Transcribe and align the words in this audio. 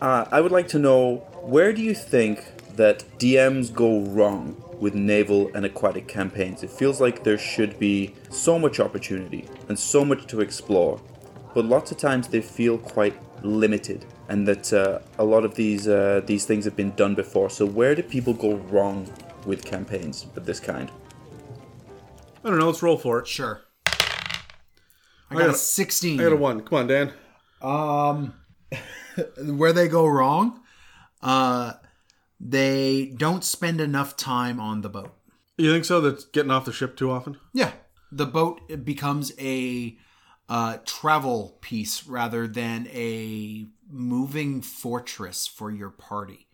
Uh, 0.00 0.24
I 0.30 0.40
would 0.40 0.52
like 0.52 0.68
to 0.68 0.78
know 0.78 1.16
where 1.42 1.72
do 1.72 1.82
you 1.82 1.94
think 1.94 2.44
that 2.76 3.04
DMs 3.18 3.72
go 3.72 4.00
wrong 4.00 4.56
with 4.78 4.94
naval 4.94 5.50
and 5.54 5.66
aquatic 5.66 6.08
campaigns? 6.08 6.62
It 6.62 6.70
feels 6.70 7.00
like 7.00 7.22
there 7.22 7.36
should 7.38 7.78
be 7.78 8.14
so 8.30 8.58
much 8.58 8.80
opportunity 8.80 9.46
and 9.68 9.78
so 9.78 10.04
much 10.04 10.26
to 10.28 10.40
explore, 10.40 11.00
but 11.54 11.64
lots 11.66 11.90
of 11.90 11.98
times 11.98 12.28
they 12.28 12.40
feel 12.40 12.78
quite 12.78 13.14
limited, 13.44 14.06
and 14.28 14.46
that 14.48 14.72
uh, 14.72 15.00
a 15.18 15.24
lot 15.24 15.44
of 15.44 15.54
these 15.54 15.86
uh, 15.88 16.22
these 16.26 16.44
things 16.46 16.64
have 16.64 16.76
been 16.76 16.92
done 16.92 17.14
before. 17.14 17.50
So 17.50 17.66
where 17.66 17.94
do 17.94 18.02
people 18.02 18.32
go 18.32 18.54
wrong 18.56 19.06
with 19.44 19.64
campaigns 19.64 20.26
of 20.36 20.46
this 20.46 20.60
kind? 20.60 20.90
I 22.42 22.48
don't 22.48 22.58
know. 22.58 22.66
Let's 22.68 22.82
roll 22.82 22.96
for 22.96 23.18
it. 23.18 23.26
Sure. 23.26 23.62
I 23.86 23.92
I 25.30 25.34
got 25.34 25.42
a 25.42 25.46
got 25.46 25.54
a- 25.54 25.58
16. 25.58 26.20
I 26.20 26.22
got 26.24 26.32
a 26.32 26.36
one. 26.36 26.62
Come 26.62 26.78
on, 26.78 26.86
Dan. 26.86 27.12
Um, 27.60 28.34
where 29.38 29.72
they 29.72 29.88
go 29.88 30.06
wrong, 30.06 30.60
uh, 31.22 31.74
they 32.38 33.12
don't 33.16 33.44
spend 33.44 33.80
enough 33.80 34.16
time 34.16 34.60
on 34.60 34.80
the 34.82 34.88
boat. 34.88 35.14
You 35.58 35.72
think 35.72 35.84
so? 35.84 36.00
That's 36.00 36.24
getting 36.24 36.50
off 36.50 36.64
the 36.64 36.72
ship 36.72 36.96
too 36.96 37.10
often. 37.10 37.38
Yeah, 37.52 37.72
the 38.10 38.26
boat 38.26 38.84
becomes 38.84 39.32
a 39.38 39.96
uh, 40.48 40.78
travel 40.84 41.58
piece 41.60 42.06
rather 42.06 42.46
than 42.46 42.88
a 42.88 43.66
moving 43.88 44.62
fortress 44.62 45.46
for 45.46 45.70
your 45.70 45.90
party. 45.90 46.46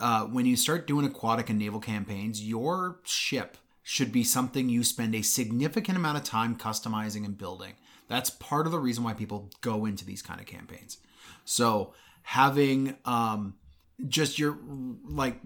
Uh, 0.00 0.24
when 0.24 0.46
you 0.46 0.56
start 0.56 0.86
doing 0.86 1.04
aquatic 1.04 1.50
and 1.50 1.58
naval 1.58 1.80
campaigns, 1.80 2.42
your 2.42 3.00
ship 3.04 3.58
should 3.82 4.10
be 4.10 4.24
something 4.24 4.68
you 4.68 4.82
spend 4.82 5.14
a 5.14 5.22
significant 5.22 5.98
amount 5.98 6.16
of 6.16 6.24
time 6.24 6.56
customizing 6.56 7.24
and 7.24 7.36
building. 7.36 7.74
That's 8.08 8.30
part 8.30 8.66
of 8.66 8.72
the 8.72 8.78
reason 8.78 9.04
why 9.04 9.12
people 9.12 9.50
go 9.60 9.84
into 9.84 10.04
these 10.04 10.22
kind 10.22 10.40
of 10.40 10.46
campaigns. 10.46 10.98
So 11.44 11.92
having 12.24 12.96
um, 13.04 13.54
just 14.08 14.38
your 14.38 14.58
like 15.04 15.40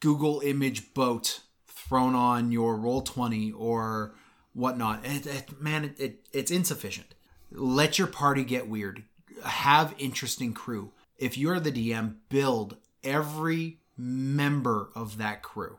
Google 0.00 0.40
image 0.40 0.92
boat 0.94 1.40
thrown 1.66 2.14
on 2.14 2.50
your 2.50 2.76
Roll20 2.76 3.52
or 3.56 4.14
whatnot. 4.52 5.04
It, 5.04 5.26
it, 5.26 5.60
man 5.60 5.84
it, 5.84 6.00
it, 6.00 6.28
it's 6.32 6.50
insufficient. 6.50 7.14
Let 7.52 7.98
your 7.98 8.08
party 8.08 8.44
get 8.44 8.68
weird. 8.68 9.04
Have 9.44 9.94
interesting 9.98 10.52
crew. 10.52 10.92
If 11.18 11.38
you're 11.38 11.60
the 11.60 11.72
dm 11.72 12.16
build 12.28 12.76
every 13.04 13.78
member 13.96 14.90
of 14.94 15.18
that 15.18 15.42
crew 15.42 15.78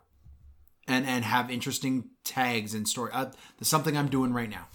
and 0.87 1.05
and 1.05 1.25
have 1.25 1.51
interesting 1.51 2.09
tags 2.23 2.73
and 2.73 2.87
story 2.87 3.11
uh, 3.13 3.25
that's 3.59 3.69
something 3.69 3.95
i'm 3.95 4.07
doing 4.07 4.33
right 4.33 4.49
now. 4.49 4.67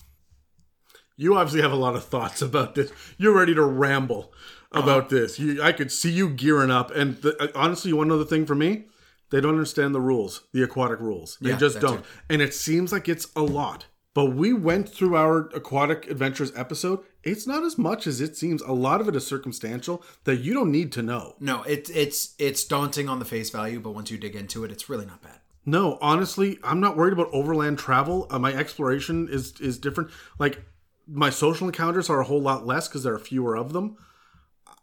You 1.16 1.36
obviously 1.36 1.62
have 1.62 1.72
a 1.72 1.76
lot 1.76 1.94
of 1.94 2.04
thoughts 2.04 2.42
about 2.42 2.74
this. 2.74 2.92
You're 3.19 3.36
ready 3.36 3.54
to 3.54 3.62
ramble 3.62 4.32
about 4.75 5.09
this. 5.09 5.39
You, 5.39 5.62
I 5.62 5.73
could 5.73 5.91
see 5.92 6.11
you 6.11 6.28
gearing 6.31 6.70
up. 6.70 6.91
And 6.91 7.17
the, 7.23 7.41
uh, 7.42 7.48
honestly, 7.55 7.92
one 7.92 8.11
other 8.11 8.25
thing 8.25 8.47
for 8.47 8.55
me, 8.55 8.84
they 9.31 9.41
don't 9.41 9.53
understand 9.55 9.95
the 9.95 10.01
rules, 10.01 10.42
the 10.53 10.62
aquatic 10.62 11.01
rules. 11.01 11.39
They 11.41 11.51
Yeah, 11.51 11.56
just 11.59 11.75
that 11.77 11.81
don't. 11.83 11.98
too. 11.98 12.09
And 12.31 12.42
it 12.42 12.55
seems 12.55 12.93
like 12.93 13.09
it's 13.09 13.28
a 13.37 13.43
lot. 13.43 13.87
But 14.15 14.27
we 14.34 14.53
went 14.53 14.91
through 14.91 15.17
our 15.17 15.48
aquatic 15.55 16.11
adventures 16.11 16.53
episode. 16.55 17.00
It's 17.23 17.47
not 17.47 17.62
as 17.65 17.78
much 17.78 18.06
as 18.06 18.20
it 18.20 18.37
seems. 18.37 18.61
A 18.61 18.73
lot 18.73 19.00
of 19.00 19.09
it 19.09 19.17
is 19.17 19.27
circumstantial 19.27 20.03
that 20.25 20.37
you 20.41 20.53
don't 20.53 20.70
need 20.70 20.93
to 20.93 21.03
know. 21.03 21.34
no 21.41 21.62
it's 21.62 21.89
it's 21.91 22.34
it's 22.39 22.62
daunting 22.65 23.09
on 23.09 23.19
the 23.20 23.25
face 23.25 23.48
value 23.48 23.81
but 23.81 23.93
once 23.93 24.11
you 24.11 24.19
dig 24.19 24.37
into 24.37 24.65
it 24.65 24.70
it's 24.70 24.91
really 24.91 25.06
not 25.06 25.23
bad 25.23 25.39
No, 25.65 25.97
honestly, 26.03 26.59
I'm 26.62 26.81
not 26.81 26.97
worried 26.97 27.12
about 27.15 27.31
overland 27.33 27.78
travel. 27.78 28.27
Uh, 28.31 28.39
my 28.39 28.53
exploration 28.53 29.28
is 29.31 29.55
is 29.61 29.78
different. 29.78 30.11
Like 30.39 30.62
my 31.06 31.31
social 31.31 31.67
encounters 31.69 32.11
are 32.11 32.20
a 32.20 32.25
whole 32.25 32.43
lot 32.43 32.67
less 32.67 32.89
because 32.89 33.05
there 33.05 33.15
are 33.15 33.19
fewer 33.19 33.56
of 33.56 33.73
them. 33.73 33.97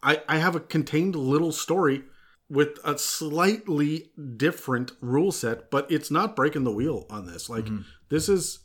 I 0.02 0.22
I 0.28 0.38
have 0.38 0.56
a 0.56 0.60
contained 0.60 1.16
little 1.16 1.52
story 1.52 2.04
with 2.50 2.80
a 2.84 2.98
slightly 2.98 4.12
different 4.38 4.92
rule 5.02 5.32
set, 5.32 5.70
but 5.70 5.90
it's 5.92 6.10
not 6.10 6.36
breaking 6.36 6.64
the 6.64 6.72
wheel 6.72 7.06
on 7.10 7.26
this. 7.26 7.50
Like 7.50 7.66
mm-hmm. 7.66 7.82
this 8.10 8.30
is 8.30 8.60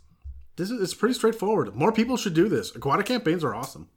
this 0.56 0.70
is 0.70 0.80
it's 0.80 0.94
pretty 0.94 1.14
straightforward. 1.14 1.74
More 1.74 1.92
people 1.92 2.16
should 2.16 2.34
do 2.34 2.48
this. 2.48 2.74
Aquatic 2.74 3.06
campaigns 3.06 3.44
are 3.44 3.54
awesome. 3.54 3.88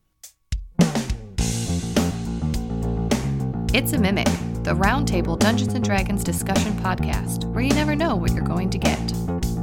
It's 3.74 3.94
a 3.94 4.00
Mimic, 4.00 4.26
the 4.64 4.74
Roundtable 4.74 5.38
Dungeons 5.38 5.74
and 5.74 5.84
Dragons 5.84 6.24
discussion 6.24 6.74
podcast, 6.78 7.46
where 7.54 7.64
you 7.64 7.74
never 7.74 7.96
know 7.96 8.16
what 8.16 8.32
you're 8.32 8.42
going 8.42 8.70
to 8.72 8.78
get. 8.78 9.57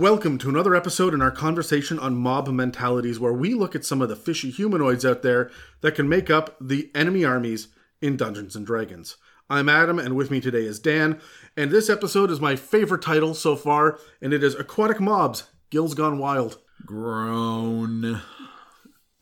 Welcome 0.00 0.38
to 0.38 0.48
another 0.48 0.74
episode 0.74 1.12
in 1.12 1.20
our 1.20 1.30
conversation 1.30 1.98
on 1.98 2.16
mob 2.16 2.48
mentalities, 2.48 3.20
where 3.20 3.34
we 3.34 3.52
look 3.52 3.74
at 3.74 3.84
some 3.84 4.00
of 4.00 4.08
the 4.08 4.16
fishy 4.16 4.50
humanoids 4.50 5.04
out 5.04 5.20
there 5.20 5.50
that 5.82 5.94
can 5.94 6.08
make 6.08 6.30
up 6.30 6.56
the 6.58 6.90
enemy 6.94 7.22
armies 7.22 7.68
in 8.00 8.16
Dungeons 8.16 8.56
and 8.56 8.64
Dragons. 8.64 9.18
I'm 9.50 9.68
Adam, 9.68 9.98
and 9.98 10.16
with 10.16 10.30
me 10.30 10.40
today 10.40 10.64
is 10.64 10.78
Dan, 10.78 11.20
and 11.54 11.70
this 11.70 11.90
episode 11.90 12.30
is 12.30 12.40
my 12.40 12.56
favorite 12.56 13.02
title 13.02 13.34
so 13.34 13.56
far, 13.56 13.98
and 14.22 14.32
it 14.32 14.42
is 14.42 14.54
Aquatic 14.54 15.00
Mobs 15.00 15.50
Gills 15.68 15.92
Gone 15.92 16.18
Wild. 16.18 16.56
Groan. 16.86 18.22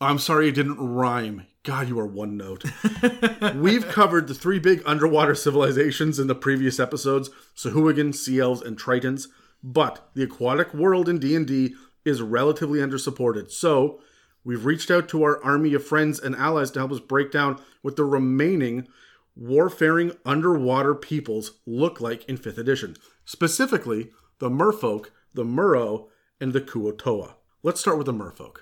I'm 0.00 0.20
sorry 0.20 0.46
it 0.46 0.54
didn't 0.54 0.78
rhyme. 0.78 1.48
God, 1.64 1.88
you 1.88 1.98
are 1.98 2.06
one 2.06 2.36
note. 2.36 2.62
We've 3.56 3.88
covered 3.88 4.28
the 4.28 4.34
three 4.34 4.60
big 4.60 4.84
underwater 4.86 5.34
civilizations 5.34 6.20
in 6.20 6.28
the 6.28 6.36
previous 6.36 6.78
episodes, 6.78 7.30
Sahuagin, 7.56 8.14
Sea 8.14 8.38
Elves, 8.38 8.62
and 8.62 8.78
Tritons, 8.78 9.26
but 9.62 10.10
the 10.14 10.22
aquatic 10.22 10.72
world 10.72 11.08
in 11.08 11.18
D&D 11.18 11.74
is 12.04 12.22
relatively 12.22 12.80
undersupported. 12.80 13.50
So, 13.50 14.00
we've 14.44 14.64
reached 14.64 14.90
out 14.90 15.08
to 15.10 15.22
our 15.22 15.42
army 15.42 15.74
of 15.74 15.84
friends 15.84 16.18
and 16.20 16.34
allies 16.36 16.70
to 16.72 16.80
help 16.80 16.92
us 16.92 17.00
break 17.00 17.30
down 17.30 17.60
what 17.82 17.96
the 17.96 18.04
remaining 18.04 18.88
warfaring 19.36 20.12
underwater 20.24 20.94
peoples 20.94 21.52
look 21.66 22.00
like 22.00 22.24
in 22.24 22.36
5th 22.36 22.58
edition. 22.58 22.96
Specifically, 23.24 24.10
the 24.38 24.50
merfolk, 24.50 25.06
the 25.34 25.44
Merrow, 25.44 26.08
and 26.40 26.52
the 26.52 26.60
Kuo-toa. 26.60 27.36
Let's 27.62 27.80
start 27.80 27.98
with 27.98 28.06
the 28.06 28.12
merfolk. 28.12 28.58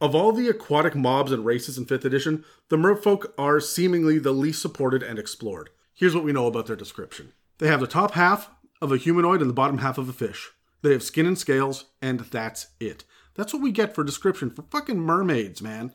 Of 0.00 0.14
all 0.14 0.32
the 0.32 0.48
aquatic 0.48 0.94
mobs 0.94 1.30
and 1.30 1.44
races 1.44 1.76
in 1.76 1.84
5th 1.84 2.04
edition, 2.04 2.44
the 2.68 2.76
merfolk 2.76 3.32
are 3.36 3.60
seemingly 3.60 4.18
the 4.18 4.32
least 4.32 4.62
supported 4.62 5.02
and 5.02 5.18
explored. 5.18 5.70
Here's 5.92 6.14
what 6.14 6.24
we 6.24 6.32
know 6.32 6.46
about 6.46 6.66
their 6.66 6.76
description 6.76 7.32
they 7.58 7.68
have 7.68 7.80
the 7.80 7.86
top 7.86 8.12
half 8.12 8.50
of 8.80 8.92
a 8.92 8.96
humanoid 8.96 9.40
and 9.40 9.50
the 9.50 9.54
bottom 9.54 9.78
half 9.78 9.98
of 9.98 10.08
a 10.08 10.12
fish. 10.12 10.50
They 10.82 10.92
have 10.92 11.02
skin 11.02 11.26
and 11.26 11.38
scales, 11.38 11.86
and 12.00 12.20
that's 12.20 12.68
it. 12.80 13.04
That's 13.34 13.52
what 13.52 13.62
we 13.62 13.70
get 13.70 13.94
for 13.94 14.04
description 14.04 14.50
for 14.50 14.62
fucking 14.62 14.98
mermaids, 14.98 15.62
man. 15.62 15.92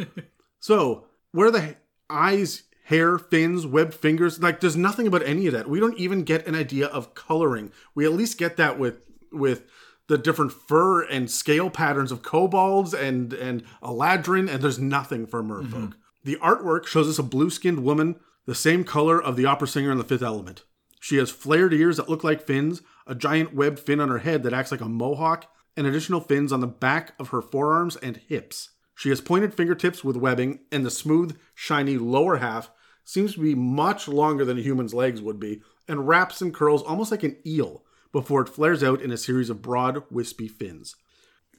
so, 0.60 1.06
where 1.32 1.48
are 1.48 1.52
the 1.52 1.76
eyes, 2.08 2.64
hair, 2.84 3.18
fins, 3.18 3.66
webbed 3.66 3.94
fingers? 3.94 4.40
Like, 4.40 4.60
there's 4.60 4.76
nothing 4.76 5.06
about 5.06 5.26
any 5.26 5.46
of 5.46 5.52
that. 5.54 5.68
We 5.68 5.80
don't 5.80 5.98
even 5.98 6.22
get 6.22 6.46
an 6.46 6.54
idea 6.54 6.86
of 6.86 7.14
coloring. 7.14 7.72
We 7.94 8.04
at 8.04 8.12
least 8.12 8.38
get 8.38 8.56
that 8.56 8.78
with 8.78 9.00
with 9.30 9.64
the 10.08 10.18
different 10.18 10.52
fur 10.52 11.02
and 11.02 11.30
scale 11.30 11.68
patterns 11.68 12.10
of 12.10 12.22
kobolds 12.22 12.94
and 12.94 13.32
and 13.32 13.62
eladrin, 13.82 14.50
and 14.50 14.62
there's 14.62 14.78
nothing 14.78 15.26
for 15.26 15.42
merfolk. 15.42 15.68
Mm-hmm. 15.68 15.90
The 16.24 16.36
artwork 16.36 16.86
shows 16.86 17.08
us 17.08 17.18
a 17.18 17.22
blue-skinned 17.22 17.82
woman, 17.84 18.16
the 18.44 18.54
same 18.54 18.84
color 18.84 19.22
of 19.22 19.36
the 19.36 19.46
opera 19.46 19.68
singer 19.68 19.92
in 19.92 19.98
the 19.98 20.04
Fifth 20.04 20.22
Element. 20.22 20.64
She 21.00 21.16
has 21.16 21.30
flared 21.30 21.72
ears 21.72 21.96
that 21.96 22.08
look 22.08 22.24
like 22.24 22.46
fins, 22.46 22.82
a 23.06 23.14
giant 23.14 23.54
webbed 23.54 23.78
fin 23.78 24.00
on 24.00 24.08
her 24.08 24.18
head 24.18 24.42
that 24.42 24.52
acts 24.52 24.70
like 24.70 24.80
a 24.80 24.88
mohawk, 24.88 25.46
and 25.76 25.86
additional 25.86 26.20
fins 26.20 26.52
on 26.52 26.60
the 26.60 26.66
back 26.66 27.14
of 27.18 27.28
her 27.28 27.40
forearms 27.40 27.96
and 27.96 28.16
hips. 28.16 28.70
She 28.94 29.10
has 29.10 29.20
pointed 29.20 29.54
fingertips 29.54 30.02
with 30.02 30.16
webbing, 30.16 30.60
and 30.72 30.84
the 30.84 30.90
smooth, 30.90 31.38
shiny 31.54 31.96
lower 31.96 32.38
half 32.38 32.70
seems 33.04 33.34
to 33.34 33.40
be 33.40 33.54
much 33.54 34.08
longer 34.08 34.44
than 34.44 34.58
a 34.58 34.62
human's 34.62 34.92
legs 34.92 35.22
would 35.22 35.38
be, 35.38 35.62
and 35.86 36.08
wraps 36.08 36.42
and 36.42 36.52
curls 36.52 36.82
almost 36.82 37.10
like 37.10 37.22
an 37.22 37.36
eel 37.46 37.84
before 38.12 38.42
it 38.42 38.48
flares 38.48 38.82
out 38.82 39.00
in 39.00 39.10
a 39.10 39.16
series 39.16 39.50
of 39.50 39.62
broad, 39.62 40.02
wispy 40.10 40.48
fins. 40.48 40.96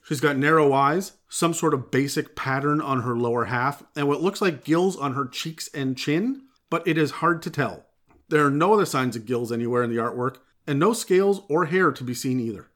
She's 0.04 0.20
got 0.20 0.36
narrow 0.36 0.72
eyes, 0.72 1.12
some 1.28 1.54
sort 1.54 1.74
of 1.74 1.90
basic 1.90 2.36
pattern 2.36 2.80
on 2.80 3.02
her 3.02 3.16
lower 3.16 3.46
half, 3.46 3.82
and 3.96 4.06
what 4.06 4.22
looks 4.22 4.40
like 4.40 4.64
gills 4.64 4.96
on 4.96 5.14
her 5.14 5.26
cheeks 5.26 5.68
and 5.74 5.96
chin, 5.96 6.42
but 6.68 6.86
it 6.86 6.98
is 6.98 7.10
hard 7.10 7.42
to 7.42 7.50
tell. 7.50 7.86
There 8.30 8.46
are 8.46 8.50
no 8.50 8.72
other 8.74 8.86
signs 8.86 9.16
of 9.16 9.26
gills 9.26 9.52
anywhere 9.52 9.82
in 9.82 9.90
the 9.90 9.96
artwork, 10.00 10.36
and 10.66 10.78
no 10.78 10.92
scales 10.92 11.42
or 11.48 11.66
hair 11.66 11.90
to 11.92 12.04
be 12.04 12.14
seen 12.14 12.40
either. 12.40 12.68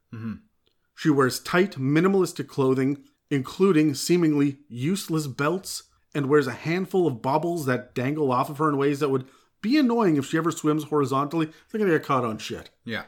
She 0.96 1.10
wears 1.10 1.40
tight, 1.40 1.72
minimalistic 1.72 2.46
clothing, 2.46 3.02
including 3.30 3.94
seemingly 3.94 4.58
useless 4.68 5.26
belts, 5.26 5.84
and 6.14 6.26
wears 6.26 6.46
a 6.46 6.52
handful 6.52 7.06
of 7.08 7.20
baubles 7.22 7.66
that 7.66 7.94
dangle 7.94 8.30
off 8.30 8.48
of 8.48 8.58
her 8.58 8.68
in 8.68 8.76
ways 8.76 9.00
that 9.00 9.08
would 9.08 9.26
be 9.60 9.76
annoying 9.78 10.16
if 10.16 10.26
she 10.26 10.36
ever 10.38 10.52
swims 10.52 10.84
horizontally. 10.84 11.46
They're 11.70 11.80
gonna 11.80 11.90
get 11.90 12.04
caught 12.04 12.24
on 12.24 12.38
shit. 12.38 12.70
yeah 12.84 13.04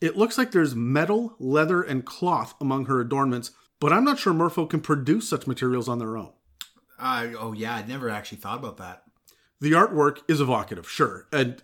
It 0.00 0.16
looks 0.16 0.38
like 0.38 0.52
there's 0.52 0.74
metal, 0.76 1.34
leather, 1.40 1.82
and 1.82 2.04
cloth 2.04 2.54
among 2.60 2.86
her 2.86 3.00
adornments, 3.00 3.50
but 3.80 3.92
I'm 3.92 4.04
not 4.04 4.18
sure 4.20 4.32
merfolk 4.32 4.70
can 4.70 4.80
produce 4.80 5.28
such 5.28 5.46
materials 5.48 5.88
on 5.88 5.98
their 5.98 6.16
own. 6.16 6.32
uh, 7.00 7.28
oh 7.40 7.52
yeah 7.52 7.74
I'd 7.76 7.88
never 7.88 8.08
actually 8.10 8.38
thought 8.38 8.58
about 8.58 8.76
that 8.76 9.02
The 9.60 9.72
artwork 9.72 10.18
is 10.28 10.40
evocative, 10.40 10.88
sure, 10.88 11.26
and 11.32 11.60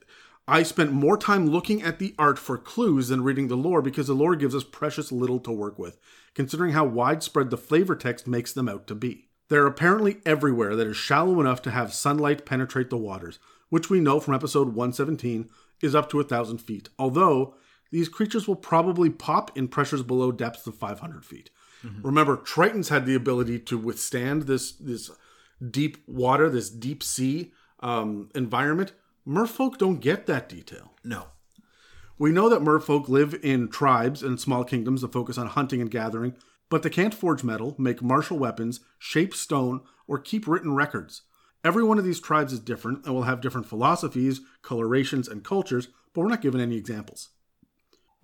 I 0.50 0.64
spent 0.64 0.91
more 0.91 1.17
time 1.17 1.47
looking 1.47 1.81
at 1.81 2.00
the 2.00 2.12
art 2.19 2.37
for 2.37 2.58
clues 2.58 3.06
than 3.06 3.23
reading 3.23 3.47
the 3.47 3.56
lore 3.56 3.81
because 3.81 4.08
the 4.08 4.14
lore 4.14 4.35
gives 4.35 4.52
us 4.52 4.64
precious 4.64 5.12
little 5.12 5.38
to 5.41 5.52
work 5.52 5.79
with, 5.79 5.97
considering 6.35 6.73
how 6.73 6.85
widespread 6.87 7.50
the 7.50 7.56
flavor 7.56 7.94
text 7.94 8.26
makes 8.26 8.52
them 8.52 8.69
out 8.69 8.88
to 8.88 8.97
be. 8.97 9.29
They're 9.49 9.69
apparently 9.69 10.17
everywhere 10.26 10.75
that 10.75 10.88
is 10.88 10.97
shallow 10.97 11.41
enough 11.41 11.62
to 11.62 11.70
have 11.70 11.94
sunlight 11.94 12.44
penetrate 12.44 12.91
the 12.91 12.97
waters, 12.97 13.38
which 13.69 13.88
we 13.91 14.00
know 14.00 14.19
from 14.19 14.35
episode 14.35 14.75
117 14.75 15.49
is 15.82 15.94
up 15.94 16.11
to 16.11 16.19
a 16.19 16.25
thousand 16.25 16.58
feet. 16.58 16.88
Although 16.99 17.55
these 17.93 18.08
creatures 18.08 18.49
will 18.49 18.56
probably 18.56 19.08
pop 19.08 19.56
in 19.56 19.69
pressures 19.69 20.03
below 20.03 20.32
depths 20.32 20.67
of 20.67 20.76
500 20.76 21.25
feet. 21.25 21.50
Remember, 22.03 22.37
Tritons 22.37 22.88
had 22.88 23.06
the 23.06 23.14
ability 23.14 23.61
to 23.61 23.79
withstand 23.79 24.43
this 24.43 24.73
this 24.73 25.11
deep 25.70 25.96
water, 26.06 26.50
this 26.50 26.70
deep 26.70 27.03
sea 27.03 27.53
um, 27.81 28.31
environment. 28.35 28.93
Merfolk 29.31 29.79
don't 29.79 30.00
get 30.00 30.27
that 30.27 30.49
detail. 30.49 30.91
No. 31.05 31.27
We 32.19 32.32
know 32.32 32.49
that 32.49 32.62
merfolk 32.62 33.09
live 33.09 33.32
in 33.44 33.69
tribes 33.69 34.25
and 34.25 34.41
small 34.41 34.65
kingdoms 34.65 35.03
that 35.03 35.12
focus 35.12 35.38
on 35.38 35.47
hunting 35.47 35.81
and 35.81 35.88
gathering, 35.88 36.35
but 36.69 36.82
they 36.82 36.91
can't 36.91 37.15
forge 37.15 37.44
metal, 37.44 37.77
make 37.79 38.03
martial 38.03 38.41
weapons, 38.41 38.81
shape 38.99 39.32
stone, 39.32 39.82
or 40.09 40.19
keep 40.19 40.49
written 40.49 40.75
records. 40.75 41.23
Every 41.62 41.85
one 41.85 41.97
of 41.97 42.05
these 42.05 42.19
tribes 42.19 42.53
is 42.53 42.59
different 42.59 43.06
and 43.06 43.15
will 43.15 43.23
have 43.23 43.41
different 43.41 43.69
philosophies, 43.69 44.41
colorations, 44.62 45.29
and 45.29 45.44
cultures, 45.44 45.87
but 46.12 46.23
we're 46.23 46.29
not 46.29 46.43
given 46.43 46.61
any 46.61 46.77
examples. 46.77 47.29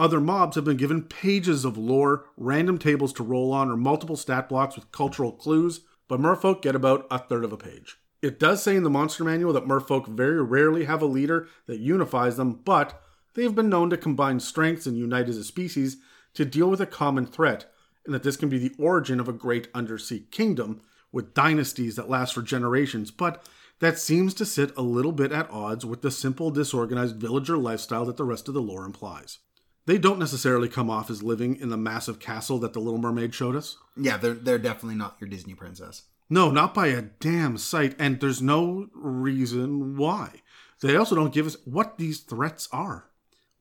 Other 0.01 0.21
mobs 0.21 0.57
have 0.57 0.65
been 0.65 0.77
given 0.77 1.05
pages 1.05 1.65
of 1.65 1.79
lore, 1.79 2.25
random 2.37 2.79
tables 2.79 3.13
to 3.13 3.23
roll 3.23 3.53
on, 3.53 3.71
or 3.71 3.77
multiple 3.77 4.17
stat 4.17 4.49
blocks 4.49 4.75
with 4.75 4.91
cultural 4.91 5.31
clues, 5.31 5.83
but 6.09 6.19
merfolk 6.19 6.63
get 6.63 6.75
about 6.75 7.07
a 7.13 7.19
third 7.21 7.45
of 7.45 7.53
a 7.53 7.57
page. 7.57 7.97
It 8.27 8.41
does 8.41 8.61
say 8.61 8.75
in 8.75 8.83
the 8.83 8.91
monster 8.91 9.23
manual 9.23 9.53
that 9.53 9.69
merfolk 9.69 10.09
very 10.09 10.43
rarely 10.43 10.87
have 10.87 11.01
a 11.01 11.07
leader 11.07 11.47
that 11.67 11.79
unifies 11.79 12.37
them, 12.37 12.55
but 12.65 13.01
they 13.35 13.45
have 13.45 13.55
been 13.55 13.69
known 13.69 13.89
to 13.91 13.97
combine 13.97 14.41
strengths 14.41 14.85
and 14.85 14.99
unite 14.99 15.29
as 15.29 15.37
a 15.37 15.45
species 15.45 15.99
to 16.35 16.45
deal 16.45 16.69
with 16.69 16.81
a 16.81 16.87
common 16.87 17.25
threat, 17.25 17.73
and 18.05 18.13
that 18.13 18.25
this 18.25 18.37
can 18.37 18.49
be 18.49 18.59
the 18.59 18.75
origin 18.81 19.21
of 19.21 19.29
a 19.29 19.33
great 19.33 19.69
undersea 19.75 20.27
kingdom 20.33 20.81
with 21.13 21.35
dynasties 21.35 21.95
that 21.95 22.11
last 22.11 22.35
for 22.35 22.43
generations, 22.43 23.13
but 23.13 23.47
that 23.79 23.97
seems 23.97 24.35
to 24.35 24.45
sit 24.45 24.77
a 24.77 24.83
little 24.83 25.13
bit 25.13 25.31
at 25.31 25.49
odds 25.49 25.87
with 25.87 26.03
the 26.03 26.11
simple, 26.11 26.51
disorganized 26.51 27.15
villager 27.15 27.57
lifestyle 27.57 28.07
that 28.07 28.17
the 28.17 28.25
rest 28.25 28.49
of 28.49 28.55
the 28.55 28.61
lore 28.61 28.85
implies. 28.85 29.39
They 29.85 29.99
don't 29.99 30.19
necessarily 30.19 30.69
come 30.69 30.91
off 30.91 31.11
as 31.11 31.23
living 31.23 31.55
in 31.55 31.69
the 31.69 31.77
massive 31.77 32.19
castle 32.19 32.59
that 32.59 32.73
the 32.73 32.81
Little 32.81 32.99
Mermaid 32.99 33.37
showed 33.37 33.55
us. 33.55 33.79
Yeah, 33.97 34.17
they're 34.17 34.35
they're 34.35 34.59
definitely 34.59 34.97
not 34.97 35.17
your 35.21 35.31
Disney 35.31 35.55
princess. 35.55 36.03
No, 36.29 36.51
not 36.51 36.75
by 36.75 36.89
a 36.89 37.03
damn 37.03 37.57
sight, 37.57 37.95
and 37.99 38.21
there's 38.21 38.43
no 38.43 38.89
reason 38.95 39.97
why. 39.97 40.43
They 40.83 40.97
also 40.97 41.15
don't 41.15 41.33
give 41.33 41.47
us 41.47 41.57
what 41.65 41.99
these 41.99 42.21
threats 42.21 42.69
are. 42.73 43.09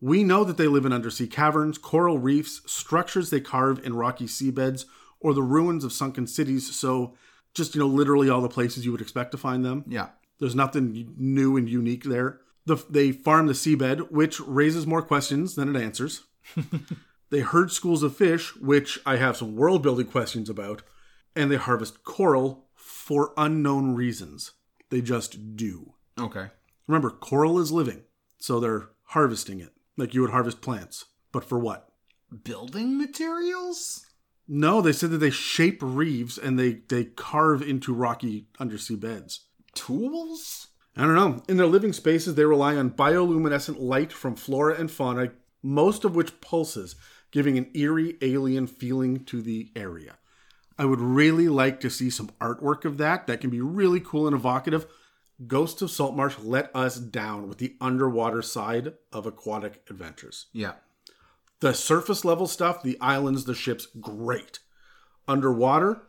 We 0.01 0.23
know 0.23 0.43
that 0.43 0.57
they 0.57 0.67
live 0.67 0.85
in 0.85 0.93
undersea 0.93 1.27
caverns, 1.27 1.77
coral 1.77 2.19
reefs, 2.19 2.61
structures 2.65 3.29
they 3.29 3.39
carve 3.39 3.83
in 3.85 3.95
rocky 3.95 4.25
seabeds, 4.25 4.85
or 5.19 5.33
the 5.33 5.43
ruins 5.43 5.83
of 5.83 5.93
sunken 5.93 6.27
cities, 6.27 6.75
so 6.75 7.15
just, 7.53 7.73
you 7.73 7.79
know, 7.79 7.87
literally 7.87 8.29
all 8.29 8.41
the 8.41 8.49
places 8.49 8.85
you 8.85 8.91
would 8.91 9.01
expect 9.01 9.31
to 9.31 9.37
find 9.37 9.63
them. 9.63 9.85
Yeah. 9.87 10.09
There's 10.39 10.55
nothing 10.55 11.13
new 11.17 11.55
and 11.55 11.69
unique 11.69 12.03
there. 12.03 12.41
The, 12.65 12.83
they 12.89 13.11
farm 13.11 13.47
the 13.47 13.53
seabed, 13.53 14.11
which 14.11 14.39
raises 14.41 14.85
more 14.85 15.01
questions 15.01 15.55
than 15.55 15.73
it 15.73 15.81
answers. 15.81 16.23
they 17.29 17.39
herd 17.39 17.71
schools 17.71 18.03
of 18.03 18.15
fish, 18.15 18.55
which 18.57 18.99
I 19.05 19.15
have 19.15 19.37
some 19.37 19.55
world 19.55 19.81
building 19.81 20.07
questions 20.07 20.49
about. 20.49 20.83
And 21.35 21.51
they 21.51 21.57
harvest 21.57 22.03
coral 22.03 22.65
for 22.75 23.33
unknown 23.37 23.95
reasons. 23.95 24.53
They 24.89 25.01
just 25.01 25.55
do. 25.55 25.93
Okay. 26.19 26.47
Remember, 26.87 27.09
coral 27.09 27.59
is 27.59 27.71
living, 27.71 28.03
so 28.37 28.59
they're 28.59 28.89
harvesting 29.05 29.59
it 29.59 29.73
like 29.97 30.13
you 30.13 30.21
would 30.21 30.31
harvest 30.31 30.61
plants. 30.61 31.05
But 31.31 31.43
for 31.43 31.59
what? 31.59 31.89
Building 32.43 32.97
materials? 32.97 34.05
No, 34.47 34.81
they 34.81 34.91
said 34.91 35.09
that 35.11 35.17
they 35.17 35.31
shape 35.31 35.79
reefs 35.81 36.37
and 36.37 36.59
they, 36.59 36.81
they 36.87 37.05
carve 37.05 37.61
into 37.61 37.93
rocky 37.93 38.47
undersea 38.59 38.95
beds. 38.95 39.41
Tools? 39.73 40.67
I 40.95 41.01
don't 41.01 41.15
know. 41.15 41.43
In 41.49 41.57
their 41.57 41.65
living 41.65 41.93
spaces, 41.93 42.35
they 42.35 42.45
rely 42.45 42.75
on 42.75 42.91
bioluminescent 42.91 43.79
light 43.79 44.13
from 44.13 44.35
flora 44.35 44.75
and 44.75 44.89
fauna, 44.89 45.31
most 45.61 46.05
of 46.05 46.15
which 46.15 46.39
pulses, 46.39 46.95
giving 47.31 47.57
an 47.57 47.69
eerie 47.73 48.17
alien 48.21 48.67
feeling 48.67 49.25
to 49.25 49.41
the 49.41 49.71
area. 49.75 50.17
I 50.77 50.85
would 50.85 50.99
really 50.99 51.47
like 51.47 51.79
to 51.81 51.89
see 51.89 52.09
some 52.09 52.31
artwork 52.41 52.85
of 52.85 52.97
that. 52.97 53.27
That 53.27 53.41
can 53.41 53.49
be 53.49 53.61
really 53.61 53.99
cool 53.99 54.27
and 54.27 54.35
evocative. 54.35 54.87
Ghosts 55.47 55.81
of 55.81 55.91
Saltmarsh 55.91 56.39
let 56.39 56.73
us 56.75 56.97
down 56.97 57.47
with 57.47 57.57
the 57.57 57.75
underwater 57.81 58.41
side 58.41 58.93
of 59.11 59.25
aquatic 59.25 59.81
adventures. 59.89 60.47
Yeah. 60.53 60.73
The 61.59 61.73
surface 61.73 62.23
level 62.23 62.47
stuff, 62.47 62.83
the 62.83 62.97
islands, 62.99 63.45
the 63.45 63.55
ships, 63.55 63.87
great. 63.99 64.59
Underwater, 65.27 66.03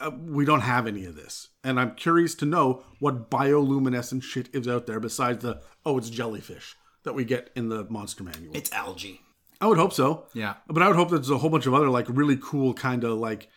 uh, 0.00 0.10
we 0.10 0.44
don't 0.44 0.60
have 0.60 0.86
any 0.86 1.04
of 1.04 1.14
this. 1.14 1.48
And 1.62 1.78
I'm 1.78 1.94
curious 1.94 2.34
to 2.36 2.46
know 2.46 2.84
what 2.98 3.30
bioluminescent 3.30 4.22
shit 4.22 4.48
is 4.54 4.66
out 4.66 4.86
there 4.86 5.00
besides 5.00 5.42
the, 5.42 5.60
oh, 5.86 5.98
it's 5.98 6.10
jellyfish 6.10 6.76
that 7.04 7.14
we 7.14 7.24
get 7.24 7.50
in 7.54 7.68
the 7.68 7.84
monster 7.84 8.24
manual. 8.24 8.56
It's 8.56 8.72
algae. 8.72 9.20
I 9.60 9.66
would 9.66 9.78
hope 9.78 9.92
so. 9.92 10.26
Yeah. 10.34 10.54
But 10.66 10.82
I 10.82 10.88
would 10.88 10.96
hope 10.96 11.10
that 11.10 11.18
there's 11.18 11.30
a 11.30 11.38
whole 11.38 11.50
bunch 11.50 11.66
of 11.66 11.74
other, 11.74 11.88
like, 11.88 12.06
really 12.08 12.38
cool 12.40 12.74
kind 12.74 13.04
of 13.04 13.18
like 13.18 13.48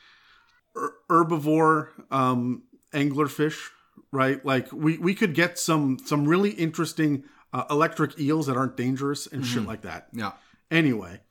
herbivore 1.09 1.89
um, 2.11 2.63
anglerfish, 2.93 3.69
right? 4.11 4.43
Like, 4.45 4.71
we, 4.71 4.97
we 4.97 5.15
could 5.15 5.33
get 5.33 5.57
some, 5.57 5.99
some 6.05 6.27
really 6.27 6.51
interesting 6.51 7.23
uh, 7.53 7.63
electric 7.69 8.19
eels 8.19 8.47
that 8.47 8.57
aren't 8.57 8.77
dangerous 8.77 9.27
and 9.27 9.45
shit 9.45 9.65
like 9.65 9.81
that. 9.83 10.07
Yeah. 10.11 10.33
Anyway, 10.69 11.21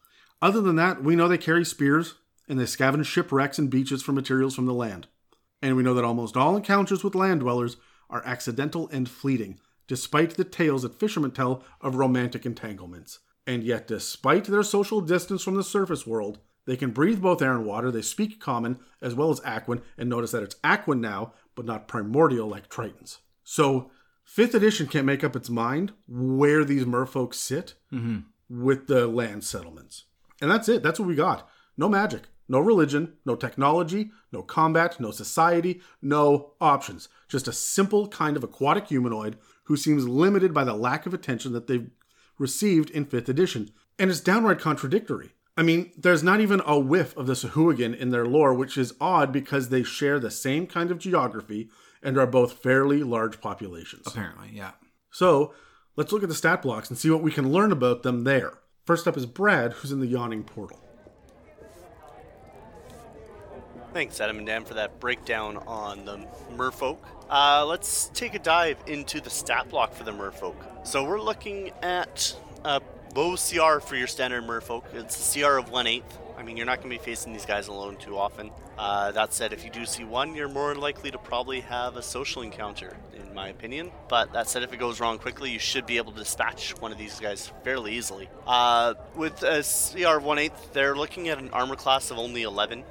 other 0.41 0.61
than 0.61 0.77
that, 0.77 1.03
we 1.03 1.17
know 1.17 1.29
they 1.29 1.39
carry 1.39 1.65
spears 1.65 2.15
and 2.49 2.59
they 2.59 2.65
scavenge 2.65 3.07
shipwrecks 3.07 3.59
and 3.59 3.71
beaches 3.71 4.03
for 4.03 4.13
materials 4.13 4.55
from 4.55 4.67
the 4.67 4.75
land. 4.75 5.07
And 5.61 5.77
we 5.77 5.83
know 5.83 5.95
that 5.95 6.05
almost 6.05 6.37
all 6.37 6.57
encounters 6.57 7.03
with 7.03 7.15
land 7.15 7.41
dwellers 7.41 7.77
are 8.11 8.23
accidental 8.27 8.89
and 8.91 9.09
fleeting, 9.09 9.59
despite 9.87 10.37
the 10.37 10.45
tales 10.45 10.83
that 10.83 10.99
fishermen 10.99 11.31
tell 11.31 11.65
of 11.81 11.97
romantic 11.97 12.45
entanglements. 12.45 13.21
And 13.47 13.63
yet, 13.63 13.87
despite 13.87 14.45
their 14.45 14.63
social 14.63 15.01
distance 15.01 15.43
from 15.43 15.55
the 15.55 15.65
surface 15.65 16.07
world, 16.07 16.39
they 16.67 16.77
can 16.77 16.91
breathe 16.91 17.21
both 17.21 17.43
air 17.43 17.53
and 17.53 17.67
water, 17.67 17.91
they 17.91 18.03
speak 18.03 18.41
common 18.41 18.79
as 19.03 19.15
well 19.15 19.31
as 19.31 19.41
Aquan, 19.41 19.83
and 19.99 20.09
notice 20.09 20.31
that 20.31 20.43
it's 20.43 20.57
Aquan 20.57 21.01
now, 21.01 21.35
but 21.55 21.67
not 21.67 21.89
primordial 21.89 22.49
like 22.49 22.69
Tritons. 22.69 23.19
So, 23.43 23.91
5th 24.27 24.55
edition 24.55 24.87
can't 24.87 25.05
make 25.05 25.23
up 25.23 25.37
its 25.37 25.51
mind 25.51 25.93
where 26.09 26.65
these 26.65 26.85
merfolk 26.85 27.35
sit 27.35 27.75
mm-hmm. 27.93 28.21
with 28.49 28.87
the 28.87 29.07
land 29.07 29.45
settlements. 29.45 30.05
And 30.41 30.51
that's 30.51 30.69
it. 30.69 30.83
That's 30.83 30.99
what 30.99 31.09
we 31.09 31.15
got. 31.15 31.49
No 31.77 31.89
magic, 31.89 32.23
no 32.49 32.59
religion, 32.59 33.15
no 33.27 33.37
technology, 33.37 34.11
no 34.33 34.43
combat, 34.43 34.99
no 34.99 35.11
society, 35.11 35.83
no 36.01 36.53
options. 36.61 37.09
Just 37.29 37.49
a 37.49 37.53
simple 37.53 38.09
kind 38.09 38.37
of 38.37 38.45
aquatic 38.45 38.89
humanoid 38.89 39.37
who 39.65 39.77
seems 39.77 40.09
limited 40.09 40.55
by 40.55 40.65
the 40.65 40.75
lack 40.75 41.07
of 41.07 41.15
attention 41.15 41.53
that 41.53 41.67
they've 41.67 41.91
received 42.39 42.91
in 42.91 43.07
5th 43.07 43.29
edition. 43.29 43.71
And 43.99 44.11
it's 44.11 44.21
downright 44.21 44.59
contradictory. 44.59 45.33
I 45.57 45.63
mean, 45.63 45.93
there's 45.97 46.23
not 46.23 46.41
even 46.41 46.61
a 46.67 46.79
whiff 46.79 47.17
of 47.17 47.27
the 47.27 47.35
Sahuagin 47.35 47.97
in 47.97 48.11
their 48.11 48.27
lore, 48.27 48.53
which 48.53 48.77
is 48.77 48.95
odd 49.01 49.33
because 49.33 49.69
they 49.69 49.85
share 49.85 50.19
the 50.19 50.31
same 50.31 50.67
kind 50.67 50.91
of 50.91 50.99
geography 50.99 51.71
and 52.03 52.19
are 52.19 52.27
both 52.27 52.55
fairly 52.55 53.03
large 53.03 53.41
populations. 53.41 54.07
Apparently, 54.07 54.51
yeah. 54.53 54.73
So 55.11 55.55
let's 55.97 56.11
look 56.13 56.25
at 56.25 56.29
the 56.29 56.35
stat 56.35 56.61
blocks 56.63 56.91
and 56.91 56.99
see 56.99 57.09
what 57.09 57.23
we 57.23 57.31
can 57.31 57.53
learn 57.53 57.71
about 57.71 58.03
them 58.03 58.25
there. 58.25 58.59
First 58.85 59.07
up 59.07 59.17
is 59.17 59.27
Brad, 59.27 59.73
who's 59.75 59.93
in 59.93 60.01
the 60.01 60.07
yawning 60.07 60.43
portal. 60.43 60.81
Thanks, 63.95 64.21
Adam 64.21 64.39
and 64.39 64.47
Dan, 64.47 64.65
for 64.65 64.75
that 64.75 64.99
breakdown 64.99 65.57
on 65.69 66.05
the 66.05 66.27
merfolk. 66.57 66.99
Uh, 67.31 67.65
let's 67.65 68.11
take 68.13 68.35
a 68.35 68.41
dive 68.41 68.77
into 68.89 69.21
the 69.21 69.31
stat 69.31 69.69
block 69.71 69.95
for 69.95 70.03
the 70.03 70.11
merfolk. 70.11 70.57
So 70.85 71.05
we're 71.05 71.21
looking 71.21 71.71
at 71.81 72.35
a 72.65 72.83
low 73.15 73.37
CR 73.37 73.81
for 73.81 73.97
your 73.97 74.07
standard 74.07 74.45
merfolk. 74.45 74.83
It's 74.93 75.37
a 75.37 75.41
CR 75.41 75.59
of 75.59 75.71
1 75.71 75.87
8. 75.87 76.05
I 76.37 76.43
mean, 76.43 76.57
you're 76.57 76.67
not 76.67 76.83
going 76.83 76.91
to 76.91 76.99
be 76.99 77.05
facing 77.05 77.33
these 77.33 77.47
guys 77.47 77.69
alone 77.69 77.97
too 77.97 78.19
often. 78.19 78.51
Uh, 78.77 79.13
that 79.13 79.33
said, 79.33 79.53
if 79.53 79.65
you 79.65 79.71
do 79.71 79.87
see 79.87 80.03
one, 80.05 80.35
you're 80.35 80.49
more 80.49 80.75
likely 80.75 81.11
to 81.13 81.19
probably 81.19 81.61
have 81.61 81.97
a 81.97 82.03
social 82.03 82.43
encounter, 82.43 82.97
in 83.15 83.33
my 83.33 83.49
opinion. 83.49 83.93
But 84.09 84.33
that 84.33 84.49
said, 84.49 84.65
if 84.65 84.73
it 84.73 84.79
goes 84.79 84.99
wrong 84.99 85.19
quickly, 85.19 85.51
you 85.51 85.61
should 85.61 85.87
be 85.87 85.97
able 85.97 86.11
to 86.13 86.19
dispatch 86.19 86.73
one 86.81 86.91
of 86.91 86.99
these 86.99 87.21
guys 87.21 87.53
fairly 87.63 87.95
easily. 87.95 88.29
Uh, 88.47 88.95
with 89.15 89.43
a 89.45 89.63
CR 89.63 90.19
of 90.19 90.25
1 90.25 90.39
8, 90.39 90.53
they're 90.73 90.97
looking 90.97 91.29
at 91.29 91.39
an 91.39 91.51
armor 91.51 91.77
class 91.77 92.11
of 92.11 92.19
only 92.19 92.43
11. 92.43 92.83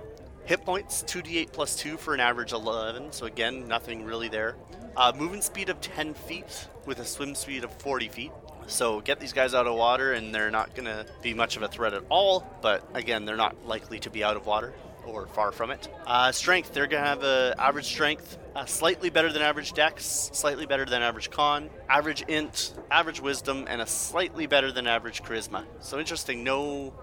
Hit 0.46 0.66
points, 0.66 1.04
2d8 1.04 1.52
plus 1.52 1.76
2 1.78 1.98
for 1.98 2.14
an 2.14 2.20
average 2.20 2.52
11, 2.52 3.14
so 3.14 3.26
again, 3.26 3.68
nothing 3.68 4.04
really 4.04 4.28
there. 4.28 4.56
Uh, 4.96 5.12
movement 5.16 5.44
speed 5.44 5.70
of 5.70 5.80
10 5.82 6.14
feet 6.14 6.68
with 6.86 7.00
a 7.00 7.06
swim 7.06 7.34
speed 7.34 7.64
of 7.64 7.72
40 7.82 8.10
feet. 8.10 8.32
So 8.68 9.02
get 9.02 9.20
these 9.20 9.34
guys 9.34 9.54
out 9.54 9.68
of 9.68 9.76
water, 9.76 10.14
and 10.14 10.34
they're 10.34 10.52
not 10.52 10.76
going 10.76 10.86
to 10.86 11.06
be 11.22 11.34
much 11.34 11.58
of 11.58 11.64
a 11.64 11.68
threat 11.68 11.94
at 11.94 12.04
all, 12.10 12.46
but 12.62 12.88
again, 12.94 13.26
they're 13.26 13.36
not 13.36 13.66
likely 13.66 14.00
to 14.00 14.10
be 14.10 14.24
out 14.24 14.38
of 14.38 14.46
water 14.46 14.74
or 15.06 15.28
far 15.28 15.52
from 15.52 15.70
it. 15.70 15.90
Uh, 16.08 16.32
strength, 16.32 16.74
they're 16.74 16.88
going 16.88 17.04
to 17.04 17.10
have 17.10 17.24
a 17.24 17.54
average 17.58 17.86
strength, 17.86 18.38
uh, 18.56 18.66
slightly 18.66 19.10
better 19.10 19.32
than 19.32 19.42
average 19.42 19.74
dex, 19.74 20.30
slightly 20.34 20.66
better 20.66 20.86
than 20.86 21.02
average 21.02 21.30
con, 21.30 21.70
average 21.90 22.22
int, 22.28 22.74
average 22.90 23.20
wisdom, 23.20 23.66
and 23.68 23.82
a 23.82 23.86
slightly 23.86 24.48
better 24.48 24.72
than 24.72 24.88
average 24.88 25.22
charisma. 25.22 25.66
So 25.82 26.00
interesting, 26.00 26.44
no 26.44 26.94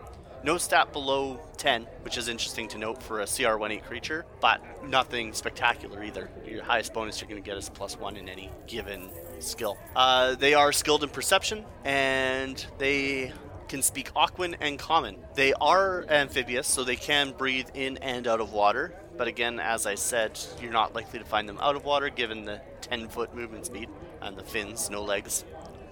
No 0.42 0.56
stat 0.56 0.94
below 0.94 1.38
10, 1.58 1.86
which 2.00 2.16
is 2.16 2.28
interesting 2.28 2.66
to 2.68 2.78
note 2.78 3.02
for 3.02 3.20
a 3.20 3.24
CR18 3.24 3.82
creature, 3.84 4.24
but 4.40 4.62
nothing 4.82 5.34
spectacular 5.34 6.02
either. 6.02 6.30
Your 6.46 6.64
highest 6.64 6.94
bonus 6.94 7.20
you're 7.20 7.28
going 7.28 7.42
to 7.42 7.46
get 7.46 7.58
is 7.58 7.68
plus 7.68 7.98
1 7.98 8.16
in 8.16 8.26
any 8.26 8.50
given 8.66 9.10
skill. 9.42 9.78
Uh, 9.94 10.34
they 10.34 10.54
are 10.54 10.72
skilled 10.72 11.02
in 11.02 11.08
perception, 11.08 11.64
and 11.84 12.64
they 12.78 13.32
can 13.68 13.82
speak 13.82 14.12
Aquan 14.14 14.56
and 14.60 14.78
Common. 14.78 15.16
They 15.34 15.52
are 15.54 16.04
amphibious, 16.08 16.66
so 16.66 16.84
they 16.84 16.96
can 16.96 17.32
breathe 17.32 17.68
in 17.74 17.98
and 17.98 18.26
out 18.26 18.40
of 18.40 18.52
water. 18.52 18.92
But 19.16 19.28
again, 19.28 19.60
as 19.60 19.86
I 19.86 19.94
said, 19.94 20.38
you're 20.60 20.72
not 20.72 20.94
likely 20.94 21.18
to 21.18 21.24
find 21.24 21.48
them 21.48 21.58
out 21.60 21.76
of 21.76 21.84
water 21.84 22.08
given 22.08 22.44
the 22.44 22.60
10 22.80 23.08
foot 23.08 23.34
movement 23.34 23.66
speed 23.66 23.88
and 24.20 24.36
the 24.36 24.42
fins, 24.42 24.90
no 24.90 25.02
legs. 25.02 25.44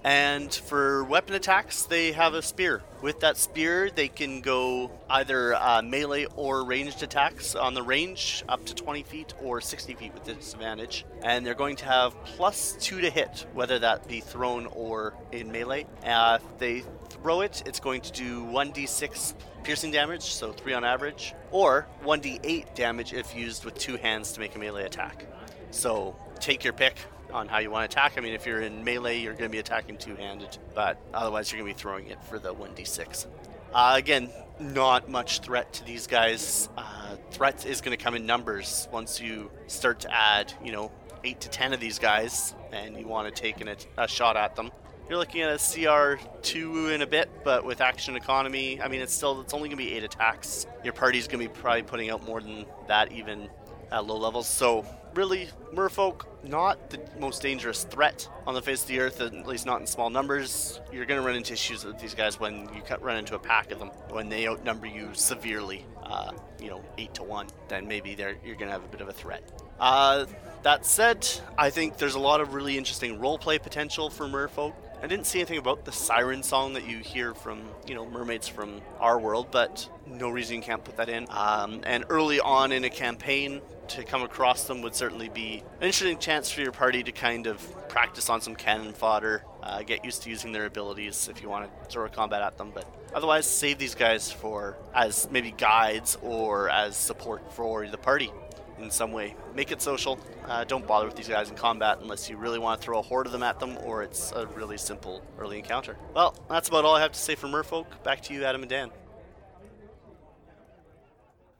And 0.03 0.53
for 0.53 1.03
weapon 1.03 1.35
attacks, 1.35 1.83
they 1.83 2.13
have 2.13 2.33
a 2.33 2.41
spear. 2.41 2.81
With 3.01 3.19
that 3.19 3.37
spear, 3.37 3.89
they 3.89 4.07
can 4.07 4.41
go 4.41 4.91
either 5.09 5.55
uh, 5.55 5.81
melee 5.81 6.25
or 6.35 6.63
ranged 6.63 7.03
attacks 7.03 7.55
on 7.55 7.73
the 7.73 7.83
range, 7.83 8.43
up 8.47 8.65
to 8.65 8.75
20 8.75 9.03
feet 9.03 9.33
or 9.41 9.59
60 9.59 9.93
feet 9.95 10.13
with 10.13 10.25
disadvantage. 10.25 11.05
And 11.21 11.45
they're 11.45 11.53
going 11.53 11.75
to 11.77 11.85
have 11.85 12.15
plus 12.25 12.77
two 12.79 13.01
to 13.01 13.09
hit, 13.09 13.45
whether 13.53 13.79
that 13.79 14.07
be 14.07 14.21
thrown 14.21 14.67
or 14.67 15.13
in 15.31 15.51
melee. 15.51 15.85
Uh, 16.05 16.39
if 16.41 16.59
they 16.59 16.83
throw 17.09 17.41
it, 17.41 17.63
it's 17.65 17.79
going 17.79 18.01
to 18.01 18.11
do 18.11 18.45
1d6 18.45 19.33
piercing 19.63 19.91
damage, 19.91 20.23
so 20.23 20.53
3 20.53 20.73
on 20.73 20.83
average, 20.85 21.33
or 21.51 21.87
1d8 22.03 22.73
damage 22.73 23.13
if 23.13 23.35
used 23.35 23.65
with 23.65 23.77
two 23.77 23.97
hands 23.97 24.31
to 24.33 24.39
make 24.39 24.55
a 24.55 24.59
melee 24.59 24.85
attack. 24.85 25.25
So 25.71 26.15
take 26.39 26.63
your 26.63 26.73
pick 26.73 26.95
on 27.31 27.47
how 27.47 27.59
you 27.59 27.71
want 27.71 27.89
to 27.89 27.97
attack. 27.97 28.17
I 28.17 28.21
mean, 28.21 28.33
if 28.33 28.45
you're 28.45 28.61
in 28.61 28.83
melee, 28.83 29.19
you're 29.19 29.33
going 29.33 29.49
to 29.49 29.49
be 29.49 29.59
attacking 29.59 29.97
two 29.97 30.15
handed, 30.15 30.57
but 30.73 30.97
otherwise, 31.13 31.51
you're 31.51 31.61
going 31.61 31.71
to 31.71 31.77
be 31.77 31.81
throwing 31.81 32.07
it 32.07 32.23
for 32.23 32.39
the 32.39 32.53
1d6. 32.53 33.27
Uh, 33.73 33.93
again, 33.95 34.29
not 34.59 35.09
much 35.09 35.39
threat 35.39 35.71
to 35.73 35.85
these 35.85 36.07
guys. 36.07 36.69
Uh, 36.77 37.15
threat 37.31 37.65
is 37.65 37.81
going 37.81 37.95
to 37.97 38.03
come 38.03 38.15
in 38.15 38.25
numbers 38.25 38.87
once 38.91 39.21
you 39.21 39.51
start 39.67 39.99
to 40.01 40.13
add, 40.13 40.51
you 40.63 40.71
know, 40.71 40.91
8 41.23 41.39
to 41.41 41.49
10 41.49 41.73
of 41.73 41.79
these 41.79 41.99
guys 41.99 42.55
and 42.71 42.97
you 42.97 43.07
want 43.07 43.33
to 43.33 43.41
take 43.41 43.61
an, 43.61 43.75
a 43.97 44.07
shot 44.07 44.37
at 44.37 44.55
them. 44.55 44.71
You're 45.07 45.17
looking 45.17 45.41
at 45.41 45.49
a 45.49 45.55
CR2 45.55 46.93
in 46.93 47.01
a 47.01 47.07
bit, 47.07 47.29
but 47.43 47.65
with 47.65 47.81
action 47.81 48.15
economy, 48.15 48.79
I 48.81 48.87
mean, 48.87 49.01
it's 49.01 49.13
still, 49.13 49.41
it's 49.41 49.53
only 49.53 49.69
going 49.69 49.79
to 49.79 49.83
be 49.83 49.93
8 49.93 50.03
attacks. 50.03 50.67
Your 50.83 50.93
party's 50.93 51.27
going 51.27 51.43
to 51.43 51.51
be 51.51 51.59
probably 51.61 51.81
putting 51.81 52.09
out 52.11 52.23
more 52.25 52.41
than 52.41 52.65
that 52.87 53.11
even 53.11 53.49
at 53.91 54.05
low 54.05 54.17
levels. 54.17 54.47
So 54.47 54.85
really, 55.15 55.49
merfolk 55.73 56.25
not 56.43 56.89
the 56.89 56.99
most 57.19 57.41
dangerous 57.41 57.83
threat 57.83 58.27
on 58.47 58.53
the 58.53 58.61
face 58.61 58.83
of 58.83 58.87
the 58.87 58.99
earth, 58.99 59.21
at 59.21 59.47
least 59.47 59.65
not 59.65 59.81
in 59.81 59.87
small 59.87 60.09
numbers. 60.09 60.79
You're 60.91 61.05
going 61.05 61.19
to 61.19 61.25
run 61.25 61.35
into 61.35 61.53
issues 61.53 61.83
with 61.83 61.99
these 61.99 62.13
guys 62.13 62.39
when 62.39 62.69
you 62.73 62.81
run 63.01 63.17
into 63.17 63.35
a 63.35 63.39
pack 63.39 63.71
of 63.71 63.79
them, 63.79 63.89
when 64.09 64.29
they 64.29 64.47
outnumber 64.47 64.87
you 64.87 65.09
severely, 65.13 65.85
uh, 66.03 66.31
you 66.61 66.69
know, 66.69 66.83
eight 66.97 67.13
to 67.15 67.23
one. 67.23 67.47
Then 67.67 67.87
maybe 67.87 68.15
you're 68.17 68.55
going 68.55 68.67
to 68.67 68.71
have 68.71 68.83
a 68.83 68.87
bit 68.87 69.01
of 69.01 69.09
a 69.09 69.13
threat. 69.13 69.43
Uh, 69.79 70.25
that 70.63 70.85
said, 70.85 71.27
I 71.57 71.69
think 71.69 71.97
there's 71.97 72.15
a 72.15 72.19
lot 72.19 72.41
of 72.41 72.53
really 72.53 72.77
interesting 72.77 73.19
roleplay 73.19 73.61
potential 73.61 74.09
for 74.09 74.25
merfolk. 74.25 74.73
I 75.01 75.07
didn't 75.07 75.25
see 75.25 75.39
anything 75.39 75.57
about 75.57 75.85
the 75.85 75.93
siren 75.93 76.43
song 76.43 76.73
that 76.73 76.85
you 76.85 76.97
hear 76.97 77.33
from, 77.33 77.61
you 77.87 77.95
know, 77.95 78.05
mermaids 78.05 78.49
from 78.49 78.81
our 78.99 79.17
world, 79.17 79.47
but 79.49 79.87
no 80.05 80.29
reason 80.29 80.57
you 80.57 80.61
can't 80.61 80.83
put 80.83 80.97
that 80.97 81.07
in. 81.07 81.25
Um, 81.29 81.81
and 81.85 82.03
early 82.09 82.41
on 82.41 82.73
in 82.73 82.83
a 82.83 82.89
campaign, 82.89 83.61
to 83.89 84.03
come 84.03 84.23
across 84.23 84.63
them 84.65 84.81
would 84.81 84.95
certainly 84.95 85.29
be 85.29 85.63
an 85.79 85.87
interesting 85.87 86.17
chance 86.17 86.51
for 86.51 86.61
your 86.61 86.71
party 86.71 87.03
to 87.03 87.11
kind 87.11 87.47
of 87.47 87.59
practice 87.89 88.29
on 88.29 88.41
some 88.41 88.55
cannon 88.55 88.93
fodder, 88.93 89.43
uh, 89.63 89.81
get 89.81 90.05
used 90.05 90.23
to 90.23 90.29
using 90.29 90.51
their 90.51 90.65
abilities 90.65 91.27
if 91.27 91.41
you 91.41 91.49
want 91.49 91.65
to 91.65 91.89
throw 91.89 92.05
a 92.05 92.09
combat 92.09 92.41
at 92.41 92.57
them. 92.57 92.71
But 92.73 92.85
otherwise, 93.13 93.45
save 93.45 93.77
these 93.77 93.95
guys 93.95 94.31
for 94.31 94.77
as 94.93 95.27
maybe 95.31 95.51
guides 95.51 96.17
or 96.21 96.69
as 96.69 96.95
support 96.95 97.51
for 97.53 97.87
the 97.87 97.97
party 97.97 98.31
in 98.79 98.89
some 98.89 99.11
way. 99.11 99.35
Make 99.55 99.71
it 99.71 99.81
social. 99.81 100.19
Uh, 100.45 100.63
don't 100.63 100.87
bother 100.87 101.05
with 101.05 101.15
these 101.15 101.27
guys 101.27 101.49
in 101.49 101.55
combat 101.55 101.99
unless 102.01 102.29
you 102.29 102.37
really 102.37 102.59
want 102.59 102.79
to 102.79 102.85
throw 102.85 102.99
a 102.99 103.01
horde 103.01 103.25
of 103.25 103.31
them 103.31 103.43
at 103.43 103.59
them 103.59 103.77
or 103.83 104.03
it's 104.03 104.31
a 104.31 104.45
really 104.47 104.77
simple 104.77 105.21
early 105.37 105.57
encounter. 105.57 105.97
Well, 106.13 106.35
that's 106.49 106.69
about 106.69 106.85
all 106.85 106.95
I 106.95 107.01
have 107.01 107.11
to 107.11 107.19
say 107.19 107.35
for 107.35 107.47
Merfolk. 107.47 108.03
Back 108.03 108.21
to 108.23 108.33
you, 108.33 108.45
Adam 108.45 108.61
and 108.61 108.69
Dan. 108.69 108.91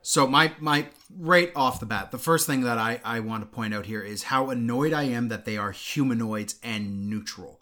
So 0.01 0.25
my 0.25 0.53
my 0.59 0.87
right 1.17 1.51
off 1.55 1.79
the 1.79 1.85
bat, 1.85 2.11
the 2.11 2.17
first 2.17 2.45
thing 2.47 2.61
that 2.61 2.77
I, 2.77 2.99
I 3.03 3.19
want 3.19 3.43
to 3.43 3.47
point 3.47 3.73
out 3.73 3.85
here 3.85 4.01
is 4.01 4.23
how 4.23 4.49
annoyed 4.49 4.93
I 4.93 5.03
am 5.03 5.29
that 5.29 5.45
they 5.45 5.57
are 5.57 5.71
humanoids 5.71 6.55
and 6.63 7.09
neutral. 7.09 7.59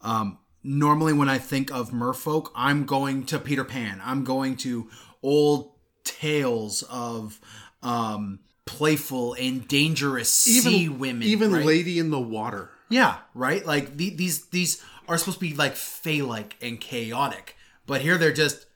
Um, 0.00 0.38
normally 0.62 1.12
when 1.12 1.28
I 1.28 1.38
think 1.38 1.72
of 1.72 1.90
merfolk, 1.90 2.50
I'm 2.54 2.84
going 2.84 3.24
to 3.26 3.38
Peter 3.38 3.64
Pan. 3.64 4.00
I'm 4.04 4.24
going 4.24 4.56
to 4.58 4.88
old 5.22 5.72
tales 6.04 6.82
of 6.84 7.40
um, 7.82 8.40
playful 8.66 9.34
and 9.34 9.66
dangerous 9.66 10.32
sea 10.32 10.88
women. 10.88 11.22
Even 11.22 11.52
right? 11.52 11.64
Lady 11.64 11.98
in 11.98 12.10
the 12.10 12.20
Water. 12.20 12.70
Yeah, 12.90 13.16
right. 13.34 13.64
Like 13.64 13.96
the, 13.96 14.10
these 14.10 14.46
these 14.46 14.82
are 15.08 15.18
supposed 15.18 15.38
to 15.38 15.46
be 15.46 15.54
like 15.54 15.74
fey-like 15.74 16.56
and 16.62 16.80
chaotic, 16.80 17.56
but 17.86 18.02
here 18.02 18.18
they're 18.18 18.32
just. 18.32 18.66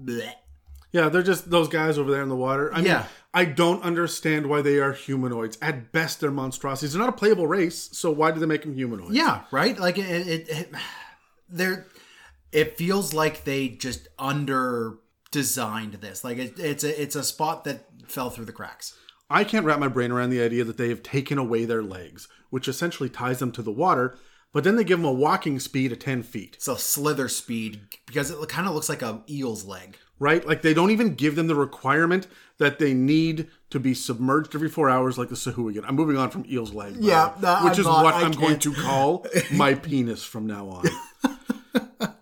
Bleh. 0.00 0.32
Yeah, 0.90 1.08
they're 1.08 1.22
just 1.22 1.50
those 1.50 1.68
guys 1.68 1.96
over 1.96 2.10
there 2.10 2.22
in 2.22 2.28
the 2.28 2.36
water. 2.36 2.72
I 2.72 2.78
mean, 2.78 2.86
Yeah. 2.86 3.06
I 3.34 3.46
don't 3.46 3.82
understand 3.82 4.46
why 4.46 4.60
they 4.60 4.78
are 4.78 4.92
humanoids. 4.92 5.56
At 5.62 5.90
best, 5.90 6.20
they're 6.20 6.30
monstrosities. 6.30 6.92
They're 6.92 7.00
not 7.00 7.08
a 7.08 7.16
playable 7.16 7.46
race, 7.46 7.88
so 7.92 8.10
why 8.10 8.30
do 8.30 8.40
they 8.40 8.46
make 8.46 8.62
them 8.62 8.74
humanoids? 8.74 9.14
Yeah, 9.14 9.44
right. 9.50 9.78
Like 9.78 9.98
it, 9.98 10.26
it, 10.26 10.48
it 10.48 10.74
they're. 11.48 11.86
It 12.50 12.76
feels 12.76 13.14
like 13.14 13.44
they 13.44 13.68
just 13.68 14.08
under 14.18 14.98
designed 15.30 15.94
this. 15.94 16.22
Like 16.22 16.38
it, 16.38 16.58
it's 16.58 16.84
a 16.84 17.02
it's 17.02 17.16
a 17.16 17.24
spot 17.24 17.64
that 17.64 17.86
fell 18.06 18.30
through 18.30 18.44
the 18.44 18.52
cracks. 18.52 18.94
I 19.30 19.44
can't 19.44 19.64
wrap 19.64 19.78
my 19.78 19.88
brain 19.88 20.12
around 20.12 20.28
the 20.28 20.42
idea 20.42 20.62
that 20.64 20.76
they 20.76 20.90
have 20.90 21.02
taken 21.02 21.38
away 21.38 21.64
their 21.64 21.82
legs, 21.82 22.28
which 22.50 22.68
essentially 22.68 23.08
ties 23.08 23.38
them 23.38 23.50
to 23.52 23.62
the 23.62 23.72
water, 23.72 24.18
but 24.52 24.62
then 24.62 24.76
they 24.76 24.84
give 24.84 24.98
them 24.98 25.08
a 25.08 25.12
walking 25.12 25.58
speed 25.58 25.90
of 25.90 26.00
10 26.00 26.22
feet, 26.22 26.58
So 26.60 26.74
slither 26.74 27.28
speed 27.28 27.80
because 28.06 28.30
it 28.30 28.48
kind 28.50 28.68
of 28.68 28.74
looks 28.74 28.90
like 28.90 29.00
a 29.00 29.22
eel's 29.30 29.64
leg. 29.64 29.96
Right? 30.22 30.46
Like 30.46 30.62
they 30.62 30.72
don't 30.72 30.92
even 30.92 31.14
give 31.14 31.34
them 31.34 31.48
the 31.48 31.54
requirement 31.56 32.28
that 32.58 32.78
they 32.78 32.94
need 32.94 33.48
to 33.70 33.80
be 33.80 33.92
submerged 33.92 34.54
every 34.54 34.68
four 34.68 34.88
hours 34.88 35.18
like 35.18 35.28
the 35.28 35.34
Sahuagin. 35.34 35.84
I'm 35.86 35.96
moving 35.96 36.16
on 36.16 36.30
from 36.30 36.44
eel's 36.48 36.72
leg. 36.72 36.94
Yeah, 37.00 37.34
no, 37.42 37.56
which 37.64 37.74
I'm 37.74 37.80
is 37.80 37.86
not- 37.86 38.04
what 38.04 38.14
I 38.14 38.22
I'm 38.22 38.30
going 38.30 38.60
to 38.60 38.72
call 38.72 39.26
my 39.52 39.74
penis 39.74 40.22
from 40.24 40.46
now 40.46 40.68
on. 40.68 40.84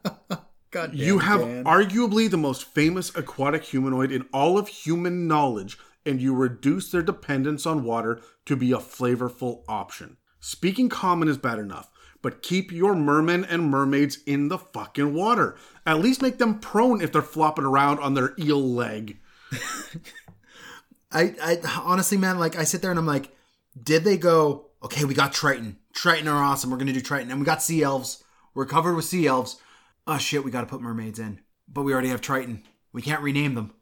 God 0.70 0.94
You 0.94 1.18
have 1.18 1.40
arguably 1.40 2.30
the 2.30 2.36
most 2.38 2.64
famous 2.64 3.14
aquatic 3.16 3.64
humanoid 3.64 4.12
in 4.12 4.26
all 4.32 4.56
of 4.56 4.68
human 4.68 5.26
knowledge, 5.26 5.76
and 6.06 6.22
you 6.22 6.34
reduce 6.34 6.90
their 6.90 7.02
dependence 7.02 7.66
on 7.66 7.84
water 7.84 8.20
to 8.46 8.56
be 8.56 8.72
a 8.72 8.76
flavorful 8.78 9.62
option. 9.68 10.16
Speaking 10.38 10.88
common 10.88 11.28
is 11.28 11.36
bad 11.38 11.58
enough, 11.58 11.90
but 12.22 12.42
keep 12.42 12.72
your 12.72 12.94
mermen 12.94 13.44
and 13.44 13.70
mermaids 13.70 14.18
in 14.26 14.48
the 14.48 14.58
fucking 14.58 15.14
water. 15.14 15.56
At 15.86 16.00
least 16.00 16.22
make 16.22 16.38
them 16.38 16.58
prone 16.58 17.00
if 17.00 17.12
they're 17.12 17.22
flopping 17.22 17.64
around 17.64 17.98
on 18.00 18.14
their 18.14 18.34
eel 18.38 18.62
leg. 18.62 19.18
I, 21.12 21.34
I 21.42 21.58
honestly, 21.82 22.18
man, 22.18 22.38
like 22.38 22.56
I 22.56 22.64
sit 22.64 22.82
there 22.82 22.90
and 22.90 22.98
I'm 22.98 23.06
like, 23.06 23.34
did 23.80 24.04
they 24.04 24.16
go? 24.16 24.66
Okay, 24.82 25.04
we 25.04 25.14
got 25.14 25.32
Triton. 25.32 25.78
Triton 25.92 26.28
are 26.28 26.42
awesome. 26.42 26.70
We're 26.70 26.76
gonna 26.76 26.92
do 26.92 27.00
Triton, 27.00 27.30
and 27.30 27.40
we 27.40 27.46
got 27.46 27.62
sea 27.62 27.82
elves. 27.82 28.22
We're 28.54 28.66
covered 28.66 28.94
with 28.94 29.04
sea 29.04 29.26
elves. 29.26 29.60
Oh 30.06 30.18
shit, 30.18 30.44
we 30.44 30.50
got 30.50 30.62
to 30.62 30.66
put 30.66 30.80
mermaids 30.80 31.18
in, 31.18 31.40
but 31.68 31.82
we 31.82 31.92
already 31.92 32.08
have 32.08 32.20
Triton. 32.20 32.62
We 32.92 33.02
can't 33.02 33.22
rename 33.22 33.54
them. 33.54 33.72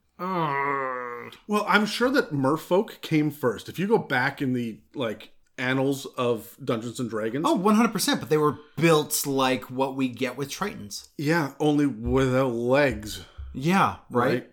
Well, 1.47 1.65
I'm 1.69 1.87
sure 1.87 2.11
that 2.11 2.33
merfolk 2.33 3.01
came 3.01 3.31
first. 3.31 3.69
If 3.69 3.79
you 3.79 3.87
go 3.87 3.99
back 3.99 4.41
in 4.43 4.53
the 4.53 4.81
like 4.95 5.31
annals 5.59 6.07
of 6.17 6.57
Dungeons 6.65 7.01
and 7.01 7.11
Dragons, 7.11 7.45
Oh, 7.47 7.59
100%, 7.59 8.21
but 8.21 8.29
they 8.31 8.37
were 8.39 8.57
built 8.77 9.27
like 9.27 9.65
what 9.71 9.97
we 9.97 10.09
get 10.09 10.37
with 10.37 10.49
Tritons. 10.51 11.09
yeah, 11.19 11.53
only 11.61 11.87
without 11.87 12.53
legs, 12.53 13.25
Yeah, 13.53 13.97
right. 14.11 14.27
right? 14.33 14.51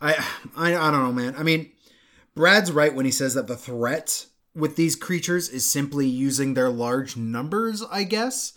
I, 0.00 0.26
I 0.56 0.74
I 0.76 0.90
don't 0.90 1.02
know, 1.04 1.12
man. 1.12 1.36
I 1.36 1.42
mean, 1.44 1.70
Brad's 2.34 2.72
right 2.72 2.92
when 2.94 3.04
he 3.04 3.12
says 3.12 3.34
that 3.34 3.46
the 3.46 3.56
threat 3.56 4.26
with 4.54 4.74
these 4.76 4.96
creatures 4.96 5.48
is 5.48 5.70
simply 5.70 6.06
using 6.08 6.54
their 6.54 6.70
large 6.70 7.16
numbers, 7.16 7.84
I 7.90 8.02
guess, 8.04 8.56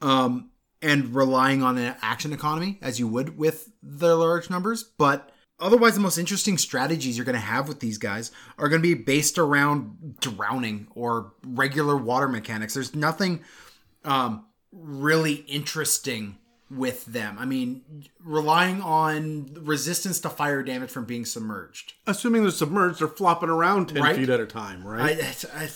um, 0.00 0.50
and 0.80 1.14
relying 1.14 1.62
on 1.62 1.76
an 1.78 1.96
action 2.02 2.32
economy 2.32 2.78
as 2.82 2.98
you 3.00 3.08
would 3.08 3.36
with 3.36 3.70
their 3.82 4.14
large 4.14 4.48
numbers. 4.48 4.84
But 4.84 5.32
otherwise, 5.60 5.94
the 5.94 6.00
most 6.00 6.18
interesting 6.18 6.58
strategies 6.58 7.16
you're 7.16 7.24
going 7.26 7.34
to 7.34 7.40
have 7.40 7.68
with 7.68 7.80
these 7.80 7.98
guys 7.98 8.30
are 8.58 8.68
going 8.68 8.82
to 8.82 8.88
be 8.88 8.94
based 8.94 9.38
around 9.38 10.16
drowning 10.20 10.88
or 10.94 11.32
regular 11.46 11.96
water 11.96 12.28
mechanics. 12.28 12.74
There's 12.74 12.94
nothing 12.94 13.42
um, 14.04 14.46
really 14.72 15.34
interesting 15.48 16.36
with 16.70 17.06
them. 17.06 17.36
I 17.38 17.44
mean, 17.44 17.82
relying 18.24 18.82
on 18.82 19.50
resistance 19.60 20.18
to 20.20 20.28
fire 20.28 20.62
damage 20.64 20.90
from 20.90 21.04
being 21.04 21.24
submerged. 21.24 21.92
Assuming 22.06 22.42
they're 22.42 22.50
submerged, 22.50 22.98
they're 23.00 23.06
flopping 23.08 23.48
around 23.48 23.86
10 23.90 24.02
Right. 24.02 24.16
feet 24.16 24.28
at 24.30 24.40
a 24.40 24.46
time, 24.46 24.84
right? 24.84 25.16
I, 25.16 25.60
I, 25.62 25.68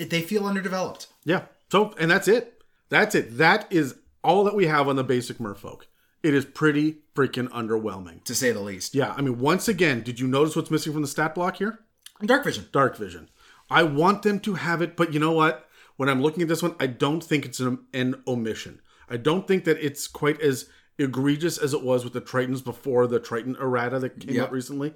I, 0.00 0.04
they 0.04 0.20
feel 0.22 0.46
underdeveloped. 0.46 1.06
Yeah. 1.24 1.42
So, 1.70 1.94
and 1.98 2.10
that's 2.10 2.26
it. 2.26 2.60
That's 2.88 3.14
it. 3.14 3.38
That 3.38 3.66
is 3.70 3.94
all 4.24 4.42
that 4.44 4.54
we 4.56 4.66
have 4.66 4.88
on 4.88 4.96
the 4.96 5.04
basic 5.04 5.38
merfolk. 5.38 5.82
It 6.22 6.34
is 6.34 6.44
pretty 6.44 6.98
freaking 7.14 7.48
underwhelming. 7.48 8.22
to 8.24 8.34
say 8.34 8.52
the 8.52 8.60
least. 8.60 8.94
Yeah, 8.94 9.14
I 9.16 9.20
mean, 9.22 9.38
once 9.38 9.68
again, 9.68 10.02
did 10.02 10.20
you 10.20 10.26
notice 10.26 10.54
what's 10.56 10.70
missing 10.70 10.92
from 10.92 11.02
the 11.02 11.08
stat 11.08 11.34
block 11.34 11.56
here? 11.56 11.80
Dark 12.24 12.44
vision. 12.44 12.66
Dark 12.72 12.96
vision. 12.96 13.28
I 13.70 13.82
want 13.82 14.22
them 14.22 14.38
to 14.40 14.54
have 14.54 14.82
it, 14.82 14.96
but 14.96 15.12
you 15.12 15.18
know 15.20 15.32
what? 15.32 15.68
When 15.96 16.08
I'm 16.08 16.22
looking 16.22 16.42
at 16.42 16.48
this 16.48 16.62
one, 16.62 16.74
I 16.80 16.86
don't 16.86 17.22
think 17.22 17.44
it's 17.44 17.60
an, 17.60 17.80
an 17.92 18.22
omission. 18.26 18.80
I 19.08 19.16
don't 19.16 19.46
think 19.48 19.64
that 19.64 19.78
it's 19.84 20.06
quite 20.06 20.40
as 20.40 20.68
egregious 20.98 21.58
as 21.58 21.74
it 21.74 21.82
was 21.82 22.04
with 22.04 22.12
the 22.12 22.20
Tritons 22.20 22.62
before 22.62 23.06
the 23.06 23.18
Triton 23.20 23.56
errata 23.60 23.98
that 23.98 24.20
came 24.20 24.36
Yeah. 24.36 24.42
out 24.44 24.52
recently. 24.52 24.94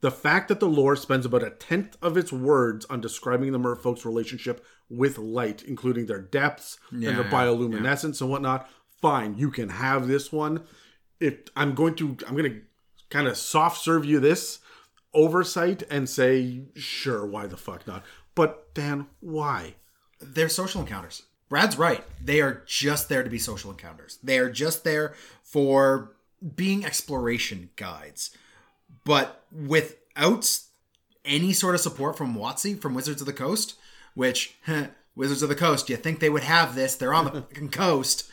The 0.00 0.10
fact 0.10 0.48
that 0.48 0.60
the 0.60 0.68
lore 0.68 0.96
spends 0.96 1.26
about 1.26 1.42
a 1.42 1.50
tenth 1.50 1.96
of 2.00 2.16
its 2.16 2.32
words 2.32 2.86
on 2.86 3.00
describing 3.02 3.52
the 3.52 3.58
merfolk's 3.58 4.06
relationship 4.06 4.64
with 4.88 5.18
light, 5.18 5.62
including 5.62 6.06
their 6.06 6.22
depths 6.22 6.78
and 6.90 7.02
their 7.02 7.24
bioluminescence 7.24 8.20
and 8.22 8.30
whatnot, 8.30 8.68
fine, 9.00 9.36
you 9.36 9.50
can 9.50 9.68
have 9.70 10.08
this 10.08 10.32
one. 10.32 10.64
If 11.18 11.48
I'm 11.56 11.74
going 11.74 11.94
to, 11.96 12.16
I'm 12.26 12.36
going 12.36 12.50
to 12.50 12.60
kind 13.10 13.26
of 13.26 13.36
soft 13.36 13.82
serve 13.82 14.04
you 14.04 14.20
this 14.20 14.60
oversight 15.12 15.82
and 15.90 16.08
say, 16.08 16.62
sure, 16.74 17.26
why 17.26 17.46
the 17.46 17.56
fuck 17.56 17.86
not? 17.86 18.04
But 18.34 18.72
Dan, 18.74 19.06
why? 19.20 19.74
They're 20.20 20.48
social 20.48 20.80
encounters. 20.80 21.24
Brad's 21.48 21.76
right. 21.76 22.04
They 22.22 22.40
are 22.40 22.62
just 22.66 23.08
there 23.08 23.24
to 23.24 23.30
be 23.30 23.38
social 23.38 23.70
encounters. 23.70 24.18
They 24.22 24.38
are 24.38 24.50
just 24.50 24.84
there 24.84 25.14
for 25.42 26.12
being 26.54 26.84
exploration 26.84 27.70
guides. 27.76 28.30
But 29.04 29.44
without 29.50 30.60
any 31.24 31.52
sort 31.52 31.74
of 31.74 31.80
support 31.80 32.16
from 32.16 32.36
WotC, 32.36 32.80
from 32.80 32.94
Wizards 32.94 33.20
of 33.20 33.26
the 33.26 33.32
Coast, 33.32 33.74
which 34.14 34.56
Wizards 35.16 35.42
of 35.42 35.48
the 35.48 35.54
Coast, 35.56 35.90
you 35.90 35.96
think 35.96 36.20
they 36.20 36.30
would 36.30 36.44
have 36.44 36.74
this? 36.74 36.94
They're 36.94 37.14
on 37.14 37.24
the 37.24 37.68
coast. 37.72 38.29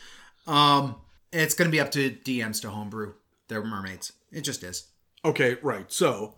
Um, 0.48 0.96
it's 1.32 1.54
going 1.54 1.70
to 1.70 1.72
be 1.72 1.80
up 1.80 1.90
to 1.92 2.10
DMs 2.10 2.60
to 2.62 2.70
homebrew 2.70 3.14
their 3.48 3.62
mermaids. 3.62 4.12
It 4.32 4.40
just 4.40 4.64
is. 4.64 4.88
Okay, 5.24 5.56
right. 5.62 5.90
So 5.92 6.34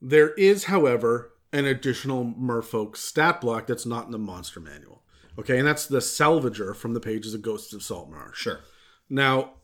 there 0.00 0.34
is, 0.34 0.64
however, 0.64 1.32
an 1.52 1.64
additional 1.64 2.24
merfolk 2.24 2.96
stat 2.96 3.40
block 3.40 3.66
that's 3.66 3.86
not 3.86 4.06
in 4.06 4.12
the 4.12 4.18
monster 4.18 4.60
manual. 4.60 5.02
Okay, 5.38 5.58
and 5.58 5.66
that's 5.66 5.86
the 5.86 5.98
salvager 5.98 6.76
from 6.76 6.94
the 6.94 7.00
pages 7.00 7.34
of 7.34 7.42
Ghosts 7.42 7.72
of 7.72 7.82
Saltmarsh. 7.82 8.38
Sure. 8.38 8.60
Now, 9.08 9.54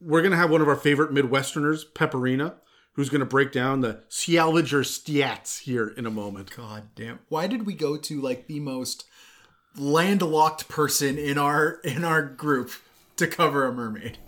we're 0.00 0.22
going 0.22 0.32
to 0.32 0.38
have 0.38 0.50
one 0.50 0.62
of 0.62 0.68
our 0.68 0.76
favorite 0.76 1.12
Midwesterners, 1.12 1.84
Pepperina, 1.92 2.54
who's 2.94 3.10
going 3.10 3.20
to 3.20 3.26
break 3.26 3.52
down 3.52 3.80
the 3.80 4.02
salvager 4.08 4.84
stats 4.84 5.60
here 5.60 5.88
in 5.88 6.06
a 6.06 6.10
moment. 6.10 6.54
God 6.56 6.88
damn. 6.94 7.20
Why 7.28 7.46
did 7.46 7.66
we 7.66 7.74
go 7.74 7.96
to 7.96 8.20
like 8.20 8.46
the 8.46 8.60
most 8.60 9.04
landlocked 9.76 10.68
person 10.68 11.18
in 11.18 11.38
our 11.38 11.80
in 11.84 12.04
our 12.04 12.22
group 12.22 12.72
to 13.16 13.26
cover 13.26 13.66
a 13.66 13.72
mermaid? 13.72 14.18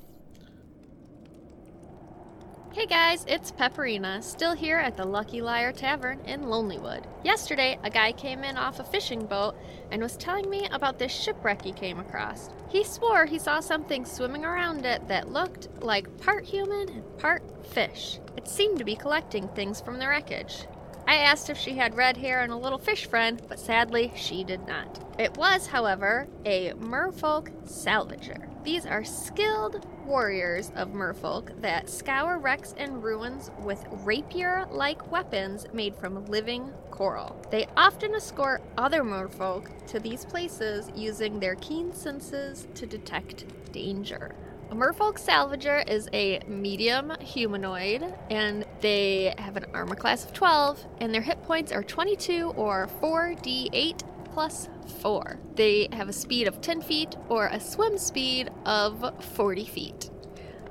Hey 2.75 2.87
guys, 2.87 3.25
it's 3.29 3.53
Pepperina, 3.53 4.21
still 4.21 4.53
here 4.53 4.79
at 4.79 4.97
the 4.97 5.05
Lucky 5.05 5.41
Liar 5.41 5.71
Tavern 5.71 6.19
in 6.26 6.43
Lonelywood. 6.43 7.05
Yesterday, 7.23 7.79
a 7.85 7.88
guy 7.88 8.11
came 8.11 8.43
in 8.43 8.57
off 8.57 8.81
a 8.81 8.85
fishing 8.85 9.26
boat 9.26 9.55
and 9.93 10.03
was 10.03 10.17
telling 10.17 10.50
me 10.50 10.67
about 10.73 10.99
this 10.99 11.12
shipwreck 11.12 11.62
he 11.62 11.71
came 11.71 12.00
across. 12.00 12.50
He 12.69 12.83
swore 12.83 13.26
he 13.26 13.38
saw 13.38 13.61
something 13.61 14.05
swimming 14.05 14.45
around 14.45 14.85
it 14.85 15.07
that 15.07 15.31
looked 15.31 15.69
like 15.83 16.21
part 16.21 16.45
human 16.45 16.88
and 16.88 17.19
part 17.19 17.45
fish. 17.64 18.19
It 18.37 18.49
seemed 18.49 18.79
to 18.79 18.85
be 18.85 18.97
collecting 18.97 19.47
things 19.50 19.81
from 19.81 20.00
the 20.00 20.09
wreckage. 20.09 20.67
I 21.07 21.14
asked 21.17 21.50
if 21.50 21.57
she 21.59 21.75
had 21.75 21.95
red 21.97 22.17
hair 22.17 22.43
and 22.43 22.53
a 22.53 22.57
little 22.57 22.79
fish 22.79 23.07
friend, 23.07 23.41
but 23.49 23.61
sadly, 23.61 24.12
she 24.17 24.43
did 24.43 24.67
not. 24.67 25.14
It 25.17 25.37
was, 25.37 25.69
however, 25.69 26.26
a 26.45 26.73
merfolk 26.73 27.50
salvager. 27.67 28.50
These 28.64 28.87
are 28.87 29.04
skilled 29.04 29.87
warriors 30.06 30.73
of 30.75 30.88
merfolk 30.88 31.61
that 31.61 31.90
scour 31.90 32.38
wrecks 32.38 32.75
and 32.78 33.04
ruins 33.04 33.50
with 33.59 33.85
rapier 34.04 34.66
like 34.71 35.12
weapons 35.12 35.66
made 35.75 35.94
from 35.94 36.25
living 36.26 36.73
coral. 36.90 37.37
They 37.50 37.66
often 37.76 38.14
escort 38.14 38.62
other 38.78 39.02
merfolk 39.02 39.87
to 39.88 40.00
these 40.00 40.25
places 40.25 40.90
using 40.94 41.38
their 41.38 41.56
keen 41.56 41.92
senses 41.92 42.66
to 42.75 42.87
detect 42.87 43.44
danger. 43.73 44.35
A 44.71 44.75
merfolk 44.75 45.19
salvager 45.19 45.86
is 45.86 46.08
a 46.15 46.41
medium 46.49 47.12
humanoid, 47.21 48.15
and 48.30 48.65
they 48.80 49.34
have 49.36 49.58
an 49.58 49.67
armor 49.75 49.95
class 49.95 50.25
of 50.25 50.32
12, 50.32 50.86
and 51.02 51.12
their 51.12 51.21
hit 51.21 51.43
points 51.43 51.71
are 51.71 51.82
22 51.82 52.54
or 52.56 52.89
4d8 53.02 54.02
plus 54.34 54.68
4. 55.00 55.38
They 55.54 55.88
have 55.92 56.08
a 56.08 56.12
speed 56.12 56.49
of 56.49 56.60
10 56.60 56.82
feet 56.82 57.14
or 57.28 57.47
a 57.47 57.60
swim 57.60 57.97
speed 57.97 58.50
of 58.66 59.25
40 59.36 59.64
feet. 59.64 60.10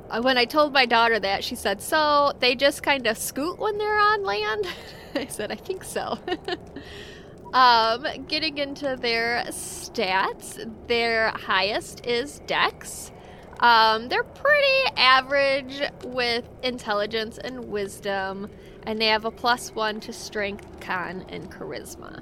Uh, 0.09 0.21
When 0.21 0.37
I 0.37 0.43
told 0.45 0.73
my 0.73 0.85
daughter 0.85 1.17
that, 1.19 1.43
she 1.45 1.55
said, 1.55 1.81
So 1.81 2.33
they 2.39 2.55
just 2.55 2.83
kind 2.83 3.07
of 3.07 3.17
scoot 3.17 3.57
when 3.57 3.77
they're 3.77 3.97
on 3.97 4.23
land? 4.23 4.67
I 5.15 5.27
said, 5.27 5.51
I 5.51 5.55
think 5.55 5.85
so. 5.85 6.19
um, 7.53 8.05
getting 8.27 8.57
into 8.57 8.97
their 8.99 9.45
stats, 9.47 10.59
their 10.87 11.29
highest 11.29 12.05
is 12.05 12.41
Dex. 12.45 13.11
Um, 13.61 14.09
they're 14.09 14.23
pretty 14.25 14.97
average 14.97 15.81
with 16.03 16.43
intelligence 16.63 17.37
and 17.37 17.69
wisdom, 17.69 18.49
and 18.85 18.99
they 18.99 19.07
have 19.07 19.23
a 19.23 19.31
plus 19.31 19.73
one 19.73 20.01
to 20.01 20.11
strength, 20.11 20.81
con, 20.81 21.25
and 21.29 21.49
charisma. 21.49 22.21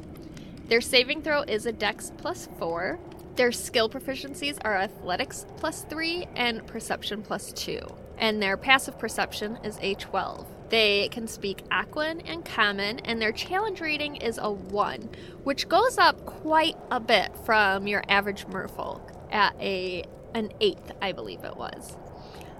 Their 0.67 0.81
saving 0.81 1.21
throw 1.21 1.41
is 1.43 1.65
a 1.65 1.71
dex 1.71 2.11
plus 2.17 2.47
four. 2.57 2.99
Their 3.35 3.51
skill 3.51 3.89
proficiencies 3.89 4.57
are 4.63 4.77
athletics 4.77 5.45
plus 5.57 5.85
three 5.89 6.27
and 6.35 6.65
perception 6.67 7.21
plus 7.21 7.51
two. 7.53 7.81
And 8.17 8.41
their 8.41 8.57
passive 8.57 8.99
perception 8.99 9.57
is 9.63 9.77
a 9.81 9.95
12. 9.95 10.45
They 10.69 11.09
can 11.09 11.27
speak 11.27 11.67
Aquan 11.69 12.21
and 12.25 12.45
Common, 12.45 12.99
and 12.99 13.21
their 13.21 13.31
challenge 13.31 13.81
rating 13.81 14.15
is 14.17 14.37
a 14.41 14.49
1, 14.49 15.09
which 15.43 15.67
goes 15.67 15.97
up 15.97 16.25
quite 16.25 16.77
a 16.89 16.99
bit 16.99 17.35
from 17.45 17.87
your 17.87 18.03
average 18.07 18.45
merfolk 18.47 19.01
at 19.31 19.55
a 19.59 20.03
an 20.33 20.51
eighth, 20.61 20.91
I 21.01 21.11
believe 21.11 21.43
it 21.43 21.57
was. 21.57 21.97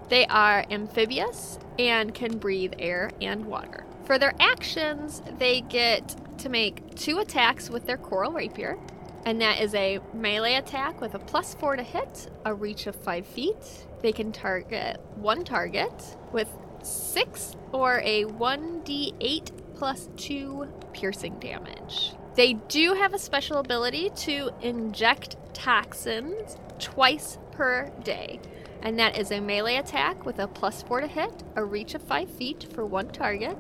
They 0.10 0.26
are 0.26 0.66
amphibious 0.70 1.58
and 1.80 2.14
can 2.14 2.38
breathe 2.38 2.74
air 2.80 3.12
and 3.22 3.46
water. 3.46 3.86
For 4.04 4.20
their 4.20 4.34
actions, 4.42 5.22
they 5.38 5.62
get 5.62 6.16
to 6.42 6.50
make 6.50 6.96
two 6.96 7.20
attacks 7.20 7.70
with 7.70 7.86
their 7.86 7.98
coral 7.98 8.32
rapier, 8.32 8.78
and 9.26 9.40
that 9.42 9.62
is 9.62 9.74
a 9.76 10.00
melee 10.14 10.56
attack 10.56 11.00
with 11.00 11.14
a 11.14 11.20
plus 11.20 11.54
four 11.56 11.76
to 11.76 11.84
hit, 11.84 12.30
a 12.46 12.54
reach 12.54 12.88
of 12.88 12.96
five 12.96 13.26
feet. 13.26 13.86
They 14.02 14.12
can 14.12 14.32
target 14.32 15.00
one 15.16 15.44
target 15.44 16.18
with 16.32 16.50
six 16.82 17.56
or 17.72 18.00
a 18.04 18.26
1d8 18.26 19.52
plus 19.76 20.10
two 20.18 20.68
piercing 20.94 21.40
damage. 21.40 22.14
They 22.36 22.54
do 22.54 22.94
have 22.94 23.14
a 23.14 23.20
special 23.20 23.58
ability 23.58 24.12
to 24.18 24.52
inject 24.62 25.36
toxins 25.54 26.58
twice 26.80 27.38
per 27.52 27.92
day. 28.04 28.40
And 28.82 28.98
that 28.98 29.18
is 29.18 29.32
a 29.32 29.40
melee 29.40 29.76
attack 29.76 30.26
with 30.26 30.40
a 30.40 30.48
plus 30.48 30.82
4 30.82 31.02
to 31.02 31.08
hit, 31.08 31.44
a 31.56 31.64
reach 31.64 31.94
of 31.94 32.02
5 32.02 32.30
feet 32.32 32.68
for 32.74 32.84
one 32.84 33.10
target. 33.10 33.58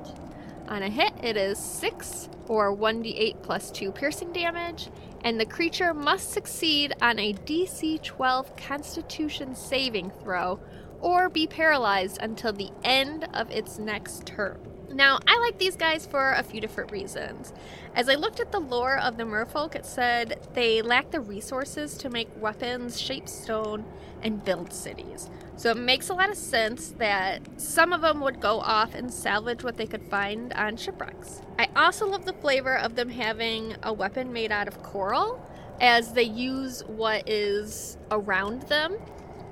On 0.71 0.83
a 0.83 0.89
hit, 0.89 1.11
it 1.21 1.35
is 1.35 1.59
6 1.59 2.29
or 2.47 2.73
1d8 2.73 3.41
plus 3.43 3.71
2 3.71 3.91
piercing 3.91 4.31
damage, 4.31 4.87
and 5.21 5.37
the 5.37 5.45
creature 5.45 5.93
must 5.93 6.31
succeed 6.31 6.93
on 7.01 7.19
a 7.19 7.33
DC 7.33 8.01
12 8.01 8.55
Constitution 8.55 9.53
saving 9.53 10.11
throw 10.23 10.61
or 11.01 11.27
be 11.27 11.45
paralyzed 11.45 12.19
until 12.21 12.53
the 12.53 12.69
end 12.85 13.27
of 13.33 13.51
its 13.51 13.79
next 13.79 14.25
turn. 14.25 14.61
Now, 14.89 15.19
I 15.27 15.39
like 15.39 15.57
these 15.57 15.75
guys 15.75 16.05
for 16.05 16.31
a 16.31 16.43
few 16.43 16.61
different 16.61 16.93
reasons. 16.93 17.51
As 17.93 18.07
I 18.07 18.15
looked 18.15 18.39
at 18.39 18.53
the 18.53 18.59
lore 18.59 18.97
of 18.97 19.17
the 19.17 19.23
merfolk, 19.23 19.75
it 19.75 19.85
said 19.85 20.39
they 20.53 20.81
lack 20.81 21.11
the 21.11 21.19
resources 21.19 21.97
to 21.97 22.09
make 22.09 22.29
weapons, 22.41 22.97
shape 22.97 23.27
stone, 23.27 23.83
and 24.21 24.45
build 24.45 24.71
cities. 24.71 25.29
So 25.61 25.69
it 25.69 25.77
makes 25.77 26.09
a 26.09 26.15
lot 26.15 26.31
of 26.31 26.37
sense 26.37 26.95
that 26.97 27.43
some 27.61 27.93
of 27.93 28.01
them 28.01 28.19
would 28.21 28.39
go 28.39 28.61
off 28.61 28.95
and 28.95 29.13
salvage 29.13 29.63
what 29.63 29.77
they 29.77 29.85
could 29.85 30.01
find 30.09 30.51
on 30.53 30.75
shipwrecks. 30.75 31.43
I 31.59 31.67
also 31.75 32.07
love 32.07 32.25
the 32.25 32.33
flavor 32.33 32.75
of 32.75 32.95
them 32.95 33.09
having 33.09 33.75
a 33.83 33.93
weapon 33.93 34.33
made 34.33 34.51
out 34.51 34.67
of 34.67 34.81
coral 34.81 35.39
as 35.79 36.13
they 36.13 36.23
use 36.23 36.81
what 36.87 37.29
is 37.29 37.99
around 38.09 38.63
them 38.63 38.97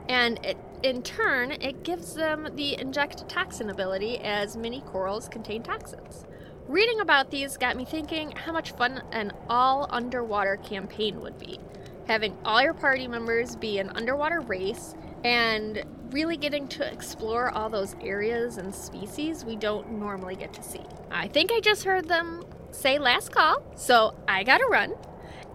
and 0.10 0.43
it, 0.43 0.58
in 0.82 1.04
turn, 1.04 1.52
it 1.52 1.84
gives 1.84 2.15
them 2.15 2.48
the 2.56 2.74
inject 2.82 3.30
toxin 3.30 3.69
ability 3.69 4.17
as 4.17 4.58
many 4.58 4.82
corals 4.82 5.30
contain 5.30 5.62
toxins. 5.62 6.26
Reading 6.67 7.02
about 7.02 7.30
these 7.30 7.56
got 7.56 7.78
me 7.78 7.86
thinking 7.86 8.32
how 8.32 8.52
much 8.52 8.72
fun 8.72 9.04
an 9.12 9.32
all 9.48 9.86
underwater 9.91 10.58
campaign 10.58 11.22
would 11.22 11.38
be. 11.38 11.60
Having 12.08 12.36
all 12.43 12.63
your 12.63 12.74
party 12.74 13.08
members 13.08 13.56
be 13.56 13.78
an 13.78 13.91
underwater 13.91 14.39
race 14.39 14.95
and 15.23 15.84
really 16.12 16.38
getting 16.38 16.67
to 16.67 16.91
explore 16.91 17.51
all 17.51 17.69
those 17.69 17.95
areas 18.01 18.58
and 18.58 18.73
species 18.73 19.45
we 19.45 19.55
don't 19.55 19.91
normally 19.91 20.36
get 20.36 20.53
to 20.53 20.63
see. 20.63 20.82
I 21.12 21.27
think 21.27 21.51
I 21.51 21.60
just 21.60 21.84
heard 21.84 22.08
them 22.08 22.43
say 22.71 22.97
last 22.99 23.32
call, 23.32 23.63
so 23.75 24.15
I 24.27 24.43
gotta 24.43 24.65
run. 24.65 24.95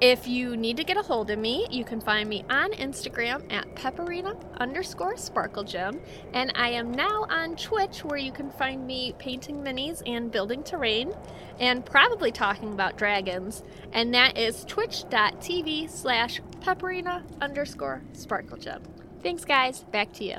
If 0.01 0.27
you 0.27 0.57
need 0.57 0.77
to 0.79 0.85
get 0.85 0.97
a 0.97 1.03
hold 1.03 1.31
of 1.31 1.39
me, 1.39 1.69
you 1.71 1.85
can 1.85 2.01
find 2.01 2.29
me 2.29 2.45
on 2.51 2.73
Instagram 2.73 3.51
at 3.53 3.75
pepperina 3.77 4.37
underscore 4.59 5.17
sparkle 5.17 5.63
gem. 5.63 6.01
And 6.33 6.53
I 6.57 6.71
am 6.71 6.91
now 6.91 7.27
on 7.31 7.55
Twitch 7.55 8.05
where 8.05 8.19
you 8.19 8.33
can 8.33 8.51
find 8.51 8.85
me 8.87 9.15
painting 9.19 9.63
minis 9.63 10.03
and 10.05 10.33
building 10.33 10.65
terrain 10.65 11.15
and 11.61 11.87
probably 11.87 12.33
talking 12.33 12.73
about 12.73 12.99
dragons. 12.99 13.63
And 13.93 14.13
that 14.15 14.37
is 14.37 14.65
twitch.tv 14.65 15.89
slash 15.89 16.41
pepperina 16.61 17.23
underscore 17.41 18.03
sparkle 18.13 18.57
gem. 18.57 18.83
Thanks, 19.25 19.45
guys. 19.47 19.81
Back 19.85 20.13
to 20.15 20.25
you. 20.25 20.37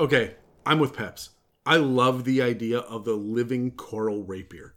Okay, 0.00 0.34
I'm 0.66 0.80
with 0.80 0.96
Peps. 0.96 1.30
I 1.64 1.76
love 1.76 2.24
the 2.24 2.42
idea 2.42 2.80
of 2.80 3.04
the 3.04 3.14
living 3.14 3.70
coral 3.70 4.24
rapier. 4.24 4.74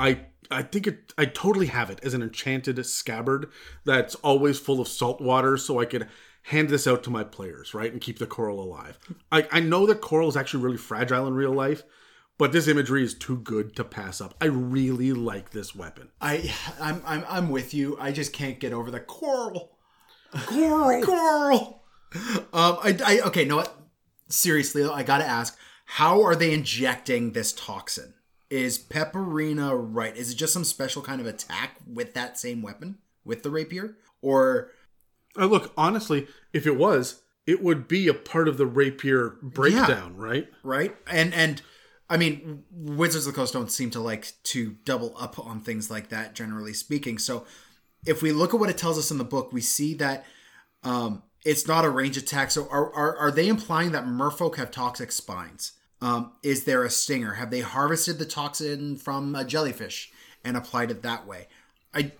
I 0.00 0.20
I 0.50 0.62
think 0.62 0.86
it 0.86 1.12
I 1.18 1.26
totally 1.26 1.66
have 1.66 1.90
it 1.90 2.00
as 2.02 2.14
an 2.14 2.22
enchanted 2.22 2.84
scabbard 2.86 3.50
that's 3.84 4.14
always 4.16 4.58
full 4.58 4.80
of 4.80 4.88
salt 4.88 5.20
water 5.20 5.58
so 5.58 5.78
I 5.78 5.84
could 5.84 6.08
hand 6.44 6.70
this 6.70 6.86
out 6.86 7.02
to 7.02 7.10
my 7.10 7.22
players, 7.22 7.74
right? 7.74 7.92
And 7.92 8.00
keep 8.00 8.18
the 8.18 8.26
coral 8.26 8.58
alive. 8.58 8.98
I, 9.30 9.46
I 9.52 9.60
know 9.60 9.84
that 9.84 10.00
coral 10.00 10.30
is 10.30 10.36
actually 10.38 10.64
really 10.64 10.78
fragile 10.78 11.26
in 11.26 11.34
real 11.34 11.52
life, 11.52 11.82
but 12.38 12.52
this 12.52 12.66
imagery 12.66 13.04
is 13.04 13.12
too 13.12 13.36
good 13.36 13.76
to 13.76 13.84
pass 13.84 14.22
up. 14.22 14.34
I 14.40 14.46
really 14.46 15.12
like 15.12 15.50
this 15.50 15.74
weapon. 15.74 16.08
I 16.22 16.50
I'm 16.80 17.02
I'm 17.04 17.24
I'm 17.28 17.50
with 17.50 17.74
you. 17.74 17.98
I 18.00 18.10
just 18.10 18.32
can't 18.32 18.58
get 18.58 18.72
over 18.72 18.90
the 18.90 19.00
coral. 19.00 19.77
Coral! 20.46 21.02
Coral. 21.04 21.82
Um 22.52 22.78
I, 22.82 22.98
I 23.04 23.20
okay, 23.26 23.44
no 23.44 23.56
what? 23.56 23.74
Seriously, 24.28 24.82
though, 24.82 24.92
I 24.92 25.02
got 25.02 25.18
to 25.18 25.26
ask, 25.26 25.56
how 25.86 26.22
are 26.22 26.36
they 26.36 26.52
injecting 26.52 27.32
this 27.32 27.52
toxin? 27.52 28.14
Is 28.50 28.78
Pepperina 28.78 29.74
right? 29.74 30.16
Is 30.16 30.32
it 30.32 30.36
just 30.36 30.52
some 30.52 30.64
special 30.64 31.02
kind 31.02 31.20
of 31.20 31.26
attack 31.26 31.76
with 31.86 32.14
that 32.14 32.38
same 32.38 32.62
weapon 32.62 32.98
with 33.24 33.42
the 33.42 33.50
rapier 33.50 33.96
or 34.22 34.70
Uh, 35.38 35.46
look, 35.46 35.72
honestly, 35.76 36.26
if 36.52 36.66
it 36.66 36.76
was, 36.76 37.22
it 37.46 37.62
would 37.62 37.88
be 37.88 38.08
a 38.08 38.14
part 38.14 38.48
of 38.48 38.58
the 38.58 38.66
rapier 38.66 39.36
breakdown, 39.42 40.16
right? 40.16 40.48
right? 40.62 40.94
And 41.06 41.32
and 41.32 41.62
I 42.10 42.16
mean, 42.16 42.64
Wizards 42.70 43.26
of 43.26 43.34
the 43.34 43.36
Coast 43.36 43.52
don't 43.52 43.70
seem 43.70 43.90
to 43.90 44.00
like 44.00 44.32
to 44.44 44.76
double 44.84 45.14
up 45.18 45.38
on 45.38 45.60
things 45.60 45.90
like 45.90 46.08
that, 46.08 46.34
generally 46.34 46.72
speaking. 46.72 47.18
So, 47.18 47.44
if 48.06 48.22
we 48.22 48.32
look 48.32 48.54
at 48.54 48.60
what 48.60 48.70
it 48.70 48.78
tells 48.78 48.98
us 48.98 49.10
in 49.10 49.18
the 49.18 49.24
book, 49.24 49.52
we 49.52 49.60
see 49.60 49.94
that 49.94 50.24
um, 50.82 51.22
it's 51.44 51.66
not 51.66 51.84
a 51.84 51.90
range 51.90 52.16
attack. 52.16 52.50
So, 52.50 52.68
are 52.70 52.92
are, 52.92 53.16
are 53.16 53.30
they 53.30 53.48
implying 53.48 53.92
that 53.92 54.06
Merfolk 54.06 54.56
have 54.56 54.70
toxic 54.70 55.12
spines? 55.12 55.72
Um, 56.00 56.32
is 56.42 56.64
there 56.64 56.84
a 56.84 56.90
stinger? 56.90 57.34
Have 57.34 57.50
they 57.50 57.60
harvested 57.60 58.18
the 58.18 58.24
toxin 58.24 58.96
from 58.96 59.34
a 59.34 59.44
jellyfish 59.44 60.12
and 60.44 60.56
applied 60.56 60.90
it 60.90 61.02
that 61.02 61.26
way? 61.26 61.48
I 61.92 62.12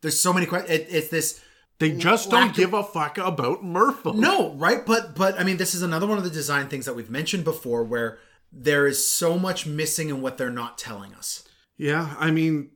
there's 0.00 0.20
so 0.20 0.32
many 0.32 0.46
questions. 0.46 0.78
It, 0.78 0.86
it's 0.90 1.08
this. 1.08 1.40
They 1.78 1.92
just 1.92 2.30
don't 2.30 2.50
of- 2.50 2.56
give 2.56 2.74
a 2.74 2.82
fuck 2.82 3.18
about 3.18 3.62
Merfolk. 3.62 4.16
No, 4.16 4.52
right? 4.54 4.84
But 4.84 5.14
but 5.14 5.38
I 5.38 5.44
mean, 5.44 5.56
this 5.56 5.74
is 5.74 5.82
another 5.82 6.06
one 6.06 6.18
of 6.18 6.24
the 6.24 6.30
design 6.30 6.68
things 6.68 6.86
that 6.86 6.94
we've 6.94 7.10
mentioned 7.10 7.44
before, 7.44 7.84
where 7.84 8.18
there 8.52 8.86
is 8.86 9.06
so 9.08 9.38
much 9.38 9.66
missing 9.66 10.08
in 10.08 10.20
what 10.20 10.38
they're 10.38 10.50
not 10.50 10.78
telling 10.78 11.14
us. 11.14 11.46
Yeah, 11.76 12.14
I 12.18 12.30
mean, 12.30 12.70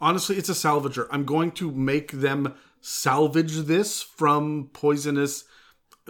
honestly, 0.00 0.36
it's 0.36 0.48
a 0.48 0.52
salvager. 0.52 1.06
I'm 1.10 1.24
going 1.24 1.52
to 1.52 1.70
make 1.70 2.12
them 2.12 2.54
salvage 2.80 3.56
this 3.58 4.02
from 4.02 4.70
poisonous 4.72 5.44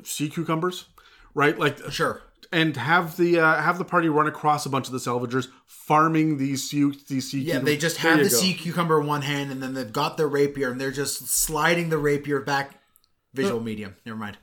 sea 0.05 0.29
cucumbers, 0.29 0.87
right? 1.35 1.59
Like, 1.59 1.79
Sure. 1.91 2.23
and 2.53 2.77
have 2.77 3.17
the 3.17 3.39
uh, 3.41 3.61
have 3.61 3.79
the 3.79 3.85
party 3.85 4.09
run 4.09 4.27
across 4.27 4.67
a 4.67 4.71
bunch 4.71 4.87
of 4.87 4.93
the 4.93 4.99
salvagers 4.99 5.49
farming 5.67 6.39
these 6.39 6.69
sea 6.69 6.93
these 7.09 7.31
sea 7.31 7.41
Yeah, 7.41 7.57
cucum- 7.57 7.65
they 7.65 7.77
just 7.77 7.97
have 7.99 8.19
the 8.19 8.25
go. 8.25 8.29
sea 8.31 8.55
cucumber 8.55 9.01
in 9.01 9.07
one 9.07 9.23
hand, 9.23 9.51
and 9.51 9.63
then 9.63 9.75
they've 9.75 9.93
got 9.93 10.17
their 10.17 10.29
rapier, 10.29 10.71
and 10.71 10.81
they're 10.81 10.91
just 10.93 11.27
sliding 11.29 11.89
the 11.91 11.99
rapier 11.99 12.41
back. 12.41 12.81
Visual 13.35 13.61
medium. 13.61 13.95
Never 14.05 14.19
mind. 14.19 14.39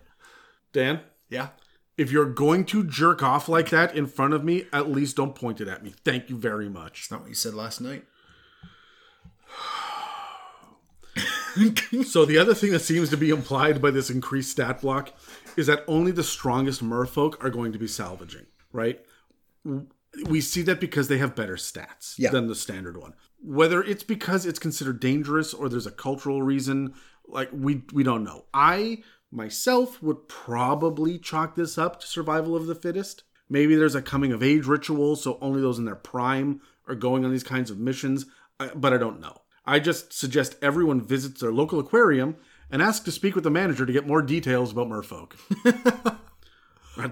Dan, 0.72 1.02
Yeah. 1.30 1.50
if 1.98 2.12
you're 2.12 2.30
going 2.30 2.64
to 2.66 2.84
jerk 2.86 3.22
off 3.24 3.50
like 3.50 3.70
that 3.72 3.96
in 3.96 4.06
front 4.08 4.34
of 4.34 4.44
me, 4.46 4.66
at 4.72 4.90
least 4.90 5.18
don't 5.18 5.36
point 5.36 5.60
it 5.60 5.68
at 5.68 5.84
me. 5.84 5.94
Thank 6.06 6.30
you 6.30 6.38
very 6.38 6.70
much. 6.70 7.00
It's 7.02 7.12
not 7.12 7.22
what 7.22 7.30
you 7.30 7.36
said 7.36 7.54
last 7.54 7.82
night. 7.82 8.06
So 12.06 12.26
the 12.26 12.38
other 12.38 12.54
thing 12.54 12.72
that 12.72 12.82
seems 12.82 13.10
to 13.10 13.18
be 13.18 13.32
implied 13.32 13.82
by 13.82 13.90
this 13.90 14.12
increased 14.12 14.52
stat 14.52 14.82
block 14.82 15.12
is 15.56 15.66
that 15.66 15.84
only 15.88 16.12
the 16.12 16.24
strongest 16.24 16.84
merfolk 16.84 17.44
are 17.44 17.50
going 17.50 17.72
to 17.72 17.80
be 17.80 17.88
salvaging, 17.88 18.46
right? 18.72 19.04
We 20.26 20.40
see 20.42 20.62
that 20.64 20.80
because 20.80 21.08
they 21.08 21.18
have 21.18 21.36
better 21.36 21.56
stats 21.56 22.14
Yeah. 22.18 22.30
than 22.30 22.48
the 22.48 22.54
standard 22.54 22.98
one. 22.98 23.14
Whether 23.42 23.82
it's 23.82 24.04
because 24.04 24.46
it's 24.46 24.60
considered 24.60 25.00
dangerous 25.00 25.54
or 25.54 25.68
there's 25.68 25.88
a 25.88 25.92
cultural 25.92 26.44
reason, 26.44 26.94
like 27.28 27.50
we 27.52 27.84
we 27.92 28.04
don't 28.04 28.24
know. 28.24 28.46
I 28.54 29.04
myself 29.32 30.02
would 30.04 30.28
probably 30.28 31.18
chalk 31.18 31.56
this 31.56 31.78
up 31.78 32.00
to 32.02 32.08
survival 32.08 32.56
of 32.56 32.68
the 32.68 32.76
fittest. 32.76 33.24
Maybe 33.50 33.76
there's 33.76 33.96
a 33.96 34.02
coming 34.02 34.32
of 34.32 34.44
age 34.44 34.66
ritual, 34.66 35.16
so 35.16 35.40
only 35.42 35.62
those 35.62 35.80
in 35.80 35.86
their 35.86 35.96
prime 35.96 36.62
are 36.88 36.96
going 36.96 37.26
on 37.26 37.32
these 37.32 37.44
kinds 37.44 37.72
of 37.72 37.80
missions, 37.80 38.26
but 38.76 38.94
I 38.94 38.98
don't 38.98 39.20
know. 39.20 39.42
I 39.66 39.80
just 39.80 40.14
suggest 40.14 40.56
everyone 40.62 41.02
visits 41.02 41.42
their 41.42 41.52
local 41.52 41.80
aquarium 41.80 42.38
and 42.72 42.82
ask 42.82 43.04
to 43.06 43.12
speak 43.12 43.36
with 43.36 43.44
the 43.44 43.52
manager 43.52 43.86
to 43.86 43.94
get 43.94 44.08
more 44.08 44.22
details 44.22 44.72
about 44.72 44.88
merfolk. 44.88 45.34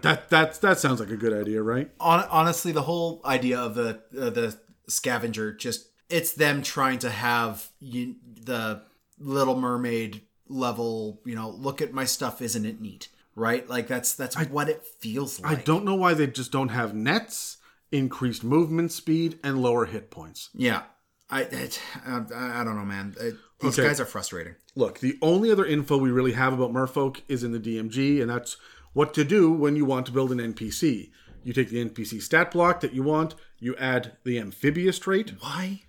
that 0.01 0.29
that 0.29 0.61
that 0.61 0.79
sounds 0.79 0.99
like 0.99 1.09
a 1.09 1.17
good 1.17 1.33
idea, 1.33 1.61
right? 1.61 1.91
Hon- 1.99 2.27
honestly, 2.29 2.71
the 2.71 2.83
whole 2.83 3.21
idea 3.25 3.59
of 3.59 3.75
the 3.75 4.01
uh, 4.19 4.29
the 4.29 4.57
scavenger 4.87 5.53
just 5.53 5.87
it's 6.09 6.33
them 6.33 6.61
trying 6.61 6.99
to 6.99 7.09
have 7.09 7.69
you, 7.79 8.15
the 8.23 8.83
Little 9.19 9.59
Mermaid 9.59 10.21
level. 10.47 11.21
You 11.25 11.35
know, 11.35 11.49
look 11.49 11.81
at 11.81 11.93
my 11.93 12.05
stuff, 12.05 12.41
isn't 12.41 12.65
it 12.65 12.81
neat? 12.81 13.09
Right? 13.35 13.67
Like 13.69 13.87
that's 13.87 14.13
that's 14.15 14.35
what 14.47 14.69
it 14.69 14.83
feels 14.85 15.41
like. 15.41 15.59
I 15.59 15.61
don't 15.61 15.83
know 15.83 15.95
why 15.95 16.13
they 16.13 16.27
just 16.27 16.51
don't 16.51 16.69
have 16.69 16.93
nets, 16.93 17.57
increased 17.91 18.43
movement 18.43 18.91
speed, 18.91 19.39
and 19.43 19.61
lower 19.61 19.85
hit 19.85 20.09
points. 20.09 20.49
Yeah, 20.53 20.83
I 21.29 21.41
it, 21.43 21.81
I, 22.05 22.21
I 22.61 22.63
don't 22.63 22.75
know, 22.75 22.85
man. 22.85 23.15
It, 23.19 23.35
these 23.59 23.79
Okay. 23.79 23.87
guys 23.87 23.99
are 23.99 24.05
frustrating. 24.05 24.55
Look, 24.75 24.99
the 24.99 25.17
only 25.21 25.51
other 25.51 25.65
info 25.65 25.97
we 25.97 26.11
really 26.11 26.33
have 26.33 26.53
about 26.53 26.71
merfolk 26.73 27.21
is 27.27 27.43
in 27.43 27.51
the 27.51 27.59
DMG, 27.59 28.21
and 28.21 28.29
that's 28.29 28.57
what 28.93 29.13
to 29.15 29.23
do 29.23 29.51
when 29.51 29.75
you 29.75 29.85
want 29.85 30.05
to 30.07 30.11
build 30.11 30.31
an 30.31 30.39
NPC. 30.39 31.09
You 31.43 31.53
take 31.53 31.69
the 31.69 31.83
NPC 31.83 32.21
stat 32.21 32.51
block 32.51 32.79
that 32.81 32.93
you 32.93 33.03
want, 33.03 33.35
you 33.59 33.75
add 33.77 34.17
the 34.23 34.37
amphibious 34.39 34.99
trait, 34.99 35.33
Why? 35.39 35.81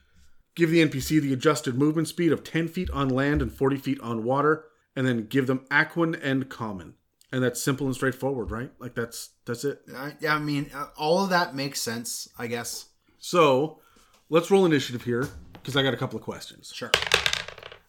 give 0.55 0.71
the 0.71 0.83
NPC 0.87 1.21
the 1.21 1.33
adjusted 1.33 1.77
movement 1.77 2.09
speed 2.09 2.33
of 2.33 2.45
10 2.45 2.69
feet 2.69 2.91
on 2.91 3.09
land 3.09 3.43
and 3.43 3.53
40 3.53 3.77
feet 3.77 4.01
on 4.01 4.25
water, 4.25 4.65
and 4.95 5.07
then 5.07 5.27
give 5.27 5.47
them 5.47 5.67
Aquan 5.71 6.19
and 6.23 6.49
Common. 6.49 6.95
And 7.33 7.43
that's 7.43 7.61
simple 7.63 7.87
and 7.87 7.95
straightforward, 7.95 8.51
right? 8.51 8.71
Like 8.79 8.95
that's 8.95 9.31
that's 9.45 9.65
it. 9.65 9.81
I, 9.95 10.15
I 10.29 10.39
mean, 10.39 10.71
uh, 10.75 10.87
all 10.97 11.23
of 11.25 11.31
that 11.31 11.55
makes 11.57 11.83
sense, 11.83 12.29
I 12.39 12.47
guess. 12.47 12.87
So 13.19 13.81
let's 14.29 14.51
roll 14.51 14.65
initiative 14.67 15.03
here 15.05 15.29
because 15.55 15.77
I 15.77 15.83
got 15.83 15.95
a 15.95 15.97
couple 15.97 16.19
of 16.19 16.25
questions. 16.25 16.73
Sure. 16.75 16.91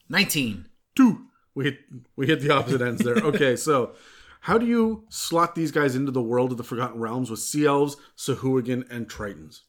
Nineteen. 0.10 0.68
Two. 0.96 1.26
We 1.56 1.66
hit 1.66 1.80
we 2.16 2.28
hit 2.28 2.42
the 2.42 2.52
opposite 2.52 2.82
ends 2.82 3.04
there. 3.04 3.16
Okay, 3.26 3.56
so 3.56 3.94
how 4.42 4.58
do 4.58 4.66
you 4.66 5.04
slot 5.10 5.56
these 5.56 5.72
guys 5.72 5.96
into 5.96 6.12
the 6.12 6.22
world 6.22 6.52
of 6.52 6.58
the 6.58 6.64
Forgotten 6.64 7.00
Realms 7.00 7.30
with 7.30 7.40
Sea 7.40 7.66
Elves, 7.66 7.98
Sahuagin, 8.16 8.90
and 8.90 9.10
Tritons? 9.10 9.62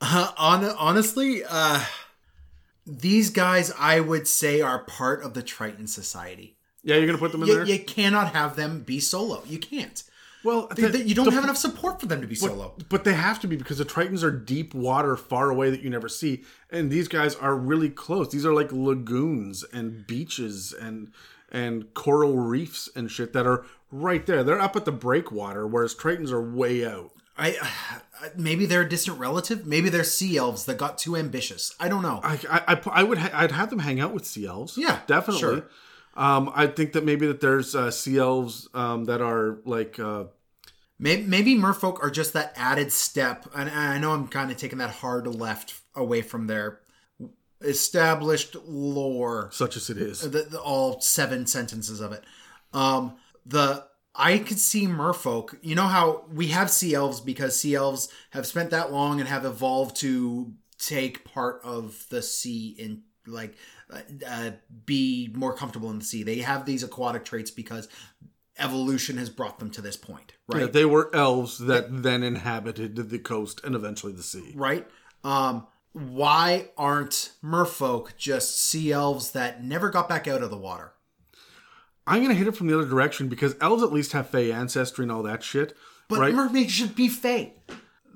Uh, 0.00 0.32
on, 0.36 0.64
honestly, 0.64 1.42
uh, 1.48 1.84
these 2.84 3.30
guys, 3.30 3.72
I 3.78 4.00
would 4.00 4.26
say, 4.26 4.60
are 4.60 4.80
part 4.80 5.22
of 5.22 5.34
the 5.34 5.42
Triton 5.42 5.86
Society. 5.86 6.56
Yeah, 6.82 6.96
you're 6.96 7.06
gonna 7.06 7.18
put 7.18 7.30
them 7.30 7.42
in 7.42 7.48
You, 7.48 7.54
there. 7.54 7.64
you 7.64 7.78
cannot 7.78 8.32
have 8.34 8.56
them 8.56 8.80
be 8.80 8.98
solo. 8.98 9.44
You 9.46 9.58
can't. 9.58 10.02
Well, 10.44 10.68
They- 10.74 10.88
the- 10.88 11.02
you 11.08 11.14
don't 11.14 11.26
the- 11.26 11.30
have 11.32 11.44
enough 11.44 11.56
support 11.56 12.00
for 12.00 12.06
them 12.06 12.20
to 12.20 12.26
be 12.26 12.34
solo. 12.34 12.74
But 12.88 13.04
they 13.04 13.14
have 13.14 13.40
to 13.40 13.46
be 13.46 13.56
because 13.56 13.78
the 13.78 13.84
Tritons 13.84 14.22
are 14.22 14.30
deep 14.30 14.74
water, 14.74 15.16
far 15.16 15.50
away 15.50 15.70
that 15.70 15.82
you 15.82 15.90
never 15.90 16.08
see, 16.08 16.42
and 16.70 16.90
these 16.90 17.08
guys 17.08 17.34
are 17.36 17.56
really 17.56 17.88
close. 17.90 18.30
These 18.30 18.44
are 18.46 18.52
like 18.54 18.70
lagoons 18.72 19.64
and 19.72 20.06
beaches 20.06 20.72
and 20.72 21.12
and 21.50 21.92
coral 21.92 22.38
reefs 22.38 22.88
and 22.96 23.10
shit 23.10 23.34
that 23.34 23.46
are 23.46 23.66
right 23.90 24.24
there. 24.24 24.42
They're 24.42 24.58
up 24.60 24.74
at 24.74 24.86
the 24.86 24.92
breakwater, 24.92 25.66
whereas 25.66 25.94
Tritons 25.94 26.30
are 26.32 26.40
way 26.40 26.86
out. 26.86 27.10
I, 27.36 27.56
uh, 28.24 28.28
maybe 28.36 28.64
they're 28.66 28.80
a 28.82 28.88
distant 28.88 29.18
relative. 29.18 29.66
Maybe 29.66 29.90
they're 29.90 30.02
sea 30.04 30.36
elves 30.38 30.64
that 30.64 30.78
got 30.78 30.96
too 30.96 31.14
ambitious. 31.16 31.74
I 31.78 31.88
don't 31.88 32.02
know. 32.02 32.20
I 32.24 32.38
I, 32.50 32.74
I, 32.74 32.80
I 32.86 33.02
would 33.02 33.18
ha- 33.18 33.30
I'd 33.34 33.52
have 33.52 33.68
them 33.70 33.80
hang 33.80 34.00
out 34.00 34.14
with 34.14 34.24
sea 34.24 34.46
elves. 34.46 34.78
Yeah, 34.78 35.00
definitely. 35.06 35.40
sure. 35.40 35.64
Um, 36.14 36.52
I 36.54 36.66
think 36.66 36.92
that 36.92 37.04
maybe 37.04 37.26
that 37.26 37.40
there's 37.40 37.74
uh, 37.74 37.90
sea 37.90 38.18
elves 38.18 38.68
um, 38.74 39.04
that 39.06 39.22
are 39.22 39.60
like 39.64 39.98
uh, 39.98 40.24
Maybe, 41.02 41.22
maybe 41.24 41.56
merfolk 41.56 42.00
are 42.00 42.10
just 42.10 42.32
that 42.34 42.52
added 42.54 42.92
step. 42.92 43.46
And 43.56 43.68
I 43.68 43.98
know 43.98 44.12
I'm 44.12 44.28
kind 44.28 44.52
of 44.52 44.56
taking 44.56 44.78
that 44.78 44.90
hard 44.90 45.26
left 45.26 45.74
away 45.96 46.22
from 46.22 46.46
their 46.46 46.78
established 47.60 48.54
lore. 48.66 49.50
such 49.52 49.76
as 49.76 49.90
it 49.90 49.98
is. 49.98 50.20
the, 50.20 50.42
the, 50.42 50.60
all 50.60 51.00
seven 51.00 51.46
sentences 51.46 52.00
of 52.00 52.12
it. 52.12 52.22
Um, 52.72 53.16
the 53.44 53.84
I 54.14 54.38
could 54.38 54.60
see 54.60 54.86
merfolk. 54.86 55.58
You 55.60 55.74
know 55.74 55.88
how 55.88 56.24
we 56.32 56.48
have 56.48 56.70
sea 56.70 56.94
elves 56.94 57.20
because 57.20 57.58
sea 57.58 57.74
elves 57.74 58.08
have 58.30 58.46
spent 58.46 58.70
that 58.70 58.92
long 58.92 59.18
and 59.18 59.28
have 59.28 59.44
evolved 59.44 59.96
to 59.96 60.52
take 60.78 61.24
part 61.24 61.60
of 61.64 62.06
the 62.10 62.22
sea 62.22 62.76
in 62.78 63.02
like 63.26 63.56
uh, 64.26 64.50
be 64.86 65.30
more 65.34 65.54
comfortable 65.54 65.90
in 65.90 65.98
the 65.98 66.04
sea. 66.04 66.22
They 66.22 66.38
have 66.38 66.66
these 66.66 66.82
aquatic 66.82 67.24
traits 67.24 67.50
because 67.50 67.88
evolution 68.58 69.16
has 69.18 69.30
brought 69.30 69.58
them 69.58 69.70
to 69.70 69.80
this 69.80 69.96
point, 69.96 70.32
right? 70.48 70.62
Yeah, 70.62 70.66
they 70.66 70.84
were 70.84 71.14
elves 71.14 71.58
that 71.58 72.02
then 72.02 72.22
inhabited 72.22 72.96
the 72.96 73.18
coast 73.18 73.60
and 73.64 73.74
eventually 73.74 74.12
the 74.12 74.22
sea. 74.22 74.52
right? 74.54 74.86
Um, 75.24 75.66
why 75.92 76.70
aren't 76.76 77.32
merfolk 77.44 78.16
just 78.16 78.58
sea 78.58 78.92
elves 78.92 79.32
that 79.32 79.62
never 79.62 79.90
got 79.90 80.08
back 80.08 80.26
out 80.26 80.42
of 80.42 80.50
the 80.50 80.56
water? 80.56 80.92
I'm 82.06 82.22
gonna 82.22 82.34
hit 82.34 82.48
it 82.48 82.56
from 82.56 82.66
the 82.66 82.78
other 82.78 82.88
direction 82.88 83.28
because 83.28 83.54
elves 83.60 83.82
at 83.82 83.92
least 83.92 84.12
have 84.12 84.28
Fey 84.28 84.50
ancestry 84.50 85.04
and 85.04 85.12
all 85.12 85.22
that 85.22 85.42
shit. 85.42 85.76
But 86.08 86.20
right? 86.20 86.34
mermaids 86.34 86.72
should 86.72 86.94
be 86.94 87.08
fey. 87.08 87.54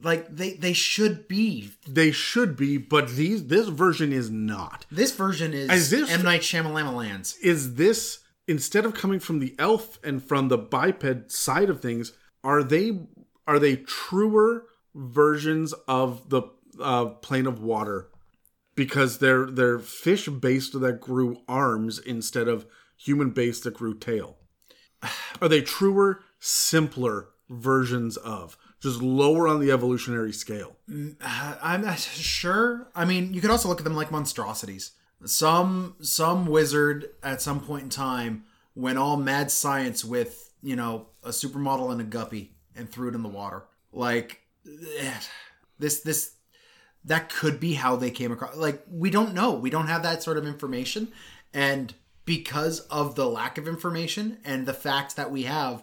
Like 0.07 0.35
they 0.35 0.53
they 0.53 0.73
should 0.73 1.27
be. 1.27 1.73
they 1.89 2.13
should 2.13 2.57
be, 2.57 2.79
but 2.79 3.09
these 3.09 3.49
this 3.49 3.67
version 3.67 4.13
is 4.13 4.31
not. 4.31 4.87
This 4.89 5.13
version 5.13 5.53
is 5.53 5.69
As 5.69 5.93
if- 5.93 6.09
M 6.09 6.23
Night 6.23 6.43
Shyamalan 6.43 6.95
lands 6.95 7.37
Is 7.43 7.75
this 7.75 8.21
instead 8.47 8.85
of 8.85 8.95
coming 8.95 9.19
from 9.19 9.41
the 9.41 9.57
elf 9.59 9.99
and 10.05 10.23
from 10.23 10.47
the 10.47 10.59
biped 10.59 11.33
side 11.33 11.69
of 11.69 11.81
things, 11.81 12.13
are 12.45 12.63
they 12.63 13.01
are 13.49 13.59
they 13.59 13.77
truer 13.77 14.67
versions 14.95 15.73
of 15.89 16.31
the 16.31 16.43
uh, 16.81 17.07
plane 17.07 17.47
of 17.47 17.61
water? 17.61 18.09
Because 18.77 19.19
they're 19.19 19.47
they're 19.47 19.81
fish 19.81 20.29
based 20.29 20.79
that 20.81 21.01
grew 21.01 21.39
arms 21.49 21.99
instead 21.99 22.47
of 22.47 22.65
human 22.97 23.31
based 23.31 23.65
that 23.65 23.75
grew 23.75 23.99
tail. 23.99 24.37
Are 25.43 25.49
they 25.49 25.63
truer, 25.63 26.21
simpler 26.39 27.31
versions 27.51 28.17
of 28.17 28.57
just 28.87 29.03
lower 29.03 29.49
on 29.49 29.61
the 29.61 29.71
evolutionary 29.71 30.33
scale? 30.33 30.77
Uh, 30.91 31.57
I'm 31.61 31.83
not 31.83 31.99
sure. 31.99 32.89
I 32.95 33.05
mean, 33.05 33.35
you 33.35 33.41
could 33.41 33.51
also 33.51 33.69
look 33.69 33.81
at 33.81 33.85
them 33.85 33.97
like 33.97 34.11
monstrosities. 34.11 34.93
Some 35.25 35.97
some 36.01 36.47
wizard 36.47 37.11
at 37.23 37.43
some 37.43 37.61
point 37.61 37.85
in 37.85 37.91
time 37.91 38.45
went 38.75 38.99
all 38.99 39.17
mad 39.17 39.51
science 39.51 40.05
with 40.05 40.53
you 40.63 40.77
know 40.77 41.07
a 41.25 41.31
supermodel 41.31 41.91
and 41.91 42.01
a 42.01 42.05
guppy 42.05 42.53
and 42.77 42.89
threw 42.89 43.09
it 43.09 43.15
in 43.15 43.23
the 43.23 43.29
water. 43.29 43.65
Like 43.93 44.41
this 45.79 46.01
this 46.01 46.35
that 47.05 47.29
could 47.29 47.59
be 47.59 47.75
how 47.75 47.97
they 47.97 48.11
came 48.11 48.31
across. 48.31 48.57
Like 48.57 48.85
we 48.91 49.11
don't 49.11 49.35
know. 49.35 49.53
We 49.53 49.71
don't 49.71 49.89
have 49.89 50.03
that 50.05 50.23
sort 50.23 50.37
of 50.37 50.47
information, 50.47 51.09
and 51.53 51.93
because 52.25 52.81
of 52.81 53.15
the 53.15 53.27
lack 53.27 53.57
of 53.57 53.67
information 53.67 54.39
and 54.45 54.67
the 54.67 54.75
fact 54.75 55.17
that 55.17 55.31
we 55.31 55.45
have 55.45 55.83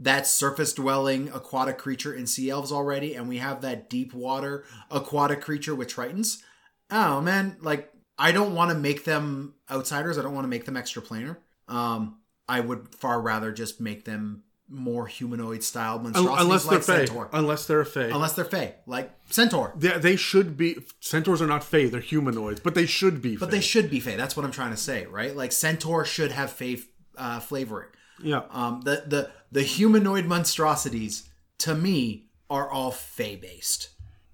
that 0.00 0.26
surface 0.26 0.72
dwelling 0.72 1.28
aquatic 1.28 1.78
creature 1.78 2.12
in 2.14 2.26
sea 2.26 2.50
elves 2.50 2.72
already, 2.72 3.14
and 3.14 3.28
we 3.28 3.36
have 3.38 3.60
that 3.60 3.88
deep 3.90 4.12
water 4.14 4.64
aquatic 4.90 5.40
creature 5.42 5.74
with 5.74 5.88
tritons. 5.88 6.42
Oh 6.90 7.20
man, 7.20 7.56
like 7.60 7.92
I 8.18 8.32
don't 8.32 8.54
want 8.54 8.70
to 8.70 8.76
make 8.76 9.04
them 9.04 9.54
outsiders. 9.70 10.18
I 10.18 10.22
don't 10.22 10.34
want 10.34 10.44
to 10.44 10.48
make 10.48 10.64
them 10.64 10.76
extra 10.76 11.02
planar. 11.02 11.36
Um, 11.68 12.16
I 12.48 12.60
would 12.60 12.94
far 12.94 13.20
rather 13.20 13.52
just 13.52 13.80
make 13.80 14.04
them 14.04 14.42
more 14.72 15.06
humanoid 15.06 15.64
style 15.64 15.98
monstrosities 15.98 16.40
Unless 16.44 16.64
they're 16.64 16.78
like 16.78 16.84
fey. 16.86 17.06
centaur. 17.06 17.28
Unless 17.32 17.66
they're 17.66 17.80
a 17.80 17.86
fey. 17.86 18.10
Unless 18.10 18.32
they're 18.34 18.44
fey, 18.44 18.74
like 18.86 19.10
centaur. 19.28 19.72
They, 19.76 19.98
they 19.98 20.16
should 20.16 20.56
be. 20.56 20.78
Centaurs 21.00 21.42
are 21.42 21.46
not 21.46 21.62
fey; 21.62 21.86
they're 21.86 22.00
humanoids, 22.00 22.60
but 22.60 22.74
they 22.74 22.86
should 22.86 23.20
be. 23.20 23.36
But 23.36 23.50
they 23.50 23.60
should 23.60 23.90
be 23.90 24.00
fey. 24.00 24.16
That's 24.16 24.36
what 24.36 24.44
I'm 24.46 24.52
trying 24.52 24.70
to 24.70 24.76
say, 24.76 25.06
right? 25.06 25.36
Like 25.36 25.52
centaur 25.52 26.04
should 26.04 26.32
have 26.32 26.50
fey 26.52 26.78
uh, 27.16 27.40
flavoring. 27.40 27.88
yeah. 28.22 28.42
Um, 28.50 28.80
the 28.82 29.04
the 29.06 29.30
the 29.52 29.62
humanoid 29.62 30.26
monstrosities 30.26 31.28
to 31.58 31.74
me 31.74 32.26
are 32.48 32.70
all 32.70 32.90
fey 32.90 33.36
based, 33.36 33.90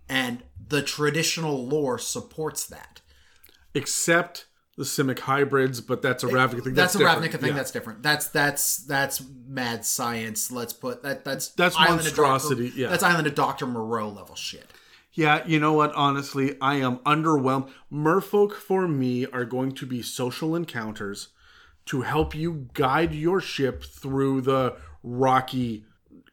and 0.09 0.43
the 0.69 0.83
traditional 0.83 1.67
lore 1.67 1.99
supports 1.99 2.67
that. 2.67 3.01
Except 3.75 4.47
the 4.77 4.85
Simic 4.85 5.21
hybrids, 5.21 5.81
but 5.81 6.03
that's 6.03 6.23
a 6.23 6.27
eh, 6.27 6.31
Ravnica 6.31 6.65
thing. 6.65 6.75
That's, 6.75 6.95
a 6.95 6.99
different. 6.99 7.23
Ravnica 7.23 7.41
thing. 7.41 7.49
Yeah. 7.51 7.55
That's 7.55 7.71
different. 7.71 8.03
That's 8.03 8.29
that's 8.29 8.79
that's 8.79 9.23
mad 9.49 9.85
science. 9.85 10.53
Let's 10.53 10.73
put 10.73 11.03
that. 11.03 11.25
That's 11.25 11.49
That's 11.51 11.77
Island 11.77 12.01
of 12.01 12.05
monstrosity, 12.05 12.69
Dr. 12.71 12.81
yeah. 12.81 12.89
that's 12.89 13.03
Island 13.03 13.27
of 13.27 13.35
Doctor 13.35 13.67
Moreau 13.67 14.09
level 14.09 14.35
shit. 14.35 14.71
Yeah, 15.13 15.47
you 15.47 15.59
know 15.59 15.73
what? 15.73 15.95
Honestly, 15.95 16.57
I 16.61 16.75
am 16.75 16.99
underwhelmed. 16.99 17.71
Merfolk 17.91 18.53
for 18.53 18.87
me 18.87 19.25
are 19.27 19.47
going 19.47 19.73
to 19.73 19.87
be 19.87 20.03
social 20.03 20.55
encounters 20.55 21.29
to 21.87 22.03
help 22.03 22.35
you 22.35 22.69
guide 22.75 23.15
your 23.15 23.41
ship 23.41 23.83
through 23.83 24.43
the 24.43 24.77
rocky 25.11 25.85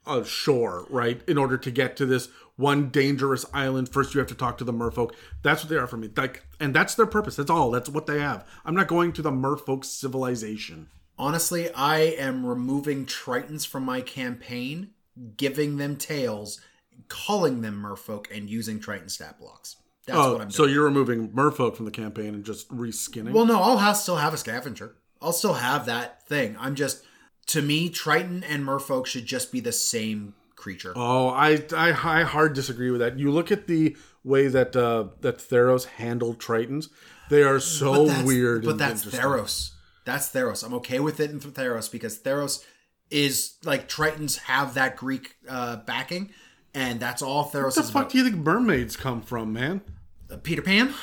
uh, 0.05 0.23
shore, 0.23 0.85
right? 0.89 1.21
In 1.27 1.37
order 1.37 1.57
to 1.57 1.71
get 1.71 1.95
to 1.97 2.05
this 2.05 2.27
one 2.55 2.89
dangerous 2.89 3.45
island, 3.53 3.89
first 3.89 4.13
you 4.13 4.19
have 4.19 4.27
to 4.27 4.35
talk 4.35 4.57
to 4.57 4.63
the 4.63 4.73
Merfolk. 4.73 5.11
That's 5.43 5.63
what 5.63 5.69
they 5.69 5.77
are 5.77 5.87
for 5.87 5.97
me. 5.97 6.09
Like, 6.15 6.43
and 6.59 6.73
that's 6.75 6.95
their 6.95 7.05
purpose. 7.05 7.35
That's 7.37 7.49
all. 7.49 7.71
That's 7.71 7.89
what 7.89 8.05
they 8.07 8.19
have. 8.19 8.45
I'm 8.65 8.75
not 8.75 8.87
going 8.87 9.13
to 9.13 9.21
the 9.21 9.31
Merfolk 9.31 9.85
civilization. 9.85 10.89
Honestly, 11.17 11.71
I 11.73 11.97
am 11.99 12.45
removing 12.45 13.05
Tritons 13.05 13.65
from 13.67 13.83
my 13.85 14.01
campaign, 14.01 14.89
giving 15.37 15.77
them 15.77 15.95
tails, 15.95 16.59
calling 17.07 17.61
them 17.61 17.81
Merfolk, 17.81 18.25
and 18.35 18.49
using 18.49 18.79
Triton 18.79 19.09
stat 19.09 19.39
blocks. 19.39 19.77
That's 20.05 20.17
what 20.17 20.25
Oh, 20.27 20.31
I'm 20.33 20.37
doing. 20.39 20.49
so 20.51 20.65
you're 20.65 20.83
removing 20.83 21.29
Merfolk 21.29 21.75
from 21.77 21.85
the 21.85 21.91
campaign 21.91 22.33
and 22.33 22.43
just 22.43 22.67
reskinning? 22.69 23.31
Well, 23.31 23.45
no, 23.45 23.61
I'll 23.61 23.77
have, 23.77 23.95
still 23.95 24.17
have 24.17 24.33
a 24.33 24.37
scavenger. 24.37 24.95
I'll 25.21 25.31
still 25.33 25.53
have 25.53 25.85
that 25.85 26.27
thing. 26.27 26.57
I'm 26.59 26.75
just, 26.75 27.03
to 27.47 27.61
me, 27.61 27.89
Triton 27.89 28.43
and 28.43 28.65
Merfolk 28.65 29.05
should 29.05 29.25
just 29.25 29.51
be 29.51 29.59
the 29.59 29.71
same 29.71 30.33
creature. 30.55 30.93
Oh, 30.95 31.27
I, 31.29 31.63
I 31.75 31.89
I 31.89 32.23
hard 32.23 32.53
disagree 32.53 32.89
with 32.89 33.01
that. 33.01 33.19
You 33.19 33.31
look 33.31 33.51
at 33.51 33.67
the 33.67 33.97
way 34.23 34.47
that 34.47 34.75
uh, 34.75 35.07
that 35.21 35.37
Theros 35.37 35.85
handled 35.85 36.39
Tritons; 36.39 36.89
they 37.29 37.43
are 37.43 37.59
so 37.59 38.05
that's, 38.07 38.23
weird. 38.23 38.65
But 38.65 38.77
that's. 38.77 39.05
Theros. 39.05 39.71
That's 40.05 40.29
Theros. 40.31 40.63
I'm 40.65 40.73
okay 40.75 40.99
with 40.99 41.19
it 41.19 41.31
in 41.31 41.39
Theros 41.39 41.91
because 41.91 42.19
Theros 42.19 42.63
is 43.09 43.55
like 43.63 43.89
Tritons 43.89 44.39
have 44.39 44.73
that 44.75 44.95
Greek 44.95 45.35
uh, 45.47 45.77
backing, 45.77 46.31
and 46.73 46.99
that's 46.99 47.21
all 47.21 47.49
Theros 47.49 47.65
What 47.65 47.75
the 47.75 47.83
fuck 47.83 47.95
about. 47.95 48.09
do 48.11 48.17
you 48.17 48.23
think 48.23 48.37
mermaids 48.37 48.95
come 48.95 49.21
from, 49.21 49.53
man? 49.53 49.81
Uh, 50.31 50.37
Peter 50.37 50.61
Pan. 50.61 50.93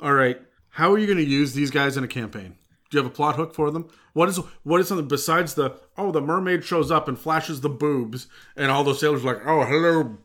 All 0.00 0.12
right, 0.12 0.40
how 0.68 0.92
are 0.92 0.98
you 0.98 1.06
going 1.06 1.18
to 1.18 1.24
use 1.24 1.54
these 1.54 1.70
guys 1.70 1.96
in 1.96 2.04
a 2.04 2.08
campaign? 2.08 2.57
Do 2.90 2.96
you 2.96 3.02
have 3.02 3.10
a 3.10 3.14
plot 3.14 3.36
hook 3.36 3.54
for 3.54 3.70
them? 3.70 3.88
What 4.12 4.28
is 4.28 4.38
what 4.62 4.80
is 4.80 4.88
something 4.88 5.08
besides 5.08 5.54
the 5.54 5.78
oh 5.96 6.10
the 6.10 6.20
mermaid 6.20 6.64
shows 6.64 6.90
up 6.90 7.08
and 7.08 7.18
flashes 7.18 7.60
the 7.60 7.68
boobs 7.68 8.26
and 8.56 8.70
all 8.70 8.84
those 8.84 9.00
sailors 9.00 9.24
are 9.24 9.34
like 9.34 9.46
oh 9.46 9.64
hello 9.64 10.18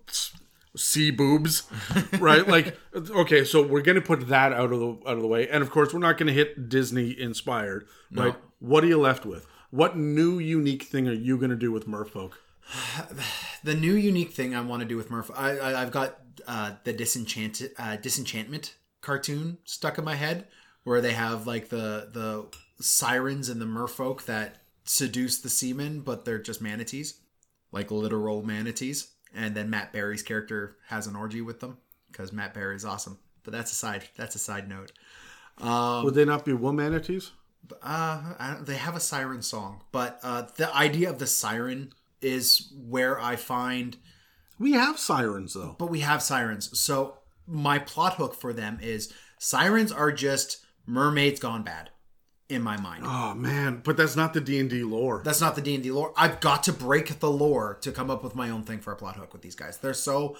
sea 0.75 1.11
boobs 1.11 1.63
right? 2.19 2.47
Like 2.47 2.77
okay 2.95 3.43
so 3.43 3.65
we're 3.65 3.81
gonna 3.81 4.01
put 4.01 4.27
that 4.29 4.53
out 4.53 4.71
of 4.71 4.79
the 4.79 4.87
out 5.07 5.17
of 5.17 5.21
the 5.21 5.27
way 5.27 5.47
and 5.47 5.61
of 5.61 5.69
course 5.69 5.93
we're 5.93 5.99
not 5.99 6.17
gonna 6.17 6.31
hit 6.31 6.69
Disney 6.69 7.19
inspired. 7.19 7.87
Right 8.11 8.35
what 8.59 8.83
are 8.83 8.87
you 8.87 8.99
left 8.99 9.25
with? 9.25 9.45
What 9.71 9.97
new 9.97 10.39
unique 10.39 10.83
thing 10.83 11.07
are 11.07 11.13
you 11.13 11.37
gonna 11.37 11.55
do 11.55 11.71
with 11.71 11.87
Merfolk? 11.87 12.33
The 13.63 13.75
new 13.75 13.93
unique 13.93 14.33
thing 14.33 14.53
I 14.53 14.59
want 14.59 14.81
to 14.81 14.87
do 14.87 14.97
with 14.97 15.09
Murph, 15.09 15.31
I, 15.33 15.57
I, 15.57 15.81
I've 15.81 15.91
got 15.91 16.19
uh, 16.45 16.73
the 16.83 16.91
disenchanted 16.91 17.71
uh, 17.77 17.95
disenchantment 17.95 18.75
cartoon 18.99 19.57
stuck 19.63 19.97
in 19.97 20.03
my 20.03 20.15
head, 20.15 20.47
where 20.83 21.01
they 21.01 21.13
have 21.13 21.47
like 21.47 21.69
the 21.69 22.09
the 22.11 22.47
sirens 22.83 23.49
and 23.49 23.61
the 23.61 23.65
merfolk 23.65 24.25
that 24.25 24.57
seduce 24.85 25.39
the 25.39 25.49
seamen, 25.49 26.01
but 26.01 26.25
they're 26.25 26.39
just 26.39 26.61
manatees, 26.61 27.15
like 27.71 27.91
literal 27.91 28.43
manatees. 28.43 29.11
And 29.35 29.55
then 29.55 29.69
Matt 29.69 29.93
Berry's 29.93 30.21
character 30.21 30.77
has 30.87 31.07
an 31.07 31.15
orgy 31.15 31.41
with 31.41 31.59
them 31.59 31.77
because 32.11 32.31
Matt 32.31 32.53
Berry 32.53 32.75
is 32.75 32.85
awesome. 32.85 33.17
But 33.43 33.53
that's 33.53 33.71
a 33.71 33.75
side. 33.75 34.03
That's 34.15 34.35
a 34.35 34.39
side 34.39 34.69
note. 34.69 34.91
Um, 35.59 36.03
would 36.05 36.15
they 36.15 36.25
not 36.25 36.45
be 36.45 36.51
womanities 36.51 37.31
uh, 37.81 38.33
I 38.39 38.53
don't, 38.53 38.65
they 38.65 38.75
have 38.75 38.95
a 38.95 38.99
siren 38.99 39.41
song, 39.41 39.83
but 39.91 40.19
uh, 40.23 40.47
the 40.57 40.73
idea 40.75 41.09
of 41.09 41.19
the 41.19 41.27
siren 41.27 41.93
is 42.21 42.71
where 42.87 43.19
I 43.19 43.35
find 43.35 43.97
we 44.59 44.73
have 44.73 44.97
sirens 44.97 45.55
though 45.55 45.75
but 45.77 45.89
we 45.89 45.99
have 46.01 46.21
sirens. 46.21 46.77
So 46.79 47.17
my 47.45 47.79
plot 47.79 48.15
hook 48.15 48.33
for 48.33 48.53
them 48.53 48.79
is 48.81 49.13
sirens 49.39 49.91
are 49.91 50.11
just 50.11 50.65
mermaids 50.85 51.39
gone 51.39 51.63
bad 51.63 51.89
in 52.49 52.61
my 52.61 52.77
mind. 52.79 53.03
oh 53.07 53.33
man 53.33 53.81
but 53.83 53.95
that's 53.97 54.15
not 54.15 54.33
the 54.33 54.41
D&D 54.41 54.83
lore 54.83 55.21
That's 55.23 55.41
not 55.41 55.55
the 55.55 55.61
D&D 55.61 55.89
lore. 55.91 56.13
I've 56.17 56.39
got 56.39 56.63
to 56.63 56.73
break 56.73 57.19
the 57.19 57.29
lore 57.31 57.77
to 57.81 57.91
come 57.91 58.11
up 58.11 58.23
with 58.23 58.35
my 58.35 58.49
own 58.49 58.63
thing 58.63 58.79
for 58.79 58.91
a 58.91 58.95
plot 58.95 59.15
hook 59.15 59.33
with 59.33 59.41
these 59.41 59.55
guys. 59.55 59.77
They're 59.77 59.93
so 59.93 60.35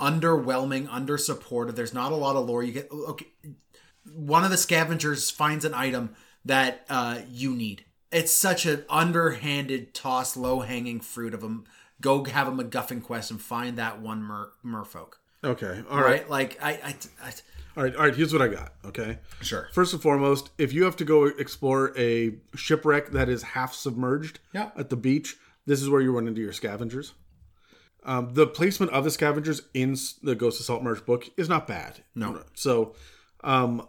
underwhelming, 0.00 0.88
under 0.90 1.18
supported. 1.18 1.76
There's 1.76 1.94
not 1.94 2.12
a 2.12 2.16
lot 2.16 2.36
of 2.36 2.46
lore. 2.48 2.62
You 2.62 2.72
get 2.72 2.90
okay. 2.90 3.26
One 4.12 4.44
of 4.44 4.50
the 4.50 4.56
scavengers 4.56 5.30
finds 5.30 5.64
an 5.64 5.74
item 5.74 6.14
that 6.44 6.84
uh, 6.88 7.20
you 7.30 7.54
need. 7.54 7.84
It's 8.12 8.32
such 8.32 8.66
an 8.66 8.84
underhanded 8.90 9.94
toss, 9.94 10.36
low 10.36 10.60
hanging 10.60 11.00
fruit 11.00 11.34
of 11.34 11.40
them. 11.40 11.64
Go 12.00 12.24
have 12.24 12.48
a 12.48 12.50
MacGuffin 12.52 13.02
quest 13.02 13.30
and 13.30 13.40
find 13.40 13.78
that 13.78 14.00
one 14.00 14.22
mer- 14.22 14.52
merfolk. 14.64 15.14
okay 15.42 15.82
all 15.90 15.98
Right? 15.98 16.04
right 16.20 16.30
Like 16.30 16.58
I, 16.62 16.72
I, 16.72 16.94
I, 17.22 17.32
all 17.76 17.82
right 17.84 17.94
all 17.96 18.02
right 18.04 18.14
here's 18.14 18.32
what 18.32 18.42
I 18.42 18.48
got 18.48 18.72
okay 18.84 19.18
sure. 19.42 19.68
First 19.72 19.92
and 19.92 20.02
foremost, 20.02 20.50
if 20.58 20.72
you 20.72 20.84
have 20.84 20.96
to 20.96 21.04
go 21.04 21.24
explore 21.26 21.92
a 21.98 22.36
shipwreck 22.54 23.10
that 23.10 23.28
is 23.28 23.42
half 23.42 23.74
submerged 23.74 24.38
Yeah. 24.52 24.70
at 24.76 24.90
the 24.90 24.96
beach, 24.96 25.36
this 25.66 25.80
is 25.82 25.88
where 25.88 26.00
you 26.00 26.12
run 26.12 26.28
into 26.28 26.40
your 26.40 26.52
scavengers. 26.52 27.12
Um, 28.06 28.34
the 28.34 28.46
placement 28.46 28.92
of 28.92 29.02
the 29.04 29.10
scavengers 29.10 29.62
in 29.72 29.96
the 30.22 30.34
Ghost 30.34 30.60
of 30.60 30.66
Saltmarsh 30.66 31.00
book 31.00 31.30
is 31.38 31.48
not 31.48 31.66
bad. 31.66 32.04
No. 32.14 32.42
So, 32.54 32.94
um, 33.42 33.88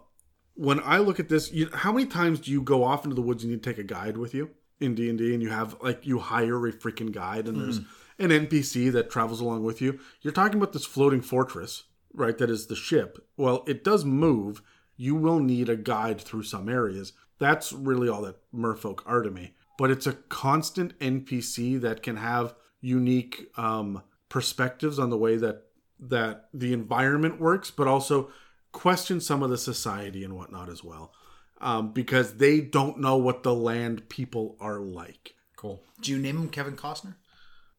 when 0.54 0.80
I 0.82 0.98
look 0.98 1.20
at 1.20 1.28
this, 1.28 1.52
you, 1.52 1.68
how 1.70 1.92
many 1.92 2.06
times 2.06 2.40
do 2.40 2.50
you 2.50 2.62
go 2.62 2.82
off 2.82 3.04
into 3.04 3.14
the 3.14 3.20
woods 3.20 3.42
and 3.42 3.52
you 3.52 3.58
take 3.58 3.76
a 3.76 3.82
guide 3.82 4.16
with 4.16 4.32
you 4.32 4.48
in 4.80 4.94
D 4.94 5.10
and 5.10 5.18
D, 5.18 5.34
and 5.34 5.42
you 5.42 5.50
have 5.50 5.76
like 5.82 6.06
you 6.06 6.18
hire 6.18 6.66
a 6.66 6.72
freaking 6.72 7.12
guide, 7.12 7.46
and 7.46 7.60
there's 7.60 7.76
an 8.18 8.30
NPC 8.30 8.90
that 8.92 9.10
travels 9.10 9.42
along 9.42 9.64
with 9.64 9.82
you. 9.82 9.98
You're 10.22 10.32
talking 10.32 10.56
about 10.56 10.72
this 10.72 10.86
floating 10.86 11.20
fortress, 11.20 11.84
right? 12.16 12.36
That 12.38 12.50
is 12.50 12.66
the 12.66 12.76
ship. 12.76 13.18
Well, 13.36 13.64
it 13.66 13.84
does 13.84 14.04
move. 14.04 14.62
You 14.96 15.14
will 15.14 15.38
need 15.38 15.68
a 15.68 15.76
guide 15.76 16.20
through 16.20 16.44
some 16.44 16.68
areas. 16.68 17.12
That's 17.38 17.72
really 17.72 18.08
all 18.08 18.22
that 18.22 18.40
Merfolk 18.52 19.00
are 19.06 19.22
to 19.22 19.30
me. 19.30 19.54
But 19.78 19.90
it's 19.90 20.06
a 20.06 20.14
constant 20.14 20.98
NPC 20.98 21.80
that 21.82 22.02
can 22.02 22.16
have 22.16 22.54
unique 22.80 23.50
um, 23.58 24.02
perspectives 24.28 24.98
on 24.98 25.10
the 25.10 25.18
way 25.18 25.36
that 25.36 25.62
that 25.98 26.48
the 26.52 26.72
environment 26.72 27.40
works, 27.40 27.70
but 27.70 27.88
also 27.88 28.30
question 28.72 29.20
some 29.20 29.42
of 29.42 29.48
the 29.48 29.56
society 29.56 30.24
and 30.24 30.36
whatnot 30.36 30.68
as 30.68 30.84
well, 30.84 31.12
um, 31.60 31.92
because 31.92 32.36
they 32.36 32.60
don't 32.60 32.98
know 32.98 33.16
what 33.16 33.42
the 33.42 33.54
land 33.54 34.06
people 34.10 34.56
are 34.60 34.78
like. 34.78 35.34
Cool. 35.56 35.82
Do 36.02 36.10
you 36.10 36.18
name 36.18 36.36
him 36.36 36.48
Kevin 36.50 36.76
Costner? 36.76 37.14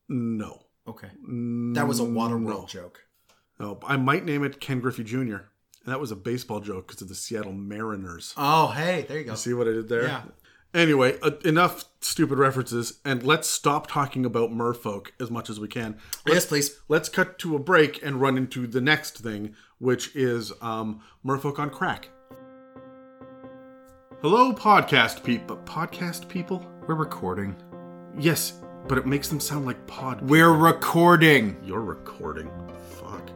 No, 0.09 0.67
Okay. 0.87 1.09
That 1.73 1.87
was 1.87 1.99
a 1.99 2.03
Waterworld 2.03 2.45
no. 2.45 2.65
joke. 2.65 3.03
No. 3.59 3.79
I 3.85 3.97
might 3.97 4.25
name 4.25 4.43
it 4.43 4.59
Ken 4.59 4.79
Griffey 4.79 5.03
Jr. 5.03 5.17
And 5.87 5.93
that 5.93 5.99
was 5.99 6.11
a 6.11 6.15
baseball 6.15 6.59
joke 6.59 6.87
because 6.87 7.01
of 7.01 7.07
the 7.07 7.15
Seattle 7.15 7.53
Mariners. 7.53 8.33
Oh, 8.35 8.67
hey, 8.67 9.05
there 9.07 9.19
you 9.19 9.23
go. 9.23 9.35
See 9.35 9.53
what 9.53 9.67
I 9.67 9.71
did 9.71 9.89
there? 9.89 10.03
Yeah. 10.03 10.21
Anyway, 10.73 11.17
uh, 11.21 11.31
enough 11.45 11.85
stupid 12.01 12.37
references, 12.37 12.99
and 13.05 13.23
let's 13.23 13.49
stop 13.49 13.87
talking 13.87 14.25
about 14.25 14.51
merfolk 14.51 15.07
as 15.19 15.31
much 15.31 15.49
as 15.49 15.59
we 15.59 15.67
can. 15.67 15.97
Yes, 16.27 16.45
please. 16.45 16.77
Let's 16.89 17.09
cut 17.09 17.39
to 17.39 17.55
a 17.55 17.59
break 17.59 18.03
and 18.03 18.19
run 18.19 18.37
into 18.37 18.67
the 18.67 18.81
next 18.81 19.19
thing, 19.19 19.55
which 19.79 20.15
is 20.15 20.51
um, 20.61 21.01
merfolk 21.25 21.57
on 21.57 21.69
crack. 21.69 22.09
Hello, 24.21 24.51
podcast 24.51 25.23
people. 25.23 25.57
Podcast 25.57 26.27
people? 26.27 26.65
We're 26.85 26.95
recording. 26.95 27.55
Yes, 28.19 28.59
but 28.87 28.97
it 28.97 29.05
makes 29.05 29.29
them 29.29 29.39
sound 29.39 29.65
like 29.65 29.87
pod. 29.87 30.21
We're 30.29 30.51
recording. 30.51 31.55
You're 31.63 31.81
recording. 31.81 32.51
Fuck. 32.99 33.29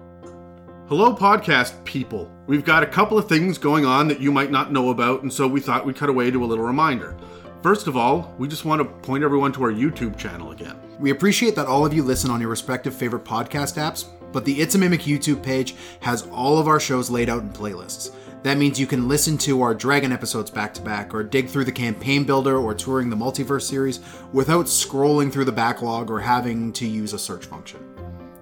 Hello, 0.87 1.15
podcast 1.15 1.81
people. 1.85 2.29
We've 2.47 2.65
got 2.65 2.83
a 2.83 2.87
couple 2.87 3.17
of 3.17 3.29
things 3.29 3.57
going 3.57 3.85
on 3.85 4.09
that 4.09 4.19
you 4.19 4.29
might 4.29 4.51
not 4.51 4.73
know 4.73 4.89
about, 4.89 5.21
and 5.21 5.31
so 5.31 5.47
we 5.47 5.61
thought 5.61 5.85
we'd 5.85 5.95
cut 5.95 6.09
away 6.09 6.31
to 6.31 6.43
a 6.43 6.45
little 6.45 6.65
reminder. 6.65 7.15
First 7.63 7.87
of 7.87 7.95
all, 7.95 8.35
we 8.37 8.49
just 8.49 8.65
want 8.65 8.81
to 8.81 9.07
point 9.07 9.23
everyone 9.23 9.53
to 9.53 9.63
our 9.63 9.71
YouTube 9.71 10.17
channel 10.17 10.51
again. 10.51 10.75
We 10.99 11.11
appreciate 11.11 11.55
that 11.55 11.67
all 11.67 11.85
of 11.85 11.93
you 11.93 12.03
listen 12.03 12.29
on 12.29 12.41
your 12.41 12.49
respective 12.49 12.93
favorite 12.93 13.23
podcast 13.23 13.77
apps, 13.77 14.05
but 14.33 14.43
the 14.43 14.59
It's 14.59 14.75
a 14.75 14.77
Mimic 14.77 15.01
YouTube 15.01 15.41
page 15.41 15.75
has 16.01 16.27
all 16.27 16.57
of 16.57 16.67
our 16.67 16.79
shows 16.79 17.09
laid 17.09 17.29
out 17.29 17.43
in 17.43 17.51
playlists. 17.51 18.13
That 18.43 18.57
means 18.57 18.79
you 18.79 18.87
can 18.87 19.07
listen 19.07 19.37
to 19.39 19.61
our 19.61 19.73
Dragon 19.73 20.11
episodes 20.11 20.49
back 20.49 20.73
to 20.73 20.81
back, 20.81 21.13
or 21.13 21.23
dig 21.23 21.47
through 21.47 21.65
the 21.65 21.71
campaign 21.71 22.25
builder 22.25 22.57
or 22.57 22.73
touring 22.73 23.09
the 23.09 23.15
multiverse 23.15 23.61
series 23.61 24.01
without 24.33 24.65
scrolling 24.65 25.31
through 25.31 25.45
the 25.45 25.51
backlog 25.51 26.09
or 26.09 26.19
having 26.19 26.73
to 26.73 26.85
use 26.85 27.13
a 27.13 27.19
search 27.19 27.45
function. 27.45 27.90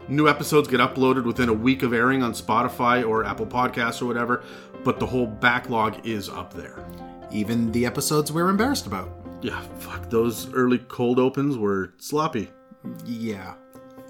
New 0.09 0.27
episodes 0.27 0.67
get 0.67 0.79
uploaded 0.79 1.23
within 1.23 1.49
a 1.49 1.53
week 1.53 1.83
of 1.83 1.93
airing 1.93 2.23
on 2.23 2.33
Spotify 2.33 3.07
or 3.07 3.23
Apple 3.25 3.45
Podcasts 3.45 4.01
or 4.01 4.05
whatever, 4.07 4.43
but 4.83 4.99
the 4.99 5.05
whole 5.05 5.27
backlog 5.27 6.05
is 6.05 6.29
up 6.29 6.53
there. 6.53 6.83
Even 7.31 7.71
the 7.71 7.85
episodes 7.85 8.31
we're 8.31 8.49
embarrassed 8.49 8.87
about. 8.87 9.09
Yeah, 9.41 9.61
fuck, 9.77 10.09
those 10.09 10.51
early 10.53 10.79
cold 10.79 11.19
opens 11.19 11.57
were 11.57 11.93
sloppy 11.97 12.49
Yeah. 13.05 13.53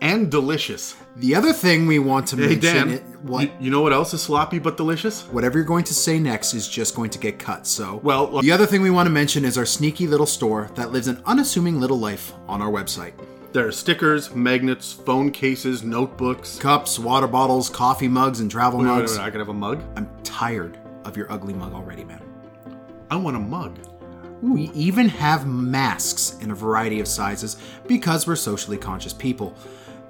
and 0.01 0.31
delicious. 0.31 0.95
The 1.17 1.35
other 1.35 1.51
thing 1.51 1.85
we 1.85 1.99
want 1.99 2.27
to 2.29 2.37
Hey, 2.37 2.47
mention 2.55 2.61
Dan, 2.61 2.89
it, 2.91 3.03
what 3.23 3.43
You, 3.43 3.51
you 3.59 3.69
know 3.71 3.81
what 3.81 3.91
else 3.91 4.13
is 4.13 4.21
sloppy 4.21 4.57
but 4.57 4.77
delicious? 4.77 5.23
whatever 5.31 5.57
you're 5.57 5.65
going 5.67 5.83
to 5.83 5.93
say 5.93 6.17
next 6.17 6.53
is 6.53 6.67
just 6.69 6.95
going 6.95 7.09
to 7.09 7.19
get 7.19 7.37
cut. 7.39 7.67
So, 7.67 7.99
Well, 8.03 8.39
the 8.41 8.53
other 8.53 8.65
thing 8.65 8.81
we 8.81 8.89
want 8.89 9.07
to 9.07 9.11
mention 9.11 9.43
is 9.43 9.57
our 9.57 9.65
sneaky 9.65 10.07
little 10.07 10.25
store 10.25 10.69
that 10.75 10.93
lives 10.93 11.09
an 11.09 11.21
unassuming 11.25 11.79
little 11.81 11.99
life 11.99 12.31
on 12.47 12.61
our 12.61 12.71
website. 12.71 13.11
There 13.51 13.67
are 13.67 13.71
stickers, 13.71 14.35
magnets, 14.35 14.93
phone 14.93 15.31
cases, 15.31 15.81
notebooks. 15.81 16.59
Cups, 16.59 16.99
water 16.99 17.25
bottles, 17.25 17.67
coffee 17.67 18.07
mugs, 18.07 18.41
and 18.41 18.51
travel 18.51 18.79
Wait, 18.79 18.85
wait, 18.85 18.91
mugs. 18.91 19.17
wait, 19.17 19.23
I 19.23 19.31
could 19.31 19.39
have 19.39 19.49
a 19.49 19.53
mug? 19.53 19.83
I'm 19.95 20.07
tired 20.21 20.77
of 21.03 21.17
your 21.17 21.31
ugly 21.31 21.55
mug 21.55 21.73
already, 21.73 22.03
man. 22.03 22.21
I 23.09 23.15
want 23.15 23.37
a 23.37 23.39
mug. 23.39 23.79
We 24.43 24.69
even 24.75 25.09
have 25.09 25.47
masks 25.47 26.37
in 26.41 26.51
a 26.51 26.55
variety 26.55 26.99
of 26.99 27.07
sizes 27.07 27.57
because 27.87 28.27
we're 28.27 28.35
socially 28.35 28.77
conscious 28.77 29.13
people. 29.13 29.55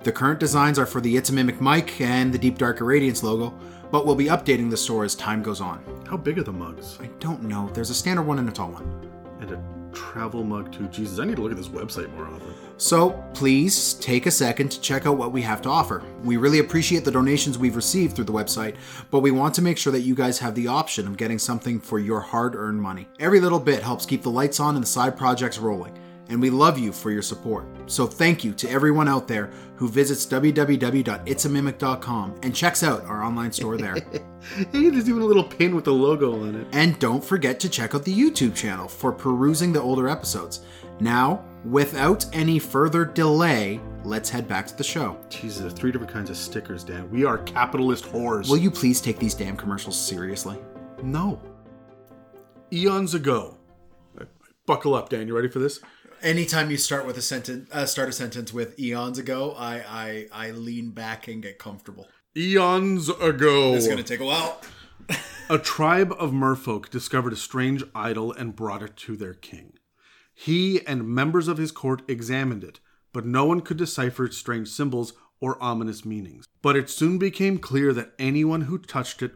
The 0.03 0.11
current 0.11 0.41
designs 0.41 0.77
are 0.77 0.85
for 0.85 0.99
the 0.99 1.15
It's 1.15 1.29
a 1.29 1.33
Mimic 1.33 1.61
mic 1.61 2.01
and 2.01 2.33
the 2.33 2.37
Deep 2.37 2.57
Dark 2.57 2.79
Irradiance 2.79 3.23
logo, 3.23 3.57
but 3.89 4.05
we'll 4.05 4.15
be 4.15 4.25
updating 4.25 4.69
the 4.69 4.77
store 4.77 5.05
as 5.05 5.15
time 5.15 5.41
goes 5.41 5.61
on. 5.61 5.81
How 6.09 6.17
big 6.17 6.37
are 6.39 6.43
the 6.43 6.51
mugs? 6.51 6.99
I 7.01 7.07
don't 7.19 7.43
know. 7.43 7.69
There's 7.73 7.89
a 7.89 7.95
standard 7.95 8.23
one 8.23 8.37
and 8.39 8.49
a 8.49 8.51
tall 8.51 8.71
one. 8.71 9.09
And 9.39 9.51
a 9.51 9.63
travel 9.93 10.43
mug 10.43 10.73
too. 10.73 10.87
Jesus, 10.87 11.19
I 11.19 11.25
need 11.25 11.37
to 11.37 11.41
look 11.41 11.51
at 11.51 11.57
this 11.57 11.69
website 11.69 12.13
more 12.13 12.25
often. 12.27 12.53
So 12.79 13.23
please 13.33 13.93
take 13.95 14.25
a 14.25 14.31
second 14.31 14.69
to 14.69 14.79
check 14.79 15.05
out 15.05 15.17
what 15.17 15.33
we 15.33 15.41
have 15.41 15.61
to 15.63 15.69
offer. 15.69 16.01
We 16.23 16.37
really 16.37 16.59
appreciate 16.59 17.03
the 17.03 17.11
donations 17.11 17.57
we've 17.57 17.75
received 17.75 18.15
through 18.15 18.23
the 18.23 18.31
website, 18.31 18.77
but 19.11 19.19
we 19.19 19.31
want 19.31 19.53
to 19.55 19.61
make 19.61 19.77
sure 19.77 19.91
that 19.91 19.99
you 19.99 20.15
guys 20.15 20.39
have 20.39 20.55
the 20.55 20.69
option 20.69 21.05
of 21.05 21.17
getting 21.17 21.39
something 21.39 21.81
for 21.81 21.99
your 21.99 22.21
hard 22.21 22.55
earned 22.55 22.81
money. 22.81 23.09
Every 23.19 23.41
little 23.41 23.59
bit 23.59 23.83
helps 23.83 24.05
keep 24.05 24.21
the 24.21 24.31
lights 24.31 24.61
on 24.61 24.75
and 24.75 24.83
the 24.83 24.87
side 24.87 25.17
projects 25.17 25.57
rolling, 25.57 25.99
and 26.29 26.41
we 26.41 26.49
love 26.49 26.79
you 26.79 26.93
for 26.93 27.11
your 27.11 27.21
support. 27.21 27.65
So 27.87 28.07
thank 28.07 28.45
you 28.45 28.53
to 28.53 28.69
everyone 28.69 29.09
out 29.09 29.27
there 29.27 29.51
who 29.75 29.89
visits 29.89 30.25
www.itsamimic.com 30.25 32.35
and 32.43 32.55
checks 32.55 32.81
out 32.81 33.03
our 33.03 33.23
online 33.23 33.51
store 33.51 33.75
there. 33.75 33.97
Hey, 34.71 34.89
there's 34.89 35.09
even 35.09 35.21
a 35.21 35.25
little 35.25 35.43
pin 35.43 35.75
with 35.75 35.83
the 35.83 35.91
logo 35.91 36.43
on 36.43 36.55
it. 36.55 36.65
And 36.71 36.97
don't 36.97 37.21
forget 37.21 37.59
to 37.59 37.67
check 37.67 37.93
out 37.93 38.05
the 38.05 38.17
YouTube 38.17 38.55
channel 38.55 38.87
for 38.87 39.11
perusing 39.11 39.73
the 39.73 39.81
older 39.81 40.07
episodes. 40.07 40.61
Now, 40.99 41.45
without 41.63 42.25
any 42.33 42.59
further 42.59 43.05
delay, 43.05 43.79
let's 44.03 44.29
head 44.29 44.47
back 44.47 44.67
to 44.67 44.75
the 44.75 44.83
show. 44.83 45.17
Jesus, 45.29 45.61
there's 45.61 45.73
three 45.73 45.91
different 45.91 46.11
kinds 46.11 46.29
of 46.29 46.35
stickers, 46.35 46.83
Dan. 46.83 47.09
We 47.09 47.23
are 47.23 47.37
capitalist 47.39 48.05
whores. 48.05 48.49
Will 48.49 48.57
you 48.57 48.69
please 48.69 48.99
take 48.99 49.17
these 49.17 49.33
damn 49.33 49.55
commercials 49.55 49.99
seriously? 49.99 50.57
No. 51.01 51.41
Eons 52.73 53.13
ago. 53.13 53.57
Buckle 54.65 54.93
up, 54.93 55.09
Dan. 55.09 55.27
You 55.27 55.35
ready 55.35 55.47
for 55.47 55.59
this? 55.59 55.79
Anytime 56.21 56.69
you 56.69 56.77
start 56.77 57.05
with 57.05 57.17
a 57.17 57.21
sentence, 57.21 57.69
uh, 57.71 57.85
start 57.85 58.09
a 58.09 58.11
sentence 58.11 58.53
with 58.53 58.77
eons 58.77 59.17
ago, 59.17 59.55
I, 59.57 60.27
I 60.33 60.47
I 60.47 60.51
lean 60.51 60.91
back 60.91 61.29
and 61.29 61.41
get 61.41 61.57
comfortable. 61.57 62.07
Eons 62.37 63.09
ago. 63.09 63.73
It's 63.73 63.87
gonna 63.87 64.03
take 64.03 64.19
a 64.19 64.25
while. 64.25 64.61
A 65.49 65.57
tribe 65.57 66.13
of 66.19 66.31
merfolk 66.31 66.91
discovered 66.91 67.33
a 67.33 67.35
strange 67.35 67.83
idol 67.95 68.31
and 68.31 68.55
brought 68.55 68.83
it 68.83 68.95
to 68.97 69.17
their 69.17 69.33
king. 69.33 69.78
He 70.41 70.79
and 70.87 71.05
members 71.05 71.49
of 71.49 71.57
his 71.57 71.73
court 71.73 72.01
examined 72.07 72.63
it, 72.63 72.79
but 73.11 73.25
no 73.25 73.43
one 73.43 73.59
could 73.59 73.75
decipher 73.75 74.23
its 74.23 74.37
strange 74.37 74.69
symbols 74.69 75.11
or 75.41 75.61
ominous 75.61 76.05
meanings. 76.05 76.47
But 76.61 76.77
it 76.77 76.89
soon 76.89 77.17
became 77.17 77.57
clear 77.57 77.91
that 77.91 78.13
anyone 78.17 78.61
who 78.61 78.77
touched 78.77 79.21
it 79.21 79.33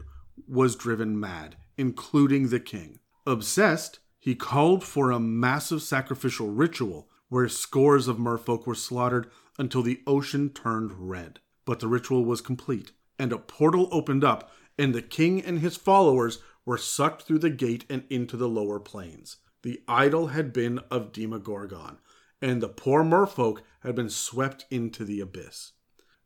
was 0.48 0.74
driven 0.74 1.20
mad, 1.20 1.56
including 1.76 2.48
the 2.48 2.58
king. 2.58 3.00
Obsessed, 3.26 3.98
he 4.18 4.34
called 4.34 4.82
for 4.82 5.10
a 5.10 5.20
massive 5.20 5.82
sacrificial 5.82 6.48
ritual 6.48 7.10
where 7.28 7.50
scores 7.50 8.08
of 8.08 8.18
merfolk 8.18 8.66
were 8.66 8.74
slaughtered 8.74 9.30
until 9.58 9.82
the 9.82 10.00
ocean 10.06 10.48
turned 10.48 11.10
red. 11.10 11.38
But 11.66 11.80
the 11.80 11.88
ritual 11.88 12.24
was 12.24 12.40
complete, 12.40 12.92
and 13.18 13.30
a 13.30 13.36
portal 13.36 13.90
opened 13.92 14.24
up, 14.24 14.50
and 14.78 14.94
the 14.94 15.02
king 15.02 15.42
and 15.42 15.58
his 15.58 15.76
followers 15.76 16.38
were 16.64 16.78
sucked 16.78 17.24
through 17.24 17.40
the 17.40 17.50
gate 17.50 17.84
and 17.90 18.04
into 18.08 18.38
the 18.38 18.48
lower 18.48 18.80
planes. 18.80 19.36
The 19.64 19.82
idol 19.88 20.26
had 20.26 20.52
been 20.52 20.78
of 20.90 21.10
Demogorgon, 21.10 21.96
and 22.42 22.60
the 22.62 22.68
poor 22.68 23.02
merfolk 23.02 23.62
had 23.80 23.94
been 23.94 24.10
swept 24.10 24.66
into 24.70 25.06
the 25.06 25.20
abyss. 25.20 25.72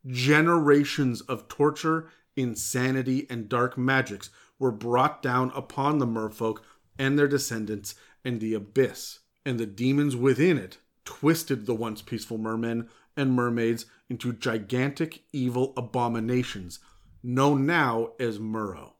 Generations 0.05 1.21
of 1.21 1.47
torture, 1.47 2.09
insanity, 2.35 3.25
and 3.29 3.47
dark 3.47 3.77
magics 3.77 4.29
were 4.59 4.73
brought 4.73 5.21
down 5.21 5.51
upon 5.55 5.99
the 5.99 6.05
merfolk 6.05 6.61
and 6.97 7.17
their 7.17 7.29
descendants, 7.29 7.95
and 8.25 8.41
the 8.41 8.53
abyss 8.53 9.19
and 9.45 9.57
the 9.57 9.65
demons 9.65 10.17
within 10.17 10.57
it 10.57 10.79
twisted 11.05 11.65
the 11.65 11.73
once 11.73 12.01
peaceful 12.01 12.37
mermen 12.37 12.89
and 13.15 13.31
mermaids 13.31 13.85
into 14.09 14.33
gigantic 14.33 15.23
evil 15.31 15.73
abominations 15.77 16.79
known 17.23 17.65
now 17.65 18.11
as 18.19 18.37
Merrow. 18.37 18.95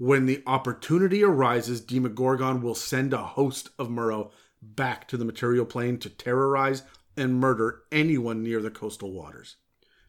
When 0.00 0.24
the 0.24 0.42
opportunity 0.46 1.22
arises, 1.22 1.82
Demogorgon 1.82 2.62
will 2.62 2.74
send 2.74 3.12
a 3.12 3.18
host 3.18 3.68
of 3.78 3.90
Merrow 3.90 4.30
back 4.62 5.06
to 5.08 5.18
the 5.18 5.26
material 5.26 5.66
plane 5.66 5.98
to 5.98 6.08
terrorize 6.08 6.84
and 7.18 7.38
murder 7.38 7.82
anyone 7.92 8.42
near 8.42 8.62
the 8.62 8.70
coastal 8.70 9.12
waters. 9.12 9.56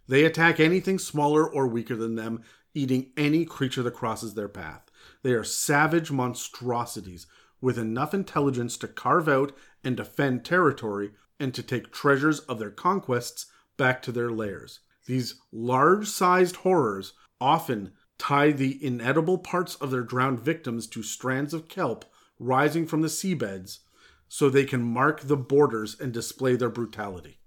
They 0.08 0.24
attack 0.24 0.62
anything 0.62 0.98
smaller 0.98 1.46
or 1.46 1.68
weaker 1.68 1.98
than 1.98 2.16
them, 2.16 2.42
eating 2.74 3.12
any 3.18 3.44
creature 3.44 3.84
that 3.84 3.94
crosses 3.94 4.34
their 4.34 4.48
path. 4.48 4.90
They 5.24 5.34
are 5.34 5.44
savage 5.44 6.10
monstrosities 6.10 7.28
with 7.60 7.78
enough 7.78 8.14
intelligence 8.14 8.78
to 8.78 8.88
carve 8.88 9.28
out 9.28 9.52
and 9.84 9.98
defend 9.98 10.46
territory 10.46 11.12
and 11.38 11.54
to 11.54 11.62
take 11.62 11.92
treasures 11.92 12.40
of 12.40 12.60
their 12.60 12.72
conquests 12.72 13.48
back 13.76 14.02
to 14.04 14.14
their 14.14 14.32
lairs. 14.32 14.80
These 15.06 15.36
large 15.52 16.08
sized 16.08 16.56
horrors 16.56 17.12
often 17.42 17.92
tie 18.22 18.52
the 18.52 18.78
inedible 18.86 19.40
parts 19.40 19.74
of 19.76 19.90
their 19.90 20.04
drowned 20.04 20.40
victims 20.40 20.86
to 20.86 21.02
strands 21.02 21.56
of 21.56 21.68
kelp 21.68 22.06
rising 22.38 22.86
from 22.86 23.02
the 23.02 23.08
seabeds 23.08 23.80
so 24.30 24.48
they 24.48 24.64
can 24.64 24.84
mark 24.84 25.22
the 25.22 25.36
borders 25.36 26.00
and 26.00 26.14
display 26.14 26.56
their 26.56 26.70
brutality. 26.70 27.40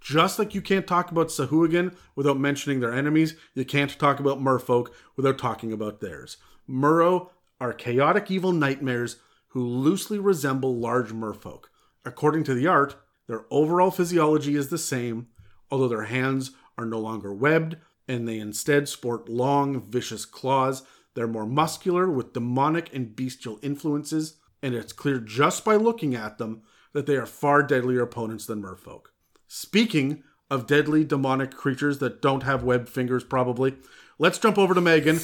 Just 0.00 0.38
like 0.38 0.54
you 0.54 0.62
can't 0.62 0.86
talk 0.86 1.10
about 1.10 1.26
Sahuagin 1.26 1.96
without 2.14 2.38
mentioning 2.38 2.78
their 2.78 2.94
enemies, 2.94 3.34
you 3.54 3.64
can't 3.64 3.98
talk 3.98 4.20
about 4.20 4.40
merfolk 4.40 4.90
without 5.16 5.38
talking 5.38 5.72
about 5.72 6.00
theirs. 6.00 6.36
Merrow 6.68 7.32
are 7.60 7.72
chaotic 7.72 8.30
evil 8.30 8.52
nightmares 8.52 9.16
who 9.48 9.66
loosely 9.66 10.20
resemble 10.20 10.76
large 10.76 11.12
merfolk. 11.12 11.64
According 12.04 12.44
to 12.44 12.54
the 12.54 12.68
art, 12.68 12.94
their 13.26 13.44
overall 13.50 13.90
physiology 13.90 14.54
is 14.54 14.68
the 14.68 14.78
same, 14.78 15.26
although 15.68 15.88
their 15.88 16.04
hands 16.04 16.52
are 16.78 16.86
no 16.86 17.00
longer 17.00 17.34
webbed 17.34 17.76
and 18.08 18.28
they 18.28 18.38
instead 18.38 18.88
sport 18.88 19.28
long, 19.28 19.80
vicious 19.80 20.24
claws. 20.24 20.82
They're 21.14 21.28
more 21.28 21.46
muscular 21.46 22.10
with 22.10 22.32
demonic 22.32 22.92
and 22.94 23.14
bestial 23.14 23.58
influences, 23.62 24.36
and 24.62 24.74
it's 24.74 24.92
clear 24.92 25.18
just 25.18 25.64
by 25.64 25.76
looking 25.76 26.14
at 26.14 26.38
them 26.38 26.62
that 26.92 27.06
they 27.06 27.16
are 27.16 27.26
far 27.26 27.62
deadlier 27.62 28.02
opponents 28.02 28.46
than 28.46 28.62
merfolk. 28.62 29.06
Speaking 29.46 30.22
of 30.50 30.66
deadly 30.66 31.04
demonic 31.04 31.52
creatures 31.52 31.98
that 31.98 32.22
don't 32.22 32.42
have 32.42 32.62
webbed 32.62 32.88
fingers, 32.88 33.24
probably, 33.24 33.74
let's 34.18 34.38
jump 34.38 34.58
over 34.58 34.74
to 34.74 34.80
Megan, 34.80 35.16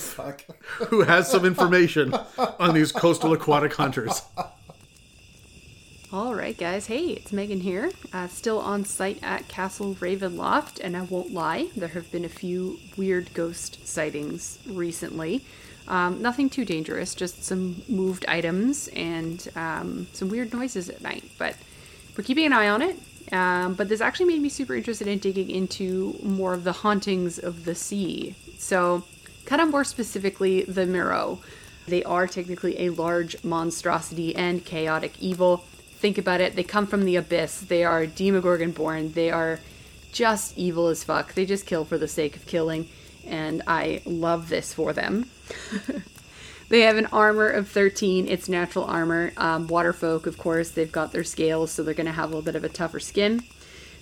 who 0.88 1.02
has 1.02 1.30
some 1.30 1.44
information 1.44 2.14
on 2.38 2.74
these 2.74 2.92
coastal 2.92 3.32
aquatic 3.32 3.74
hunters. 3.74 4.22
All 6.10 6.34
right, 6.34 6.56
guys. 6.56 6.86
Hey, 6.86 7.08
it's 7.08 7.34
Megan 7.34 7.60
here. 7.60 7.90
Uh, 8.14 8.28
still 8.28 8.60
on 8.60 8.86
site 8.86 9.18
at 9.22 9.46
Castle 9.46 9.94
Ravenloft, 9.96 10.80
and 10.82 10.96
I 10.96 11.02
won't 11.02 11.34
lie, 11.34 11.68
there 11.76 11.88
have 11.88 12.10
been 12.10 12.24
a 12.24 12.30
few 12.30 12.78
weird 12.96 13.34
ghost 13.34 13.86
sightings 13.86 14.58
recently. 14.66 15.44
Um, 15.86 16.22
nothing 16.22 16.48
too 16.48 16.64
dangerous, 16.64 17.14
just 17.14 17.44
some 17.44 17.82
moved 17.90 18.24
items 18.26 18.88
and 18.96 19.46
um, 19.54 20.06
some 20.14 20.30
weird 20.30 20.54
noises 20.54 20.88
at 20.88 21.02
night. 21.02 21.24
But 21.36 21.56
we're 22.16 22.24
keeping 22.24 22.46
an 22.46 22.54
eye 22.54 22.70
on 22.70 22.80
it. 22.80 22.96
Um, 23.30 23.74
but 23.74 23.90
this 23.90 24.00
actually 24.00 24.26
made 24.32 24.40
me 24.40 24.48
super 24.48 24.74
interested 24.74 25.08
in 25.08 25.18
digging 25.18 25.50
into 25.50 26.18
more 26.22 26.54
of 26.54 26.64
the 26.64 26.72
hauntings 26.72 27.38
of 27.38 27.66
the 27.66 27.74
sea. 27.74 28.34
So, 28.56 29.04
kind 29.44 29.60
of 29.60 29.70
more 29.70 29.84
specifically, 29.84 30.62
the 30.62 30.86
Merrow. 30.86 31.40
They 31.86 32.02
are 32.04 32.26
technically 32.26 32.86
a 32.86 32.90
large 32.90 33.44
monstrosity 33.44 34.34
and 34.34 34.64
chaotic 34.64 35.12
evil 35.20 35.64
think 35.98 36.18
about 36.18 36.40
it, 36.40 36.54
they 36.54 36.62
come 36.62 36.86
from 36.86 37.04
the 37.04 37.16
abyss. 37.16 37.60
They 37.60 37.84
are 37.84 38.06
Demogorgon 38.06 38.70
born. 38.70 39.12
They 39.12 39.30
are 39.30 39.60
just 40.12 40.56
evil 40.56 40.88
as 40.88 41.04
fuck. 41.04 41.34
They 41.34 41.44
just 41.44 41.66
kill 41.66 41.84
for 41.84 41.98
the 41.98 42.08
sake 42.08 42.36
of 42.36 42.46
killing, 42.46 42.88
and 43.26 43.62
I 43.66 44.02
love 44.04 44.48
this 44.48 44.72
for 44.72 44.92
them. 44.92 45.28
they 46.68 46.80
have 46.80 46.96
an 46.96 47.06
armor 47.06 47.48
of 47.48 47.68
13. 47.68 48.28
It's 48.28 48.48
natural 48.48 48.84
armor. 48.84 49.32
Um, 49.36 49.66
water 49.66 49.92
folk, 49.92 50.26
of 50.26 50.38
course, 50.38 50.70
they've 50.70 50.90
got 50.90 51.12
their 51.12 51.24
scales, 51.24 51.72
so 51.72 51.82
they're 51.82 51.94
going 51.94 52.06
to 52.06 52.12
have 52.12 52.26
a 52.26 52.28
little 52.28 52.42
bit 52.42 52.56
of 52.56 52.64
a 52.64 52.68
tougher 52.68 53.00
skin. 53.00 53.42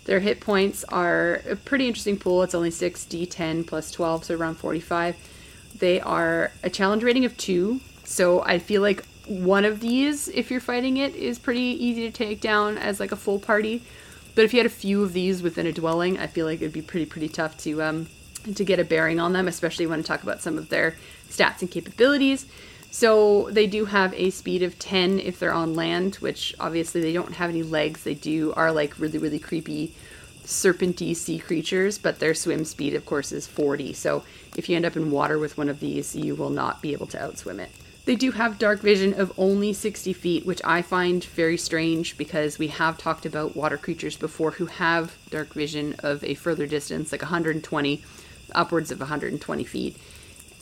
Their 0.04 0.20
hit 0.20 0.40
points 0.40 0.84
are 0.84 1.42
a 1.48 1.56
pretty 1.56 1.88
interesting 1.88 2.18
pool. 2.18 2.42
It's 2.42 2.54
only 2.54 2.70
6 2.70 3.04
d10 3.06 3.66
plus 3.66 3.90
12, 3.90 4.26
so 4.26 4.36
around 4.36 4.54
45. 4.56 5.16
They 5.78 6.00
are 6.00 6.52
a 6.62 6.70
challenge 6.70 7.02
rating 7.02 7.24
of 7.24 7.36
2, 7.36 7.80
so 8.04 8.42
I 8.42 8.58
feel 8.58 8.82
like 8.82 9.04
one 9.26 9.64
of 9.64 9.80
these, 9.80 10.28
if 10.28 10.50
you're 10.50 10.60
fighting 10.60 10.96
it, 10.96 11.14
is 11.14 11.38
pretty 11.38 11.60
easy 11.60 12.02
to 12.02 12.10
take 12.10 12.40
down 12.40 12.78
as 12.78 13.00
like 13.00 13.12
a 13.12 13.16
full 13.16 13.38
party. 13.38 13.82
But 14.34 14.44
if 14.44 14.52
you 14.52 14.58
had 14.58 14.66
a 14.66 14.70
few 14.70 15.02
of 15.02 15.12
these 15.12 15.42
within 15.42 15.66
a 15.66 15.72
dwelling, 15.72 16.18
I 16.18 16.26
feel 16.26 16.46
like 16.46 16.60
it'd 16.60 16.72
be 16.72 16.82
pretty 16.82 17.06
pretty 17.06 17.28
tough 17.28 17.56
to 17.58 17.82
um, 17.82 18.06
to 18.54 18.64
get 18.64 18.78
a 18.78 18.84
bearing 18.84 19.18
on 19.18 19.32
them, 19.32 19.48
especially 19.48 19.86
when 19.86 20.00
I 20.00 20.02
talk 20.02 20.22
about 20.22 20.42
some 20.42 20.58
of 20.58 20.68
their 20.68 20.96
stats 21.28 21.62
and 21.62 21.70
capabilities. 21.70 22.46
So 22.90 23.50
they 23.50 23.66
do 23.66 23.86
have 23.86 24.14
a 24.14 24.30
speed 24.30 24.62
of 24.62 24.78
10 24.78 25.18
if 25.18 25.38
they're 25.38 25.52
on 25.52 25.74
land, 25.74 26.16
which 26.16 26.54
obviously 26.60 27.00
they 27.00 27.12
don't 27.12 27.34
have 27.34 27.50
any 27.50 27.62
legs. 27.62 28.04
They 28.04 28.14
do 28.14 28.52
are 28.54 28.70
like 28.72 28.98
really 29.00 29.18
really 29.18 29.38
creepy 29.38 29.94
serpenty 30.44 31.16
sea 31.16 31.40
creatures, 31.40 31.98
but 31.98 32.20
their 32.20 32.34
swim 32.34 32.64
speed 32.64 32.94
of 32.94 33.04
course 33.04 33.32
is 33.32 33.46
40. 33.46 33.92
So 33.94 34.22
if 34.56 34.68
you 34.68 34.76
end 34.76 34.84
up 34.84 34.96
in 34.96 35.10
water 35.10 35.38
with 35.38 35.58
one 35.58 35.68
of 35.68 35.80
these, 35.80 36.14
you 36.14 36.36
will 36.36 36.50
not 36.50 36.80
be 36.80 36.92
able 36.92 37.06
to 37.08 37.18
outswim 37.18 37.58
it. 37.58 37.70
They 38.06 38.14
do 38.14 38.30
have 38.30 38.60
dark 38.60 38.82
vision 38.82 39.14
of 39.14 39.32
only 39.36 39.72
60 39.72 40.12
feet, 40.12 40.46
which 40.46 40.62
I 40.64 40.80
find 40.80 41.24
very 41.24 41.56
strange 41.56 42.16
because 42.16 42.56
we 42.56 42.68
have 42.68 42.96
talked 42.96 43.26
about 43.26 43.56
water 43.56 43.76
creatures 43.76 44.16
before 44.16 44.52
who 44.52 44.66
have 44.66 45.16
dark 45.28 45.52
vision 45.52 45.96
of 45.98 46.22
a 46.22 46.34
further 46.34 46.68
distance, 46.68 47.10
like 47.10 47.22
120, 47.22 48.04
upwards 48.54 48.92
of 48.92 49.00
120 49.00 49.64
feet. 49.64 49.96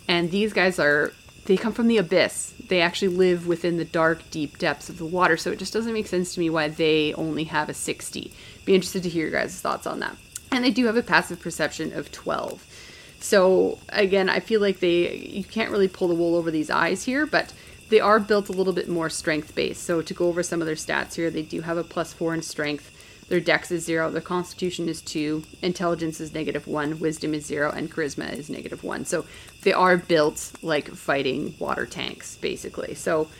And 0.09 0.30
these 0.30 0.55
guys 0.55 0.78
are, 0.78 1.12
they 1.45 1.59
come 1.59 1.74
from 1.74 1.88
the 1.88 1.99
abyss. 1.99 2.55
They 2.68 2.80
actually 2.80 3.09
live 3.09 3.47
within 3.47 3.76
the 3.76 3.84
dark, 3.84 4.30
deep 4.30 4.57
depths 4.57 4.88
of 4.88 4.97
the 4.97 5.05
water, 5.05 5.36
so 5.36 5.51
it 5.51 5.59
just 5.59 5.74
doesn't 5.74 5.92
make 5.92 6.07
sense 6.07 6.32
to 6.34 6.40
me 6.40 6.49
why 6.49 6.68
they 6.68 7.12
only 7.12 7.45
have 7.45 7.68
a 7.68 7.74
60. 7.74 8.32
Be 8.64 8.74
interested 8.74 9.03
to 9.03 9.11
hear 9.11 9.28
your 9.28 9.38
guys' 9.38 9.61
thoughts 9.61 9.86
on 9.86 10.01
that. 10.01 10.16
And 10.51 10.64
they 10.64 10.70
do 10.70 10.86
have 10.86 10.97
a 10.97 11.03
passive 11.03 11.40
perception 11.40 11.92
of 11.92 12.11
12. 12.11 12.64
So 13.25 13.79
again, 13.89 14.29
I 14.29 14.41
feel 14.41 14.61
like 14.61 14.81
they 14.81 15.16
you 15.16 15.45
can't 15.45 15.70
really 15.70 15.89
pull 15.89 16.09
the 16.09 16.14
wool 16.14 16.37
over 16.37 16.51
these 16.51 16.68
eyes 16.68 17.05
here, 17.05 17.25
but 17.25 17.55
they 17.89 17.99
are 17.99 18.20
built 18.20 18.51
a 18.51 18.53
little 18.53 18.75
bit 18.75 18.87
more 18.87 19.09
strength 19.09 19.55
based. 19.55 19.83
So 19.83 20.03
to 20.03 20.12
go 20.12 20.29
over 20.29 20.43
some 20.43 20.61
of 20.61 20.66
their 20.66 20.77
stats 20.77 21.14
here, 21.14 21.31
they 21.31 21.41
do 21.41 21.62
have 21.62 21.79
a 21.79 21.85
plus 21.85 22.12
four 22.12 22.35
in 22.35 22.43
strength. 22.43 22.91
Their 23.31 23.41
dex 23.41 23.70
is 23.70 23.83
zero, 23.83 24.11
their 24.11 24.20
constitution 24.20 24.91
is 24.91 25.01
two, 25.01 25.43
intelligence 25.62 26.20
is 26.20 26.35
negative 26.35 26.66
one, 26.66 27.01
wisdom 27.01 27.33
is 27.33 27.47
zero, 27.47 27.70
and 27.70 27.91
charisma 27.91 28.31
is 28.31 28.51
negative 28.51 28.85
one. 28.85 29.07
So 29.07 29.25
they 29.62 29.72
are 29.72 29.97
built 29.97 30.53
like 30.61 30.89
fighting 30.91 31.55
water 31.59 31.87
tanks, 31.87 32.37
basically. 32.37 32.95
So 32.95 33.31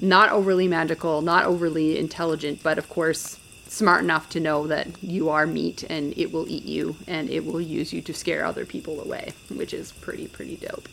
not 0.00 0.30
overly 0.30 0.66
magical, 0.66 1.20
not 1.20 1.44
overly 1.44 1.98
intelligent, 1.98 2.62
but 2.62 2.78
of 2.78 2.88
course 2.88 3.38
smart 3.68 4.02
enough 4.02 4.28
to 4.30 4.40
know 4.40 4.66
that 4.66 4.88
you 5.02 5.28
are 5.28 5.46
meat 5.46 5.84
and 5.88 6.16
it 6.16 6.32
will 6.32 6.48
eat 6.48 6.64
you 6.64 6.96
and 7.06 7.28
it 7.30 7.44
will 7.44 7.60
use 7.60 7.92
you 7.92 8.00
to 8.02 8.14
scare 8.14 8.44
other 8.44 8.64
people 8.64 9.00
away, 9.00 9.32
which 9.54 9.74
is 9.74 9.92
pretty, 9.92 10.28
pretty 10.28 10.56
dope. 10.56 10.88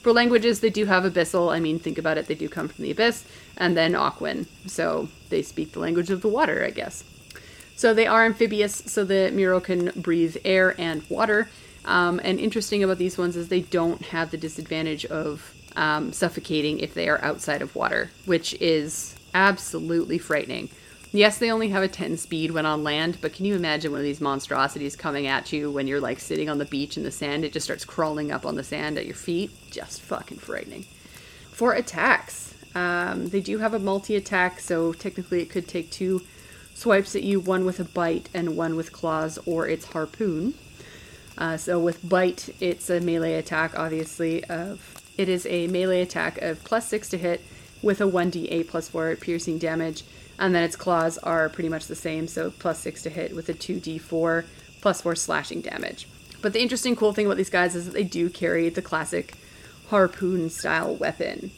For 0.00 0.12
languages, 0.12 0.60
they 0.60 0.70
do 0.70 0.84
have 0.84 1.04
Abyssal. 1.04 1.50
I 1.50 1.60
mean, 1.60 1.78
think 1.78 1.96
about 1.96 2.18
it, 2.18 2.26
they 2.26 2.34
do 2.34 2.48
come 2.48 2.68
from 2.68 2.82
the 2.82 2.90
Abyss, 2.90 3.24
and 3.56 3.76
then 3.76 3.94
Aquan. 3.94 4.46
So 4.66 5.08
they 5.30 5.40
speak 5.40 5.72
the 5.72 5.80
language 5.80 6.10
of 6.10 6.20
the 6.20 6.28
water, 6.28 6.62
I 6.64 6.70
guess. 6.70 7.04
So 7.74 7.94
they 7.94 8.06
are 8.06 8.24
amphibious, 8.24 8.76
so 8.86 9.04
the 9.04 9.30
Merrow 9.32 9.60
can 9.60 9.90
breathe 9.96 10.36
air 10.44 10.78
and 10.78 11.02
water. 11.08 11.48
Um, 11.86 12.20
and 12.22 12.38
interesting 12.38 12.84
about 12.84 12.98
these 12.98 13.18
ones 13.18 13.36
is 13.36 13.48
they 13.48 13.62
don't 13.62 14.02
have 14.02 14.30
the 14.30 14.36
disadvantage 14.36 15.04
of 15.06 15.54
um, 15.76 16.12
suffocating 16.12 16.78
if 16.80 16.94
they 16.94 17.08
are 17.08 17.22
outside 17.22 17.62
of 17.62 17.74
water, 17.74 18.10
which 18.26 18.54
is 18.60 19.16
absolutely 19.34 20.18
frightening. 20.18 20.68
Yes, 21.14 21.38
they 21.38 21.52
only 21.52 21.68
have 21.68 21.84
a 21.84 21.88
10 21.88 22.16
speed 22.16 22.50
when 22.50 22.66
on 22.66 22.82
land, 22.82 23.18
but 23.20 23.32
can 23.32 23.44
you 23.44 23.54
imagine 23.54 23.92
one 23.92 24.00
of 24.00 24.04
these 24.04 24.20
monstrosities 24.20 24.96
coming 24.96 25.28
at 25.28 25.52
you 25.52 25.70
when 25.70 25.86
you're 25.86 26.00
like 26.00 26.18
sitting 26.18 26.48
on 26.48 26.58
the 26.58 26.64
beach 26.64 26.96
in 26.96 27.04
the 27.04 27.12
sand? 27.12 27.44
It 27.44 27.52
just 27.52 27.62
starts 27.62 27.84
crawling 27.84 28.32
up 28.32 28.44
on 28.44 28.56
the 28.56 28.64
sand 28.64 28.98
at 28.98 29.06
your 29.06 29.14
feet. 29.14 29.52
Just 29.70 30.00
fucking 30.00 30.38
frightening. 30.38 30.86
For 31.52 31.72
attacks, 31.72 32.52
um, 32.74 33.28
they 33.28 33.40
do 33.40 33.58
have 33.58 33.74
a 33.74 33.78
multi 33.78 34.16
attack, 34.16 34.58
so 34.58 34.92
technically 34.92 35.40
it 35.40 35.50
could 35.50 35.68
take 35.68 35.92
two 35.92 36.20
swipes 36.74 37.14
at 37.14 37.22
you 37.22 37.38
one 37.38 37.64
with 37.64 37.78
a 37.78 37.84
bite 37.84 38.28
and 38.34 38.56
one 38.56 38.74
with 38.74 38.90
claws 38.90 39.38
or 39.46 39.68
its 39.68 39.84
harpoon. 39.84 40.54
Uh, 41.38 41.56
so 41.56 41.78
with 41.78 42.08
bite, 42.08 42.48
it's 42.58 42.90
a 42.90 42.98
melee 42.98 43.34
attack, 43.34 43.78
obviously. 43.78 44.42
Of 44.46 45.00
it 45.16 45.28
is 45.28 45.46
a 45.46 45.68
melee 45.68 46.02
attack 46.02 46.42
of 46.42 46.64
plus 46.64 46.88
six 46.88 47.08
to 47.10 47.18
hit 47.18 47.40
with 47.82 48.00
a 48.00 48.04
1d8 48.04 48.66
plus 48.66 48.88
four 48.88 49.14
piercing 49.14 49.58
damage 49.58 50.02
and 50.38 50.54
then 50.54 50.62
its 50.62 50.76
claws 50.76 51.18
are 51.18 51.48
pretty 51.48 51.68
much 51.68 51.86
the 51.86 51.94
same, 51.94 52.26
so 52.26 52.50
plus 52.50 52.80
6 52.80 53.02
to 53.02 53.10
hit 53.10 53.34
with 53.34 53.48
a 53.48 53.54
2d4 53.54 54.44
plus 54.80 55.00
4 55.00 55.14
slashing 55.14 55.60
damage. 55.60 56.08
But 56.42 56.52
the 56.52 56.60
interesting 56.60 56.96
cool 56.96 57.12
thing 57.12 57.26
about 57.26 57.38
these 57.38 57.50
guys 57.50 57.74
is 57.74 57.86
that 57.86 57.94
they 57.94 58.04
do 58.04 58.28
carry 58.28 58.68
the 58.68 58.82
classic 58.82 59.34
harpoon 59.88 60.50
style 60.50 60.94
weapon. 60.94 61.50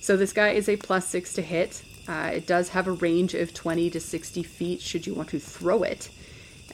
So 0.00 0.16
this 0.16 0.32
guy 0.32 0.50
is 0.50 0.68
a 0.68 0.76
plus 0.76 1.08
6 1.08 1.32
to 1.34 1.42
hit. 1.42 1.82
Uh, 2.06 2.30
it 2.34 2.46
does 2.46 2.70
have 2.70 2.86
a 2.86 2.92
range 2.92 3.34
of 3.34 3.54
20 3.54 3.90
to 3.90 4.00
60 4.00 4.42
feet 4.42 4.80
should 4.80 5.06
you 5.06 5.14
want 5.14 5.30
to 5.30 5.38
throw 5.38 5.82
it. 5.82 6.10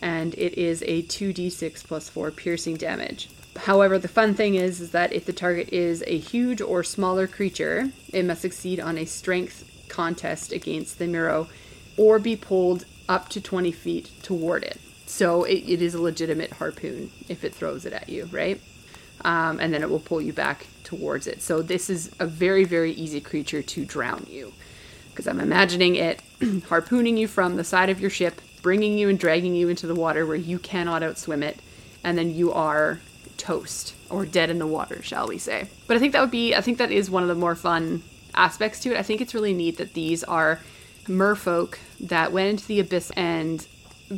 And 0.00 0.34
it 0.34 0.58
is 0.58 0.82
a 0.82 1.02
2d6 1.02 1.84
plus 1.84 2.08
4 2.08 2.30
piercing 2.30 2.76
damage. 2.76 3.28
However, 3.56 3.98
the 3.98 4.08
fun 4.08 4.34
thing 4.34 4.54
is, 4.54 4.80
is 4.80 4.92
that 4.92 5.12
if 5.12 5.24
the 5.24 5.32
target 5.32 5.70
is 5.72 6.04
a 6.06 6.18
huge 6.18 6.60
or 6.60 6.84
smaller 6.84 7.26
creature, 7.26 7.90
it 8.12 8.24
must 8.24 8.42
succeed 8.42 8.78
on 8.78 8.96
a 8.96 9.04
strength 9.04 9.64
contest 9.88 10.52
against 10.52 10.98
the 10.98 11.06
Merrow 11.06 11.48
or 11.96 12.18
be 12.18 12.36
pulled 12.36 12.84
up 13.08 13.28
to 13.30 13.40
20 13.40 13.72
feet 13.72 14.10
toward 14.22 14.62
it. 14.62 14.80
So 15.06 15.44
it, 15.44 15.64
it 15.66 15.82
is 15.82 15.94
a 15.94 16.00
legitimate 16.00 16.52
harpoon 16.52 17.10
if 17.28 17.44
it 17.44 17.54
throws 17.54 17.86
it 17.86 17.92
at 17.92 18.08
you, 18.08 18.26
right? 18.26 18.60
Um, 19.24 19.58
and 19.58 19.72
then 19.72 19.82
it 19.82 19.90
will 19.90 19.98
pull 19.98 20.20
you 20.20 20.32
back 20.32 20.66
towards 20.84 21.26
it. 21.26 21.42
So 21.42 21.62
this 21.62 21.90
is 21.90 22.14
a 22.20 22.26
very, 22.26 22.64
very 22.64 22.92
easy 22.92 23.20
creature 23.20 23.62
to 23.62 23.84
drown 23.84 24.26
you. 24.28 24.52
Because 25.10 25.26
I'm 25.26 25.40
imagining 25.40 25.96
it 25.96 26.20
harpooning 26.68 27.16
you 27.16 27.26
from 27.26 27.56
the 27.56 27.64
side 27.64 27.90
of 27.90 28.00
your 28.00 28.10
ship, 28.10 28.40
bringing 28.62 28.96
you 28.96 29.08
and 29.08 29.18
dragging 29.18 29.54
you 29.54 29.68
into 29.68 29.86
the 29.86 29.94
water 29.94 30.24
where 30.24 30.36
you 30.36 30.58
cannot 30.58 31.02
outswim 31.02 31.42
it, 31.42 31.58
and 32.04 32.16
then 32.16 32.34
you 32.34 32.52
are 32.52 33.00
toast 33.36 33.94
or 34.10 34.24
dead 34.24 34.50
in 34.50 34.58
the 34.58 34.66
water, 34.66 35.02
shall 35.02 35.26
we 35.26 35.38
say. 35.38 35.68
But 35.86 35.96
I 35.96 36.00
think 36.00 36.12
that 36.12 36.20
would 36.20 36.30
be, 36.30 36.54
I 36.54 36.60
think 36.60 36.78
that 36.78 36.92
is 36.92 37.10
one 37.10 37.22
of 37.22 37.28
the 37.28 37.34
more 37.34 37.54
fun 37.54 38.02
aspects 38.38 38.80
to 38.80 38.92
it. 38.92 38.98
I 38.98 39.02
think 39.02 39.20
it's 39.20 39.34
really 39.34 39.52
neat 39.52 39.76
that 39.76 39.94
these 39.94 40.24
are 40.24 40.60
merfolk 41.06 41.78
that 42.00 42.32
went 42.32 42.48
into 42.48 42.66
the 42.66 42.80
abyss 42.80 43.10
and 43.16 43.66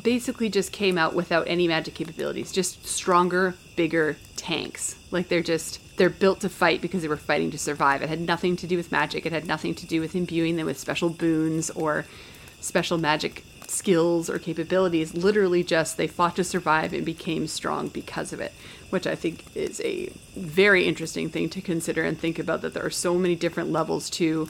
basically 0.03 0.49
just 0.49 0.73
came 0.73 0.97
out 0.97 1.14
without 1.14 1.49
any 1.49 1.66
magic 1.66 1.95
capabilities, 1.95 2.53
just 2.53 2.87
stronger, 2.87 3.55
bigger 3.77 4.16
tanks. 4.37 4.97
Like 5.11 5.29
they're 5.29 5.43
just 5.43 5.81
they're 5.97 6.11
built 6.11 6.41
to 6.41 6.49
fight 6.49 6.81
because 6.81 7.03
they 7.03 7.09
were 7.09 7.16
fighting 7.16 7.51
to 7.51 7.59
survive. 7.59 8.03
It 8.03 8.09
had 8.09 8.21
nothing 8.21 8.57
to 8.57 8.66
do 8.66 8.77
with 8.77 8.93
magic. 8.93 9.27
It 9.27 9.33
had 9.33 9.47
nothing 9.47 9.75
to 9.77 9.87
do 9.87 10.01
with 10.01 10.14
imbuing 10.14 10.57
them 10.57 10.66
with 10.66 10.79
special 10.79 11.11
boons 11.11 11.71
or 11.71 12.07
special 12.61 12.99
magic 12.99 13.45
skills 13.66 14.31
or 14.31 14.39
capabilities. 14.39 15.14
Literally 15.14 15.62
just 15.62 15.97
they 15.97 16.07
fought 16.07 16.37
to 16.37 16.45
survive 16.45 16.93
and 16.93 17.05
became 17.05 17.47
strong 17.47 17.89
because 17.89 18.33
of 18.33 18.41
it, 18.41 18.53
which 18.91 19.07
I 19.07 19.14
think 19.14 19.45
is 19.57 19.80
a 19.80 20.12
very 20.36 20.84
interesting 20.84 21.28
thing 21.28 21.49
to 21.51 21.61
consider 21.61 22.03
and 22.05 22.18
think 22.18 22.38
about 22.38 22.62
that 22.62 22.74
there 22.74 22.84
are 22.84 22.91
so 22.91 23.14
many 23.16 23.34
different 23.34 23.70
levels 23.70 24.11
to 24.11 24.49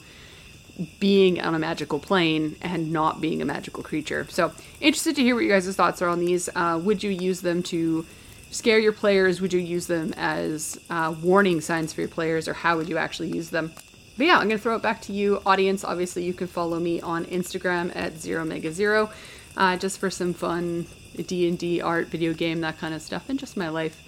being 0.99 1.41
on 1.41 1.55
a 1.55 1.59
magical 1.59 1.99
plane 1.99 2.57
and 2.63 2.93
not 2.93 3.21
being 3.21 3.43
a 3.43 3.45
magical 3.45 3.83
creature. 3.83 4.27
So, 4.31 4.53
interested 4.81 5.17
to 5.17 5.23
hear 5.23 5.35
what 5.35 5.45
you 5.45 5.51
guys' 5.51 5.75
thoughts 5.75 6.01
are 6.01 6.09
on 6.09 6.21
these. 6.21 6.49
Uh, 6.55 6.81
would 6.83 7.03
you 7.03 7.11
use 7.11 7.43
them 7.43 7.63
to 7.65 8.07
scare 8.51 8.79
your 8.79 8.93
players? 8.93 9.41
Would 9.41 9.53
you 9.53 9.61
use 9.61 9.87
them 9.87 10.15
as 10.17 10.81
uh, 10.89 11.15
warning 11.23 11.61
signs 11.61 11.93
for 11.93 12.01
your 12.01 12.09
players, 12.09 12.49
or 12.49 12.55
how 12.55 12.77
would 12.77 12.89
you 12.89 12.97
actually 12.97 13.29
use 13.29 13.51
them? 13.51 13.73
But 14.17 14.27
yeah, 14.27 14.35
I'm 14.39 14.49
going 14.49 14.59
to 14.59 14.63
throw 14.63 14.77
it 14.77 14.83
back 14.83 15.01
to 15.03 15.13
you, 15.13 15.41
audience. 15.47 15.85
Obviously, 15.85 16.25
you 16.25 16.35
can 16.35 16.47
follow 16.47 16.79
me 16.79 17.01
on 17.01 17.25
Instagram 17.27 17.95
at 17.95 18.19
zero 18.19 18.45
mega 18.45 18.73
zero, 18.73 19.11
uh, 19.57 19.77
just 19.77 19.99
for 19.99 20.11
some 20.11 20.35
fun 20.35 20.87
D 21.17 21.49
and 21.49 21.59
D 21.59 21.81
art, 21.81 22.09
video 22.09 22.33
game, 22.33 22.61
that 22.61 22.79
kind 22.79 22.95
of 22.95 23.03
stuff, 23.03 23.29
and 23.29 23.39
just 23.39 23.57
my 23.57 23.69
life. 23.69 24.03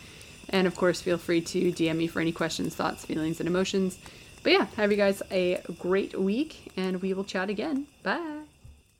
And 0.48 0.66
of 0.66 0.76
course, 0.76 1.00
feel 1.00 1.18
free 1.18 1.40
to 1.40 1.72
DM 1.72 1.96
me 1.96 2.06
for 2.06 2.20
any 2.20 2.32
questions, 2.32 2.74
thoughts, 2.74 3.04
feelings, 3.04 3.40
and 3.40 3.48
emotions. 3.48 3.98
But 4.42 4.52
yeah, 4.52 4.66
have 4.76 4.90
you 4.90 4.96
guys 4.96 5.22
a 5.30 5.60
great 5.78 6.18
week, 6.18 6.72
and 6.76 7.00
we 7.00 7.14
will 7.14 7.24
chat 7.24 7.48
again. 7.48 7.86
Bye. 8.02 8.42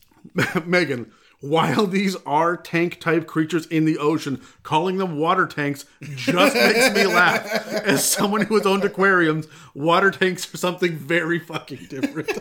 Megan, 0.64 1.12
while 1.42 1.86
these 1.88 2.14
are 2.24 2.56
tank 2.56 3.00
type 3.00 3.26
creatures 3.26 3.66
in 3.66 3.84
the 3.84 3.98
ocean, 3.98 4.40
calling 4.62 4.98
them 4.98 5.18
water 5.18 5.46
tanks 5.46 5.84
just 6.00 6.54
makes 6.54 6.94
me 6.94 7.06
laugh. 7.12 7.44
As 7.66 8.08
someone 8.08 8.42
who 8.42 8.56
has 8.56 8.64
owned 8.64 8.84
aquariums, 8.84 9.48
water 9.74 10.12
tanks 10.12 10.54
are 10.54 10.56
something 10.56 10.96
very 10.96 11.40
fucking 11.40 11.86
different. 11.88 12.30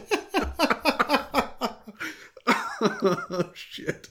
oh, 2.81 3.49
shit. 3.55 4.09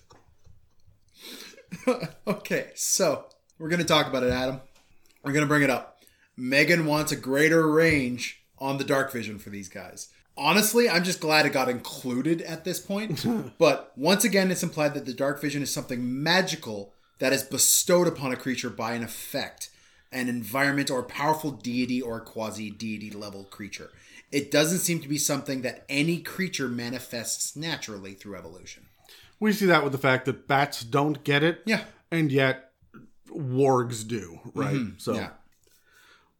okay, 2.27 2.71
so 2.75 3.27
we're 3.59 3.69
going 3.69 3.81
to 3.81 3.87
talk 3.87 4.09
about 4.09 4.25
it, 4.25 4.33
Adam. 4.33 4.61
We're 5.23 5.33
going 5.33 5.45
to 5.45 5.49
bring 5.49 5.63
it 5.63 5.71
up. 5.71 5.99
Megan 6.37 6.87
wants 6.87 7.13
a 7.13 7.17
greater 7.17 7.71
range 7.71 8.43
on 8.59 8.79
the 8.79 8.85
dark 8.85 9.13
vision 9.13 9.39
for 9.39 9.51
these 9.51 9.69
guys. 9.69 10.09
Honestly, 10.37 10.89
I'm 10.89 11.05
just 11.05 11.21
glad 11.21 11.45
it 11.45 11.53
got 11.53 11.69
included 11.69 12.41
at 12.43 12.65
this 12.65 12.81
point. 12.81 13.27
but 13.59 13.93
once 13.97 14.25
again, 14.25 14.51
it's 14.51 14.63
implied 14.63 14.95
that 14.95 15.07
the 15.07 15.13
dark 15.13 15.41
vision 15.41 15.63
is 15.63 15.73
something 15.73 16.23
magical 16.23 16.95
that 17.19 17.33
is 17.33 17.43
bestowed 17.43 18.09
upon 18.09 18.33
a 18.33 18.37
creature 18.37 18.71
by 18.71 18.93
an 18.93 19.03
effect, 19.03 19.71
an 20.11 20.29
environment, 20.29 20.91
or 20.91 21.01
a 21.01 21.05
powerful 21.05 21.51
deity 21.51 22.01
or 22.01 22.21
quasi 22.21 22.71
deity 22.71 23.11
level 23.11 23.45
creature. 23.45 23.91
It 24.33 24.51
doesn't 24.51 24.79
seem 24.79 25.01
to 25.01 25.09
be 25.09 25.19
something 25.19 25.63
that 25.63 25.85
any 25.89 26.19
creature 26.19 26.69
manifests 26.69 27.57
naturally 27.57 28.15
through 28.15 28.37
evolution. 28.37 28.87
We 29.39 29.53
see 29.53 29.67
that 29.67 29.83
with 29.83 29.93
the 29.93 29.99
fact 29.99 30.25
that 30.27 30.47
bats 30.47 30.83
don't 30.83 31.25
get 31.25 31.43
it. 31.43 31.63
Yeah. 31.67 31.85
And 32.11 32.31
yet 32.31 32.70
wargs 33.37 34.07
do, 34.07 34.41
right? 34.55 34.75
Mm-hmm. 34.75 34.99
So 34.99 35.15
Yeah. 35.15 35.31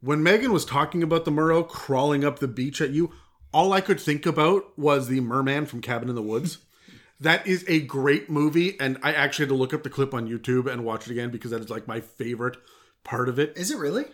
when 0.01 0.23
Megan 0.23 0.53
was 0.53 0.65
talking 0.65 1.03
about 1.03 1.25
the 1.25 1.31
Merrow 1.31 1.63
crawling 1.63 2.25
up 2.25 2.39
the 2.39 2.49
beach 2.49 2.81
at 2.81 2.91
you, 2.91 3.13
all 3.53 3.73
I 3.73 3.81
could 3.81 4.01
think 4.01 4.27
about 4.27 4.79
was 4.79 5.09
the 5.09 5.21
merman 5.21 5.67
from 5.67 5.81
Cabin 5.81 6.09
in 6.09 6.15
the 6.15 6.23
Woods. 6.23 6.59
that 7.21 7.47
is 7.47 7.65
a 7.69 7.81
great 7.81 8.31
movie, 8.31 8.79
and 8.81 8.99
I 9.03 9.13
actually 9.13 9.45
had 9.45 9.51
to 9.51 9.57
look 9.57 9.75
up 9.75 9.83
the 9.83 9.91
clip 9.91 10.15
on 10.15 10.29
YouTube 10.29 10.71
and 10.71 10.85
watch 10.85 11.07
it 11.07 11.13
again 11.13 11.31
because 11.31 11.51
that 11.51 11.61
is 11.61 11.69
like 11.71 11.87
my 11.89 12.01
favorite 12.01 12.57
part 13.05 13.29
of 13.29 13.39
it. 13.39 13.53
Is 13.57 13.71
it 13.71 13.79
really? 13.79 14.05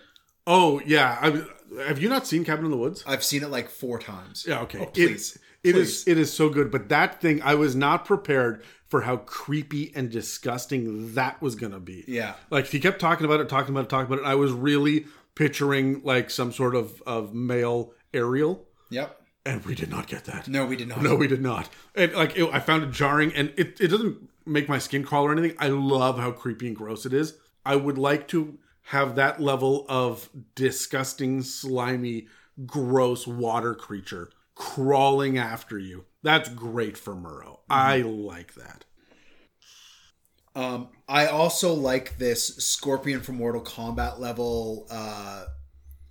Oh 0.46 0.80
yeah, 0.86 1.18
I, 1.20 1.82
have 1.86 1.98
you 1.98 2.08
not 2.08 2.26
seen 2.26 2.44
Cabin 2.44 2.64
in 2.64 2.70
the 2.70 2.76
Woods? 2.76 3.02
I've 3.06 3.24
seen 3.24 3.42
it 3.42 3.50
like 3.50 3.68
four 3.68 3.98
times. 3.98 4.44
Yeah, 4.48 4.60
okay. 4.60 4.78
Oh, 4.80 4.86
please. 4.86 5.36
It, 5.36 5.42
it 5.66 5.72
Please. 5.74 6.00
is 6.02 6.08
it 6.08 6.18
is 6.18 6.32
so 6.32 6.48
good, 6.48 6.70
but 6.70 6.88
that 6.88 7.20
thing 7.20 7.42
I 7.42 7.54
was 7.54 7.74
not 7.76 8.04
prepared 8.04 8.62
for 8.86 9.02
how 9.02 9.16
creepy 9.18 9.92
and 9.96 10.10
disgusting 10.10 11.14
that 11.14 11.42
was 11.42 11.54
gonna 11.56 11.80
be. 11.80 12.04
Yeah. 12.06 12.34
Like 12.50 12.66
he 12.66 12.78
kept 12.80 13.00
talking 13.00 13.26
about 13.26 13.40
it, 13.40 13.48
talking 13.48 13.70
about 13.74 13.84
it, 13.86 13.88
talking 13.90 14.06
about 14.06 14.18
it. 14.18 14.22
And 14.22 14.30
I 14.30 14.36
was 14.36 14.52
really 14.52 15.06
picturing 15.34 16.02
like 16.04 16.30
some 16.30 16.52
sort 16.52 16.74
of 16.74 17.02
of 17.06 17.34
male 17.34 17.92
Ariel, 18.14 18.64
Yep. 18.90 19.20
and 19.44 19.64
we 19.66 19.74
did 19.74 19.90
not 19.90 20.06
get 20.06 20.24
that. 20.24 20.48
No, 20.48 20.64
we 20.64 20.76
did 20.76 20.88
not. 20.88 21.02
No, 21.02 21.14
we 21.16 21.26
did 21.26 21.42
not. 21.42 21.68
And 21.94 22.12
like 22.14 22.36
it, 22.36 22.48
I 22.52 22.60
found 22.60 22.84
it 22.84 22.90
jarring, 22.92 23.32
and 23.34 23.52
it 23.56 23.80
it 23.80 23.88
doesn't 23.88 24.28
make 24.46 24.68
my 24.68 24.78
skin 24.78 25.02
crawl 25.02 25.24
or 25.24 25.32
anything. 25.32 25.56
I 25.58 25.68
love 25.68 26.18
how 26.18 26.30
creepy 26.30 26.68
and 26.68 26.76
gross 26.76 27.04
it 27.04 27.12
is. 27.12 27.34
I 27.64 27.74
would 27.76 27.98
like 27.98 28.28
to 28.28 28.58
have 28.90 29.16
that 29.16 29.40
level 29.40 29.84
of 29.88 30.30
disgusting, 30.54 31.42
slimy, 31.42 32.28
gross 32.64 33.26
water 33.26 33.74
creature 33.74 34.30
crawling 34.56 35.38
after 35.38 35.78
you. 35.78 36.06
That's 36.24 36.48
great 36.48 36.98
for 36.98 37.14
Merrow. 37.14 37.60
I 37.70 37.98
like 37.98 38.54
that. 38.54 38.84
Um, 40.56 40.88
I 41.06 41.26
also 41.26 41.74
like 41.74 42.18
this 42.18 42.56
Scorpion 42.56 43.20
from 43.20 43.36
Mortal 43.36 43.62
Kombat 43.62 44.18
level 44.18 44.86
uh, 44.90 45.44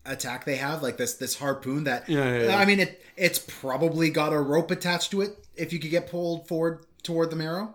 attack 0.05 0.45
they 0.45 0.55
have, 0.57 0.83
like 0.83 0.97
this 0.97 1.15
this 1.15 1.37
harpoon 1.37 1.85
that. 1.85 2.07
Yeah, 2.07 2.23
yeah, 2.25 2.43
yeah. 2.45 2.57
I 2.57 2.65
mean, 2.65 2.79
it 2.79 3.03
it's 3.17 3.39
probably 3.39 4.09
got 4.11 4.31
a 4.31 4.39
rope 4.39 4.71
attached 4.71 5.11
to 5.11 5.21
it 5.21 5.35
if 5.55 5.73
you 5.73 5.79
could 5.79 5.91
get 5.91 6.07
pulled 6.07 6.47
forward 6.47 6.85
toward 7.01 7.31
the 7.31 7.35
marrow. 7.35 7.73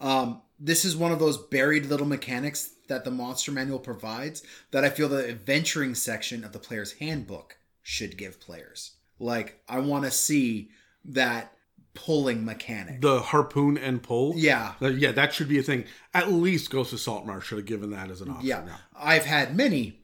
Um, 0.00 0.40
this 0.58 0.84
is 0.84 0.96
one 0.96 1.12
of 1.12 1.18
those 1.18 1.36
buried 1.36 1.86
little 1.86 2.06
mechanics 2.06 2.70
that 2.88 3.04
the 3.04 3.10
monster 3.10 3.52
manual 3.52 3.78
provides 3.78 4.42
that 4.70 4.84
I 4.84 4.88
feel 4.88 5.08
the 5.08 5.28
adventuring 5.28 5.94
section 5.94 6.42
of 6.42 6.52
the 6.52 6.58
player's 6.58 6.92
handbook 6.92 7.58
should 7.82 8.16
give 8.16 8.40
players. 8.40 8.92
Like, 9.18 9.60
I 9.68 9.78
want 9.80 10.04
to 10.04 10.10
see 10.10 10.70
that 11.06 11.52
pulling 11.94 12.44
mechanic. 12.44 13.00
The 13.00 13.20
harpoon 13.20 13.76
and 13.76 14.02
pull. 14.02 14.34
Yeah. 14.36 14.74
Uh, 14.80 14.88
yeah, 14.88 15.10
that 15.12 15.32
should 15.34 15.48
be 15.48 15.58
a 15.58 15.62
thing. 15.62 15.84
At 16.14 16.30
least 16.32 16.70
Ghost 16.70 16.92
of 16.92 17.00
Saltmarsh 17.00 17.46
should 17.46 17.58
have 17.58 17.66
given 17.66 17.90
that 17.90 18.10
as 18.10 18.20
an 18.20 18.30
option. 18.30 18.46
Yeah. 18.46 18.76
I've 18.96 19.24
had 19.24 19.56
many, 19.56 20.00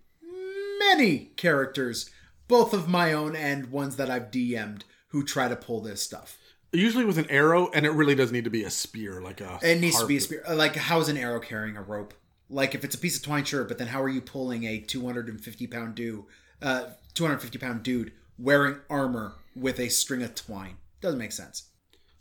many 0.79 1.31
characters, 1.37 2.11
both 2.49 2.73
of 2.73 2.89
my 2.89 3.13
own 3.13 3.37
and 3.37 3.71
ones 3.71 3.97
that 3.97 4.11
I've 4.11 4.31
DM'd, 4.31 4.85
who 5.09 5.25
try 5.25 5.49
to 5.49 5.57
pull 5.57 5.81
this 5.81 6.03
stuff. 6.03 6.37
Usually 6.73 7.05
with 7.05 7.19
an 7.19 7.31
arrow, 7.31 7.71
and 7.73 7.87
it 7.87 7.91
really 7.91 8.17
does 8.17 8.33
need 8.33 8.45
to 8.45 8.51
be 8.51 8.65
a 8.65 8.71
spear, 8.71 9.21
like 9.21 9.41
a. 9.41 9.61
It 9.63 9.81
needs 9.81 10.01
to 10.01 10.07
be 10.07 10.17
a 10.17 10.21
spear. 10.21 10.43
uh, 10.49 10.57
Like, 10.57 10.75
how 10.75 10.99
is 11.01 11.09
an 11.09 11.17
arrow 11.17 11.39
carrying 11.39 11.77
a 11.77 11.83
rope? 11.83 12.15
Like, 12.51 12.75
if 12.75 12.83
it's 12.85 12.97
a 12.97 12.99
piece 12.99 13.17
of 13.17 13.23
twine, 13.23 13.45
sure, 13.45 13.63
but 13.65 13.79
then 13.79 13.87
how 13.87 14.03
are 14.03 14.09
you 14.09 14.21
pulling 14.21 14.65
a 14.65 14.79
250 14.81 15.67
pound 15.69 15.95
dude, 15.95 16.25
uh, 16.61 16.87
250 17.15 17.59
pound 17.59 17.85
dude 17.85 18.11
wearing 18.39 18.77
armor 18.91 19.35
with 19.55 19.79
a 19.79 19.89
string 19.89 20.23
of 20.23 20.35
twine? 20.35 20.77
Doesn't 21.01 21.19
make 21.19 21.33
sense. 21.33 21.71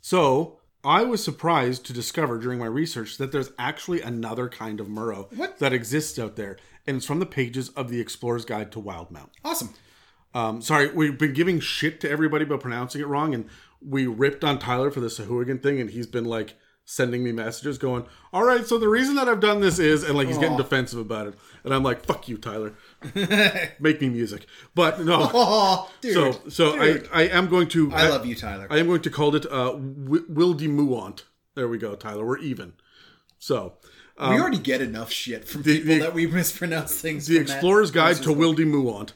So 0.00 0.58
I 0.84 1.02
was 1.02 1.24
surprised 1.24 1.86
to 1.86 1.92
discover 1.92 2.38
during 2.38 2.58
my 2.58 2.66
research 2.66 3.16
that 3.16 3.32
there's 3.32 3.50
actually 3.58 4.02
another 4.02 4.48
kind 4.48 4.80
of 4.80 4.88
Merrow 4.88 5.28
What? 5.34 5.58
that 5.58 5.72
exists 5.72 6.18
out 6.18 6.36
there, 6.36 6.58
and 6.86 6.98
it's 6.98 7.06
from 7.06 7.20
the 7.20 7.26
pages 7.26 7.70
of 7.70 7.88
the 7.88 8.00
Explorer's 8.00 8.44
Guide 8.44 8.70
to 8.72 8.80
Wildemount. 8.82 9.30
Awesome. 9.44 9.70
Um, 10.34 10.60
sorry, 10.60 10.90
we've 10.90 11.16
been 11.16 11.32
giving 11.32 11.60
shit 11.60 12.00
to 12.00 12.10
everybody 12.10 12.44
about 12.44 12.60
pronouncing 12.60 13.00
it 13.00 13.06
wrong, 13.06 13.34
and 13.34 13.46
we 13.80 14.06
ripped 14.06 14.44
on 14.44 14.58
Tyler 14.58 14.90
for 14.90 15.00
the 15.00 15.06
Sahuagin 15.06 15.62
thing, 15.62 15.80
and 15.80 15.90
he's 15.90 16.06
been 16.06 16.24
like 16.24 16.54
sending 16.84 17.24
me 17.24 17.32
messages 17.32 17.78
going, 17.78 18.04
"All 18.32 18.44
right, 18.44 18.66
so 18.66 18.76
the 18.76 18.88
reason 18.88 19.14
that 19.14 19.28
I've 19.28 19.40
done 19.40 19.60
this 19.60 19.78
is," 19.78 20.02
and 20.02 20.16
like 20.16 20.26
he's 20.26 20.36
getting 20.38 20.56
defensive 20.58 20.98
about 20.98 21.28
it, 21.28 21.34
and 21.62 21.72
I'm 21.72 21.82
like, 21.82 22.04
"Fuck 22.04 22.28
you, 22.28 22.36
Tyler, 22.36 22.74
make 23.80 24.00
me 24.00 24.08
music." 24.08 24.46
But 24.74 25.00
no, 25.00 25.30
Oh, 25.34 25.90
dude. 26.00 26.14
so 26.14 26.48
so 26.48 26.72
dude. 26.78 27.08
I 27.12 27.22
I 27.22 27.28
am 27.28 27.48
going 27.48 27.68
to 27.68 27.92
I 27.92 28.08
love 28.08 28.24
you, 28.26 28.34
Tyler. 28.34 28.66
I 28.70 28.78
am 28.78 28.86
going 28.86 29.02
to 29.02 29.10
call 29.10 29.34
it 29.36 29.46
uh, 29.46 29.72
w- 29.72 30.26
Wildemuant. 30.28 31.22
There 31.54 31.68
we 31.68 31.78
go, 31.78 31.94
Tyler. 31.94 32.24
We're 32.24 32.38
even. 32.38 32.72
So, 33.38 33.74
we 34.18 34.24
already 34.40 34.58
get 34.58 34.80
enough 34.80 35.10
shit 35.12 35.46
from 35.46 35.60
um, 35.60 35.62
the- 35.64 35.78
people 35.78 35.94
the- 35.94 36.00
that 36.00 36.14
we 36.14 36.26
mispronounce 36.26 36.98
things. 37.00 37.26
the 37.26 37.36
from 37.36 37.46
that 37.46 37.52
Explorer's 37.52 37.90
Guide 37.90 38.16
to 38.16 38.30
Wildemuant. 38.30 39.12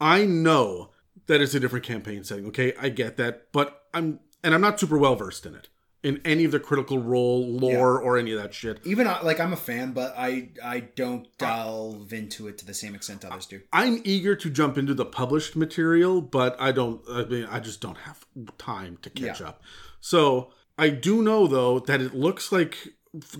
I 0.00 0.24
know 0.24 0.90
that 1.26 1.40
it's 1.40 1.54
a 1.54 1.60
different 1.60 1.84
campaign 1.84 2.24
setting. 2.24 2.46
Okay, 2.46 2.72
I 2.80 2.88
get 2.88 3.16
that, 3.18 3.48
but 3.52 3.82
I'm 3.92 4.20
and 4.42 4.54
I'm 4.54 4.60
not 4.60 4.78
super 4.80 4.96
well 4.98 5.14
versed 5.16 5.44
in 5.46 5.54
it, 5.54 5.68
in 6.06 6.20
any 6.24 6.44
of 6.44 6.52
the 6.52 6.60
critical 6.60 6.98
role 6.98 7.44
lore 7.48 8.00
or 8.00 8.16
any 8.16 8.30
of 8.32 8.40
that 8.40 8.54
shit. 8.54 8.78
even 8.84 9.06
uh, 9.06 9.18
like 9.22 9.40
I'm 9.40 9.52
a 9.52 9.56
fan, 9.56 9.92
but 9.92 10.14
I 10.16 10.50
I 10.64 10.80
don't 11.02 11.26
delve 11.38 12.12
into 12.12 12.46
it 12.48 12.58
to 12.58 12.64
the 12.64 12.74
same 12.74 12.94
extent 12.94 13.24
others 13.24 13.46
do. 13.46 13.60
I'm 13.72 14.00
eager 14.04 14.36
to 14.36 14.48
jump 14.50 14.78
into 14.78 14.94
the 14.94 15.04
published 15.04 15.56
material, 15.56 16.20
but 16.20 16.56
I 16.60 16.70
don't. 16.72 17.00
I 17.10 17.24
mean, 17.24 17.46
I 17.50 17.58
just 17.60 17.80
don't 17.80 17.98
have 17.98 18.24
time 18.58 18.98
to 19.02 19.10
catch 19.10 19.40
Yeah. 19.40 19.48
up. 19.48 19.62
So 20.00 20.52
I 20.78 20.90
do 20.90 21.22
know 21.22 21.46
though 21.46 21.80
that 21.80 22.00
it 22.00 22.14
looks 22.14 22.52
like 22.52 22.74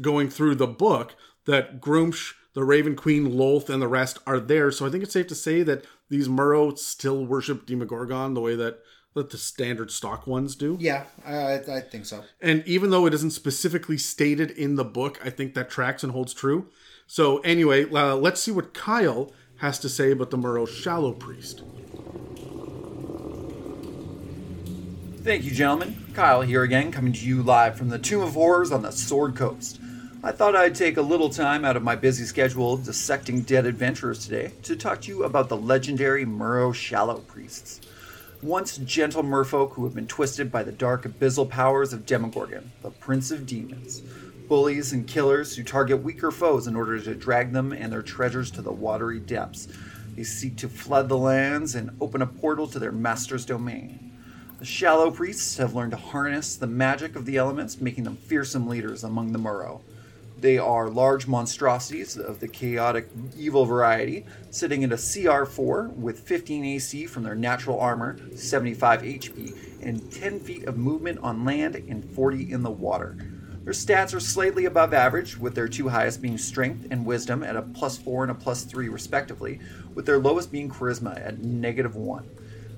going 0.00 0.28
through 0.30 0.56
the 0.56 0.66
book 0.66 1.14
that 1.44 1.80
Gruumsh, 1.80 2.32
the 2.54 2.64
Raven 2.64 2.96
Queen, 2.96 3.30
Lolth, 3.32 3.68
and 3.70 3.80
the 3.80 3.86
rest 3.88 4.18
are 4.26 4.40
there. 4.40 4.70
So 4.72 4.86
I 4.86 4.90
think 4.90 5.04
it's 5.04 5.12
safe 5.12 5.28
to 5.28 5.34
say 5.34 5.62
that 5.62 5.84
these 6.08 6.28
Merrow 6.28 6.74
still 6.74 7.24
worship 7.24 7.66
Demogorgon 7.66 8.34
the 8.34 8.40
way 8.40 8.56
that, 8.56 8.78
that 9.16 9.30
the 9.30 9.38
standard 9.38 9.90
stock 9.90 10.26
ones 10.26 10.54
do. 10.54 10.76
Yeah, 10.78 11.04
I, 11.24 11.54
I 11.54 11.80
think 11.80 12.04
so. 12.04 12.22
And 12.40 12.62
even 12.66 12.90
though 12.90 13.06
it 13.06 13.14
isn't 13.14 13.30
specifically 13.30 13.96
stated 13.96 14.50
in 14.50 14.76
the 14.76 14.84
book, 14.84 15.18
I 15.24 15.30
think 15.30 15.54
that 15.54 15.70
tracks 15.70 16.04
and 16.04 16.12
holds 16.12 16.34
true. 16.34 16.68
So 17.06 17.38
anyway, 17.38 17.90
uh, 17.90 18.14
let's 18.14 18.42
see 18.42 18.50
what 18.50 18.74
Kyle 18.74 19.32
has 19.56 19.78
to 19.78 19.88
say 19.88 20.10
about 20.10 20.30
the 20.30 20.36
Merrow 20.36 20.66
Shallow 20.66 21.12
Priest. 21.12 21.62
Thank 25.22 25.44
you, 25.44 25.50
gentlemen. 25.50 26.04
Kyle 26.12 26.42
here 26.42 26.62
again, 26.62 26.92
coming 26.92 27.14
to 27.14 27.26
you 27.26 27.42
live 27.42 27.76
from 27.76 27.88
the 27.88 27.98
Tomb 27.98 28.22
of 28.22 28.34
Horrors 28.34 28.70
on 28.70 28.82
the 28.82 28.92
Sword 28.92 29.34
Coast. 29.34 29.80
I 30.22 30.30
thought 30.30 30.54
I'd 30.54 30.74
take 30.74 30.98
a 30.98 31.02
little 31.02 31.30
time 31.30 31.64
out 31.64 31.76
of 31.76 31.82
my 31.82 31.96
busy 31.96 32.24
schedule 32.24 32.76
dissecting 32.76 33.40
dead 33.42 33.64
adventurers 33.64 34.26
today 34.26 34.52
to 34.64 34.76
talk 34.76 35.00
to 35.02 35.08
you 35.08 35.24
about 35.24 35.48
the 35.48 35.56
legendary 35.56 36.26
Merrow 36.26 36.72
Shallow 36.72 37.20
Priests. 37.20 37.80
Once 38.42 38.76
gentle 38.78 39.22
merfolk 39.22 39.72
who 39.72 39.84
have 39.84 39.94
been 39.94 40.06
twisted 40.06 40.52
by 40.52 40.62
the 40.62 40.70
dark 40.70 41.04
abyssal 41.04 41.48
powers 41.48 41.94
of 41.94 42.04
Demogorgon, 42.04 42.70
the 42.82 42.90
Prince 42.90 43.30
of 43.30 43.46
Demons. 43.46 44.02
Bullies 44.46 44.92
and 44.92 45.06
killers 45.06 45.56
who 45.56 45.64
target 45.64 46.02
weaker 46.02 46.30
foes 46.30 46.66
in 46.66 46.76
order 46.76 47.00
to 47.00 47.14
drag 47.14 47.52
them 47.52 47.72
and 47.72 47.90
their 47.90 48.02
treasures 48.02 48.50
to 48.50 48.60
the 48.60 48.70
watery 48.70 49.20
depths. 49.20 49.68
They 50.14 50.22
seek 50.22 50.56
to 50.58 50.68
flood 50.68 51.08
the 51.08 51.16
lands 51.16 51.74
and 51.74 51.96
open 51.98 52.20
a 52.20 52.26
portal 52.26 52.66
to 52.68 52.78
their 52.78 52.92
master's 52.92 53.46
domain. 53.46 54.12
The 54.58 54.66
shallow 54.66 55.10
priests 55.10 55.56
have 55.56 55.74
learned 55.74 55.92
to 55.92 55.96
harness 55.96 56.56
the 56.56 56.66
magic 56.66 57.16
of 57.16 57.24
the 57.24 57.38
elements, 57.38 57.80
making 57.80 58.04
them 58.04 58.16
fearsome 58.16 58.68
leaders 58.68 59.02
among 59.02 59.32
the 59.32 59.38
Merrow. 59.38 59.80
They 60.38 60.58
are 60.58 60.90
large 60.90 61.26
monstrosities 61.26 62.18
of 62.18 62.40
the 62.40 62.48
chaotic 62.48 63.08
evil 63.38 63.64
variety, 63.64 64.26
sitting 64.50 64.84
at 64.84 64.92
a 64.92 64.96
CR4 64.96 65.94
with 65.94 66.20
15 66.20 66.64
AC 66.64 67.06
from 67.06 67.22
their 67.22 67.34
natural 67.34 67.80
armor, 67.80 68.18
75 68.34 69.00
HP, 69.00 69.56
and 69.82 70.12
10 70.12 70.40
feet 70.40 70.64
of 70.64 70.76
movement 70.76 71.20
on 71.20 71.46
land 71.46 71.76
and 71.76 72.04
40 72.14 72.52
in 72.52 72.62
the 72.62 72.70
water. 72.70 73.16
Their 73.64 73.72
stats 73.72 74.14
are 74.14 74.20
slightly 74.20 74.66
above 74.66 74.92
average, 74.92 75.38
with 75.38 75.54
their 75.54 75.68
two 75.68 75.88
highest 75.88 76.20
being 76.20 76.38
strength 76.38 76.86
and 76.90 77.06
wisdom 77.06 77.42
at 77.42 77.56
a 77.56 77.62
plus 77.62 77.96
4 77.96 78.24
and 78.24 78.30
a 78.30 78.34
plus 78.34 78.64
3 78.64 78.90
respectively, 78.90 79.58
with 79.94 80.04
their 80.04 80.18
lowest 80.18 80.52
being 80.52 80.68
charisma 80.68 81.18
at 81.26 81.38
negative 81.38 81.96
1. 81.96 82.28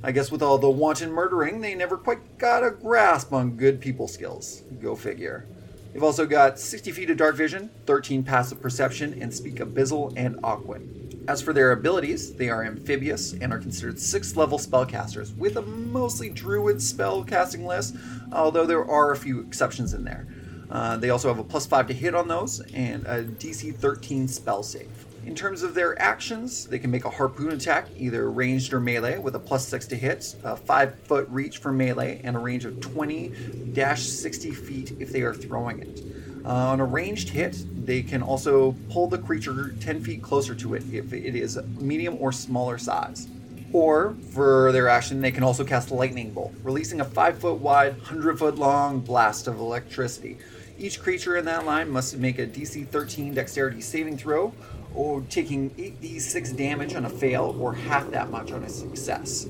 I 0.05 0.13
guess 0.13 0.31
with 0.31 0.43
all 0.43 0.59
the 0.59 0.71
wanton 0.71 1.11
murdering, 1.11 1.61
they 1.61 1.75
never 1.75 1.97
quite 1.97 2.39
got 2.39 2.65
a 2.65 2.71
grasp 2.71 3.33
on 3.33 3.57
good 3.57 3.81
people 3.81 4.07
skills. 4.07 4.63
Go 4.81 4.95
figure. 4.95 5.49
They've 5.93 6.03
also 6.03 6.27
got 6.27 6.59
60 6.59 6.93
feet 6.93 7.11
of 7.11 7.17
dark 7.17 7.37
vision, 7.37 7.71
13 7.87 8.23
passive 8.23 8.61
perception, 8.61 9.21
and 9.21 9.33
speak 9.33 9.57
abyssal 9.57 10.13
and 10.17 10.37
aquan. 10.43 11.27
As 11.29 11.43
for 11.43 11.53
their 11.53 11.73
abilities, 11.73 12.35
they 12.35 12.49
are 12.49 12.65
amphibious 12.65 13.35
and 13.35 13.53
are 13.53 13.59
considered 13.59 13.97
6th 13.97 14.37
level 14.37 14.59
spellcasters, 14.59 15.37
with 15.37 15.57
a 15.57 15.63
mostly 15.63 16.31
druid 16.31 16.81
spell 16.81 17.23
casting 17.23 17.67
list, 17.67 17.97
although 18.33 18.65
there 18.65 18.85
are 18.85 19.13
a 19.13 19.17
few 19.17 19.41
exceptions 19.41 19.93
in 19.93 20.05
there. 20.05 20.27
Uh, 20.71 20.97
they 20.97 21.11
also 21.11 21.29
have 21.29 21.39
a 21.39 21.45
plus 21.45 21.67
5 21.67 21.89
to 21.89 21.95
hit 21.95 22.15
on 22.15 22.29
those, 22.29 22.61
and 22.73 23.07
a 23.07 23.25
DC 23.25 23.75
13 23.75 24.29
spell 24.29 24.63
save. 24.63 25.08
In 25.25 25.35
terms 25.35 25.63
of 25.63 25.75
their 25.75 26.01
actions, 26.01 26.67
they 26.67 26.79
can 26.79 26.91
make 26.91 27.05
a 27.05 27.11
harpoon 27.11 27.53
attack, 27.53 27.89
either 27.97 28.31
ranged 28.31 28.73
or 28.73 28.81
melee, 28.81 29.19
with 29.19 29.35
a 29.35 29.39
plus 29.39 29.67
6 29.69 29.87
to 29.89 29.97
hit, 29.97 30.35
a 30.43 30.57
5 30.57 30.99
foot 31.01 31.29
reach 31.29 31.59
for 31.59 31.73
melee, 31.73 32.21
and 32.25 32.37
a 32.37 32.39
range 32.39 32.65
of 32.65 32.81
20 32.81 33.33
60 33.75 34.51
feet 34.53 34.97
if 34.99 35.13
they 35.13 35.23
are 35.23 35.35
throwing 35.35 35.81
it. 35.81 36.03
Uh, 36.45 36.49
on 36.49 36.81
a 36.81 36.85
ranged 36.85 37.29
hit, 37.29 37.65
they 37.85 38.03
can 38.03 38.23
also 38.23 38.75
pull 38.91 39.07
the 39.07 39.19
creature 39.19 39.75
10 39.81 40.03
feet 40.03 40.23
closer 40.23 40.55
to 40.55 40.75
it 40.75 40.83
if 40.93 41.13
it 41.13 41.35
is 41.35 41.59
medium 41.79 42.17
or 42.21 42.33
smaller 42.33 42.79
size. 42.79 43.29
Or, 43.73 44.17
for 44.33 44.73
their 44.73 44.89
action, 44.89 45.21
they 45.21 45.31
can 45.31 45.43
also 45.43 45.63
cast 45.63 45.91
Lightning 45.91 46.33
Bolt, 46.33 46.55
releasing 46.63 47.03
a 47.03 47.05
5 47.05 47.39
foot 47.39 47.59
wide, 47.59 47.97
100 47.99 48.39
foot 48.39 48.57
long 48.57 49.01
blast 49.01 49.47
of 49.47 49.59
electricity. 49.59 50.39
Each 50.79 51.01
creature 51.01 51.37
in 51.37 51.45
that 51.47 51.67
line 51.67 51.91
must 51.91 52.17
make 52.17 52.39
a 52.39 52.47
DC 52.47 52.87
13 52.89 53.35
dexterity 53.35 53.81
saving 53.81 54.17
throw, 54.17 54.55
or 54.95 55.21
taking 55.23 55.71
8d6 55.71 56.57
damage 56.57 56.95
on 56.95 57.05
a 57.05 57.11
fail, 57.11 57.57
or 57.61 57.75
half 57.75 58.11
that 58.11 58.31
much 58.31 58.53
on 58.53 58.65
a 58.65 58.69
success. 58.69 59.47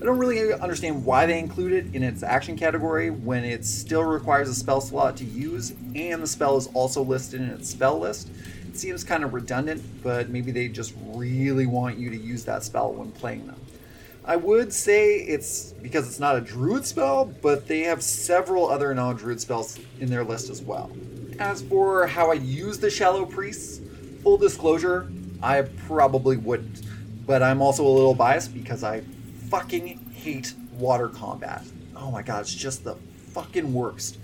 I 0.00 0.04
don't 0.04 0.18
really 0.18 0.52
understand 0.54 1.04
why 1.04 1.26
they 1.26 1.38
include 1.38 1.72
it 1.72 1.94
in 1.94 2.02
its 2.02 2.22
action 2.22 2.56
category 2.56 3.10
when 3.10 3.44
it 3.44 3.66
still 3.66 4.02
requires 4.02 4.48
a 4.48 4.54
spell 4.54 4.80
slot 4.80 5.18
to 5.18 5.24
use, 5.24 5.74
and 5.94 6.22
the 6.22 6.26
spell 6.26 6.56
is 6.56 6.68
also 6.68 7.02
listed 7.02 7.42
in 7.42 7.50
its 7.50 7.68
spell 7.68 7.98
list. 7.98 8.30
It 8.68 8.78
seems 8.78 9.04
kind 9.04 9.24
of 9.24 9.34
redundant, 9.34 9.82
but 10.02 10.30
maybe 10.30 10.52
they 10.52 10.68
just 10.68 10.94
really 11.08 11.66
want 11.66 11.98
you 11.98 12.08
to 12.08 12.16
use 12.16 12.44
that 12.46 12.62
spell 12.62 12.92
when 12.94 13.12
playing 13.12 13.46
them. 13.46 13.60
I 14.24 14.36
would 14.36 14.72
say 14.72 15.16
it's 15.16 15.72
because 15.82 16.06
it's 16.06 16.20
not 16.20 16.36
a 16.36 16.40
druid 16.40 16.86
spell, 16.86 17.26
but 17.26 17.66
they 17.66 17.80
have 17.80 18.02
several 18.02 18.70
other 18.70 18.94
non 18.94 19.16
druid 19.16 19.40
spells 19.40 19.78
in 19.98 20.08
their 20.08 20.24
list 20.24 20.50
as 20.50 20.62
well. 20.62 20.90
As 21.38 21.60
for 21.62 22.06
how 22.06 22.30
I 22.30 22.34
use 22.34 22.78
the 22.78 22.88
Shallow 22.90 23.26
Priests, 23.26 23.80
full 24.22 24.38
disclosure, 24.38 25.10
I 25.42 25.62
probably 25.62 26.36
wouldn't. 26.36 26.82
But 27.26 27.42
I'm 27.42 27.60
also 27.62 27.86
a 27.86 27.88
little 27.88 28.14
biased 28.14 28.54
because 28.54 28.82
I 28.82 29.02
fucking 29.48 30.12
hate 30.14 30.54
water 30.72 31.08
combat. 31.08 31.64
Oh 31.96 32.10
my 32.10 32.22
god, 32.22 32.40
it's 32.42 32.54
just 32.54 32.84
the 32.84 32.96
fucking 33.32 33.72
worst. 33.72 34.18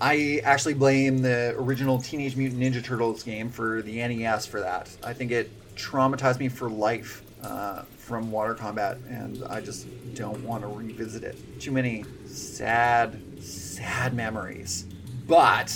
I 0.00 0.40
actually 0.44 0.74
blame 0.74 1.18
the 1.18 1.54
original 1.56 2.00
Teenage 2.00 2.36
Mutant 2.36 2.60
Ninja 2.60 2.82
Turtles 2.82 3.22
game 3.22 3.48
for 3.48 3.82
the 3.82 3.96
NES 3.96 4.46
for 4.46 4.60
that. 4.60 4.90
I 5.02 5.12
think 5.12 5.30
it 5.30 5.50
traumatized 5.76 6.40
me 6.40 6.48
for 6.48 6.68
life 6.68 7.22
uh, 7.42 7.82
from 7.98 8.30
water 8.30 8.54
combat, 8.54 8.98
and 9.08 9.44
I 9.44 9.60
just 9.60 9.86
don't 10.14 10.42
want 10.44 10.62
to 10.62 10.68
revisit 10.68 11.22
it. 11.22 11.60
Too 11.60 11.72
many 11.72 12.04
sad, 12.26 13.20
sad 13.42 14.14
memories. 14.14 14.86
But 15.26 15.74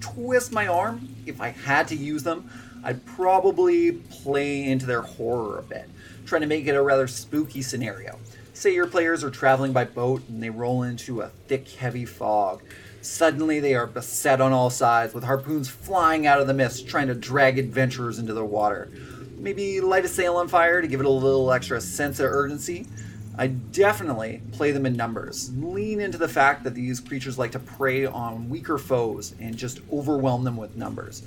twist 0.00 0.52
my 0.52 0.66
arm 0.66 1.08
if 1.26 1.40
I 1.40 1.50
had 1.50 1.88
to 1.88 1.96
use 1.96 2.22
them. 2.22 2.50
I'd 2.84 3.04
probably 3.06 3.92
play 3.92 4.64
into 4.64 4.86
their 4.86 5.02
horror 5.02 5.58
a 5.58 5.62
bit, 5.62 5.88
trying 6.26 6.40
to 6.40 6.46
make 6.46 6.66
it 6.66 6.74
a 6.74 6.82
rather 6.82 7.06
spooky 7.06 7.62
scenario. 7.62 8.18
Say 8.54 8.74
your 8.74 8.86
players 8.86 9.24
are 9.24 9.30
traveling 9.30 9.72
by 9.72 9.84
boat 9.84 10.28
and 10.28 10.42
they 10.42 10.50
roll 10.50 10.82
into 10.82 11.20
a 11.20 11.28
thick, 11.48 11.68
heavy 11.68 12.04
fog. 12.04 12.62
Suddenly, 13.00 13.58
they 13.60 13.74
are 13.74 13.86
beset 13.86 14.40
on 14.40 14.52
all 14.52 14.70
sides 14.70 15.14
with 15.14 15.24
harpoons 15.24 15.68
flying 15.68 16.26
out 16.26 16.40
of 16.40 16.46
the 16.46 16.54
mist, 16.54 16.86
trying 16.86 17.08
to 17.08 17.14
drag 17.14 17.58
adventurers 17.58 18.18
into 18.18 18.32
the 18.32 18.44
water. 18.44 18.90
Maybe 19.36 19.80
light 19.80 20.04
a 20.04 20.08
sail 20.08 20.36
on 20.36 20.46
fire 20.46 20.80
to 20.80 20.86
give 20.86 21.00
it 21.00 21.06
a 21.06 21.10
little 21.10 21.52
extra 21.52 21.80
sense 21.80 22.20
of 22.20 22.30
urgency. 22.30 22.86
I 23.36 23.48
definitely 23.48 24.42
play 24.52 24.72
them 24.72 24.86
in 24.86 24.94
numbers. 24.94 25.50
Lean 25.56 26.00
into 26.00 26.18
the 26.18 26.28
fact 26.28 26.62
that 26.64 26.74
these 26.74 27.00
creatures 27.00 27.38
like 27.38 27.52
to 27.52 27.58
prey 27.58 28.04
on 28.06 28.48
weaker 28.48 28.78
foes 28.78 29.34
and 29.40 29.56
just 29.56 29.80
overwhelm 29.90 30.44
them 30.44 30.56
with 30.56 30.76
numbers. 30.76 31.22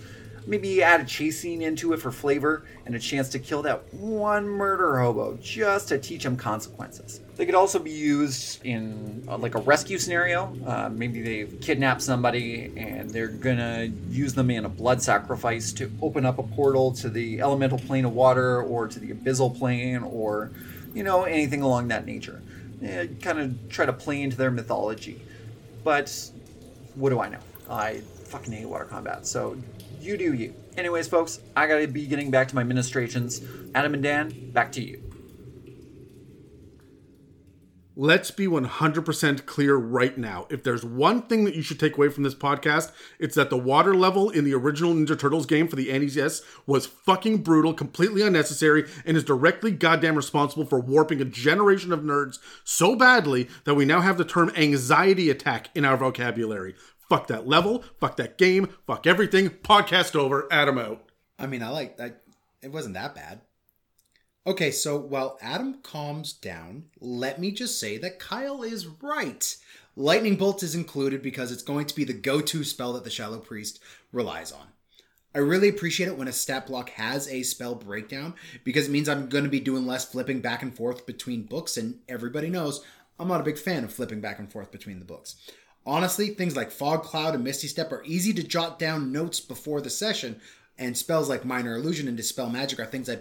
Maybe 0.47 0.83
add 0.83 1.01
a 1.01 1.05
chase 1.05 1.39
scene 1.39 1.61
into 1.61 1.93
it 1.93 1.97
for 1.99 2.11
flavor 2.11 2.65
and 2.85 2.95
a 2.95 2.99
chance 2.99 3.29
to 3.29 3.39
kill 3.39 3.63
that 3.63 3.91
one 3.93 4.47
murder 4.47 4.99
hobo 4.99 5.37
just 5.41 5.87
to 5.87 5.97
teach 5.97 6.23
him 6.23 6.37
consequences. 6.37 7.19
They 7.35 7.45
could 7.45 7.55
also 7.55 7.79
be 7.79 7.91
used 7.91 8.63
in 8.63 9.25
uh, 9.27 9.37
like 9.37 9.55
a 9.55 9.59
rescue 9.59 9.97
scenario. 9.97 10.55
Uh, 10.65 10.89
maybe 10.89 11.21
they've 11.21 11.59
kidnapped 11.61 12.01
somebody 12.01 12.71
and 12.77 13.09
they're 13.09 13.27
gonna 13.27 13.91
use 14.09 14.33
them 14.33 14.51
in 14.51 14.65
a 14.65 14.69
blood 14.69 15.01
sacrifice 15.01 15.73
to 15.73 15.91
open 16.01 16.25
up 16.25 16.37
a 16.37 16.43
portal 16.43 16.91
to 16.93 17.09
the 17.09 17.41
elemental 17.41 17.79
plane 17.79 18.05
of 18.05 18.13
water 18.13 18.61
or 18.61 18.87
to 18.87 18.99
the 18.99 19.13
abyssal 19.13 19.57
plane 19.57 20.03
or, 20.03 20.51
you 20.93 21.03
know, 21.03 21.23
anything 21.23 21.61
along 21.61 21.87
that 21.87 22.05
nature. 22.05 22.41
Eh, 22.83 23.07
kind 23.21 23.39
of 23.39 23.69
try 23.69 23.85
to 23.85 23.93
play 23.93 24.21
into 24.21 24.37
their 24.37 24.51
mythology. 24.51 25.21
But 25.83 26.31
what 26.95 27.09
do 27.09 27.19
I 27.19 27.29
know? 27.29 27.39
I 27.69 28.01
fucking 28.25 28.53
hate 28.53 28.65
water 28.65 28.85
combat. 28.85 29.25
So 29.25 29.57
you 30.05 30.17
do 30.17 30.33
you. 30.33 30.53
Anyways, 30.77 31.07
folks, 31.07 31.39
I 31.55 31.67
gotta 31.67 31.87
be 31.87 32.05
getting 32.05 32.31
back 32.31 32.47
to 32.49 32.55
my 32.55 32.63
ministrations. 32.63 33.41
Adam 33.73 33.93
and 33.93 34.03
Dan, 34.03 34.51
back 34.51 34.71
to 34.73 34.83
you. 34.83 35.01
Let's 37.97 38.29
be 38.29 38.45
100% 38.45 39.45
clear 39.45 39.77
right 39.77 40.17
now. 40.17 40.47
If 40.49 40.63
there's 40.63 40.83
one 40.83 41.21
thing 41.21 41.45
that 41.45 41.55
you 41.55 41.61
should 41.61 41.79
take 41.79 41.95
away 41.95 42.09
from 42.09 42.23
this 42.23 42.35
podcast, 42.35 42.91
it's 43.19 43.35
that 43.35 43.49
the 43.49 43.57
water 43.57 43.95
level 43.95 44.29
in 44.29 44.43
the 44.43 44.53
original 44.53 44.93
Ninja 44.93 45.17
Turtles 45.17 45.45
game 45.45 45.69
for 45.69 45.77
the 45.77 45.97
NES 45.97 46.41
was 46.67 46.85
fucking 46.85 47.37
brutal, 47.37 47.73
completely 47.73 48.21
unnecessary, 48.21 48.85
and 49.05 49.15
is 49.15 49.23
directly 49.23 49.71
goddamn 49.71 50.15
responsible 50.15 50.65
for 50.65 50.81
warping 50.81 51.21
a 51.21 51.25
generation 51.25 51.93
of 51.93 52.01
nerds 52.01 52.37
so 52.65 52.97
badly 52.97 53.47
that 53.63 53.75
we 53.75 53.85
now 53.85 54.01
have 54.01 54.17
the 54.17 54.25
term 54.25 54.51
anxiety 54.57 55.29
attack 55.29 55.69
in 55.73 55.85
our 55.85 55.95
vocabulary. 55.95 56.75
Fuck 57.09 57.27
that 57.27 57.47
level. 57.47 57.83
Fuck 57.99 58.17
that 58.17 58.37
game. 58.37 58.69
Fuck 58.87 59.05
everything. 59.07 59.49
Podcast 59.49 60.15
over. 60.15 60.47
Adam 60.51 60.77
out. 60.77 61.03
I 61.37 61.47
mean, 61.47 61.61
I 61.61 61.69
like 61.69 61.97
that. 61.97 62.23
It 62.61 62.71
wasn't 62.71 62.95
that 62.95 63.15
bad. 63.15 63.41
Okay, 64.47 64.69
so 64.69 64.97
while 64.97 65.39
Adam 65.41 65.79
calms 65.81 66.31
down, 66.31 66.85
let 66.99 67.39
me 67.39 67.51
just 67.51 67.79
say 67.79 67.97
that 67.97 68.19
Kyle 68.19 68.61
is 68.61 68.87
right. 69.01 69.57
Lightning 69.95 70.35
Bolt 70.35 70.61
is 70.61 70.75
included 70.75 71.23
because 71.23 71.51
it's 71.51 71.63
going 71.63 71.87
to 71.87 71.95
be 71.95 72.03
the 72.03 72.13
go 72.13 72.41
to 72.41 72.63
spell 72.63 72.93
that 72.93 73.03
the 73.03 73.09
Shallow 73.09 73.39
Priest 73.39 73.79
relies 74.11 74.51
on. 74.51 74.67
I 75.33 75.39
really 75.39 75.67
appreciate 75.67 76.07
it 76.07 76.17
when 76.17 76.27
a 76.27 76.33
stat 76.33 76.67
block 76.67 76.91
has 76.91 77.27
a 77.27 77.43
spell 77.43 77.75
breakdown 77.75 78.35
because 78.63 78.87
it 78.87 78.91
means 78.91 79.09
I'm 79.09 79.27
going 79.29 79.43
to 79.43 79.49
be 79.49 79.59
doing 79.59 79.85
less 79.85 80.05
flipping 80.05 80.41
back 80.41 80.61
and 80.61 80.75
forth 80.75 81.05
between 81.05 81.43
books, 81.43 81.75
and 81.75 81.99
everybody 82.07 82.49
knows 82.49 82.85
I'm 83.19 83.27
not 83.27 83.41
a 83.41 83.45
big 83.45 83.57
fan 83.57 83.83
of 83.83 83.93
flipping 83.93 84.21
back 84.21 84.39
and 84.39 84.51
forth 84.51 84.71
between 84.71 84.99
the 84.99 85.05
books. 85.05 85.35
Honestly, 85.85 86.29
things 86.29 86.55
like 86.55 86.71
Fog 86.71 87.03
Cloud 87.03 87.35
and 87.35 87.43
Misty 87.43 87.67
Step 87.67 87.91
are 87.91 88.03
easy 88.05 88.33
to 88.33 88.43
jot 88.43 88.79
down 88.79 89.11
notes 89.11 89.39
before 89.39 89.81
the 89.81 89.89
session, 89.89 90.39
and 90.77 90.97
spells 90.97 91.29
like 91.29 91.45
Minor 91.45 91.75
Illusion 91.75 92.07
and 92.07 92.17
Dispel 92.17 92.49
Magic 92.49 92.79
are 92.79 92.85
things 92.85 93.09
I 93.09 93.19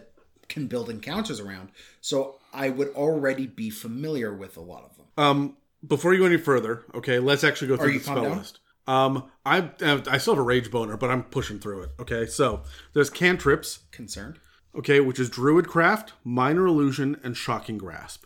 can 0.49 0.67
build 0.67 0.91
encounters 0.91 1.41
around. 1.41 1.71
So 2.01 2.39
I 2.53 2.71
would 2.71 2.89
already 2.95 3.47
be 3.47 3.71
familiar 3.71 4.35
with 4.35 4.57
a 4.57 4.61
lot 4.61 4.85
of 4.85 4.97
them. 4.97 5.07
Um, 5.17 5.57
before 5.87 6.15
you 6.15 6.21
go 6.21 6.27
any 6.27 6.39
further, 6.39 6.85
okay, 6.95 7.19
let's 7.19 7.45
actually 7.45 7.69
go 7.69 7.77
through 7.77 7.93
the 7.99 8.01
spell 8.01 8.23
down? 8.23 8.39
list. 8.39 8.61
Um, 8.87 9.31
I 9.47 9.71
I 9.81 10.19
still 10.19 10.35
have 10.35 10.39
a 10.41 10.43
rage 10.43 10.71
boner, 10.71 10.97
but 10.97 11.11
I'm 11.11 11.23
pushing 11.25 11.59
through 11.59 11.83
it. 11.85 11.91
Okay, 12.01 12.27
so 12.27 12.63
there's 12.93 13.09
cantrips, 13.11 13.81
Concerned? 13.91 14.39
okay, 14.77 15.01
which 15.01 15.19
is 15.19 15.31
Druidcraft, 15.31 16.11
Minor 16.23 16.67
Illusion, 16.67 17.19
and 17.23 17.37
Shocking 17.37 17.79
Grasp. 17.79 18.25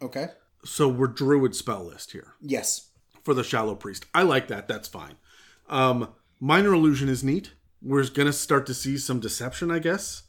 Okay. 0.00 0.28
So 0.64 0.88
we're 0.88 1.08
Druid 1.08 1.54
spell 1.56 1.84
list 1.84 2.12
here 2.12 2.34
Yes. 2.40 2.88
For 3.22 3.34
the 3.34 3.44
Shallow 3.44 3.74
Priest. 3.74 4.06
I 4.14 4.22
like 4.22 4.48
that. 4.48 4.68
That's 4.68 4.88
fine. 4.88 5.14
Um, 5.68 6.08
Minor 6.40 6.74
Illusion 6.74 7.08
is 7.08 7.24
neat. 7.24 7.52
We're 7.80 8.08
gonna 8.08 8.32
start 8.32 8.66
to 8.66 8.74
see 8.74 8.98
some 8.98 9.20
deception, 9.20 9.70
I 9.70 9.78
guess. 9.78 10.22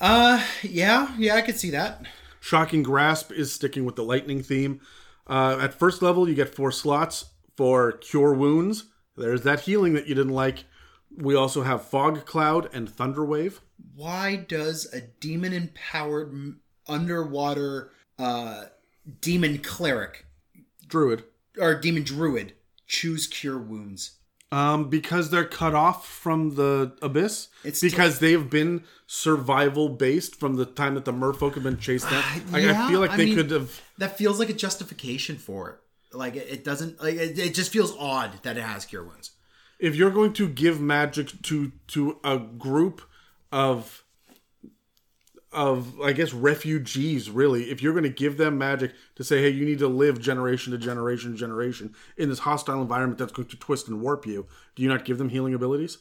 Uh, 0.00 0.44
yeah, 0.62 1.14
yeah, 1.16 1.36
I 1.36 1.42
could 1.42 1.58
see 1.58 1.70
that. 1.70 2.04
Shocking 2.40 2.82
Grasp 2.82 3.30
is 3.30 3.52
sticking 3.52 3.84
with 3.84 3.94
the 3.94 4.04
lightning 4.04 4.42
theme. 4.42 4.80
Uh, 5.26 5.58
at 5.60 5.74
first 5.74 6.02
level, 6.02 6.28
you 6.28 6.34
get 6.34 6.54
four 6.54 6.72
slots 6.72 7.26
for 7.56 7.92
Cure 7.92 8.34
Wounds. 8.34 8.86
There's 9.16 9.42
that 9.42 9.60
healing 9.60 9.92
that 9.94 10.08
you 10.08 10.14
didn't 10.14 10.32
like. 10.32 10.64
We 11.16 11.36
also 11.36 11.62
have 11.62 11.84
Fog 11.84 12.24
Cloud 12.24 12.68
and 12.72 12.88
Thunder 12.88 13.24
Wave. 13.24 13.60
Why 13.94 14.36
does 14.36 14.92
a 14.92 15.00
demon 15.00 15.52
empowered 15.52 16.56
underwater 16.88 17.92
uh 18.18 18.64
demon 19.20 19.58
cleric 19.58 20.26
Druid. 20.88 21.24
Or 21.58 21.74
demon 21.74 22.02
druid 22.02 22.54
choose 22.86 23.26
cure 23.26 23.58
wounds? 23.58 24.18
Um, 24.50 24.90
because 24.90 25.30
they're 25.30 25.46
cut 25.46 25.74
off 25.74 26.06
from 26.06 26.56
the 26.56 26.92
abyss. 27.00 27.48
It's 27.64 27.80
because 27.80 28.18
they 28.18 28.32
have 28.32 28.50
been 28.50 28.84
survival 29.06 29.88
based 29.88 30.36
from 30.38 30.56
the 30.56 30.66
time 30.66 30.94
that 30.94 31.06
the 31.06 31.12
merfolk 31.12 31.54
have 31.54 31.62
been 31.62 31.78
chased 31.78 32.10
down. 32.10 32.22
I, 32.52 32.68
I 32.68 32.88
feel 32.90 33.00
like 33.00 33.12
I 33.12 33.16
they 33.16 33.24
mean- 33.26 33.36
could 33.36 33.50
have. 33.50 33.80
That 33.96 34.18
feels 34.18 34.38
like 34.38 34.50
a 34.50 34.54
justification 34.54 35.36
for 35.36 35.70
it. 35.70 35.78
Like 36.14 36.36
it, 36.36 36.46
it 36.50 36.64
doesn't 36.64 37.02
like 37.02 37.14
it, 37.14 37.38
it 37.38 37.54
just 37.54 37.72
feels 37.72 37.96
odd 37.98 38.42
that 38.42 38.58
it 38.58 38.62
has 38.62 38.84
cure 38.84 39.02
wounds. 39.02 39.30
If 39.78 39.96
you're 39.96 40.10
going 40.10 40.34
to 40.34 40.46
give 40.48 40.80
magic 40.82 41.40
to 41.44 41.72
to 41.88 42.18
a 42.22 42.36
group 42.38 43.00
of 43.50 44.01
of 45.52 46.00
I 46.00 46.12
guess 46.12 46.32
refugees, 46.32 47.30
really, 47.30 47.70
if 47.70 47.82
you're 47.82 47.92
going 47.92 48.04
to 48.04 48.08
give 48.08 48.36
them 48.36 48.58
magic 48.58 48.92
to 49.16 49.24
say, 49.24 49.42
hey, 49.42 49.50
you 49.50 49.64
need 49.64 49.78
to 49.80 49.88
live 49.88 50.20
generation 50.20 50.72
to 50.72 50.78
generation 50.78 51.32
to 51.32 51.38
generation 51.38 51.94
in 52.16 52.28
this 52.28 52.40
hostile 52.40 52.80
environment 52.80 53.18
that's 53.18 53.32
going 53.32 53.48
to 53.48 53.56
twist 53.56 53.88
and 53.88 54.00
warp 54.00 54.26
you, 54.26 54.46
do 54.74 54.82
you 54.82 54.88
not 54.88 55.04
give 55.04 55.18
them 55.18 55.28
healing 55.28 55.54
abilities? 55.54 55.98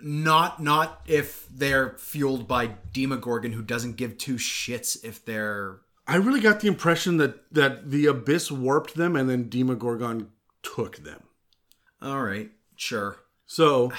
Not 0.00 0.62
not 0.62 1.00
if 1.06 1.48
they're 1.50 1.96
fueled 1.98 2.46
by 2.46 2.74
Demogorgon 2.92 3.52
who 3.52 3.62
doesn't 3.62 3.96
give 3.96 4.18
two 4.18 4.34
shits 4.34 5.02
if 5.04 5.24
they're 5.24 5.80
I 6.06 6.16
really 6.16 6.40
got 6.40 6.60
the 6.60 6.68
impression 6.68 7.16
that 7.16 7.52
that 7.52 7.90
the 7.90 8.06
abyss 8.06 8.50
warped 8.52 8.94
them 8.94 9.16
and 9.16 9.28
then 9.28 9.48
Demogorgon 9.48 10.30
took 10.62 10.98
them. 10.98 11.22
all 12.02 12.22
right, 12.22 12.50
sure. 12.76 13.16
So 13.46 13.92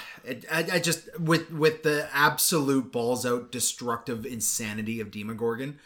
I, 0.52 0.66
I 0.74 0.80
just 0.80 1.18
with 1.20 1.52
with 1.52 1.84
the 1.84 2.10
absolute 2.14 2.92
balls 2.92 3.26
out 3.26 3.52
destructive 3.52 4.26
insanity 4.26 5.00
of 5.00 5.10
Demogorgon, 5.10 5.80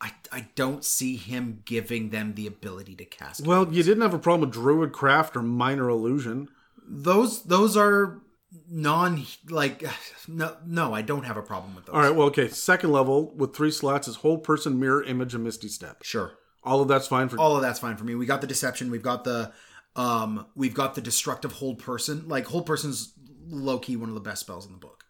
I 0.00 0.12
I 0.30 0.48
don't 0.54 0.84
see 0.84 1.16
him 1.16 1.62
giving 1.64 2.10
them 2.10 2.34
the 2.34 2.46
ability 2.46 2.94
to 2.96 3.04
cast. 3.06 3.46
well, 3.46 3.72
you 3.72 3.82
didn't 3.82 4.02
have 4.02 4.14
a 4.14 4.18
problem 4.18 4.42
with 4.42 4.52
druid 4.52 4.92
craft 4.92 5.36
or 5.36 5.42
minor 5.42 5.88
illusion. 5.88 6.48
those 6.86 7.42
those 7.44 7.76
are 7.76 8.20
non 8.68 9.24
like 9.48 9.82
no 10.28 10.56
no 10.66 10.92
I 10.92 11.00
don't 11.00 11.24
have 11.24 11.38
a 11.38 11.42
problem 11.42 11.74
with 11.74 11.86
those. 11.86 11.94
All 11.94 12.02
right, 12.02 12.14
well, 12.14 12.26
okay. 12.28 12.48
Second 12.48 12.92
level 12.92 13.32
with 13.34 13.56
three 13.56 13.70
slots 13.70 14.08
is 14.08 14.16
hold 14.16 14.44
person, 14.44 14.78
mirror 14.78 15.02
image, 15.02 15.34
and 15.34 15.42
misty 15.42 15.68
step. 15.68 16.02
sure. 16.02 16.32
All 16.62 16.80
of 16.82 16.88
that's 16.88 17.06
fine 17.06 17.28
for. 17.28 17.38
All 17.38 17.54
of 17.54 17.62
that's 17.62 17.78
fine 17.78 17.96
for 17.96 18.04
me. 18.04 18.16
We 18.16 18.26
got 18.26 18.40
the 18.40 18.46
deception. 18.46 18.90
We've 18.90 19.00
got 19.00 19.22
the 19.22 19.52
um 19.96 20.46
we've 20.54 20.74
got 20.74 20.94
the 20.94 21.00
destructive 21.00 21.52
hold 21.52 21.78
person. 21.78 22.28
Like 22.28 22.46
hold 22.46 22.66
person's 22.66 23.12
low 23.48 23.78
key 23.78 23.96
one 23.96 24.08
of 24.08 24.14
the 24.14 24.20
best 24.20 24.42
spells 24.42 24.66
in 24.66 24.72
the 24.72 24.78
book. 24.78 25.04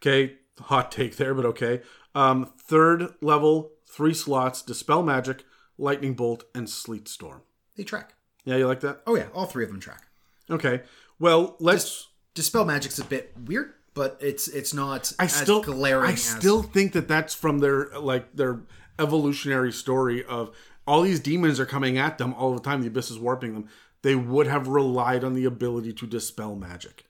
Okay, 0.00 0.34
hot 0.60 0.92
take 0.92 1.16
there, 1.16 1.34
but 1.34 1.46
okay. 1.46 1.80
Um, 2.14 2.52
third 2.58 3.14
level, 3.20 3.70
three 3.88 4.14
slots, 4.14 4.62
dispel 4.62 5.02
magic, 5.02 5.44
lightning 5.78 6.14
bolt, 6.14 6.44
and 6.54 6.68
sleet 6.68 7.08
storm. 7.08 7.42
They 7.76 7.84
track. 7.84 8.14
Yeah, 8.44 8.56
you 8.56 8.66
like 8.66 8.80
that? 8.80 9.00
Oh 9.06 9.16
yeah, 9.16 9.28
all 9.34 9.46
three 9.46 9.64
of 9.64 9.70
them 9.70 9.80
track. 9.80 10.06
Okay. 10.50 10.82
Well, 11.18 11.56
let's. 11.58 12.08
Dispel 12.34 12.64
magic's 12.64 12.98
a 12.98 13.04
bit 13.04 13.32
weird, 13.46 13.74
but 13.94 14.18
it's 14.20 14.48
it's 14.48 14.74
not 14.74 15.12
I 15.18 15.24
as 15.24 15.34
still, 15.34 15.62
glaring. 15.62 16.10
I 16.10 16.12
as- 16.14 16.22
still 16.22 16.62
think 16.62 16.92
that 16.92 17.08
that's 17.08 17.34
from 17.34 17.60
their 17.60 17.88
like 17.98 18.34
their 18.34 18.60
evolutionary 18.98 19.72
story 19.72 20.24
of 20.24 20.54
all 20.86 21.02
these 21.02 21.20
demons 21.20 21.58
are 21.58 21.66
coming 21.66 21.96
at 21.96 22.18
them 22.18 22.34
all 22.34 22.54
the 22.54 22.60
time. 22.60 22.80
The 22.82 22.88
abyss 22.88 23.10
is 23.10 23.18
warping 23.18 23.54
them. 23.54 23.68
They 24.04 24.14
would 24.14 24.46
have 24.46 24.68
relied 24.68 25.24
on 25.24 25.32
the 25.34 25.46
ability 25.46 25.92
to 25.94 26.06
dispel 26.06 26.54
magic. 26.54 27.06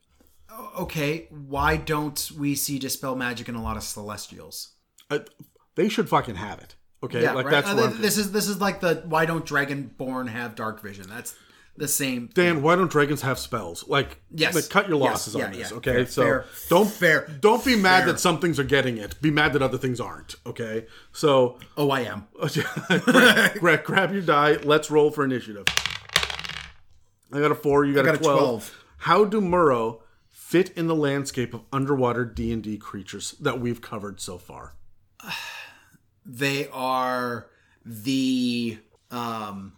okay. 0.78 1.26
Why 1.30 1.76
don't 1.76 2.30
we 2.38 2.54
see 2.54 2.78
dispel 2.78 3.16
magic 3.16 3.48
in 3.48 3.56
a 3.56 3.62
lot 3.62 3.76
of 3.76 3.82
celestials? 3.82 4.74
Uh, 5.10 5.18
they 5.74 5.88
should 5.88 6.08
fucking 6.08 6.36
have 6.36 6.60
it. 6.60 6.76
Okay, 7.02 7.28
like 7.30 7.46
right? 7.46 7.50
that's 7.50 7.68
Uh, 7.68 7.92
this 8.00 8.16
is 8.16 8.32
this 8.32 8.48
is 8.48 8.60
like 8.60 8.80
the 8.80 9.02
why 9.06 9.26
don't 9.26 9.44
dragonborn 9.44 10.28
have 10.28 10.54
dark 10.54 10.80
vision? 10.80 11.06
That's 11.08 11.34
the 11.76 11.88
same. 11.88 12.30
Dan, 12.32 12.62
why 12.62 12.76
don't 12.76 12.90
dragons 12.90 13.20
have 13.22 13.38
spells? 13.40 13.86
Like, 13.88 14.20
Yes. 14.30 14.54
like 14.54 14.68
cut 14.70 14.88
your 14.88 14.98
Yes. 15.00 15.10
losses 15.10 15.34
Yeah, 15.34 15.44
on 15.46 15.52
this, 15.52 15.70
yeah. 15.72 15.76
okay? 15.78 15.92
Fair, 16.04 16.06
so 16.06 16.22
fair, 16.22 16.44
don't 16.70 16.88
fair, 16.90 17.28
don't 17.40 17.64
be 17.64 17.74
mad 17.76 18.04
fair. 18.04 18.12
that 18.12 18.20
some 18.20 18.38
things 18.38 18.58
are 18.60 18.64
getting 18.64 18.96
it. 18.96 19.20
Be 19.20 19.32
mad 19.32 19.52
that 19.54 19.60
other 19.62 19.76
things 19.76 20.00
aren't, 20.00 20.36
okay? 20.46 20.86
So 21.12 21.58
Oh, 21.76 21.90
I 21.90 22.02
am. 22.02 22.28
grab, 23.04 23.54
grab, 23.58 23.84
grab 23.84 24.12
your 24.12 24.22
die. 24.22 24.58
Let's 24.62 24.90
roll 24.90 25.10
for 25.10 25.24
initiative. 25.24 25.64
I 27.34 27.40
got 27.40 27.50
a 27.50 27.54
four. 27.54 27.84
You 27.84 27.92
got, 27.94 28.04
got 28.04 28.14
a 28.14 28.18
a 28.18 28.22
12. 28.22 28.38
12. 28.38 28.84
How 28.98 29.24
do 29.24 29.40
Merrow 29.40 30.02
fit 30.30 30.70
in 30.76 30.86
the 30.86 30.94
landscape 30.94 31.52
of 31.52 31.62
underwater 31.72 32.24
D 32.24 32.52
and 32.52 32.62
D 32.62 32.76
creatures 32.78 33.32
that 33.40 33.60
we've 33.60 33.80
covered 33.80 34.20
so 34.20 34.38
far? 34.38 34.74
They 36.26 36.68
are 36.72 37.48
the 37.84 38.78
um 39.10 39.74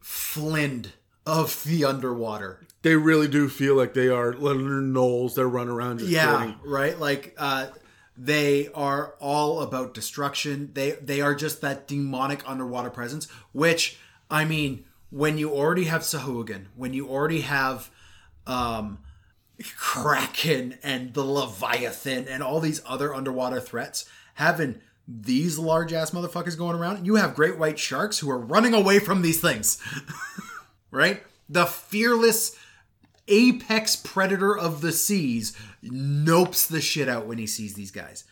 Flynn 0.00 0.92
of 1.24 1.64
the 1.64 1.84
underwater. 1.86 2.66
They 2.82 2.96
really 2.96 3.28
do 3.28 3.48
feel 3.48 3.74
like 3.76 3.94
they 3.94 4.08
are 4.08 4.32
little 4.34 4.62
gnolls. 4.62 5.34
They're 5.34 5.48
running 5.48 5.72
around 5.72 5.98
just 6.00 6.10
Yeah, 6.10 6.36
floating. 6.36 6.56
right. 6.66 6.98
Like 6.98 7.34
uh 7.38 7.68
they 8.16 8.68
are 8.74 9.14
all 9.20 9.62
about 9.62 9.94
destruction. 9.94 10.70
They 10.74 10.92
they 10.92 11.22
are 11.22 11.34
just 11.34 11.62
that 11.62 11.88
demonic 11.88 12.42
underwater 12.46 12.90
presence. 12.90 13.26
Which 13.52 13.98
I 14.30 14.44
mean, 14.44 14.84
when 15.10 15.38
you 15.38 15.50
already 15.52 15.84
have 15.84 16.02
Sahuagin, 16.02 16.66
when 16.74 16.92
you 16.92 17.08
already 17.08 17.42
have 17.42 17.90
um 18.46 18.98
Kraken 19.76 20.78
and 20.82 21.14
the 21.14 21.24
Leviathan 21.24 22.28
and 22.28 22.42
all 22.42 22.60
these 22.60 22.82
other 22.86 23.14
underwater 23.14 23.60
threats, 23.60 24.04
having 24.34 24.80
these 25.08 25.58
large 25.58 25.92
ass 25.92 26.10
motherfuckers 26.10 26.58
going 26.58 26.76
around, 26.76 27.06
you 27.06 27.14
have 27.14 27.34
great 27.34 27.58
white 27.58 27.78
sharks 27.78 28.18
who 28.18 28.30
are 28.30 28.38
running 28.38 28.74
away 28.74 28.98
from 28.98 29.22
these 29.22 29.40
things. 29.40 29.80
right? 30.90 31.22
The 31.48 31.64
fearless 31.64 32.56
apex 33.28 33.96
predator 33.96 34.56
of 34.56 34.80
the 34.80 34.92
seas 34.92 35.56
nopes 35.82 36.66
the 36.66 36.80
shit 36.80 37.08
out 37.08 37.26
when 37.26 37.38
he 37.38 37.46
sees 37.46 37.74
these 37.74 37.90
guys. 37.90 38.24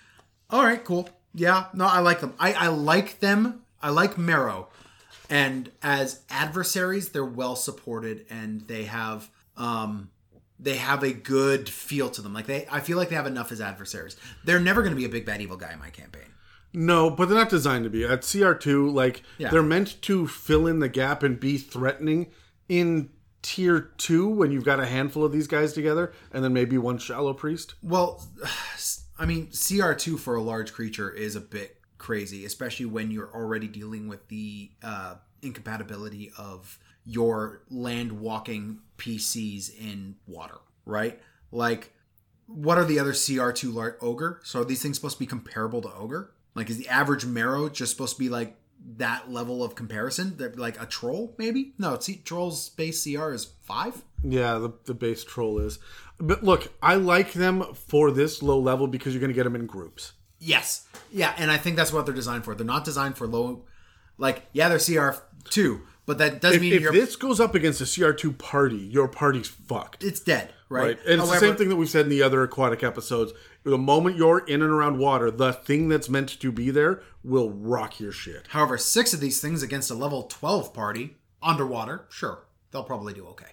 All 0.50 0.64
right, 0.64 0.84
cool. 0.84 1.08
Yeah, 1.34 1.66
no, 1.74 1.86
I 1.86 2.00
like 2.00 2.20
them. 2.20 2.34
I, 2.38 2.52
I 2.52 2.66
like 2.68 3.20
them. 3.20 3.62
I 3.82 3.90
like 3.90 4.18
Marrow. 4.18 4.68
And 5.30 5.70
as 5.82 6.22
adversaries, 6.30 7.10
they're 7.10 7.24
well 7.24 7.56
supported 7.56 8.26
and 8.30 8.62
they 8.62 8.84
have 8.84 9.30
um 9.56 10.10
they 10.60 10.76
have 10.76 11.02
a 11.02 11.12
good 11.12 11.68
feel 11.68 12.10
to 12.10 12.22
them. 12.22 12.32
Like 12.34 12.46
they 12.46 12.66
I 12.70 12.80
feel 12.80 12.96
like 12.98 13.08
they 13.08 13.16
have 13.16 13.26
enough 13.26 13.50
as 13.52 13.60
adversaries. 13.60 14.16
They're 14.44 14.60
never 14.60 14.82
gonna 14.82 14.96
be 14.96 15.04
a 15.04 15.08
big 15.08 15.26
bad 15.26 15.40
evil 15.40 15.56
guy 15.56 15.72
in 15.72 15.78
my 15.78 15.90
campaign. 15.90 16.22
No, 16.72 17.08
but 17.08 17.28
they're 17.28 17.38
not 17.38 17.50
designed 17.50 17.84
to 17.84 17.90
be. 17.90 18.04
At 18.04 18.22
CR2, 18.22 18.92
like 18.92 19.22
Yeah. 19.38 19.50
they're 19.50 19.62
meant 19.62 20.00
to 20.02 20.26
fill 20.26 20.66
in 20.66 20.80
the 20.80 20.88
gap 20.88 21.22
and 21.22 21.38
be 21.38 21.56
threatening 21.56 22.32
in 22.68 23.10
tier 23.42 23.78
2 23.98 24.28
when 24.28 24.50
you've 24.50 24.64
got 24.64 24.80
a 24.80 24.86
handful 24.86 25.24
of 25.24 25.30
these 25.30 25.46
guys 25.46 25.72
together 25.72 26.12
and 26.32 26.42
then 26.42 26.52
maybe 26.52 26.76
one 26.78 26.98
shallow 26.98 27.32
priest. 27.34 27.74
Well, 27.82 28.26
I 29.18 29.26
mean, 29.26 29.48
CR2 29.48 30.18
for 30.18 30.34
a 30.34 30.42
large 30.42 30.72
creature 30.72 31.10
is 31.10 31.36
a 31.36 31.40
bit 31.40 31.78
crazy, 32.04 32.44
especially 32.44 32.84
when 32.84 33.10
you're 33.10 33.34
already 33.34 33.66
dealing 33.66 34.06
with 34.08 34.28
the 34.28 34.70
uh, 34.82 35.14
incompatibility 35.40 36.30
of 36.36 36.78
your 37.06 37.62
land 37.70 38.12
walking 38.20 38.80
PCs 38.98 39.74
in 39.80 40.14
water, 40.26 40.58
right? 40.84 41.18
Like, 41.50 41.94
what 42.46 42.76
are 42.76 42.84
the 42.84 42.98
other 42.98 43.12
CR2 43.12 43.72
lar- 43.72 43.96
ogre? 44.02 44.40
So 44.44 44.60
are 44.60 44.64
these 44.66 44.82
things 44.82 44.96
supposed 44.96 45.16
to 45.16 45.18
be 45.18 45.26
comparable 45.26 45.80
to 45.80 45.94
ogre? 45.94 46.34
Like, 46.54 46.68
is 46.68 46.76
the 46.76 46.88
average 46.88 47.24
marrow 47.24 47.70
just 47.70 47.92
supposed 47.92 48.16
to 48.16 48.18
be 48.18 48.28
like 48.28 48.54
that 48.98 49.32
level 49.32 49.64
of 49.64 49.74
comparison? 49.74 50.36
They're 50.36 50.52
like 50.56 50.78
a 50.78 50.84
troll, 50.84 51.34
maybe? 51.38 51.72
No, 51.78 51.98
see, 51.98 52.16
troll's 52.16 52.68
base 52.68 53.02
CR 53.02 53.32
is 53.32 53.46
five. 53.62 54.04
Yeah, 54.22 54.58
the, 54.58 54.74
the 54.84 54.94
base 54.94 55.24
troll 55.24 55.58
is. 55.58 55.78
But 56.18 56.44
look, 56.44 56.70
I 56.82 56.96
like 56.96 57.32
them 57.32 57.64
for 57.72 58.10
this 58.10 58.42
low 58.42 58.58
level 58.58 58.88
because 58.88 59.14
you're 59.14 59.22
going 59.22 59.32
to 59.32 59.34
get 59.34 59.44
them 59.44 59.56
in 59.56 59.64
groups. 59.64 60.12
Yes, 60.44 60.86
yeah, 61.10 61.34
and 61.38 61.50
I 61.50 61.56
think 61.56 61.76
that's 61.76 61.92
what 61.92 62.04
they're 62.04 62.14
designed 62.14 62.44
for. 62.44 62.54
They're 62.54 62.66
not 62.66 62.84
designed 62.84 63.16
for 63.16 63.26
low. 63.26 63.64
Like, 64.18 64.42
yeah, 64.52 64.68
they're 64.68 64.78
CR 64.78 65.18
two, 65.48 65.80
but 66.06 66.18
that 66.18 66.40
doesn't 66.40 66.56
If, 66.56 66.60
mean 66.62 66.72
if 66.74 66.80
you're. 66.82 66.92
this 66.92 67.16
goes 67.16 67.40
up 67.40 67.54
against 67.54 67.80
a 67.80 67.84
CR2 67.84 68.36
party, 68.38 68.76
your 68.76 69.08
party's 69.08 69.48
fucked. 69.48 70.04
it's 70.04 70.20
dead, 70.20 70.52
right? 70.68 70.82
Right. 70.82 70.98
And 71.08 71.20
it's 71.20 71.30
the 71.30 71.38
same 71.38 71.56
thing 71.56 71.68
that 71.70 71.76
we've 71.76 71.88
said 71.88 72.04
in 72.04 72.10
the 72.10 72.22
other 72.22 72.42
aquatic 72.42 72.82
episodes. 72.84 73.32
The 73.64 73.78
moment 73.78 74.16
you're 74.16 74.40
in 74.46 74.60
and 74.60 74.70
around 74.70 74.98
water, 74.98 75.30
the 75.30 75.52
thing 75.54 75.88
that's 75.88 76.10
meant 76.10 76.38
to 76.40 76.52
be 76.52 76.70
there 76.70 77.02
will 77.22 77.50
rock 77.50 77.98
your 77.98 78.12
shit. 78.12 78.48
However, 78.48 78.76
six 78.76 79.14
of 79.14 79.20
these 79.20 79.40
things 79.40 79.62
against 79.62 79.90
a 79.90 79.94
level 79.94 80.24
12 80.24 80.74
party 80.74 81.16
underwater, 81.42 82.04
sure, 82.10 82.44
they'll 82.70 82.84
probably 82.84 83.14
do 83.14 83.26
okay. 83.28 83.52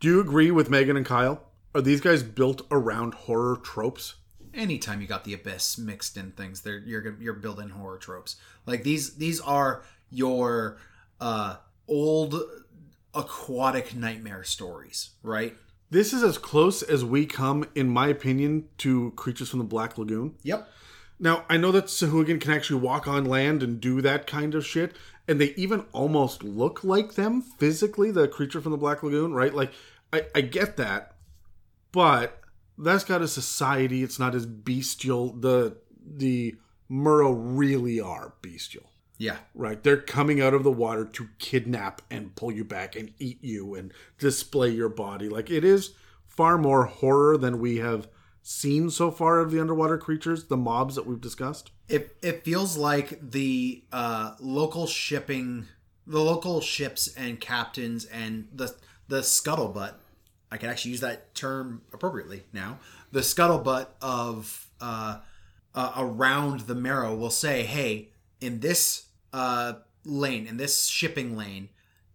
Do 0.00 0.08
you 0.08 0.20
agree 0.20 0.50
with 0.50 0.68
Megan 0.68 0.96
and 0.96 1.06
Kyle? 1.06 1.40
Are 1.74 1.80
these 1.80 2.00
guys 2.00 2.22
built 2.24 2.62
around 2.70 3.14
horror 3.14 3.56
tropes? 3.56 4.16
Anytime 4.54 5.00
you 5.00 5.06
got 5.06 5.24
the 5.24 5.34
abyss 5.34 5.78
mixed 5.78 6.16
in 6.16 6.32
things, 6.32 6.60
they're 6.62 6.78
you're 6.78 7.16
you're 7.20 7.34
building 7.34 7.70
horror 7.70 7.98
tropes. 7.98 8.36
Like 8.66 8.82
these 8.82 9.16
these 9.16 9.40
are 9.40 9.82
your 10.10 10.78
uh 11.20 11.56
old 11.88 12.40
aquatic 13.14 13.94
nightmare 13.94 14.44
stories, 14.44 15.10
right? 15.22 15.56
This 15.90 16.12
is 16.12 16.22
as 16.22 16.38
close 16.38 16.82
as 16.82 17.04
we 17.04 17.26
come, 17.26 17.66
in 17.74 17.88
my 17.88 18.08
opinion, 18.08 18.68
to 18.78 19.12
creatures 19.12 19.50
from 19.50 19.60
the 19.60 19.64
Black 19.64 19.96
Lagoon. 19.96 20.34
Yep. 20.42 20.68
Now, 21.20 21.44
I 21.48 21.56
know 21.56 21.70
that 21.70 21.84
Sahuagin 21.86 22.40
can 22.40 22.52
actually 22.52 22.80
walk 22.80 23.06
on 23.06 23.24
land 23.24 23.62
and 23.62 23.80
do 23.80 24.00
that 24.00 24.26
kind 24.26 24.54
of 24.54 24.66
shit, 24.66 24.96
and 25.28 25.40
they 25.40 25.54
even 25.54 25.84
almost 25.92 26.42
look 26.42 26.82
like 26.82 27.14
them 27.14 27.40
physically, 27.40 28.10
the 28.10 28.26
creature 28.26 28.60
from 28.60 28.72
the 28.72 28.78
Black 28.78 29.02
Lagoon, 29.02 29.32
right? 29.32 29.54
Like, 29.54 29.72
I, 30.12 30.26
I 30.34 30.40
get 30.40 30.76
that, 30.78 31.14
but 31.92 32.40
that's 32.78 33.04
got 33.04 33.22
a 33.22 33.28
society. 33.28 34.02
It's 34.02 34.18
not 34.18 34.34
as 34.34 34.46
bestial. 34.46 35.32
The 35.32 35.76
the 36.06 36.56
Merrow 36.88 37.32
really 37.32 37.98
are 38.00 38.34
bestial, 38.42 38.90
Yeah. 39.18 39.38
right? 39.54 39.82
They're 39.82 39.96
coming 40.00 40.40
out 40.40 40.52
of 40.52 40.62
the 40.64 40.70
water 40.70 41.04
to 41.06 41.28
kidnap 41.38 42.02
and 42.10 42.34
pull 42.36 42.52
you 42.52 42.62
back 42.64 42.94
and 42.94 43.12
eat 43.18 43.42
you 43.42 43.74
and 43.74 43.90
display 44.18 44.68
your 44.70 44.90
body. 44.90 45.28
Like, 45.30 45.50
it 45.50 45.64
is 45.64 45.92
far 46.26 46.58
more 46.58 46.84
horror 46.84 47.38
than 47.38 47.58
we 47.58 47.78
have 47.78 48.08
seen 48.42 48.90
so 48.90 49.10
far 49.10 49.38
of 49.40 49.50
the 49.50 49.58
underwater 49.60 49.96
creatures, 49.96 50.44
the 50.44 50.56
mobs 50.58 50.94
that 50.96 51.06
we've 51.06 51.20
discussed. 51.20 51.70
It 51.88 52.16
it 52.22 52.44
feels 52.44 52.76
like 52.76 53.18
the 53.30 53.84
uh, 53.90 54.34
local 54.40 54.86
shipping, 54.86 55.66
the 56.06 56.20
local 56.20 56.60
ships 56.60 57.08
and 57.16 57.40
captains 57.40 58.04
and 58.04 58.48
the 58.52 58.74
the 59.08 59.20
scuttlebutt. 59.20 59.94
I 60.54 60.56
can 60.56 60.70
actually 60.70 60.92
use 60.92 61.00
that 61.00 61.34
term 61.34 61.82
appropriately 61.92 62.44
now. 62.52 62.78
The 63.10 63.20
scuttlebutt 63.20 63.88
of 64.00 64.68
uh, 64.80 65.18
uh, 65.74 65.92
around 65.96 66.60
the 66.60 66.76
marrow 66.76 67.14
will 67.14 67.30
say, 67.30 67.64
"Hey, 67.64 68.10
in 68.40 68.60
this 68.60 69.06
uh, 69.32 69.74
lane, 70.04 70.46
in 70.46 70.56
this 70.56 70.86
shipping 70.86 71.36
lane, 71.36 71.70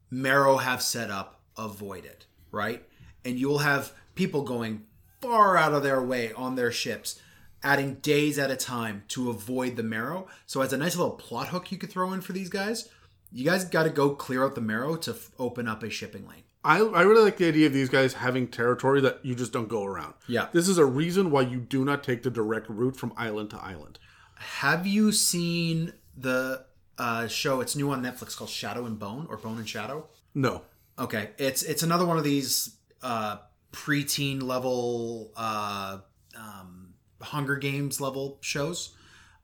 Marrow 0.10 0.58
have 0.58 0.82
set 0.82 1.12
up, 1.12 1.42
avoid 1.58 2.06
it, 2.06 2.26
right? 2.52 2.84
And 3.26 3.38
you'll 3.38 3.60
have 3.60 3.92
people 4.16 4.44
going 4.44 4.86
far 5.22 5.58
out 5.58 5.74
of 5.74 5.84
their 5.84 6.02
way 6.02 6.32
on 6.34 6.56
their 6.56 6.72
ships, 6.72 7.20
adding 7.62 7.96
days 7.96 8.40
at 8.40 8.52
a 8.52 8.56
time 8.56 9.04
to 9.10 9.30
avoid 9.30 9.76
the 9.76 9.84
Marrow. 9.84 10.28
So, 10.46 10.62
as 10.62 10.72
a 10.72 10.78
nice 10.78 10.96
little 10.96 11.14
plot 11.14 11.50
hook 11.50 11.72
you 11.72 11.78
could 11.78 11.92
throw 11.92 12.14
in 12.14 12.22
for 12.22 12.34
these 12.34 12.50
guys, 12.50 12.88
you 13.32 13.44
guys 13.44 13.66
got 13.66 13.84
to 13.84 13.90
go 13.90 14.12
clear 14.12 14.46
out 14.46 14.56
the 14.56 14.62
Marrow 14.62 14.96
to 14.96 15.12
f- 15.12 15.32
open 15.38 15.68
up 15.68 15.84
a 15.84 15.90
shipping 15.90 16.28
lane. 16.28 16.44
I, 16.64 16.80
I 16.80 17.02
really 17.04 17.24
like 17.24 17.38
the 17.38 17.48
idea 17.48 17.68
of 17.68 17.74
these 17.74 17.90
guys 17.90 18.14
having 18.14 18.48
territory 18.48 19.00
that 19.02 19.24
you 19.24 19.34
just 19.34 19.54
don't 19.54 19.70
go 19.70 19.86
around. 19.86 20.14
Yeah. 20.28 20.48
This 20.52 20.68
is 20.68 20.78
a 20.78 20.86
reason 20.86 21.32
why 21.32 21.42
you 21.42 21.60
do 21.60 21.86
not 21.86 22.04
take 22.04 22.24
the 22.24 22.30
direct 22.30 22.70
route 22.70 22.98
from 22.98 23.14
island 23.16 23.50
to 23.52 23.58
island. 23.58 23.98
Have 24.36 24.86
you 24.86 25.12
seen 25.12 25.94
the 26.18 26.66
uh, 26.98 27.28
show? 27.28 27.62
It's 27.62 27.76
new 27.76 27.92
on 27.92 28.04
Netflix 28.04 28.36
called 28.36 28.50
Shadow 28.50 28.86
and 28.86 29.00
Bone 29.00 29.28
or 29.30 29.38
Bone 29.38 29.58
and 29.58 29.68
Shadow. 29.68 30.08
No. 30.36 30.64
Okay, 30.98 31.30
it's 31.38 31.64
it's 31.64 31.82
another 31.82 32.06
one 32.06 32.18
of 32.18 32.26
these 32.26 32.76
uh, 33.02 33.38
preteen 33.72 34.44
level 34.44 35.32
uh, 35.38 36.00
um, 36.38 36.94
Hunger 37.22 37.56
Games 37.56 38.02
level 38.02 38.38
shows. 38.42 38.96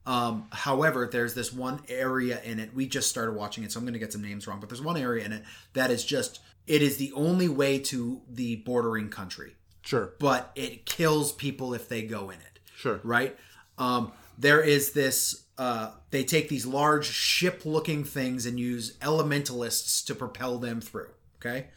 Um, 0.06 0.48
however, 0.52 1.10
there's 1.12 1.34
this 1.34 1.52
one 1.52 1.82
area 1.88 2.42
in 2.44 2.60
it. 2.60 2.76
We 2.76 2.88
just 2.88 3.10
started 3.10 3.36
watching 3.36 3.64
it, 3.64 3.72
so 3.72 3.80
I'm 3.80 3.86
going 3.86 3.94
to 3.94 4.00
get 4.00 4.12
some 4.12 4.22
names 4.22 4.48
wrong. 4.48 4.60
But 4.60 4.70
there's 4.70 4.82
one 4.82 4.98
area 4.98 5.26
in 5.26 5.32
it 5.32 5.44
that 5.74 5.92
is 5.92 6.06
just 6.06 6.42
it 6.68 6.82
is 6.82 6.98
the 6.98 7.12
only 7.14 7.48
way 7.48 7.80
to 7.80 8.22
the 8.30 8.58
bordering 8.58 9.10
country, 9.10 9.56
Sure. 9.82 10.14
but 10.20 10.52
it 10.56 10.86
kills 10.86 11.32
people 11.32 11.74
if 11.74 11.88
they 11.90 12.02
go 12.04 12.30
in 12.30 12.40
it 12.40 12.60
Sure. 12.76 13.00
right? 13.04 13.38
Um, 13.78 14.12
there 14.38 14.62
is 14.62 14.92
this. 14.92 15.44
Uh, 15.58 15.92
they 16.12 16.24
take 16.26 16.50
these 16.50 16.66
large 16.66 17.06
ship-looking 17.06 18.04
things 18.04 18.46
and 18.46 18.60
use 18.60 18.98
elementalists 19.02 20.06
to 20.06 20.14
propel 20.16 20.58
them 20.58 20.82
through. 20.82 21.10
Okay, 21.40 21.68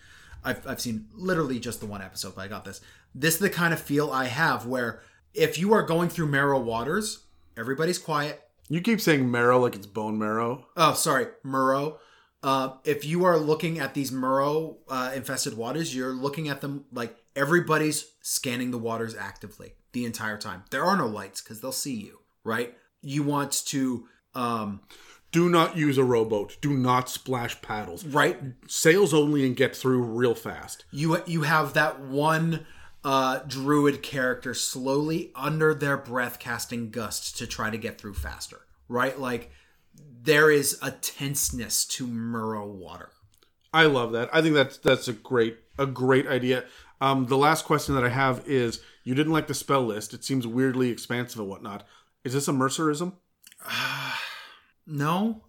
I've 0.45 0.67
I've 0.67 0.81
seen 0.81 1.07
literally 1.15 1.61
just 1.61 1.81
the 1.81 1.87
one 1.87 2.03
episode, 2.03 2.35
but 2.35 2.43
I 2.43 2.49
got 2.49 2.65
this. 2.65 2.81
This 3.15 3.35
is 3.35 3.41
the 3.41 3.51
kind 3.51 3.73
of 3.73 3.81
feel 3.81 4.11
I 4.11 4.25
have 4.27 4.67
where 4.67 5.01
if 5.35 5.59
you 5.59 5.73
are 5.73 5.83
going 5.83 6.09
through 6.09 6.27
marrow 6.29 6.59
waters, 6.61 7.21
everybody's 7.57 7.99
quiet. 7.99 8.43
You 8.69 8.81
keep 8.81 9.01
saying 9.01 9.31
marrow 9.31 9.59
like 9.61 9.75
it's 9.77 9.87
bone 9.87 10.19
marrow. 10.19 10.67
Oh, 10.77 10.95
sorry, 10.95 11.29
Merrow. 11.45 11.99
Uh, 12.43 12.75
if 12.85 13.05
you 13.05 13.25
are 13.25 13.37
looking 13.39 13.79
at 13.81 13.95
these 13.95 14.13
Merrow 14.13 14.79
uh, 14.89 15.11
infested 15.15 15.57
waters, 15.57 15.95
you're 15.95 16.13
looking 16.13 16.49
at 16.49 16.61
them 16.61 16.85
like 16.93 17.17
everybody's 17.35 18.13
scanning 18.23 18.71
the 18.71 18.79
waters 18.79 19.15
actively 19.17 19.73
the 19.93 20.05
entire 20.05 20.37
time. 20.39 20.63
There 20.71 20.85
are 20.85 20.97
no 20.97 21.07
lights 21.07 21.41
because 21.41 21.61
they'll 21.61 21.73
see 21.73 21.95
you, 21.97 22.21
right? 22.45 22.77
You 23.03 23.23
want 23.25 23.65
to, 23.67 24.07
um, 24.35 24.81
Do 25.33 25.49
not 25.49 25.77
use 25.77 25.99
a 25.99 26.05
rowboat. 26.05 26.59
Do 26.61 26.73
not 26.77 27.09
splash 27.11 27.61
paddles. 27.61 28.05
right? 28.05 28.39
Sails 28.69 29.13
only 29.13 29.45
and 29.45 29.57
get 29.57 29.75
through 29.75 30.03
real 30.03 30.35
fast. 30.35 30.85
You 30.93 31.23
you 31.27 31.43
have 31.43 31.75
that 31.75 32.01
one 32.01 32.67
uh, 33.05 33.41
druid 33.47 34.03
character 34.03 34.55
slowly 34.55 35.33
under 35.35 35.75
their 35.75 35.97
breath 35.97 36.39
casting 36.39 36.91
gust 36.91 37.37
to 37.39 37.47
try 37.47 37.71
to 37.71 37.77
get 37.79 38.01
through 38.01 38.15
faster, 38.15 38.61
right? 38.89 39.19
Like 39.19 39.51
there 40.29 40.51
is 40.51 40.79
a 40.83 40.91
tenseness 40.91 41.87
to 41.87 42.07
Merrow 42.07 42.67
water. 42.67 43.11
I 43.73 43.87
love 43.87 44.13
that. 44.13 44.29
I 44.31 44.43
think 44.43 44.55
that's 44.55 44.77
that's 44.77 45.09
a 45.09 45.15
great 45.15 45.57
a 45.79 45.87
great 45.87 46.27
idea. 46.27 46.65
Um, 47.01 47.27
the 47.27 47.39
last 47.39 47.65
question 47.65 47.95
that 47.95 48.05
I 48.05 48.11
have 48.11 48.47
is: 48.47 48.81
You 49.05 49.15
didn't 49.15 49.33
like 49.33 49.47
the 49.47 49.55
spell 49.55 49.83
list. 49.83 50.13
It 50.13 50.25
seems 50.25 50.47
weirdly 50.47 50.91
expansive 50.91 51.41
and 51.41 51.49
whatnot. 51.49 51.87
Is 52.25 52.35
this 52.35 52.49
a 52.49 52.53
mercerism? 52.53 53.15
No, 54.91 55.45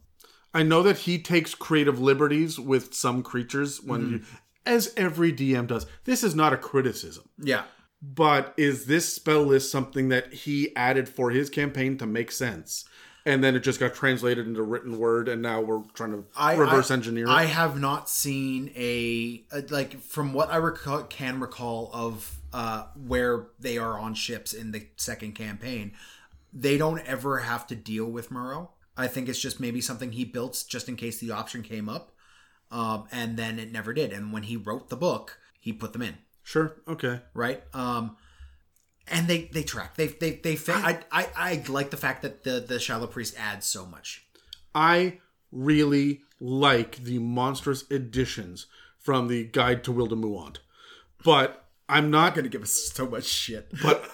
I 0.53 0.63
know 0.63 0.83
that 0.83 0.97
he 0.97 1.17
takes 1.17 1.55
creative 1.55 1.97
liberties 1.97 2.59
with 2.59 2.93
some 2.93 3.23
creatures 3.23 3.81
when 3.81 4.09
you, 4.09 4.21
as 4.65 4.93
every 4.97 5.31
DM 5.31 5.65
does. 5.65 5.85
This 6.03 6.25
is 6.25 6.35
not 6.35 6.51
a 6.51 6.57
criticism, 6.57 7.29
yeah. 7.41 7.63
but 8.01 8.53
is 8.57 8.85
this 8.85 9.15
spell 9.15 9.43
list 9.43 9.71
something 9.71 10.09
that 10.09 10.33
he 10.33 10.75
added 10.75 11.07
for 11.07 11.31
his 11.31 11.49
campaign 11.49 11.97
to 11.99 12.05
make 12.05 12.33
sense? 12.33 12.83
And 13.25 13.43
then 13.43 13.55
it 13.55 13.59
just 13.59 13.79
got 13.79 13.93
translated 13.93 14.47
into 14.47 14.63
written 14.63 14.97
word, 14.97 15.27
and 15.27 15.41
now 15.41 15.61
we're 15.61 15.83
trying 15.93 16.11
to 16.11 16.23
I, 16.35 16.55
reverse 16.55 16.89
I- 16.89 16.95
engineer. 16.95 17.25
it. 17.25 17.29
I 17.29 17.45
have 17.45 17.79
not 17.79 18.09
seen 18.09 18.71
a, 18.75 19.43
a- 19.51 19.61
like 19.69 20.01
from 20.01 20.33
what 20.33 20.49
I 20.49 20.55
recall, 20.57 21.03
can 21.03 21.39
recall 21.39 21.89
of 21.93 22.39
uh, 22.53 22.85
where 22.95 23.47
they 23.59 23.77
are 23.77 23.99
on 23.99 24.13
ships 24.13 24.53
in 24.53 24.71
the 24.71 24.87
second 24.95 25.33
campaign. 25.35 25.91
They 26.53 26.77
don't 26.77 26.99
ever 27.05 27.39
have 27.39 27.67
to 27.67 27.75
deal 27.75 28.05
with 28.05 28.31
Merrow. 28.31 28.71
I 28.97 29.07
think 29.07 29.29
it's 29.29 29.39
just 29.39 29.59
maybe 29.59 29.81
something 29.81 30.11
he 30.13 30.25
built 30.25 30.63
just 30.67 30.89
in 30.89 30.95
case 30.95 31.19
the 31.19 31.31
option 31.31 31.61
came 31.61 31.87
up, 31.89 32.11
um, 32.71 33.05
and 33.11 33.37
then 33.37 33.59
it 33.59 33.71
never 33.71 33.93
did. 33.93 34.11
And 34.11 34.33
when 34.33 34.43
he 34.43 34.57
wrote 34.57 34.89
the 34.89 34.97
book, 34.97 35.37
he 35.59 35.71
put 35.73 35.93
them 35.93 36.01
in 36.01 36.15
sure, 36.43 36.77
okay. 36.87 37.21
right. 37.35 37.61
Um, 37.75 38.17
and 39.11 39.27
they 39.27 39.45
they 39.51 39.63
track. 39.63 39.95
They 39.95 40.07
they 40.07 40.31
they. 40.35 40.55
Fa- 40.55 40.73
I, 40.75 40.99
I 41.11 41.27
I 41.35 41.63
like 41.67 41.89
the 41.89 41.97
fact 41.97 42.21
that 42.21 42.43
the 42.43 42.59
the 42.59 42.79
shallow 42.79 43.07
priest 43.07 43.35
adds 43.37 43.65
so 43.65 43.85
much. 43.85 44.25
I 44.75 45.19
really 45.51 46.21
like 46.39 46.97
the 47.03 47.19
monstrous 47.19 47.89
additions 47.91 48.67
from 48.99 49.27
the 49.27 49.45
Guide 49.45 49.83
to 49.85 49.93
Wildemuant, 49.93 50.57
but 51.23 51.65
I'm 51.87 52.11
not 52.11 52.35
Gonna 52.35 52.49
give 52.49 52.61
us 52.61 52.91
so 52.93 53.07
much 53.07 53.25
shit. 53.25 53.71
But 53.81 54.07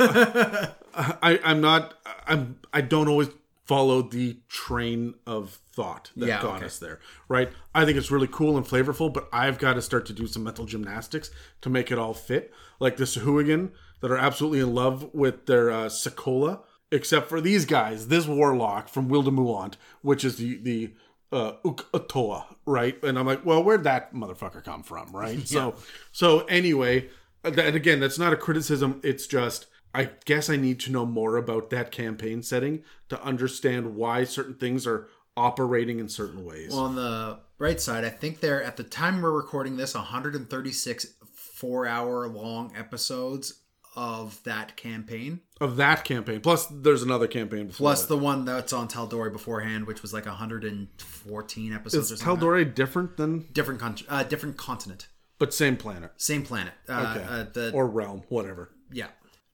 I, 0.96 1.40
I'm 1.44 1.62
not. 1.62 1.94
I'm. 2.26 2.60
I 2.74 2.82
don't 2.82 3.08
always 3.08 3.30
follow 3.66 4.02
the 4.04 4.38
train 4.48 5.16
of 5.26 5.60
thought 5.74 6.12
that 6.16 6.28
Yeah, 6.28 6.40
got 6.42 6.58
okay. 6.58 6.66
us 6.68 6.78
there, 6.78 7.00
right? 7.28 7.50
I 7.74 7.84
think 7.84 7.98
it's 7.98 8.12
really 8.12 8.28
cool 8.28 8.58
and 8.58 8.66
flavorful, 8.66 9.12
but 9.12 9.28
I've 9.34 9.58
got 9.58 9.74
to 9.74 9.82
start 9.82 10.06
to 10.06 10.14
do 10.14 10.28
some 10.28 10.44
mental 10.44 10.66
gymnastics 10.66 11.32
to 11.62 11.70
make 11.72 11.92
it 11.92 11.98
all 11.98 12.14
fit. 12.14 12.54
Like 12.80 12.98
the 12.98 13.06
Sahuagin 13.06 13.72
that 14.06 14.12
are 14.12 14.18
absolutely 14.18 14.60
in 14.60 14.76
love 14.76 15.12
with 15.16 15.48
their 15.48 15.72
uh, 15.72 15.86
Sekolah, 15.88 16.60
except 16.92 17.28
for 17.28 17.42
these 17.42 17.66
guys, 17.66 18.08
this 18.08 18.28
warlock 18.28 18.88
from 18.88 19.10
Wildemuant, 19.10 19.78
which 20.04 20.24
is 20.24 20.36
the 20.36 20.58
the 20.58 20.94
uh, 21.32 21.54
Uk'otoa, 21.66 22.46
right? 22.68 23.04
And 23.04 23.18
I'm 23.18 23.26
like, 23.26 23.44
well, 23.44 23.64
where'd 23.64 23.84
that 23.86 24.14
motherfucker 24.14 24.64
come 24.64 24.84
from, 24.84 25.12
right? 25.12 25.40
So, 25.48 25.74
so 26.12 26.42
anyway, 26.42 27.10
and 27.44 27.58
again, 27.58 28.00
that's 28.00 28.20
not 28.20 28.32
a 28.32 28.38
criticism. 28.38 29.02
It's 29.04 29.26
just 29.26 29.66
I 29.92 30.12
guess 30.26 30.52
I 30.52 30.56
need 30.56 30.80
to 30.82 30.92
know 30.92 31.08
more 31.08 31.36
about 31.36 31.72
that 31.72 31.90
campaign 31.90 32.44
setting 32.44 32.84
to 33.10 33.20
understand 33.24 33.96
why 33.96 34.24
certain 34.24 34.54
things 34.54 34.86
are 34.86 35.08
operating 35.36 35.98
in 35.98 36.10
certain 36.10 36.46
ways. 36.46 36.74
Well, 36.74 36.82
on 36.82 36.96
the 36.96 37.40
right 37.58 37.82
side, 37.82 38.06
I 38.06 38.10
think 38.10 38.40
they're 38.40 38.62
at 38.62 38.78
the 38.78 38.84
time 38.84 39.24
we're 39.24 39.32
recording 39.32 39.78
this 39.78 39.96
136 39.96 41.08
four 41.56 41.88
hour 41.88 42.28
long 42.28 42.72
episodes 42.78 43.62
of 43.96 44.42
that 44.44 44.76
campaign. 44.78 45.40
of 45.62 45.78
that 45.78 46.04
campaign, 46.06 46.42
plus 46.42 46.68
there's 46.68 47.02
another 47.04 47.28
campaign 47.28 47.68
before. 47.68 47.78
Plus 47.86 48.06
the 48.06 48.18
one 48.18 48.46
that's 48.46 48.74
on 48.74 48.88
Tal'Dorei 48.88 49.32
beforehand, 49.32 49.88
which 49.88 50.02
was 50.02 50.14
like 50.14 50.26
114 50.26 51.74
episodes 51.74 52.12
or 52.12 52.16
is. 52.16 52.22
Tal'Dorei 52.22 52.74
different 52.74 53.18
than, 53.18 53.48
different 53.52 53.80
con- 53.80 53.98
uh, 54.10 54.24
different 54.24 54.58
continent, 54.58 55.08
but 55.40 55.54
same 55.54 55.78
planet 55.78 56.12
same 56.18 56.44
planet. 56.44 56.74
Uh, 56.90 57.16
Okay. 57.18 57.26
uh, 57.30 57.46
the 57.54 57.72
or 57.74 57.88
realm, 57.88 58.24
whatever. 58.30 58.70
Yeah. 58.92 59.08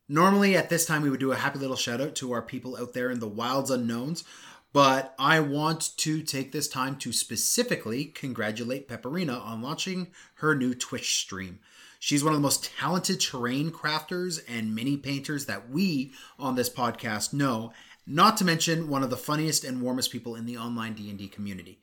Normally 0.09 0.57
at 0.57 0.69
this 0.69 0.85
time 0.85 1.03
we 1.03 1.09
would 1.09 1.19
do 1.19 1.31
a 1.31 1.35
happy 1.37 1.59
little 1.59 1.77
shout 1.77 2.01
out 2.01 2.15
to 2.15 2.31
our 2.33 2.41
people 2.41 2.75
out 2.77 2.93
there 2.93 3.09
in 3.09 3.19
the 3.19 3.27
wilds 3.27 3.71
unknowns, 3.71 4.23
but 4.73 5.13
I 5.17 5.39
want 5.39 5.95
to 5.97 6.21
take 6.21 6.51
this 6.51 6.67
time 6.67 6.97
to 6.97 7.13
specifically 7.13 8.05
congratulate 8.05 8.89
Pepperina 8.89 9.41
on 9.41 9.61
launching 9.61 10.07
her 10.35 10.53
new 10.55 10.73
Twitch 10.73 11.17
stream. 11.17 11.59
She's 12.03 12.23
one 12.23 12.33
of 12.33 12.39
the 12.39 12.41
most 12.43 12.71
talented 12.79 13.19
terrain 13.21 13.69
crafters 13.69 14.41
and 14.47 14.73
mini 14.73 14.97
painters 14.97 15.45
that 15.45 15.69
we 15.69 16.13
on 16.39 16.55
this 16.55 16.67
podcast 16.67 17.31
know, 17.31 17.73
not 18.07 18.37
to 18.37 18.43
mention 18.43 18.89
one 18.89 19.03
of 19.03 19.11
the 19.11 19.17
funniest 19.17 19.63
and 19.63 19.83
warmest 19.83 20.11
people 20.11 20.33
in 20.33 20.47
the 20.47 20.57
online 20.57 20.93
D&D 20.93 21.27
community. 21.27 21.79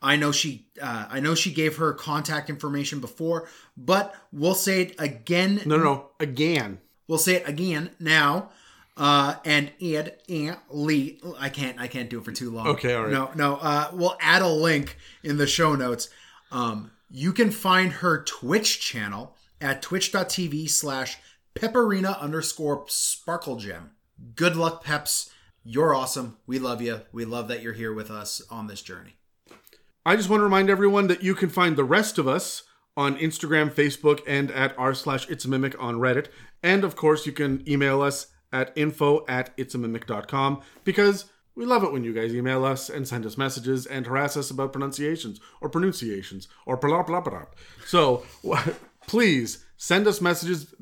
I 0.00 0.16
know 0.16 0.32
she 0.32 0.68
uh, 0.80 1.08
I 1.10 1.20
know 1.20 1.34
she 1.34 1.52
gave 1.52 1.76
her 1.76 1.92
contact 1.92 2.48
information 2.48 3.00
before, 3.00 3.46
but 3.76 4.14
we'll 4.32 4.54
say 4.54 4.80
it 4.82 4.94
again 4.98 5.60
No, 5.66 5.76
no, 5.76 5.84
no. 5.84 6.10
Again, 6.18 6.78
We'll 7.06 7.18
say 7.18 7.34
it 7.34 7.46
again 7.46 7.90
now. 8.00 8.50
Uh, 8.96 9.34
and 9.44 9.70
Ed 9.82 10.16
and 10.30 10.56
Lee, 10.70 11.20
I 11.38 11.50
can't, 11.50 11.78
I 11.78 11.88
can't 11.88 12.08
do 12.08 12.18
it 12.18 12.24
for 12.24 12.32
too 12.32 12.50
long. 12.50 12.68
Okay, 12.68 12.94
all 12.94 13.02
right. 13.02 13.12
No, 13.12 13.30
no. 13.34 13.56
Uh, 13.56 13.90
we'll 13.92 14.16
add 14.20 14.40
a 14.40 14.48
link 14.48 14.96
in 15.22 15.36
the 15.36 15.46
show 15.46 15.74
notes. 15.74 16.08
Um, 16.50 16.90
you 17.10 17.32
can 17.32 17.50
find 17.50 17.92
her 17.92 18.24
Twitch 18.24 18.80
channel 18.80 19.36
at 19.60 19.82
twitch.tv 19.82 20.68
slash 20.70 21.18
pepperina 21.54 22.18
underscore 22.20 22.84
sparkle 22.88 23.56
gem. 23.56 23.90
Good 24.34 24.56
luck, 24.56 24.84
Peps. 24.84 25.30
You're 25.64 25.94
awesome. 25.94 26.38
We 26.46 26.58
love 26.58 26.80
you. 26.80 27.02
We 27.12 27.24
love 27.24 27.48
that 27.48 27.62
you're 27.62 27.72
here 27.72 27.92
with 27.92 28.10
us 28.10 28.42
on 28.50 28.66
this 28.66 28.82
journey. 28.82 29.16
I 30.06 30.16
just 30.16 30.30
want 30.30 30.40
to 30.40 30.44
remind 30.44 30.70
everyone 30.70 31.08
that 31.08 31.22
you 31.22 31.34
can 31.34 31.50
find 31.50 31.76
the 31.76 31.84
rest 31.84 32.18
of 32.18 32.26
us 32.26 32.62
on 32.96 33.16
Instagram, 33.18 33.70
Facebook, 33.70 34.20
and 34.26 34.50
at 34.50 34.74
r 34.78 34.94
slash 34.94 35.28
it's 35.28 35.44
a 35.44 35.48
mimic 35.48 35.74
on 35.78 35.96
Reddit. 35.96 36.28
And 36.62 36.84
of 36.84 36.96
course, 36.96 37.26
you 37.26 37.32
can 37.32 37.62
email 37.68 38.00
us 38.02 38.28
at 38.52 38.72
info 38.76 39.24
at 39.28 39.50
it's 39.56 39.74
a 39.74 39.78
mimic.com 39.78 40.62
because 40.84 41.26
we 41.54 41.66
love 41.66 41.84
it 41.84 41.92
when 41.92 42.04
you 42.04 42.14
guys 42.14 42.34
email 42.34 42.64
us 42.64 42.88
and 42.88 43.06
send 43.06 43.26
us 43.26 43.36
messages 43.36 43.84
and 43.84 44.06
harass 44.06 44.36
us 44.36 44.50
about 44.50 44.72
pronunciations 44.72 45.40
or 45.60 45.68
pronunciations 45.68 46.48
or 46.64 46.76
blah 46.76 47.02
blah 47.02 47.20
blah. 47.20 47.30
blah. 47.30 47.44
So 47.84 48.24
please 49.08 49.64
send 49.76 50.06
us 50.06 50.20
messages. 50.20 50.72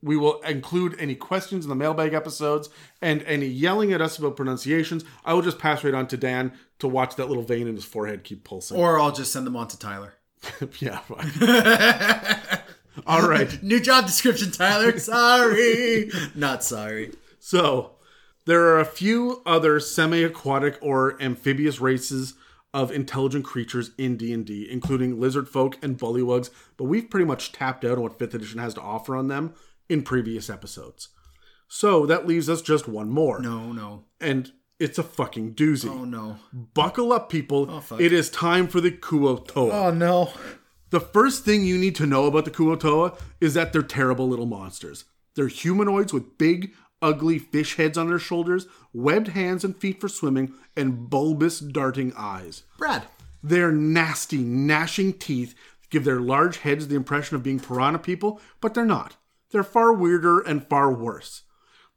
We 0.00 0.16
will 0.16 0.40
include 0.42 0.94
any 0.98 1.16
questions 1.16 1.64
in 1.64 1.68
the 1.68 1.74
mailbag 1.74 2.14
episodes 2.14 2.70
and 3.02 3.22
any 3.24 3.46
yelling 3.46 3.92
at 3.92 4.00
us 4.00 4.16
about 4.16 4.36
pronunciations. 4.36 5.04
I 5.24 5.34
will 5.34 5.42
just 5.42 5.58
pass 5.58 5.84
right 5.84 5.92
on 5.92 6.06
to 6.08 6.16
Dan 6.16 6.52
to 6.78 6.88
watch 6.88 7.16
that 7.16 7.28
little 7.28 7.42
vein 7.42 7.66
in 7.66 7.74
his 7.74 7.84
forehead 7.84 8.24
keep 8.24 8.44
pulsing. 8.44 8.78
Or 8.78 9.00
I'll 9.00 9.12
just 9.12 9.32
send 9.32 9.46
them 9.46 9.56
on 9.56 9.68
to 9.68 9.78
Tyler. 9.78 10.14
yeah. 10.78 11.00
fine. 11.00 12.60
All 13.06 13.28
right. 13.28 13.62
New 13.62 13.80
job 13.80 14.06
description, 14.06 14.50
Tyler. 14.52 14.98
Sorry. 14.98 16.10
Not 16.34 16.62
sorry. 16.62 17.12
So 17.40 17.96
there 18.44 18.62
are 18.68 18.80
a 18.80 18.84
few 18.84 19.42
other 19.44 19.80
semi-aquatic 19.80 20.78
or 20.80 21.20
amphibious 21.20 21.80
races 21.80 22.34
of 22.74 22.90
intelligent 22.90 23.44
creatures 23.44 23.92
in 23.96 24.16
D&D, 24.16 24.68
including 24.70 25.20
lizard 25.20 25.48
folk 25.48 25.78
and 25.82 25.98
bullywugs, 25.98 26.50
but 26.76 26.84
we've 26.84 27.08
pretty 27.08 27.24
much 27.24 27.52
tapped 27.52 27.84
out 27.84 27.96
on 27.96 28.02
what 28.02 28.18
5th 28.18 28.34
edition 28.34 28.58
has 28.58 28.74
to 28.74 28.80
offer 28.80 29.16
on 29.16 29.28
them 29.28 29.54
in 29.88 30.02
previous 30.02 30.50
episodes. 30.50 31.08
So 31.66 32.06
that 32.06 32.26
leaves 32.26 32.48
us 32.48 32.62
just 32.62 32.88
one 32.88 33.10
more. 33.10 33.40
No, 33.40 33.72
no. 33.72 34.04
And 34.20 34.52
it's 34.78 34.98
a 34.98 35.02
fucking 35.02 35.54
doozy. 35.54 35.90
Oh, 35.90 36.04
no. 36.04 36.36
Buckle 36.52 37.12
up, 37.12 37.30
people. 37.30 37.66
Oh, 37.70 37.80
fuck. 37.80 38.00
it 38.00 38.12
is 38.12 38.30
time 38.30 38.68
for 38.68 38.80
the 38.80 38.90
Kuotoa. 38.90 39.72
Oh, 39.72 39.90
no. 39.90 40.32
The 40.90 41.00
first 41.00 41.44
thing 41.44 41.64
you 41.64 41.76
need 41.76 41.94
to 41.96 42.06
know 42.06 42.26
about 42.26 42.44
the 42.44 42.50
Kuotoa 42.50 43.18
is 43.40 43.54
that 43.54 43.72
they're 43.72 43.82
terrible 43.82 44.28
little 44.28 44.46
monsters. 44.46 45.04
They're 45.34 45.48
humanoids 45.48 46.12
with 46.12 46.38
big, 46.38 46.72
ugly 47.00 47.38
fish 47.38 47.76
heads 47.76 47.96
on 47.96 48.08
their 48.08 48.18
shoulders, 48.18 48.66
webbed 48.92 49.28
hands 49.28 49.64
and 49.64 49.76
feet 49.76 50.00
for 50.00 50.08
swimming, 50.08 50.52
and 50.76 51.08
bulbous, 51.10 51.60
darting 51.60 52.12
eyes. 52.16 52.64
Brad. 52.76 53.04
Their 53.42 53.70
nasty, 53.70 54.38
gnashing 54.38 55.14
teeth 55.14 55.54
give 55.90 56.04
their 56.04 56.20
large 56.20 56.58
heads 56.58 56.88
the 56.88 56.96
impression 56.96 57.36
of 57.36 57.42
being 57.42 57.60
piranha 57.60 57.98
people, 57.98 58.40
but 58.60 58.74
they're 58.74 58.84
not. 58.84 59.16
They're 59.50 59.62
far 59.62 59.92
weirder 59.92 60.40
and 60.40 60.66
far 60.66 60.92
worse. 60.92 61.42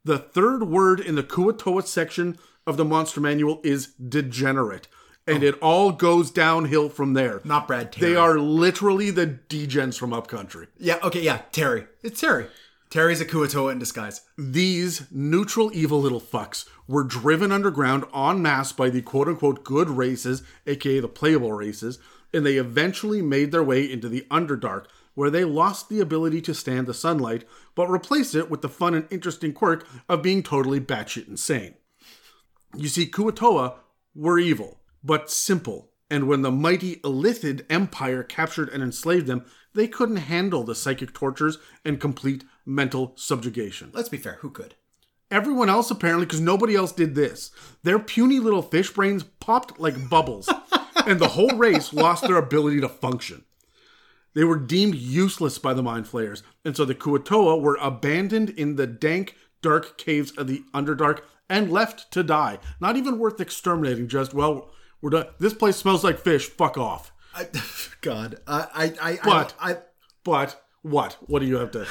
The 0.04 0.18
third 0.18 0.64
word 0.64 1.00
in 1.00 1.16
the 1.16 1.24
Kuatoa 1.24 1.86
section 1.86 2.38
of 2.66 2.78
the 2.78 2.86
monster 2.86 3.20
manual 3.20 3.60
is 3.64 3.88
degenerate, 3.88 4.88
and 5.28 5.44
it 5.44 5.60
all 5.62 5.92
goes 5.92 6.32
downhill 6.32 6.90
from 6.90 7.14
there. 7.14 7.42
Not 7.44 7.68
Brad 7.68 7.92
Terry. 7.92 8.12
They 8.12 8.18
are 8.18 8.40
literally 8.40 9.12
the 9.12 9.28
degens 9.28 9.98
from 9.98 10.14
upcountry. 10.14 10.68
Yeah, 10.78 10.98
okay, 11.04 11.22
yeah. 11.22 11.42
Terry. 11.52 11.88
It's 12.02 12.22
Terry. 12.22 12.48
Terry's 12.92 13.22
a 13.22 13.26
Kuatoa 13.26 13.72
in 13.72 13.80
disguise. 13.80 14.20
These 14.38 15.10
neutral 15.10 15.72
evil 15.74 16.02
little 16.02 16.20
fucks 16.20 16.66
were 16.90 17.06
driven 17.06 17.50
underground 17.50 18.04
en 18.14 18.42
masse 18.42 18.74
by 18.74 18.90
the 18.90 19.02
quote 19.02 19.30
unquote 19.30 19.64
good 19.64 19.90
races, 19.90 20.44
aka 20.68 21.00
the 21.00 21.08
playable 21.08 21.54
races, 21.54 22.00
and 22.34 22.46
they 22.46 22.58
eventually 22.58 23.22
made 23.22 23.54
their 23.54 23.64
way 23.64 23.90
into 23.90 24.10
the 24.10 24.28
Underdark, 24.30 24.88
where 25.14 25.30
they 25.30 25.46
lost 25.46 25.88
the 25.88 26.02
ability 26.02 26.42
to 26.42 26.54
stand 26.54 26.86
the 26.86 26.94
sunlight, 26.94 27.46
but 27.76 27.88
replaced 27.88 28.36
it 28.36 28.50
with 28.50 28.62
the 28.62 28.68
fun 28.68 28.94
and 28.94 29.08
interesting 29.10 29.54
quirk 29.54 29.88
of 30.10 30.22
being 30.22 30.44
totally 30.44 30.82
batshit 30.82 31.30
insane. 31.30 31.76
You 32.76 32.90
see, 32.90 33.06
Kuatoa 33.06 33.76
were 34.14 34.38
evil, 34.38 34.82
but 35.02 35.32
simple, 35.32 35.91
and 36.12 36.28
when 36.28 36.42
the 36.42 36.52
mighty 36.52 36.98
Illithid 36.98 37.66
Empire 37.70 38.22
captured 38.22 38.68
and 38.70 38.84
enslaved 38.84 39.28
them, 39.28 39.46
they 39.74 39.88
couldn't 39.88 40.18
handle 40.18 40.64
the 40.64 40.76
psychic 40.76 41.14
tortures 41.14 41.58
and 41.86 42.02
complete 42.02 42.44
mental 42.66 43.14
subjugation. 43.16 43.90
Let's 43.94 44.10
be 44.10 44.18
fair, 44.18 44.38
who 44.42 44.50
could? 44.50 44.76
Everyone 45.32 45.70
else, 45.70 45.90
apparently, 45.90 46.26
because 46.26 46.42
nobody 46.42 46.76
else 46.76 46.92
did 46.92 47.16
this, 47.16 47.52
their 47.84 47.98
puny 47.98 48.40
little 48.40 48.62
fish 48.62 48.92
brains 48.92 49.24
popped 49.24 49.80
like 49.80 50.10
bubbles, 50.10 50.50
and 51.08 51.18
the 51.18 51.30
whole 51.30 51.56
race 51.56 51.94
lost 51.94 52.28
their 52.28 52.36
ability 52.36 52.82
to 52.82 52.90
function. 52.90 53.46
They 54.34 54.44
were 54.44 54.60
deemed 54.60 54.96
useless 54.96 55.58
by 55.58 55.74
the 55.74 55.82
Mind 55.82 56.10
Flayers, 56.10 56.44
and 56.66 56.76
so 56.76 56.84
the 56.84 56.94
Kuatoa 56.94 57.62
were 57.62 57.78
abandoned 57.82 58.50
in 58.50 58.76
the 58.76 58.88
dank, 58.88 59.38
dark 59.62 59.98
caves 59.98 60.32
of 60.32 60.48
the 60.48 60.64
Underdark 60.74 61.22
and 61.50 61.72
left 61.72 62.12
to 62.12 62.24
die. 62.24 62.60
Not 62.82 62.98
even 62.98 63.20
worth 63.20 63.40
exterminating, 63.40 64.10
just, 64.10 64.34
well, 64.34 64.72
we're 65.02 65.10
done. 65.12 65.28
This 65.40 65.54
place 65.54 65.76
smells 65.78 66.04
like 66.04 66.20
fish, 66.20 66.48
fuck 66.50 66.78
off. 66.78 67.12
I, 67.34 67.48
God, 68.02 68.38
I, 68.48 68.68
I, 69.02 69.12
I, 69.14 69.20
But- 69.24 69.54
I, 69.60 69.72
I, 69.72 69.78
But, 70.24 70.62
what? 70.82 71.18
What 71.22 71.40
do 71.40 71.46
you 71.46 71.58
have 71.58 71.72
to. 71.72 71.86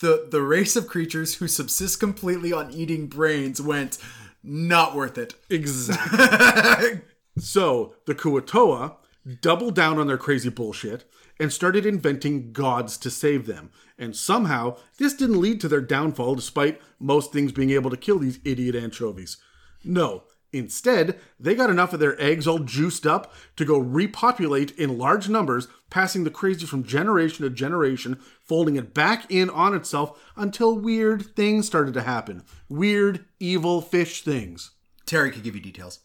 the 0.00 0.26
the 0.30 0.42
race 0.42 0.74
of 0.76 0.86
creatures 0.86 1.34
who 1.36 1.46
subsist 1.48 2.00
completely 2.00 2.52
on 2.52 2.70
eating 2.72 3.06
brains 3.06 3.60
went 3.60 3.98
not 4.42 4.94
worth 4.96 5.18
it. 5.18 5.34
Exactly. 5.50 7.00
so 7.38 7.94
the 8.06 8.14
Kuatoa 8.14 8.96
doubled 9.42 9.74
down 9.74 9.98
on 9.98 10.06
their 10.06 10.16
crazy 10.16 10.48
bullshit 10.48 11.04
and 11.38 11.52
started 11.52 11.84
inventing 11.86 12.52
gods 12.52 12.96
to 12.98 13.10
save 13.10 13.46
them. 13.46 13.70
And 13.98 14.16
somehow, 14.16 14.78
this 14.98 15.12
didn't 15.12 15.40
lead 15.40 15.60
to 15.60 15.68
their 15.68 15.82
downfall 15.82 16.34
despite 16.36 16.80
most 16.98 17.32
things 17.32 17.52
being 17.52 17.70
able 17.70 17.90
to 17.90 17.96
kill 17.98 18.18
these 18.18 18.40
idiot 18.44 18.74
anchovies. 18.74 19.36
No. 19.84 20.24
Instead, 20.52 21.18
they 21.38 21.54
got 21.54 21.70
enough 21.70 21.92
of 21.92 22.00
their 22.00 22.20
eggs 22.20 22.46
all 22.46 22.58
juiced 22.58 23.06
up 23.06 23.32
to 23.54 23.64
go 23.64 23.78
repopulate 23.78 24.72
in 24.72 24.98
large 24.98 25.28
numbers, 25.28 25.68
passing 25.90 26.24
the 26.24 26.30
crazy 26.30 26.66
from 26.66 26.82
generation 26.82 27.44
to 27.44 27.50
generation, 27.50 28.18
folding 28.42 28.74
it 28.74 28.92
back 28.92 29.30
in 29.30 29.48
on 29.50 29.74
itself 29.74 30.20
until 30.36 30.76
weird 30.76 31.36
things 31.36 31.66
started 31.66 31.94
to 31.94 32.02
happen. 32.02 32.42
Weird, 32.68 33.24
evil 33.38 33.80
fish 33.80 34.22
things. 34.22 34.72
Terry 35.06 35.30
could 35.30 35.44
give 35.44 35.54
you 35.54 35.60
details. 35.60 36.00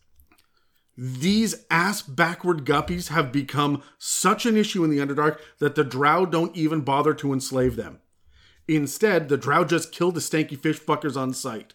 These 0.97 1.65
ass 1.69 2.01
backward 2.03 2.65
guppies 2.65 3.09
have 3.09 3.31
become 3.31 3.83
such 3.97 4.45
an 4.45 4.55
issue 4.55 4.83
in 4.83 4.91
the 4.91 4.99
Underdark 4.99 5.39
that 5.59 5.75
the 5.75 5.83
drow 5.83 6.25
don't 6.25 6.55
even 6.55 6.81
bother 6.81 7.13
to 7.15 7.33
enslave 7.33 7.75
them. 7.75 7.99
Instead, 8.67 9.27
the 9.27 9.37
drow 9.37 9.65
just 9.65 9.91
kill 9.91 10.11
the 10.11 10.21
stanky 10.21 10.57
fish 10.57 10.79
fuckers 10.79 11.17
on 11.17 11.33
sight. 11.33 11.73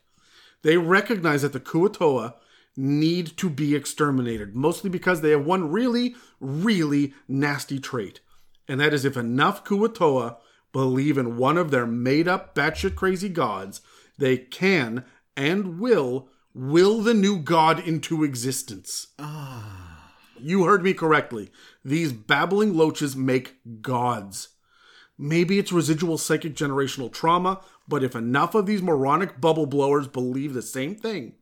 They 0.62 0.76
recognize 0.76 1.42
that 1.42 1.52
the 1.52 1.60
Kuatoa 1.60 2.34
need 2.80 3.36
to 3.36 3.50
be 3.50 3.74
exterminated, 3.74 4.54
mostly 4.54 4.88
because 4.88 5.20
they 5.20 5.30
have 5.30 5.44
one 5.44 5.70
really, 5.70 6.14
really 6.40 7.12
nasty 7.28 7.78
trait. 7.78 8.20
And 8.66 8.80
that 8.80 8.94
is 8.94 9.04
if 9.04 9.16
enough 9.16 9.64
Kuatoa 9.64 10.36
believe 10.72 11.18
in 11.18 11.36
one 11.36 11.58
of 11.58 11.70
their 11.70 11.86
made 11.86 12.26
up 12.26 12.54
batshit 12.54 12.94
crazy 12.94 13.28
gods, 13.28 13.80
they 14.18 14.36
can 14.36 15.04
and 15.36 15.78
will 15.78 16.28
will 16.52 17.00
the 17.00 17.14
new 17.14 17.38
god 17.38 17.86
into 17.86 18.24
existence. 18.24 19.08
Ah. 19.18 20.14
You 20.38 20.64
heard 20.64 20.82
me 20.82 20.94
correctly. 20.94 21.50
These 21.84 22.12
babbling 22.12 22.74
loaches 22.74 23.14
make 23.14 23.56
gods. 23.82 24.48
Maybe 25.18 25.58
it's 25.58 25.70
residual 25.70 26.16
psychic 26.16 26.54
generational 26.54 27.12
trauma, 27.12 27.60
but 27.86 28.02
if 28.02 28.16
enough 28.16 28.54
of 28.54 28.64
these 28.64 28.80
moronic 28.80 29.38
bubble 29.38 29.66
blowers 29.66 30.08
believe 30.08 30.54
the 30.54 30.62
same 30.62 30.94
thing, 30.94 31.34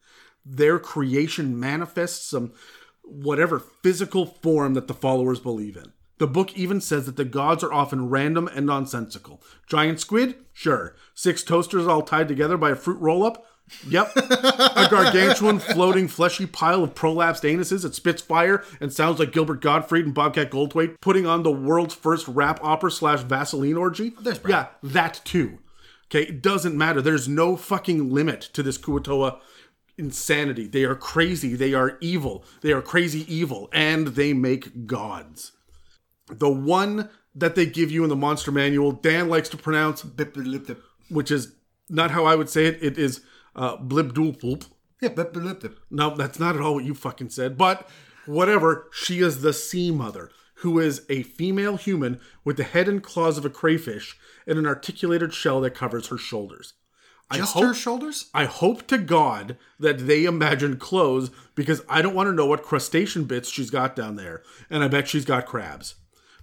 their 0.45 0.79
creation 0.79 1.59
manifests 1.59 2.27
some 2.27 2.53
whatever 3.03 3.59
physical 3.59 4.27
form 4.27 4.75
that 4.75 4.87
the 4.87 4.95
followers 4.95 5.41
believe 5.41 5.77
in. 5.77 5.93
The 6.19 6.27
book 6.27 6.57
even 6.57 6.81
says 6.81 7.07
that 7.07 7.17
the 7.17 7.25
gods 7.25 7.63
are 7.63 7.73
often 7.73 8.09
random 8.09 8.49
and 8.49 8.67
nonsensical. 8.67 9.43
Giant 9.67 10.01
squid? 10.01 10.35
Sure. 10.53 10.97
Six 11.15 11.43
toasters 11.45 11.87
all 11.87 12.03
tied 12.03 12.29
together 12.29 12.57
by 12.57 12.71
a 12.71 12.77
fruit 12.77 13.01
roll 13.01 13.25
up? 13.25 13.47
Yep. 13.87 14.13
a 14.17 14.89
gargantuan 14.91 15.59
floating 15.59 16.09
fleshy 16.09 16.47
pile 16.47 16.83
of 16.83 16.95
prolapsed 16.95 17.43
anuses 17.45 17.83
that 17.83 17.95
spits 17.95 18.23
fire 18.23 18.65
and 18.81 18.93
sounds 18.93 19.19
like 19.19 19.33
Gilbert 19.33 19.61
Gottfried 19.61 20.07
and 20.07 20.15
Bobcat 20.15 20.51
Goldthwait 20.51 21.01
putting 21.01 21.27
on 21.27 21.43
the 21.43 21.53
world's 21.53 21.95
first 21.95 22.27
rap 22.27 22.59
opera 22.63 22.91
slash 22.91 23.21
Vaseline 23.21 23.77
orgy? 23.77 24.15
There's 24.21 24.39
Brad. 24.39 24.69
yeah, 24.83 24.91
that 24.91 25.21
too. 25.25 25.59
Okay, 26.07 26.23
it 26.23 26.43
doesn't 26.43 26.77
matter. 26.77 27.03
There's 27.03 27.29
no 27.29 27.57
fucking 27.57 28.11
limit 28.11 28.41
to 28.55 28.63
this 28.63 28.79
Kuatoa 28.79 29.39
insanity. 29.99 30.67
They 30.67 30.85
are 30.85 30.95
crazy. 30.95 31.55
They 31.55 31.75
are 31.75 31.99
evil. 32.01 32.45
They 32.63 32.73
are 32.73 32.83
crazy 32.83 33.33
evil. 33.33 33.69
And 33.73 34.09
they 34.09 34.33
make 34.33 34.87
gods. 34.87 35.53
The 36.31 36.51
one 36.51 37.09
that 37.35 37.55
they 37.55 37.67
give 37.67 37.91
you 37.91 38.03
in 38.03 38.09
the 38.09 38.17
monster 38.17 38.51
manual, 38.53 38.93
Dan 38.93 39.29
likes 39.29 39.49
to 39.51 39.57
pronounce, 39.57 40.03
Bip, 40.03 40.35
blip, 40.35 40.67
blip. 40.67 40.83
which 41.09 41.31
is 41.31 41.55
not 41.89 42.11
how 42.11 42.25
I 42.25 42.35
would 42.35 42.49
say 42.49 42.67
it. 42.67 42.79
It 42.83 42.99
is 42.99 43.21
uh, 43.57 43.77
Blibdoolpoolp. 43.77 44.67
Yeah, 45.01 45.11
blip. 45.11 45.79
No, 45.91 46.15
that's 46.17 46.39
not 46.39 46.57
at 46.57 46.61
all 46.61 46.75
what 46.75 46.85
you 46.85 46.95
fucking 46.95 47.31
said. 47.31 47.57
But 47.57 47.89
whatever, 48.27 48.89
she 48.93 49.21
is 49.21 49.43
the 49.43 49.53
sea 49.53 49.91
mother, 49.91 50.31
who 50.57 50.79
is 50.79 51.07
a 51.09 51.23
female 51.23 51.77
human 51.77 52.21
with 52.45 52.57
the 52.57 52.65
head 52.65 52.89
and 52.89 53.03
claws 53.03 53.39
of 53.39 53.45
a 53.45 53.51
crayfish 53.51 54.17
and 54.47 54.59
an 54.59 54.67
articulated 54.67 55.33
shell 55.33 55.61
that 55.61 55.75
covers 55.75 56.09
her 56.09 56.19
shoulders. 56.19 56.75
Just 57.33 57.57
I 57.57 57.59
hope, 57.59 57.69
her 57.69 57.75
shoulders? 57.75 58.31
I 58.33 58.47
hope 58.47 58.87
to 58.87 58.99
God 58.99 59.59
that 59.79 60.07
they 60.07 60.25
imagine 60.25 60.79
clothes 60.79 61.31
because 61.55 61.83
I 61.89 62.01
don't 62.01 62.15
want 62.15 62.29
to 62.29 62.33
know 62.33 62.47
what 62.47 62.63
crustacean 62.63 63.25
bits 63.25 63.51
she's 63.51 63.71
got 63.71 63.95
down 63.95 64.17
there, 64.17 64.43
and 64.71 64.83
I 64.83 64.89
bet 64.89 65.09
she's 65.09 65.27
got 65.27 65.47
crabs. 65.47 65.97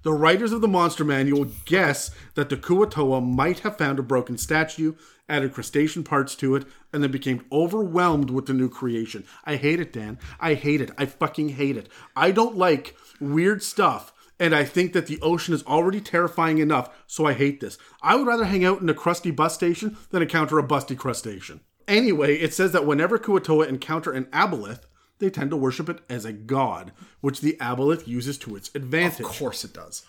The 0.04 0.14
writers 0.14 0.52
of 0.52 0.62
the 0.62 0.68
Monster 0.68 1.04
Manual 1.04 1.48
guess 1.66 2.12
that 2.36 2.50
the 2.50 2.58
Kuatoa 2.58 3.26
might 3.26 3.62
have 3.62 3.80
found 3.80 3.98
a 3.98 4.04
broken 4.04 4.38
statue, 4.38 4.94
added 5.28 5.52
crustacean 5.52 6.04
parts 6.04 6.36
to 6.36 6.56
it, 6.56 6.66
and 6.94 7.02
then 7.02 7.10
became 7.10 7.44
overwhelmed 7.52 8.30
with 8.30 8.46
the 8.46 8.54
new 8.54 8.70
creation. 8.70 9.24
I 9.44 9.56
hate 9.56 9.80
it, 9.80 9.92
Dan. 9.92 10.20
I 10.40 10.54
hate 10.54 10.82
it. 10.82 10.92
I 11.00 11.08
fucking 11.08 11.50
hate 11.50 11.78
it. 11.78 11.90
I 12.16 12.30
don't 12.30 12.56
like 12.56 12.96
weird 13.20 13.64
stuff, 13.64 14.14
and 14.40 14.54
I 14.54 14.64
think 14.64 14.94
that 14.94 15.08
the 15.08 15.20
ocean 15.22 15.54
is 15.54 15.64
already 15.64 16.02
terrifying 16.02 16.58
enough, 16.58 16.90
so 17.08 17.26
I 17.26 17.34
hate 17.34 17.62
this. 17.62 17.78
I 18.02 18.16
would 18.16 18.28
rather 18.28 18.46
hang 18.46 18.66
out 18.66 18.82
in 18.82 18.90
a 18.90 18.94
crusty 18.94 19.32
bus 19.32 19.54
station 19.54 19.98
than 20.10 20.22
encounter 20.22 20.60
a 20.60 20.64
busty 20.68 20.98
crustacean. 20.98 21.62
Anyway, 21.88 22.36
it 22.36 22.54
says 22.54 22.72
that 22.72 22.86
whenever 22.86 23.18
Kuatoa 23.18 23.68
encounter 23.68 24.12
an 24.12 24.26
aboleth, 24.26 24.82
they 25.20 25.30
tend 25.30 25.52
to 25.52 25.58
worship 25.58 25.88
it 25.88 26.00
as 26.10 26.26
a 26.26 26.34
god, 26.34 26.92
which 27.22 27.42
the 27.42 27.58
aboleth 27.62 28.08
uses 28.08 28.38
to 28.40 28.56
its 28.56 28.70
advantage. 28.76 29.22
Of 29.22 29.28
course 29.28 29.64
it 29.64 29.74
does. 29.74 30.04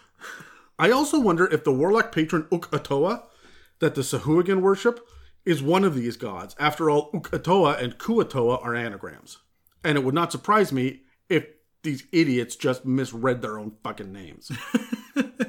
I 0.78 0.90
also 0.90 1.20
wonder 1.20 1.46
if 1.46 1.64
the 1.64 1.72
warlock 1.72 2.12
patron 2.12 2.44
Uk'otoa 2.50 3.22
that 3.78 3.94
the 3.94 4.02
Sahuagin 4.02 4.60
worship 4.60 5.06
is 5.44 5.62
one 5.62 5.84
of 5.84 5.94
these 5.94 6.16
gods. 6.16 6.56
After 6.58 6.90
all, 6.90 7.10
Uk'otoa 7.12 7.80
and 7.80 7.98
Kuatoa 7.98 8.62
are 8.64 8.74
anagrams. 8.74 9.38
And 9.84 9.96
it 9.96 10.04
would 10.04 10.14
not 10.14 10.32
surprise 10.32 10.72
me 10.72 11.02
if 11.28 11.46
these 11.82 12.04
idiots 12.12 12.56
just 12.56 12.84
misread 12.84 13.42
their 13.42 13.58
own 13.58 13.72
fucking 13.82 14.12
names. 14.12 14.50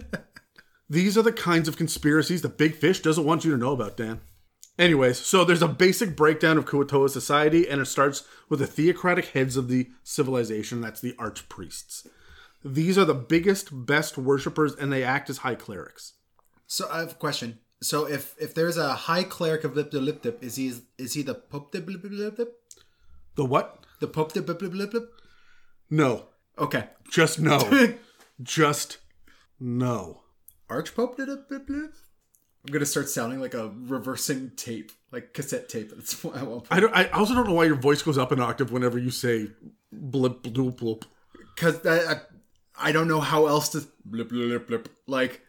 these 0.90 1.18
are 1.18 1.24
the 1.24 1.32
kinds 1.32 1.68
of 1.68 1.78
conspiracies 1.78 2.42
the 2.42 2.50
big 2.50 2.76
fish 2.76 3.02
doesn't 3.02 3.26
want 3.26 3.44
you 3.44 3.52
to 3.52 3.58
know 3.58 3.72
about, 3.72 3.98
Dan. 3.98 4.22
Anyways, 4.80 5.18
so 5.18 5.44
there's 5.44 5.64
a 5.64 5.68
basic 5.68 6.16
breakdown 6.16 6.58
of 6.58 6.66
Kuatoa 6.66 7.10
society, 7.10 7.68
and 7.68 7.82
it 7.82 7.86
starts 7.86 8.24
with 8.48 8.60
the 8.60 8.68
theocratic 8.68 9.26
heads 9.28 9.58
of 9.58 9.70
the 9.70 9.90
civilization. 10.04 10.82
That's 10.82 11.02
the 11.02 11.14
archpriests. 11.14 12.08
These 12.64 12.98
are 12.98 13.06
the 13.06 13.16
biggest, 13.16 13.70
best 13.86 14.18
worshippers, 14.18 14.76
and 14.76 14.94
they 14.94 15.04
act 15.04 15.30
as 15.32 15.40
high 15.40 15.56
clerics. 15.56 16.14
So 16.68 16.88
I 16.92 17.00
have 17.00 17.14
a 17.14 17.16
question. 17.16 17.60
So 17.82 18.08
if 18.08 18.36
if 18.40 18.54
there's 18.54 18.78
a 18.78 18.94
high 18.94 19.24
cleric 19.24 19.64
of 19.64 19.76
Lip 19.76 19.94
Lip 19.94 20.24
Lip, 20.24 20.44
is 20.44 20.56
he 20.56 20.74
is 20.98 21.14
he 21.14 21.22
the 21.22 21.36
Pope 21.36 21.72
de 21.72 21.82
Blip 21.82 22.04
Lip? 22.04 22.38
The 23.36 23.46
what? 23.46 23.86
The 24.00 24.08
Pope 24.08 24.34
de 24.34 24.42
Blip 24.42 24.62
Lip? 24.62 25.12
No. 25.90 26.26
Okay. 26.58 26.86
Just 27.12 27.40
no. 27.40 27.60
Just 28.42 28.98
no. 29.60 30.22
Archpope 30.70 31.16
de 31.18 31.26
Blip 31.26 31.48
Blip 31.48 31.68
Blip? 31.68 31.94
I'm 32.66 32.74
gonna 32.74 32.86
start 32.86 33.08
sounding 33.10 33.40
like 33.40 33.54
a 33.54 33.72
reversing 33.86 34.52
tape, 34.58 34.92
like 35.12 35.34
cassette 35.34 35.70
tape. 35.70 35.92
That's 35.96 36.24
at 36.26 36.32
one 36.34 36.46
point. 36.46 36.68
I 36.70 36.80
don't. 36.82 36.94
I 36.94 37.06
also 37.10 37.34
don't 37.34 37.48
know 37.48 37.54
why 37.54 37.64
your 37.66 37.76
voice 37.78 38.02
goes 38.02 38.18
up 38.18 38.32
an 38.34 38.42
octave 38.42 38.72
whenever 38.72 38.98
you 39.00 39.10
say 39.10 39.48
blip 39.92 40.44
bloop 40.44 40.78
bloop. 40.78 41.04
because 41.56 41.86
I, 41.86 42.14
I 42.14 42.20
I 42.90 42.92
don't 42.92 43.08
know 43.08 43.22
how 43.22 43.46
else 43.48 43.70
to 43.70 43.88
blip 44.04 44.30
blip 44.30 44.68
blip 44.68 44.90
like 45.08 45.42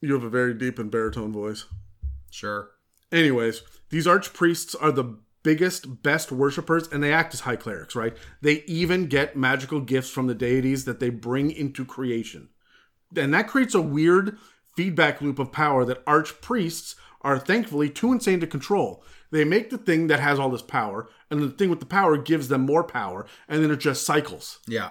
You 0.00 0.14
have 0.14 0.22
a 0.22 0.30
very 0.30 0.54
deep 0.54 0.78
and 0.78 0.88
baritone 0.90 1.32
voice. 1.32 1.64
sure 2.30 2.70
Anyways, 3.10 3.62
these 3.90 4.06
archpriests 4.06 4.76
are 4.80 4.92
the 4.92 5.18
biggest, 5.48 6.02
best 6.02 6.30
worshippers, 6.30 6.88
and 6.88 7.02
they 7.02 7.10
act 7.10 7.32
as 7.32 7.40
high 7.40 7.56
clerics, 7.56 7.96
right? 7.96 8.14
They 8.42 8.64
even 8.66 9.06
get 9.06 9.34
magical 9.34 9.80
gifts 9.80 10.10
from 10.10 10.26
the 10.26 10.34
deities 10.34 10.84
that 10.84 11.00
they 11.00 11.08
bring 11.08 11.50
into 11.50 11.86
creation. 11.86 12.50
And 13.16 13.32
that 13.32 13.48
creates 13.48 13.74
a 13.74 13.80
weird 13.80 14.36
feedback 14.76 15.22
loop 15.22 15.38
of 15.38 15.50
power 15.50 15.86
that 15.86 16.04
archpriests 16.04 16.96
are 17.22 17.38
thankfully 17.38 17.88
too 17.88 18.12
insane 18.12 18.40
to 18.40 18.46
control. 18.46 19.02
They 19.30 19.42
make 19.42 19.70
the 19.70 19.78
thing 19.78 20.08
that 20.08 20.20
has 20.20 20.38
all 20.38 20.50
this 20.50 20.60
power, 20.60 21.08
and 21.30 21.40
the 21.40 21.48
thing 21.48 21.70
with 21.70 21.80
the 21.80 21.86
power 21.86 22.18
gives 22.18 22.48
them 22.48 22.66
more 22.66 22.84
power, 22.84 23.24
and 23.48 23.64
then 23.64 23.70
it 23.70 23.78
just 23.78 24.04
cycles. 24.04 24.58
yeah 24.68 24.90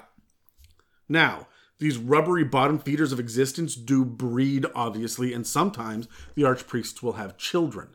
Now, 1.08 1.46
these 1.78 2.00
rubbery 2.00 2.44
bottom 2.44 2.80
feeders 2.80 3.12
of 3.12 3.20
existence 3.20 3.76
do 3.76 4.04
breed, 4.04 4.66
obviously, 4.74 5.34
and 5.34 5.46
sometimes 5.46 6.08
the 6.34 6.42
archpriests 6.42 7.04
will 7.04 7.14
have 7.14 7.38
children. 7.38 7.90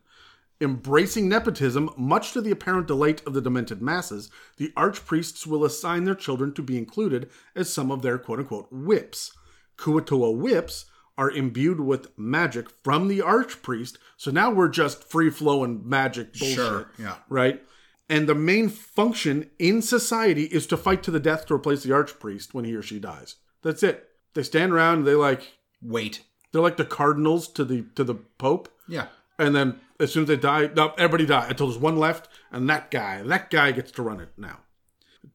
Embracing 0.63 1.29
nepotism, 1.29 1.91
much 1.97 2.33
to 2.33 2.41
the 2.41 2.53
apparent 2.53 2.87
delight 2.87 3.21
of 3.27 3.35
the 3.35 3.41
demented 3.41 3.83
masses, 3.83 4.31
the 4.57 4.69
archpriests 4.77 5.47
will 5.47 5.65
assign 5.65 6.05
their 6.05 6.15
children 6.15 6.55
to 6.55 6.63
be 6.63 6.79
included 6.79 7.29
as 7.57 7.73
some 7.73 7.91
of 7.91 8.03
their 8.03 8.17
quote 8.17 8.39
unquote 8.39 8.69
whips. 8.71 9.33
Kuatoa 9.77 10.37
whips 10.37 10.87
are 11.19 11.31
imbued 11.31 11.81
with 11.81 12.17
magic 12.17 12.69
from 12.83 13.09
the 13.09 13.19
archpriest, 13.19 13.99
so 14.17 14.31
now 14.31 14.51
we're 14.51 14.69
just 14.69 15.03
free 15.05 15.31
flowing 15.31 15.83
magic 15.85 16.33
bullshit. 16.39 16.55
Sure, 16.55 16.91
yeah. 16.99 17.17
Right? 17.29 17.63
And 18.09 18.29
the 18.29 18.35
main 18.35 18.69
function 18.69 19.51
in 19.59 19.83
society 19.83 20.45
is 20.45 20.67
to 20.69 20.77
fight 20.77 21.03
to 21.03 21.11
the 21.11 21.21
death 21.21 21.47
to 21.47 21.55
replace 21.55 21.83
the 21.83 21.91
archpriest 21.91 22.55
when 22.55 22.65
he 22.65 22.75
or 22.75 22.83
she 22.83 23.01
dies. 23.01 23.37
That's 23.63 23.83
it. 23.83 24.09
They 24.35 24.43
stand 24.43 24.73
around 24.73 24.99
and 24.99 25.07
they 25.07 25.15
like 25.15 25.55
wait 25.83 26.23
they're 26.53 26.63
like 26.63 26.77
the 26.77 26.85
cardinals 26.85 27.49
to 27.49 27.65
the 27.65 27.87
to 27.97 28.05
the 28.05 28.15
pope. 28.15 28.69
yeah 28.87 29.07
And 29.39 29.57
then 29.57 29.81
as 30.03 30.13
soon 30.13 30.25
as 30.25 30.29
they 30.29 30.37
die, 30.37 30.69
no, 30.75 30.93
everybody 30.99 31.27
die 31.27 31.47
until 31.49 31.69
there's 31.69 31.79
one 31.79 31.97
left, 31.97 32.29
and 32.51 32.69
that 32.69 32.91
guy, 32.91 33.23
that 33.23 33.51
guy 33.51 33.71
gets 33.71 33.93
to 33.93 34.03
run 34.03 34.21
it 34.21 34.31
now. 34.37 34.61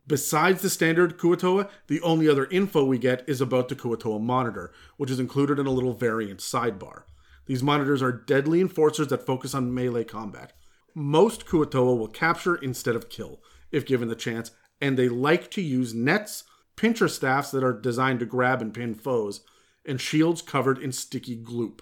Besides 0.06 0.62
the 0.62 0.70
standard 0.70 1.18
Kuatoa, 1.18 1.70
the 1.88 2.02
only 2.02 2.28
other 2.28 2.46
info 2.48 2.84
we 2.84 2.98
get 2.98 3.24
is 3.28 3.40
about 3.40 3.70
the 3.70 3.76
Kuatoa 3.76 4.22
monitor, 4.22 4.74
which 4.98 5.10
is 5.10 5.20
included 5.20 5.58
in 5.58 5.68
a 5.68 5.72
little 5.72 5.94
variant 5.94 6.42
sidebar. 6.42 7.04
These 7.46 7.64
monitors 7.64 8.02
are 8.02 8.12
deadly 8.12 8.60
enforcers 8.60 9.08
that 9.08 9.26
focus 9.26 9.54
on 9.56 9.74
melee 9.74 10.04
combat. 10.04 10.52
Most 10.94 11.46
Kuatoa 11.46 11.98
will 11.98 12.10
capture 12.10 12.56
instead 12.56 12.96
of 12.96 13.10
kill, 13.10 13.40
if 13.72 13.86
given 13.86 14.10
the 14.10 14.16
chance, 14.16 14.52
and 14.82 14.98
they 14.98 15.08
like 15.08 15.50
to 15.52 15.62
use 15.62 15.94
nets, 15.94 16.44
pincher 16.76 17.08
staffs 17.08 17.52
that 17.52 17.64
are 17.64 17.80
designed 17.80 18.20
to 18.20 18.26
grab 18.26 18.62
and 18.62 18.74
pin 18.74 18.96
foes, 18.96 19.42
and 19.86 20.02
shields 20.02 20.42
covered 20.42 20.78
in 20.78 20.92
sticky 20.92 21.42
gloop. 21.42 21.80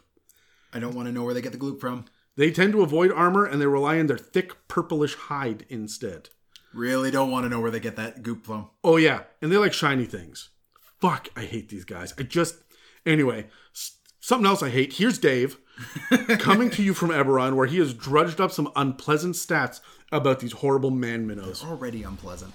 I 0.71 0.79
don't 0.79 0.93
want 0.93 1.07
to 1.07 1.11
know 1.11 1.23
where 1.23 1.33
they 1.33 1.41
get 1.41 1.51
the 1.51 1.57
gloop 1.57 1.79
from 1.79 2.05
They 2.37 2.51
tend 2.51 2.73
to 2.73 2.81
avoid 2.81 3.11
armor 3.11 3.45
and 3.45 3.61
they 3.61 3.65
rely 3.65 3.99
on 3.99 4.07
their 4.07 4.17
thick 4.17 4.67
purplish 4.67 5.15
hide 5.15 5.65
instead. 5.69 6.29
Really 6.73 7.09
don't 7.09 7.31
want 7.31 7.45
to 7.45 7.49
know 7.49 7.61
where 7.61 7.71
they 7.71 7.79
get 7.79 7.95
that 7.95 8.21
goop 8.21 8.45
from. 8.45 8.69
Oh 8.83 8.97
yeah, 8.97 9.23
and 9.41 9.51
they 9.51 9.57
like 9.57 9.73
shiny 9.73 10.05
things. 10.05 10.49
Fuck, 10.99 11.29
I 11.35 11.45
hate 11.45 11.69
these 11.69 11.85
guys. 11.85 12.13
I 12.17 12.23
just 12.23 12.57
anyway. 13.05 13.47
Something 14.19 14.47
else 14.47 14.63
I 14.63 14.69
hate. 14.69 14.93
Here's 14.93 15.19
Dave 15.19 15.57
coming 16.39 16.71
to 16.71 16.81
you 16.81 16.95
from 16.95 17.11
Eberron, 17.11 17.55
where 17.55 17.67
he 17.67 17.77
has 17.77 17.93
drudged 17.93 18.41
up 18.41 18.51
some 18.51 18.71
unpleasant 18.75 19.35
stats 19.35 19.81
about 20.11 20.39
these 20.39 20.53
horrible 20.53 20.89
man 20.89 21.27
minnows. 21.27 21.63
Already 21.63 22.01
unpleasant. 22.01 22.51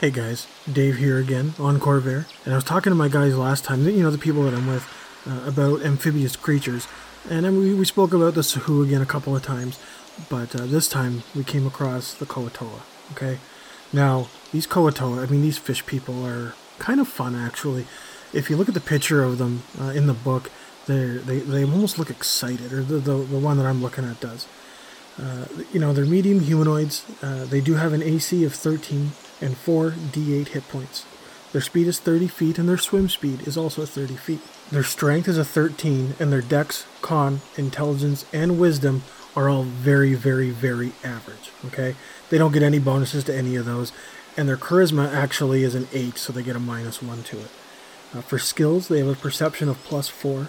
Hey 0.00 0.10
guys, 0.10 0.48
Dave 0.70 0.96
here 0.96 1.18
again 1.18 1.54
on 1.58 1.78
Khorvaire, 1.78 2.26
and 2.44 2.54
I 2.54 2.56
was 2.56 2.64
talking 2.64 2.90
to 2.90 2.96
my 2.96 3.08
guys 3.08 3.36
last 3.36 3.64
time, 3.64 3.84
you 3.88 4.02
know, 4.02 4.10
the 4.10 4.18
people 4.18 4.42
that 4.44 4.54
I'm 4.54 4.66
with, 4.66 4.84
uh, 5.28 5.42
about 5.46 5.82
amphibious 5.82 6.36
creatures, 6.36 6.88
and 7.28 7.44
then 7.44 7.58
we, 7.58 7.74
we 7.74 7.84
spoke 7.84 8.12
about 8.12 8.34
the 8.34 8.40
Sahuagin 8.40 9.02
a 9.02 9.06
couple 9.06 9.36
of 9.36 9.42
times, 9.42 9.78
but 10.28 10.54
uh, 10.54 10.66
this 10.66 10.88
time 10.88 11.22
we 11.34 11.44
came 11.44 11.66
across 11.66 12.14
the 12.14 12.26
Koatoa, 12.26 12.80
okay? 13.12 13.38
Now, 13.92 14.28
these 14.52 14.66
Koatoa, 14.66 15.26
I 15.26 15.30
mean, 15.30 15.42
these 15.42 15.58
fish 15.58 15.84
people 15.86 16.24
are 16.24 16.54
kind 16.78 17.00
of 17.00 17.08
fun 17.08 17.34
actually. 17.34 17.86
If 18.32 18.50
you 18.50 18.56
look 18.56 18.68
at 18.68 18.74
the 18.74 18.80
picture 18.80 19.22
of 19.22 19.38
them 19.38 19.62
uh, 19.80 19.86
in 19.86 20.06
the 20.06 20.14
book, 20.14 20.50
they're, 20.86 21.18
they 21.18 21.40
they 21.40 21.64
almost 21.64 21.98
look 21.98 22.08
excited, 22.08 22.72
or 22.72 22.82
the, 22.82 22.98
the, 22.98 23.12
the 23.12 23.38
one 23.38 23.58
that 23.58 23.66
I'm 23.66 23.82
looking 23.82 24.04
at 24.04 24.20
does 24.20 24.46
you 25.72 25.80
know, 25.80 25.92
they're 25.92 26.04
medium 26.04 26.40
humanoids. 26.40 27.04
Uh, 27.22 27.44
they 27.44 27.60
do 27.60 27.74
have 27.74 27.92
an 27.92 28.02
AC 28.02 28.44
of 28.44 28.54
13 28.54 29.12
and 29.40 29.56
4 29.56 29.90
D8 29.90 30.48
hit 30.48 30.68
points. 30.68 31.04
Their 31.52 31.62
speed 31.62 31.86
is 31.86 31.98
30 31.98 32.28
feet, 32.28 32.58
and 32.58 32.68
their 32.68 32.78
swim 32.78 33.08
speed 33.08 33.46
is 33.46 33.56
also 33.56 33.84
30 33.84 34.16
feet. 34.16 34.40
Their 34.70 34.82
strength 34.84 35.28
is 35.28 35.38
a 35.38 35.46
13, 35.46 36.14
and 36.20 36.30
their 36.30 36.42
dex, 36.42 36.84
con, 37.00 37.40
intelligence, 37.56 38.26
and 38.34 38.60
wisdom 38.60 39.02
are 39.34 39.48
all 39.48 39.62
very, 39.62 40.12
very, 40.12 40.50
very 40.50 40.92
average. 41.02 41.52
Okay? 41.66 41.96
They 42.28 42.36
don't 42.36 42.52
get 42.52 42.62
any 42.62 42.78
bonuses 42.78 43.24
to 43.24 43.34
any 43.34 43.56
of 43.56 43.64
those, 43.64 43.92
and 44.36 44.46
their 44.46 44.58
charisma 44.58 45.10
actually 45.10 45.62
is 45.62 45.74
an 45.74 45.88
8, 45.94 46.18
so 46.18 46.34
they 46.34 46.42
get 46.42 46.54
a 46.54 46.60
minus 46.60 47.02
1 47.02 47.22
to 47.22 47.38
it. 47.38 47.50
Uh, 48.14 48.20
for 48.20 48.38
skills, 48.38 48.88
they 48.88 48.98
have 48.98 49.08
a 49.08 49.14
perception 49.14 49.70
of 49.70 49.82
plus 49.84 50.08
4, 50.08 50.48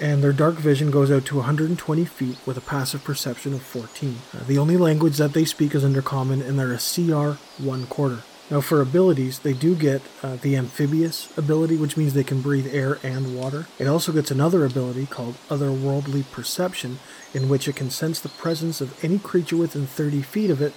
and 0.00 0.24
their 0.24 0.32
dark 0.32 0.54
vision 0.54 0.90
goes 0.90 1.10
out 1.10 1.26
to 1.26 1.36
120 1.36 2.04
feet 2.06 2.38
with 2.46 2.56
a 2.56 2.62
passive 2.62 3.04
perception 3.04 3.52
of 3.52 3.62
14. 3.62 4.16
Uh, 4.34 4.44
the 4.44 4.58
only 4.58 4.78
language 4.78 5.18
that 5.18 5.34
they 5.34 5.44
speak 5.44 5.74
is 5.74 5.84
Undercommon, 5.84 6.46
and 6.46 6.58
they're 6.58 6.72
a 6.72 6.78
CR 6.78 7.38
1 7.62 7.86
quarter. 7.88 8.22
Now, 8.52 8.60
for 8.60 8.82
abilities, 8.82 9.38
they 9.38 9.54
do 9.54 9.74
get 9.74 10.02
uh, 10.22 10.36
the 10.36 10.56
amphibious 10.56 11.34
ability, 11.38 11.78
which 11.78 11.96
means 11.96 12.12
they 12.12 12.22
can 12.22 12.42
breathe 12.42 12.68
air 12.70 12.98
and 13.02 13.34
water. 13.34 13.66
It 13.78 13.86
also 13.86 14.12
gets 14.12 14.30
another 14.30 14.66
ability 14.66 15.06
called 15.06 15.36
Otherworldly 15.48 16.30
Perception, 16.30 16.98
in 17.32 17.48
which 17.48 17.66
it 17.66 17.76
can 17.76 17.88
sense 17.88 18.20
the 18.20 18.28
presence 18.28 18.82
of 18.82 19.02
any 19.02 19.18
creature 19.18 19.56
within 19.56 19.86
30 19.86 20.20
feet 20.20 20.50
of 20.50 20.60
it 20.60 20.74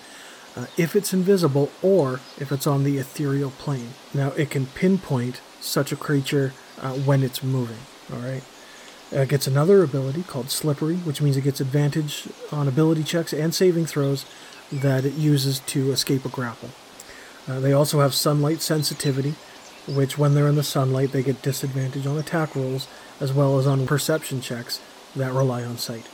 uh, 0.56 0.68
if 0.78 0.96
it's 0.96 1.12
invisible 1.12 1.70
or 1.82 2.22
if 2.40 2.50
it's 2.50 2.66
on 2.66 2.86
the 2.86 2.98
ethereal 2.98 3.52
plane. 3.52 3.90
Now, 4.14 4.30
it 4.38 4.50
can 4.50 4.68
pinpoint 4.68 5.42
such 5.60 5.92
a 5.92 5.98
creature 5.98 6.54
uh, 6.82 6.94
when 6.94 7.24
it's 7.24 7.44
moving. 7.44 7.80
All 8.10 8.20
right. 8.20 8.44
Uh, 9.12 9.24
it 9.24 9.30
gets 9.30 9.48
another 9.48 9.84
ability 9.84 10.24
called 10.24 10.50
Slippery, 10.50 10.96
which 10.96 11.22
means 11.22 11.36
it 11.36 11.42
gets 11.42 11.60
advantage 11.60 12.30
on 12.54 12.70
ability 12.70 13.04
checks 13.04 13.34
and 13.34 13.54
saving 13.54 13.86
throws 13.86 14.26
that 14.72 15.04
it 15.04 15.16
uses 15.16 15.60
to 15.60 15.92
escape 15.92 16.24
a 16.24 16.30
grapple. 16.30 16.70
Uh, 17.48 17.60
they 17.60 17.74
also 17.74 18.00
have 18.00 18.14
Sunlight 18.14 18.62
Sensitivity, 18.62 19.36
which, 19.88 20.18
when 20.18 20.34
they're 20.34 20.48
in 20.48 20.56
the 20.56 20.64
sunlight, 20.64 21.12
they 21.12 21.24
get 21.24 21.42
disadvantage 21.42 22.08
on 22.08 22.18
attack 22.18 22.56
rolls 22.56 22.88
as 23.20 23.32
well 23.32 23.60
as 23.60 23.68
on 23.68 23.86
perception 23.86 24.42
checks 24.42 24.82
that 25.16 25.32
rely 25.32 25.64
on 25.64 25.78
sight. 25.78 26.08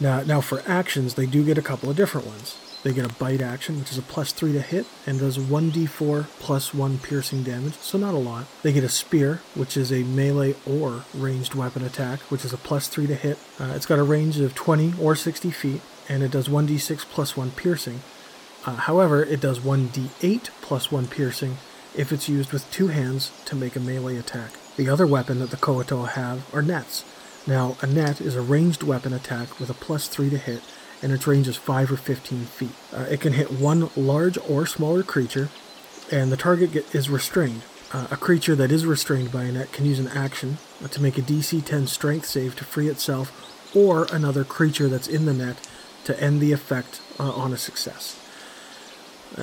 Now, 0.00 0.22
now 0.22 0.40
for 0.40 0.62
actions, 0.66 1.14
they 1.14 1.26
do 1.26 1.44
get 1.44 1.58
a 1.58 1.62
couple 1.62 1.88
of 1.88 1.96
different 1.96 2.26
ones. 2.26 2.58
They 2.82 2.92
get 2.92 3.10
a 3.10 3.14
bite 3.14 3.40
action, 3.40 3.78
which 3.78 3.92
is 3.92 3.96
a 3.96 4.02
plus 4.02 4.32
3 4.32 4.52
to 4.52 4.60
hit 4.60 4.86
and 5.06 5.18
does 5.18 5.38
1d4 5.38 6.26
plus 6.38 6.74
1 6.74 6.98
piercing 6.98 7.42
damage, 7.42 7.76
so 7.76 7.96
not 7.96 8.12
a 8.12 8.18
lot. 8.18 8.44
They 8.62 8.74
get 8.74 8.84
a 8.84 8.90
spear, 8.90 9.40
which 9.54 9.74
is 9.78 9.90
a 9.90 10.02
melee 10.02 10.54
or 10.66 11.04
ranged 11.14 11.54
weapon 11.54 11.82
attack, 11.82 12.20
which 12.30 12.44
is 12.44 12.52
a 12.52 12.58
plus 12.58 12.88
3 12.88 13.06
to 13.06 13.14
hit. 13.14 13.38
Uh, 13.58 13.72
it's 13.74 13.86
got 13.86 13.98
a 13.98 14.02
range 14.02 14.38
of 14.38 14.54
20 14.54 14.94
or 15.00 15.16
60 15.16 15.50
feet, 15.50 15.80
and 16.10 16.22
it 16.22 16.30
does 16.30 16.48
1d6 16.48 17.06
plus 17.06 17.38
1 17.38 17.52
piercing. 17.52 18.00
Uh, 18.66 18.76
however, 18.76 19.22
it 19.22 19.40
does 19.40 19.60
1d8 19.60 20.50
plus 20.62 20.90
1 20.90 21.06
piercing 21.08 21.58
if 21.94 22.12
it's 22.12 22.28
used 22.28 22.52
with 22.52 22.70
two 22.70 22.88
hands 22.88 23.30
to 23.44 23.54
make 23.54 23.76
a 23.76 23.80
melee 23.80 24.16
attack. 24.16 24.52
The 24.76 24.88
other 24.88 25.06
weapon 25.06 25.38
that 25.38 25.50
the 25.50 25.56
Koatoa 25.56 26.10
have 26.10 26.52
are 26.54 26.62
nets. 26.62 27.04
Now, 27.46 27.76
a 27.82 27.86
net 27.86 28.20
is 28.20 28.36
a 28.36 28.40
ranged 28.40 28.82
weapon 28.82 29.12
attack 29.12 29.60
with 29.60 29.70
a 29.70 29.74
plus 29.74 30.08
3 30.08 30.30
to 30.30 30.38
hit, 30.38 30.62
and 31.02 31.12
its 31.12 31.26
range 31.26 31.46
is 31.46 31.56
5 31.56 31.92
or 31.92 31.96
15 31.96 32.44
feet. 32.46 32.72
Uh, 32.92 33.06
it 33.10 33.20
can 33.20 33.34
hit 33.34 33.52
one 33.52 33.90
large 33.96 34.38
or 34.48 34.66
smaller 34.66 35.02
creature, 35.02 35.50
and 36.10 36.32
the 36.32 36.36
target 36.36 36.72
get, 36.72 36.94
is 36.94 37.10
restrained. 37.10 37.62
Uh, 37.92 38.08
a 38.10 38.16
creature 38.16 38.56
that 38.56 38.72
is 38.72 38.86
restrained 38.86 39.30
by 39.30 39.44
a 39.44 39.52
net 39.52 39.72
can 39.72 39.84
use 39.84 39.98
an 39.98 40.08
action 40.08 40.56
uh, 40.82 40.88
to 40.88 41.02
make 41.02 41.18
a 41.18 41.22
DC 41.22 41.64
10 41.64 41.86
strength 41.86 42.26
save 42.26 42.56
to 42.56 42.64
free 42.64 42.88
itself, 42.88 43.30
or 43.76 44.06
another 44.10 44.42
creature 44.42 44.88
that's 44.88 45.08
in 45.08 45.26
the 45.26 45.34
net 45.34 45.68
to 46.04 46.18
end 46.20 46.40
the 46.40 46.52
effect 46.52 47.00
uh, 47.20 47.30
on 47.30 47.52
a 47.52 47.58
success. 47.58 48.23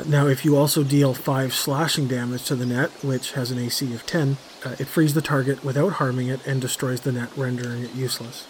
Now, 0.05 0.27
if 0.27 0.45
you 0.45 0.55
also 0.55 0.84
deal 0.84 1.13
5 1.13 1.53
slashing 1.53 2.07
damage 2.07 2.45
to 2.45 2.55
the 2.55 2.65
net, 2.65 2.91
which 3.03 3.34
has 3.34 3.51
an 3.51 3.59
AC 3.59 3.93
of 3.93 4.05
10, 4.05 4.38
uh, 4.63 4.76
it 4.80 4.88
frees 4.88 5.13
the 5.13 5.22
target 5.22 5.65
without 5.65 5.93
harming 5.93 6.30
it 6.30 6.45
and 6.47 6.61
destroys 6.61 7.01
the 7.01 7.11
net, 7.11 7.30
rendering 7.35 7.84
it 7.84 7.93
useless. 7.93 8.45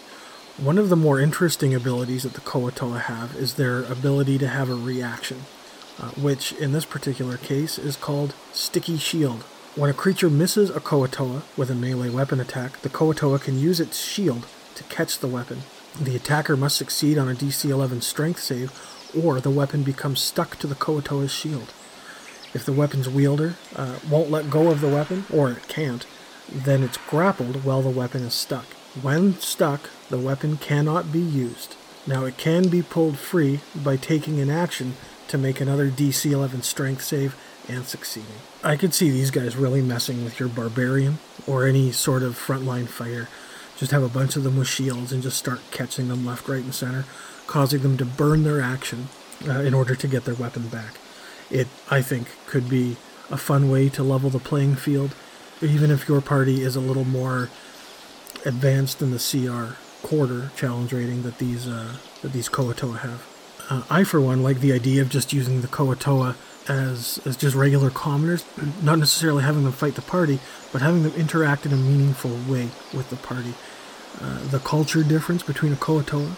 One 0.56 0.78
of 0.78 0.88
the 0.88 0.96
more 0.96 1.18
interesting 1.18 1.74
abilities 1.74 2.22
that 2.22 2.34
the 2.34 2.40
Koatoa 2.40 3.02
have 3.02 3.34
is 3.34 3.54
their 3.54 3.82
ability 3.84 4.38
to 4.38 4.48
have 4.48 4.70
a 4.70 4.74
reaction, 4.74 5.38
uh, 5.98 6.10
which 6.10 6.52
in 6.52 6.72
this 6.72 6.84
particular 6.84 7.38
case 7.38 7.76
is 7.78 7.96
called 7.96 8.34
Sticky 8.52 8.96
Shield. 8.96 9.42
When 9.74 9.90
a 9.90 9.94
creature 9.94 10.30
misses 10.30 10.70
a 10.70 10.80
Koatoa 10.80 11.42
with 11.56 11.70
a 11.70 11.74
melee 11.74 12.10
weapon 12.10 12.38
attack, 12.38 12.82
the 12.82 12.90
Koatoa 12.90 13.40
can 13.40 13.58
use 13.58 13.80
its 13.80 13.98
shield 13.98 14.46
to 14.76 14.84
catch 14.84 15.18
the 15.18 15.26
weapon. 15.26 15.62
The 16.00 16.16
attacker 16.16 16.56
must 16.56 16.76
succeed 16.76 17.18
on 17.18 17.28
a 17.28 17.34
DC 17.34 17.68
11 17.68 18.02
strength 18.02 18.40
save, 18.40 18.70
or 19.16 19.40
the 19.40 19.50
weapon 19.50 19.82
becomes 19.82 20.20
stuck 20.20 20.56
to 20.56 20.66
the 20.66 20.74
Koatoa's 20.74 21.32
shield. 21.32 21.72
If 22.54 22.64
the 22.64 22.72
weapon's 22.72 23.08
wielder 23.08 23.54
uh, 23.74 23.98
won't 24.08 24.30
let 24.30 24.50
go 24.50 24.70
of 24.70 24.80
the 24.80 24.88
weapon, 24.88 25.24
or 25.32 25.50
it 25.50 25.68
can't, 25.68 26.06
then 26.50 26.82
it's 26.82 26.98
grappled 27.08 27.64
while 27.64 27.82
the 27.82 27.90
weapon 27.90 28.22
is 28.22 28.34
stuck. 28.34 28.66
When 29.00 29.38
stuck, 29.40 29.88
the 30.10 30.18
weapon 30.18 30.58
cannot 30.58 31.10
be 31.10 31.20
used. 31.20 31.76
Now, 32.06 32.24
it 32.24 32.36
can 32.36 32.68
be 32.68 32.82
pulled 32.82 33.18
free 33.18 33.60
by 33.74 33.96
taking 33.96 34.40
an 34.40 34.50
action 34.50 34.94
to 35.28 35.38
make 35.38 35.60
another 35.60 35.88
DC 35.90 36.30
11 36.30 36.62
strength 36.62 37.02
save 37.02 37.36
and 37.68 37.86
succeeding. 37.86 38.40
I 38.62 38.76
could 38.76 38.92
see 38.92 39.10
these 39.10 39.30
guys 39.30 39.56
really 39.56 39.80
messing 39.80 40.24
with 40.24 40.38
your 40.38 40.48
barbarian 40.48 41.18
or 41.46 41.66
any 41.66 41.92
sort 41.92 42.22
of 42.22 42.34
frontline 42.34 42.88
fighter. 42.88 43.28
Just 43.76 43.92
have 43.92 44.02
a 44.02 44.08
bunch 44.08 44.36
of 44.36 44.42
them 44.42 44.58
with 44.58 44.68
shields 44.68 45.12
and 45.12 45.22
just 45.22 45.38
start 45.38 45.60
catching 45.70 46.08
them 46.08 46.26
left, 46.26 46.48
right, 46.48 46.62
and 46.62 46.74
center, 46.74 47.04
causing 47.52 47.82
them 47.82 47.98
to 47.98 48.04
burn 48.06 48.44
their 48.44 48.62
action 48.62 49.08
uh, 49.46 49.60
in 49.60 49.74
order 49.74 49.94
to 49.94 50.08
get 50.08 50.24
their 50.24 50.34
weapon 50.34 50.68
back. 50.68 50.94
It, 51.50 51.68
I 51.90 52.00
think, 52.00 52.28
could 52.46 52.66
be 52.66 52.96
a 53.30 53.36
fun 53.36 53.70
way 53.70 53.90
to 53.90 54.02
level 54.02 54.30
the 54.30 54.38
playing 54.38 54.76
field, 54.76 55.14
even 55.60 55.90
if 55.90 56.08
your 56.08 56.22
party 56.22 56.62
is 56.62 56.76
a 56.76 56.80
little 56.80 57.04
more 57.04 57.50
advanced 58.46 59.00
than 59.00 59.10
the 59.10 59.18
CR 59.18 59.74
quarter 60.06 60.50
challenge 60.56 60.94
rating 60.94 61.24
that 61.24 61.36
these 61.36 61.68
uh, 61.68 61.96
that 62.22 62.32
these 62.32 62.48
Koatoa 62.48 63.00
have. 63.00 63.28
Uh, 63.68 63.82
I, 63.90 64.04
for 64.04 64.18
one, 64.18 64.42
like 64.42 64.60
the 64.60 64.72
idea 64.72 65.02
of 65.02 65.10
just 65.10 65.34
using 65.34 65.60
the 65.60 65.68
Koatoa 65.68 66.36
as 66.70 67.20
as 67.26 67.36
just 67.36 67.54
regular 67.54 67.90
commoners, 67.90 68.46
not 68.82 68.98
necessarily 68.98 69.42
having 69.42 69.64
them 69.64 69.72
fight 69.72 69.94
the 69.94 70.00
party, 70.00 70.40
but 70.72 70.80
having 70.80 71.02
them 71.02 71.12
interact 71.16 71.66
in 71.66 71.74
a 71.74 71.76
meaningful 71.76 72.30
way 72.50 72.70
with 72.94 73.10
the 73.10 73.16
party. 73.16 73.52
Uh, 74.22 74.42
the 74.48 74.58
culture 74.58 75.02
difference 75.02 75.42
between 75.42 75.74
a 75.74 75.76
Koatoa 75.76 76.34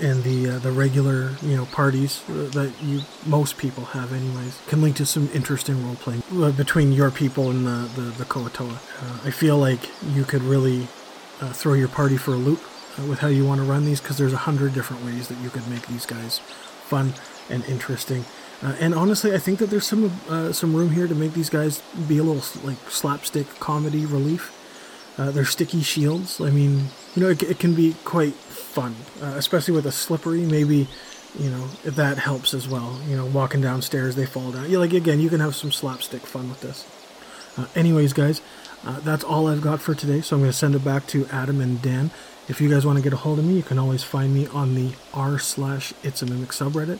and 0.00 0.22
the 0.24 0.50
uh, 0.50 0.58
the 0.58 0.72
regular 0.72 1.32
you 1.42 1.56
know 1.56 1.66
parties 1.66 2.22
that 2.28 2.72
you 2.82 3.02
most 3.26 3.58
people 3.58 3.84
have 3.86 4.12
anyways 4.12 4.60
can 4.66 4.80
link 4.80 4.96
to 4.96 5.06
some 5.06 5.28
interesting 5.34 5.84
role 5.84 5.96
playing 5.96 6.22
uh, 6.34 6.50
between 6.52 6.92
your 6.92 7.10
people 7.10 7.50
and 7.50 7.66
the 7.66 7.88
the, 8.00 8.10
the 8.18 8.24
Koatoa. 8.24 8.76
Uh, 8.76 9.28
I 9.28 9.30
feel 9.30 9.58
like 9.58 9.80
you 10.14 10.24
could 10.24 10.42
really 10.42 10.88
uh, 11.40 11.52
throw 11.52 11.74
your 11.74 11.88
party 11.88 12.16
for 12.16 12.32
a 12.32 12.36
loop 12.36 12.60
uh, 12.98 13.06
with 13.06 13.18
how 13.18 13.28
you 13.28 13.46
want 13.46 13.60
to 13.60 13.66
run 13.66 13.84
these 13.84 14.00
because 14.00 14.16
there's 14.16 14.32
a 14.32 14.44
hundred 14.48 14.72
different 14.74 15.04
ways 15.04 15.28
that 15.28 15.38
you 15.38 15.50
could 15.50 15.66
make 15.68 15.86
these 15.86 16.06
guys 16.06 16.38
fun 16.38 17.14
and 17.50 17.64
interesting. 17.66 18.24
Uh, 18.62 18.76
and 18.78 18.94
honestly, 18.94 19.34
I 19.34 19.38
think 19.38 19.58
that 19.58 19.70
there's 19.70 19.86
some 19.86 20.10
some 20.52 20.74
room 20.74 20.90
here 20.90 21.08
to 21.08 21.14
make 21.14 21.34
these 21.34 21.50
guys 21.50 21.82
be 22.08 22.18
a 22.18 22.22
little 22.22 22.42
like 22.66 22.78
slapstick 22.88 23.48
comedy 23.60 24.06
relief. 24.06 24.58
Uh, 25.18 25.30
they're 25.30 25.44
sticky 25.44 25.82
shields. 25.82 26.40
I 26.40 26.50
mean, 26.50 26.86
you 27.14 27.22
know, 27.22 27.28
it, 27.28 27.42
it 27.42 27.58
can 27.58 27.74
be 27.74 27.94
quite 28.04 28.34
fun, 28.72 28.96
uh, 29.22 29.34
especially 29.36 29.74
with 29.74 29.86
a 29.86 29.92
slippery. 29.92 30.42
Maybe, 30.42 30.88
you 31.38 31.50
know, 31.50 31.66
that 31.84 32.18
helps 32.18 32.54
as 32.54 32.68
well. 32.68 32.98
You 33.08 33.16
know, 33.16 33.26
walking 33.26 33.60
downstairs, 33.60 34.16
they 34.16 34.26
fall 34.26 34.50
down. 34.52 34.70
Yeah, 34.70 34.78
like 34.78 34.92
again, 34.92 35.20
you 35.20 35.28
can 35.28 35.40
have 35.40 35.54
some 35.54 35.70
slapstick 35.70 36.22
fun 36.22 36.48
with 36.48 36.60
this. 36.60 36.86
Uh, 37.56 37.66
anyways, 37.76 38.12
guys, 38.12 38.40
uh, 38.84 39.00
that's 39.00 39.22
all 39.22 39.46
I've 39.46 39.60
got 39.60 39.80
for 39.80 39.94
today. 39.94 40.22
So 40.22 40.36
I'm 40.36 40.42
going 40.42 40.50
to 40.50 40.56
send 40.56 40.74
it 40.74 40.84
back 40.84 41.06
to 41.08 41.26
Adam 41.30 41.60
and 41.60 41.80
Dan. 41.80 42.10
If 42.48 42.60
you 42.60 42.68
guys 42.68 42.84
want 42.84 42.96
to 42.98 43.02
get 43.02 43.12
a 43.12 43.16
hold 43.16 43.38
of 43.38 43.44
me, 43.44 43.54
you 43.54 43.62
can 43.62 43.78
always 43.78 44.02
find 44.02 44.34
me 44.34 44.46
on 44.48 44.74
the 44.74 44.92
r 45.14 45.38
slash 45.38 45.92
it's 46.02 46.22
a 46.22 46.26
mimic 46.26 46.50
subreddit. 46.50 46.98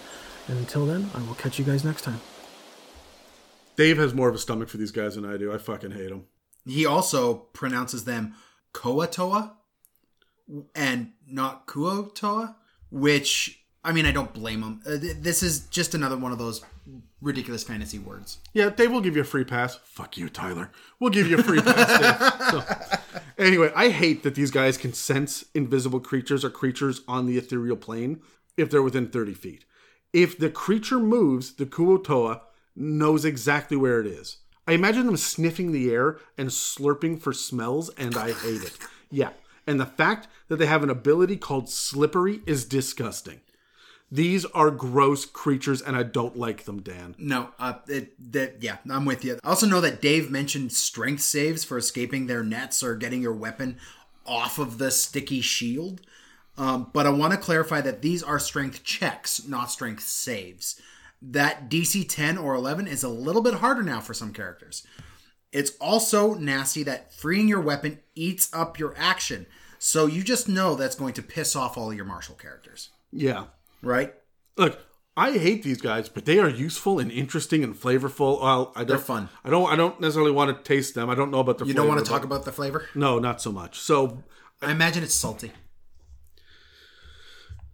And 0.48 0.58
until 0.58 0.86
then, 0.86 1.10
I 1.14 1.22
will 1.22 1.34
catch 1.34 1.58
you 1.58 1.64
guys 1.64 1.84
next 1.84 2.02
time. 2.02 2.20
Dave 3.76 3.96
has 3.96 4.12
more 4.12 4.28
of 4.28 4.34
a 4.34 4.38
stomach 4.38 4.68
for 4.68 4.76
these 4.76 4.92
guys 4.92 5.14
than 5.14 5.24
I 5.24 5.36
do. 5.36 5.52
I 5.52 5.58
fucking 5.58 5.92
hate 5.92 6.10
them. 6.10 6.26
He 6.64 6.84
also 6.86 7.34
pronounces 7.34 8.04
them 8.04 8.34
Koatoa 8.72 9.52
and 10.74 11.12
not 11.26 11.66
Kuotoa, 11.66 12.54
which 12.90 13.64
I 13.84 13.92
mean 13.92 14.06
I 14.06 14.12
don't 14.12 14.32
blame 14.32 14.60
them. 14.60 14.80
Uh, 14.86 14.98
th- 14.98 15.16
this 15.20 15.42
is 15.42 15.66
just 15.66 15.94
another 15.94 16.16
one 16.16 16.32
of 16.32 16.38
those 16.38 16.62
ridiculous 17.20 17.62
fantasy 17.62 17.98
words. 17.98 18.38
Yeah, 18.52 18.70
Dave 18.70 18.90
will 18.90 19.00
give 19.00 19.14
you 19.16 19.22
a 19.22 19.24
free 19.24 19.44
pass. 19.44 19.76
Fuck 19.84 20.16
you, 20.16 20.28
Tyler. 20.28 20.70
We'll 20.98 21.10
give 21.10 21.28
you 21.28 21.38
a 21.38 21.42
free 21.42 21.60
pass. 21.60 22.32
So, 22.52 22.62
anyway, 23.38 23.72
I 23.74 23.88
hate 23.88 24.24
that 24.24 24.34
these 24.34 24.50
guys 24.50 24.76
can 24.76 24.92
sense 24.92 25.44
invisible 25.54 26.00
creatures 26.00 26.44
or 26.44 26.50
creatures 26.50 27.00
on 27.08 27.26
the 27.26 27.38
ethereal 27.38 27.76
plane 27.76 28.20
if 28.58 28.68
they're 28.68 28.82
within 28.82 29.08
30 29.08 29.32
feet. 29.32 29.64
If 30.12 30.36
the 30.36 30.50
creature 30.50 30.98
moves, 30.98 31.54
the 31.54 31.64
Kuotoa 31.64 32.40
knows 32.76 33.24
exactly 33.24 33.76
where 33.76 34.00
it 34.00 34.06
is. 34.06 34.38
I 34.66 34.72
imagine 34.72 35.06
them 35.06 35.16
sniffing 35.16 35.72
the 35.72 35.90
air 35.90 36.18
and 36.36 36.48
slurping 36.50 37.20
for 37.20 37.32
smells, 37.32 37.88
and 37.96 38.16
I 38.16 38.32
hate 38.32 38.62
it. 38.62 38.78
Yeah. 39.10 39.30
And 39.66 39.78
the 39.78 39.86
fact 39.86 40.28
that 40.48 40.56
they 40.56 40.66
have 40.66 40.82
an 40.82 40.90
ability 40.90 41.36
called 41.36 41.68
slippery 41.68 42.40
is 42.46 42.64
disgusting. 42.64 43.40
These 44.10 44.44
are 44.44 44.70
gross 44.70 45.24
creatures, 45.24 45.80
and 45.80 45.96
I 45.96 46.02
don't 46.02 46.36
like 46.36 46.64
them, 46.64 46.82
Dan. 46.82 47.14
No, 47.16 47.48
uh, 47.58 47.74
it, 47.88 48.32
that 48.32 48.62
yeah, 48.62 48.76
I'm 48.90 49.06
with 49.06 49.24
you. 49.24 49.38
I 49.42 49.48
also 49.48 49.66
know 49.66 49.80
that 49.80 50.02
Dave 50.02 50.30
mentioned 50.30 50.72
strength 50.72 51.22
saves 51.22 51.64
for 51.64 51.78
escaping 51.78 52.26
their 52.26 52.44
nets 52.44 52.82
or 52.82 52.94
getting 52.94 53.22
your 53.22 53.32
weapon 53.32 53.78
off 54.26 54.58
of 54.58 54.76
the 54.76 54.90
sticky 54.90 55.40
shield. 55.40 56.02
Um, 56.58 56.90
but 56.92 57.06
I 57.06 57.10
want 57.10 57.32
to 57.32 57.38
clarify 57.38 57.80
that 57.80 58.02
these 58.02 58.22
are 58.22 58.38
strength 58.38 58.84
checks, 58.84 59.48
not 59.48 59.70
strength 59.70 60.02
saves. 60.02 60.78
That 61.22 61.70
DC 61.70 62.06
10 62.06 62.36
or 62.36 62.54
11 62.54 62.88
is 62.88 63.02
a 63.02 63.08
little 63.08 63.40
bit 63.40 63.54
harder 63.54 63.82
now 63.82 64.00
for 64.00 64.12
some 64.12 64.34
characters. 64.34 64.86
It's 65.52 65.72
also 65.80 66.34
nasty 66.34 66.82
that 66.84 67.12
freeing 67.14 67.46
your 67.48 67.60
weapon 67.60 68.00
eats 68.14 68.48
up 68.54 68.78
your 68.78 68.94
action. 68.96 69.46
So 69.78 70.06
you 70.06 70.22
just 70.22 70.48
know 70.48 70.74
that's 70.74 70.94
going 70.94 71.12
to 71.14 71.22
piss 71.22 71.54
off 71.54 71.76
all 71.76 71.92
your 71.92 72.04
martial 72.04 72.34
characters, 72.34 72.90
Yeah. 73.12 73.46
right? 73.82 74.14
Look, 74.56 74.80
I 75.16 75.32
hate 75.32 75.62
these 75.62 75.80
guys, 75.82 76.08
but 76.08 76.24
they 76.24 76.38
are 76.38 76.48
useful 76.48 76.98
and 76.98 77.10
interesting 77.12 77.62
and 77.62 77.74
flavorful. 77.74 78.40
Well, 78.40 78.72
I 78.74 78.80
don't, 78.80 78.86
They're 78.88 78.98
fun. 78.98 79.28
I 79.44 79.50
don't. 79.50 79.70
I 79.70 79.76
don't 79.76 80.00
necessarily 80.00 80.30
want 80.30 80.56
to 80.56 80.62
taste 80.64 80.94
them. 80.94 81.10
I 81.10 81.14
don't 81.14 81.30
know 81.30 81.40
about 81.40 81.58
the. 81.58 81.64
Flavor. 81.64 81.68
You 81.68 81.74
don't 81.74 81.88
want 81.88 82.02
to 82.04 82.10
talk 82.10 82.24
about 82.24 82.44
the 82.46 82.52
flavor? 82.52 82.86
No, 82.94 83.18
not 83.18 83.42
so 83.42 83.52
much. 83.52 83.78
So, 83.78 84.22
I 84.62 84.70
imagine 84.72 85.02
it's 85.02 85.12
salty. 85.14 85.52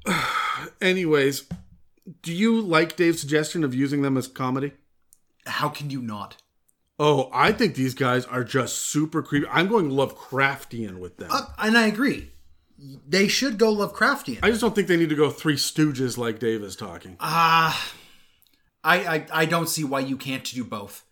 anyways, 0.80 1.44
do 2.22 2.32
you 2.32 2.60
like 2.60 2.96
Dave's 2.96 3.20
suggestion 3.20 3.62
of 3.64 3.74
using 3.74 4.02
them 4.02 4.16
as 4.16 4.26
comedy? 4.28 4.72
How 5.46 5.68
can 5.68 5.90
you 5.90 6.00
not? 6.02 6.36
Oh, 6.98 7.30
I 7.32 7.52
think 7.52 7.74
these 7.74 7.94
guys 7.94 8.24
are 8.24 8.42
just 8.42 8.78
super 8.78 9.22
creepy. 9.22 9.46
I'm 9.50 9.68
going 9.68 9.90
Lovecraftian 9.90 10.98
with 10.98 11.16
them. 11.16 11.28
Uh, 11.30 11.46
and 11.58 11.78
I 11.78 11.86
agree. 11.86 12.32
They 13.08 13.28
should 13.28 13.58
go 13.58 13.74
Lovecraftian. 13.74 14.38
I 14.42 14.50
just 14.50 14.60
don't 14.60 14.74
think 14.74 14.88
they 14.88 14.96
need 14.96 15.08
to 15.08 15.14
go 15.16 15.30
Three 15.30 15.56
Stooges 15.56 16.16
like 16.18 16.38
Dave 16.38 16.62
is 16.62 16.76
talking. 16.76 17.16
Ah, 17.20 17.92
I, 18.84 18.96
I 19.16 19.26
I 19.32 19.44
don't 19.46 19.68
see 19.68 19.84
why 19.84 20.00
you 20.00 20.16
can't 20.16 20.44
do 20.44 20.64
both. 20.64 21.04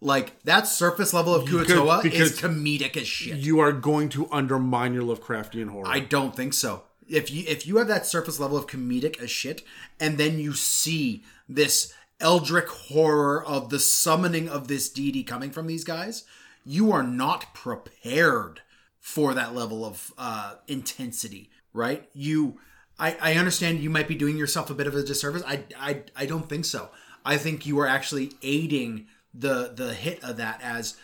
Like 0.00 0.42
that 0.44 0.66
surface 0.66 1.12
level 1.12 1.34
of 1.34 1.46
Kuotoa 1.46 2.04
is 2.10 2.40
comedic 2.40 2.96
as 2.96 3.06
shit. 3.06 3.36
you 3.36 3.60
are 3.60 3.72
going 3.72 4.08
to 4.10 4.28
undermine 4.32 4.94
your 4.94 5.02
Lovecraftian 5.02 5.68
horror. 5.68 5.86
I 5.88 6.00
don't 6.00 6.34
think 6.34 6.54
so. 6.54 6.84
If 7.06 7.30
you 7.30 7.44
if 7.46 7.66
you 7.66 7.76
have 7.76 7.88
that 7.88 8.06
surface 8.06 8.40
level 8.40 8.56
of 8.56 8.66
comedic 8.66 9.20
as 9.20 9.30
shit, 9.30 9.62
and 9.98 10.16
then 10.16 10.38
you 10.38 10.54
see 10.54 11.22
this 11.48 11.92
eldritch 12.20 12.68
horror 12.68 13.44
of 13.44 13.70
the 13.70 13.78
summoning 13.78 14.48
of 14.48 14.68
this 14.68 14.88
deity 14.88 15.22
coming 15.22 15.50
from 15.50 15.66
these 15.66 15.84
guys, 15.84 16.24
you 16.64 16.92
are 16.92 17.02
not 17.02 17.54
prepared 17.54 18.60
for 18.98 19.34
that 19.34 19.54
level 19.54 19.84
of 19.84 20.12
uh, 20.18 20.56
intensity, 20.68 21.50
right? 21.72 22.08
You, 22.12 22.58
I, 22.98 23.16
I 23.20 23.34
understand 23.34 23.80
you 23.80 23.90
might 23.90 24.08
be 24.08 24.14
doing 24.14 24.36
yourself 24.36 24.70
a 24.70 24.74
bit 24.74 24.86
of 24.86 24.94
a 24.94 25.02
disservice. 25.02 25.42
I, 25.46 25.64
I, 25.78 26.02
I 26.14 26.26
don't 26.26 26.48
think 26.48 26.64
so. 26.64 26.90
I 27.24 27.36
think 27.36 27.66
you 27.66 27.78
are 27.80 27.86
actually 27.86 28.32
aiding 28.42 29.06
the 29.32 29.72
the 29.74 29.94
hit 29.94 30.22
of 30.24 30.36
that 30.38 30.60
as 30.62 30.96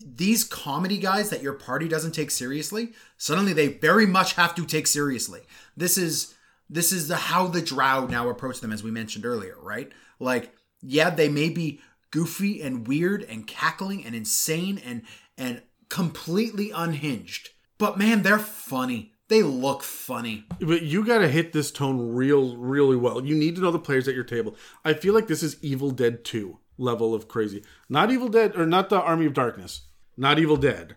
these 0.00 0.44
comedy 0.44 0.98
guys 0.98 1.30
that 1.30 1.42
your 1.42 1.52
party 1.52 1.86
doesn't 1.88 2.12
take 2.12 2.30
seriously 2.30 2.92
suddenly 3.16 3.52
they 3.52 3.68
very 3.68 4.06
much 4.06 4.34
have 4.34 4.54
to 4.54 4.64
take 4.64 4.86
seriously 4.86 5.40
this 5.76 5.98
is 5.98 6.34
this 6.68 6.92
is 6.92 7.08
the 7.08 7.16
how 7.16 7.46
the 7.46 7.60
drow 7.60 8.06
now 8.06 8.28
approach 8.28 8.60
them 8.60 8.72
as 8.72 8.82
we 8.82 8.90
mentioned 8.90 9.26
earlier 9.26 9.56
right 9.60 9.92
like 10.18 10.54
yeah 10.84 11.10
they 11.10 11.28
may 11.28 11.48
be 11.48 11.80
goofy 12.10 12.62
and 12.62 12.86
weird 12.86 13.22
and 13.24 13.46
cackling 13.46 14.04
and 14.04 14.14
insane 14.14 14.80
and 14.84 15.02
and 15.36 15.62
completely 15.88 16.70
unhinged 16.70 17.50
but 17.78 17.98
man 17.98 18.22
they're 18.22 18.38
funny 18.38 19.12
they 19.28 19.42
look 19.42 19.82
funny 19.82 20.44
But 20.60 20.82
you 20.82 21.04
got 21.04 21.18
to 21.18 21.28
hit 21.28 21.52
this 21.52 21.70
tone 21.70 22.14
real, 22.14 22.58
really 22.58 22.94
well. 22.94 23.24
You 23.24 23.34
need 23.34 23.56
to 23.56 23.62
know 23.62 23.70
the 23.70 23.78
players 23.78 24.06
at 24.06 24.14
your 24.14 24.22
table. 24.22 24.54
I 24.84 24.92
feel 24.92 25.14
like 25.14 25.28
this 25.28 25.42
is 25.42 25.56
Evil 25.62 25.90
Dead 25.90 26.24
2 26.24 26.58
level 26.76 27.14
of 27.14 27.28
crazy. 27.28 27.64
Not 27.88 28.10
Evil 28.10 28.28
Dead, 28.28 28.54
or 28.56 28.66
not 28.66 28.90
the 28.90 29.00
Army 29.00 29.26
of 29.26 29.32
Darkness. 29.32 29.86
Not 30.16 30.38
Evil 30.38 30.56
Dead, 30.56 30.96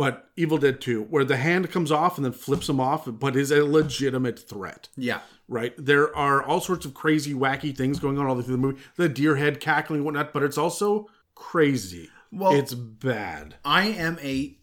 but 0.00 0.30
Evil 0.34 0.56
Dead 0.56 0.80
2, 0.80 1.02
where 1.10 1.26
the 1.26 1.36
hand 1.36 1.70
comes 1.70 1.92
off 1.92 2.16
and 2.16 2.24
then 2.24 2.32
flips 2.32 2.70
him 2.70 2.80
off, 2.80 3.02
but 3.06 3.36
is 3.36 3.50
a 3.50 3.66
legitimate 3.66 4.38
threat. 4.38 4.88
yeah 4.96 5.20
Right? 5.46 5.74
There 5.76 6.16
are 6.16 6.42
all 6.42 6.62
sorts 6.62 6.86
of 6.86 6.94
crazy, 6.94 7.34
wacky 7.34 7.76
things 7.76 7.98
going 7.98 8.16
on 8.18 8.24
all 8.26 8.40
through 8.40 8.56
the 8.56 8.56
movie. 8.56 8.80
The 8.96 9.10
deer 9.10 9.36
head 9.36 9.60
cackling 9.60 9.98
and 9.98 10.06
whatnot, 10.06 10.32
but 10.32 10.42
it's 10.42 10.56
also 10.56 11.08
crazy. 11.34 12.08
Well- 12.32 12.54
it's 12.54 12.72
bad. 12.72 13.56
I 13.62 13.88
am 13.88 14.18
a 14.22 14.56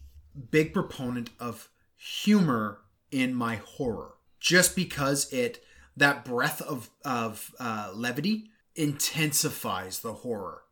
big 0.50 0.74
proponent 0.74 1.30
of 1.38 1.68
humor 1.94 2.80
in 3.12 3.32
my 3.32 3.56
horror, 3.56 4.14
just 4.40 4.74
because 4.74 5.32
it 5.32 5.62
that 5.96 6.24
breath 6.24 6.60
of 6.62 6.90
of 7.04 7.54
uh, 7.60 7.92
levity 7.94 8.50
intensifies 8.74 10.00
the 10.00 10.14
horror. 10.14 10.62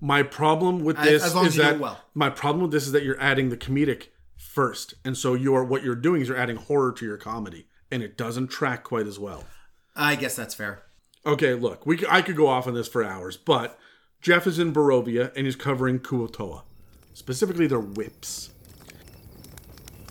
My 0.00 0.22
problem 0.22 0.82
with 0.84 0.96
this 0.98 1.22
as 1.22 1.34
long 1.34 1.46
as 1.46 1.52
is 1.52 1.56
you 1.58 1.62
that 1.64 1.78
well. 1.78 2.00
my 2.14 2.30
problem 2.30 2.62
with 2.62 2.70
this 2.72 2.86
is 2.86 2.92
that 2.92 3.02
you're 3.04 3.20
adding 3.20 3.50
the 3.50 3.56
comedic 3.56 4.06
first, 4.36 4.94
and 5.04 5.16
so 5.16 5.34
you're 5.34 5.62
what 5.64 5.82
you're 5.82 5.94
doing 5.94 6.22
is 6.22 6.28
you're 6.28 6.36
adding 6.38 6.56
horror 6.56 6.92
to 6.92 7.04
your 7.04 7.18
comedy, 7.18 7.66
and 7.90 8.02
it 8.02 8.16
doesn't 8.16 8.48
track 8.48 8.82
quite 8.84 9.06
as 9.06 9.18
well. 9.18 9.44
I 9.94 10.16
guess 10.16 10.36
that's 10.36 10.54
fair. 10.54 10.84
Okay, 11.26 11.52
look, 11.54 11.84
we 11.84 11.98
c- 11.98 12.06
I 12.08 12.22
could 12.22 12.36
go 12.36 12.46
off 12.46 12.66
on 12.66 12.72
this 12.74 12.88
for 12.88 13.04
hours, 13.04 13.36
but 13.36 13.78
Jeff 14.22 14.46
is 14.46 14.58
in 14.58 14.72
Barovia 14.72 15.32
and 15.36 15.44
he's 15.44 15.56
covering 15.56 15.98
Kuotoa, 15.98 16.62
specifically 17.12 17.66
their 17.66 17.80
whips. 17.80 18.50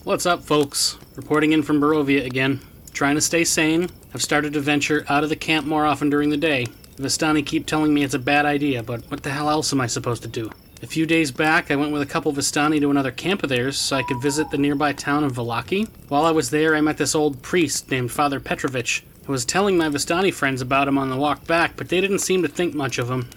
What's 0.04 0.26
up, 0.26 0.44
folks? 0.44 0.98
Reporting 1.16 1.52
in 1.52 1.64
from 1.64 1.82
Barovia 1.82 2.26
again. 2.26 2.62
Trying 2.94 3.16
to 3.16 3.22
stay 3.22 3.44
sane. 3.44 3.90
I've 4.14 4.22
started 4.22 4.54
to 4.54 4.60
venture 4.60 5.06
out 5.10 5.24
of 5.24 5.30
the 5.30 5.36
camp 5.36 5.66
more 5.68 5.86
often 5.86 6.10
during 6.10 6.30
the 6.30 6.38
day. 6.38 6.68
The 7.00 7.08
Vistani 7.08 7.46
keep 7.46 7.66
telling 7.66 7.94
me 7.94 8.04
it's 8.04 8.14
a 8.14 8.20
bad 8.20 8.46
idea, 8.46 8.84
but 8.84 9.10
what 9.10 9.24
the 9.24 9.30
hell 9.30 9.50
else 9.50 9.72
am 9.72 9.80
I 9.80 9.88
supposed 9.88 10.22
to 10.24 10.28
do? 10.28 10.52
A 10.84 10.86
few 10.86 11.06
days 11.06 11.32
back, 11.32 11.72
I 11.72 11.78
went 11.78 11.94
with 11.94 12.02
a 12.02 12.06
couple 12.06 12.34
Vistani 12.34 12.82
to 12.82 12.92
another 12.92 13.10
camp 13.10 13.42
of 13.42 13.48
theirs 13.48 13.78
so 13.78 13.96
I 13.96 14.04
could 14.04 14.22
visit 14.22 14.52
the 14.52 14.58
nearby 14.58 14.92
town 14.92 15.24
of 15.24 15.32
Vallaki. 15.32 15.88
While 16.10 16.26
I 16.26 16.32
was 16.32 16.50
there, 16.50 16.76
I 16.76 16.82
met 16.82 16.98
this 16.98 17.16
old 17.16 17.42
priest 17.42 17.90
named 17.90 18.12
Father 18.12 18.42
Petrovich. 18.42 19.06
I 19.26 19.32
was 19.32 19.46
telling 19.46 19.78
my 19.78 19.88
Vistani 19.88 20.34
friends 20.34 20.62
about 20.62 20.90
him 20.90 20.98
on 20.98 21.10
the 21.10 21.16
walk 21.16 21.48
back, 21.48 21.78
but 21.78 21.88
they 21.88 22.02
didn't 22.02 22.20
seem 22.20 22.42
to 22.42 22.50
think 22.50 22.74
much 22.74 22.98
of 22.98 23.10
him. 23.10 23.30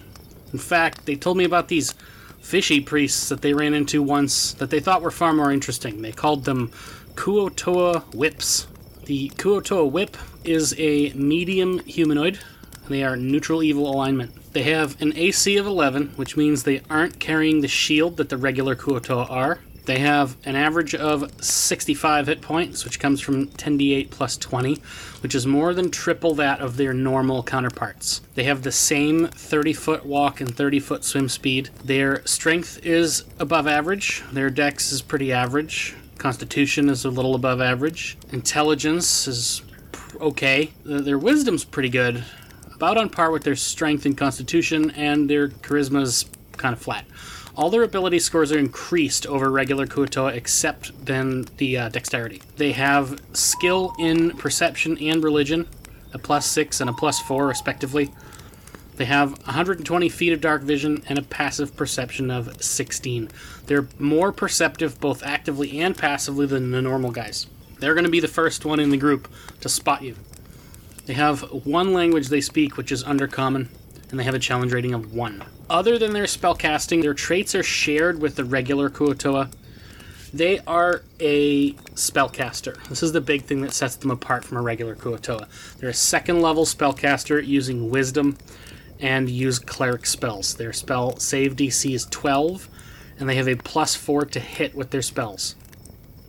In 0.52 0.58
fact, 0.58 1.06
they 1.06 1.14
told 1.14 1.36
me 1.36 1.44
about 1.44 1.68
these 1.68 1.94
fishy 2.40 2.80
priests 2.80 3.28
that 3.28 3.42
they 3.42 3.54
ran 3.54 3.74
into 3.74 4.02
once 4.02 4.54
that 4.54 4.70
they 4.70 4.80
thought 4.80 5.02
were 5.02 5.12
far 5.12 5.32
more 5.32 5.52
interesting. 5.52 6.02
They 6.02 6.10
called 6.10 6.46
them 6.46 6.72
Kuotoa 7.14 8.12
Whips. 8.12 8.66
The 9.04 9.28
Kuotoa 9.36 9.88
Whip 9.88 10.16
is 10.42 10.74
a 10.78 11.10
medium 11.10 11.78
humanoid. 11.84 12.40
They 12.88 13.04
are 13.04 13.16
neutral 13.16 13.62
evil 13.62 13.88
alignment. 13.88 14.52
They 14.52 14.64
have 14.64 15.00
an 15.00 15.12
AC 15.16 15.56
of 15.56 15.66
11, 15.66 16.12
which 16.16 16.36
means 16.36 16.62
they 16.62 16.82
aren't 16.90 17.20
carrying 17.20 17.60
the 17.60 17.68
shield 17.68 18.16
that 18.18 18.28
the 18.28 18.36
regular 18.36 18.76
Kuotoa 18.76 19.30
are. 19.30 19.60
They 19.84 19.98
have 19.98 20.36
an 20.44 20.54
average 20.54 20.94
of 20.94 21.42
65 21.42 22.28
hit 22.28 22.40
points, 22.40 22.84
which 22.84 23.00
comes 23.00 23.20
from 23.20 23.48
10d8 23.48 24.10
plus 24.10 24.36
20, 24.36 24.80
which 25.20 25.34
is 25.34 25.46
more 25.46 25.74
than 25.74 25.90
triple 25.90 26.34
that 26.36 26.60
of 26.60 26.76
their 26.76 26.92
normal 26.92 27.42
counterparts. 27.42 28.20
They 28.34 28.44
have 28.44 28.62
the 28.62 28.70
same 28.70 29.26
30 29.26 29.72
foot 29.72 30.06
walk 30.06 30.40
and 30.40 30.54
30 30.54 30.78
foot 30.78 31.04
swim 31.04 31.28
speed. 31.28 31.70
Their 31.84 32.24
strength 32.26 32.84
is 32.84 33.24
above 33.40 33.66
average, 33.66 34.22
their 34.30 34.50
dex 34.50 34.92
is 34.92 35.02
pretty 35.02 35.32
average, 35.32 35.96
constitution 36.16 36.88
is 36.88 37.04
a 37.04 37.10
little 37.10 37.34
above 37.34 37.60
average, 37.60 38.16
intelligence 38.30 39.26
is 39.26 39.62
okay, 40.20 40.70
their 40.84 41.18
wisdom's 41.18 41.64
pretty 41.64 41.88
good, 41.88 42.24
about 42.82 42.98
on 42.98 43.08
par 43.08 43.30
with 43.30 43.44
their 43.44 43.54
strength 43.54 44.06
and 44.06 44.18
constitution, 44.18 44.90
and 44.96 45.30
their 45.30 45.46
charisma 45.46 46.02
is 46.02 46.24
kind 46.56 46.72
of 46.72 46.82
flat. 46.82 47.06
All 47.54 47.70
their 47.70 47.84
ability 47.84 48.18
scores 48.18 48.50
are 48.50 48.58
increased 48.58 49.24
over 49.24 49.52
regular 49.52 49.86
Kuotoa 49.86 50.34
except 50.34 51.04
then 51.06 51.46
the 51.58 51.78
uh, 51.78 51.88
dexterity. 51.90 52.42
They 52.56 52.72
have 52.72 53.22
skill 53.34 53.94
in 54.00 54.32
perception 54.32 54.98
and 54.98 55.22
religion, 55.22 55.68
a 56.12 56.18
plus 56.18 56.44
six 56.44 56.80
and 56.80 56.90
a 56.90 56.92
plus 56.92 57.20
four 57.20 57.46
respectively. 57.46 58.12
They 58.96 59.04
have 59.04 59.30
120 59.46 60.08
feet 60.08 60.32
of 60.32 60.40
dark 60.40 60.62
vision 60.62 61.04
and 61.08 61.20
a 61.20 61.22
passive 61.22 61.76
perception 61.76 62.32
of 62.32 62.60
16. 62.60 63.30
They're 63.66 63.86
more 64.00 64.32
perceptive 64.32 65.00
both 65.00 65.22
actively 65.22 65.78
and 65.80 65.96
passively 65.96 66.46
than 66.46 66.72
the 66.72 66.82
normal 66.82 67.12
guys. 67.12 67.46
They're 67.78 67.94
going 67.94 68.06
to 68.06 68.10
be 68.10 68.18
the 68.18 68.26
first 68.26 68.64
one 68.64 68.80
in 68.80 68.90
the 68.90 68.96
group 68.96 69.28
to 69.60 69.68
spot 69.68 70.02
you. 70.02 70.16
They 71.06 71.14
have 71.14 71.40
one 71.66 71.92
language 71.92 72.28
they 72.28 72.40
speak, 72.40 72.76
which 72.76 72.92
is 72.92 73.02
Undercommon, 73.02 73.68
and 74.10 74.20
they 74.20 74.24
have 74.24 74.34
a 74.34 74.38
challenge 74.38 74.72
rating 74.72 74.94
of 74.94 75.12
1. 75.12 75.44
Other 75.68 75.98
than 75.98 76.12
their 76.12 76.24
spellcasting, 76.24 77.02
their 77.02 77.14
traits 77.14 77.54
are 77.54 77.62
shared 77.62 78.20
with 78.20 78.36
the 78.36 78.44
regular 78.44 78.88
Kuotoa. 78.88 79.50
They 80.32 80.60
are 80.60 81.02
a 81.18 81.72
spellcaster. 81.94 82.82
This 82.88 83.02
is 83.02 83.12
the 83.12 83.20
big 83.20 83.42
thing 83.42 83.62
that 83.62 83.72
sets 83.72 83.96
them 83.96 84.10
apart 84.10 84.44
from 84.44 84.58
a 84.58 84.62
regular 84.62 84.94
Kuotoa. 84.94 85.48
They're 85.78 85.90
a 85.90 85.94
second 85.94 86.40
level 86.40 86.64
spellcaster 86.64 87.44
using 87.44 87.90
Wisdom 87.90 88.38
and 89.00 89.28
use 89.28 89.58
cleric 89.58 90.06
spells. 90.06 90.54
Their 90.54 90.72
spell 90.72 91.16
save 91.16 91.56
DC 91.56 91.92
is 91.94 92.06
12, 92.06 92.68
and 93.18 93.28
they 93.28 93.34
have 93.34 93.48
a 93.48 93.56
plus 93.56 93.96
4 93.96 94.24
to 94.26 94.40
hit 94.40 94.74
with 94.74 94.90
their 94.90 95.02
spells. 95.02 95.56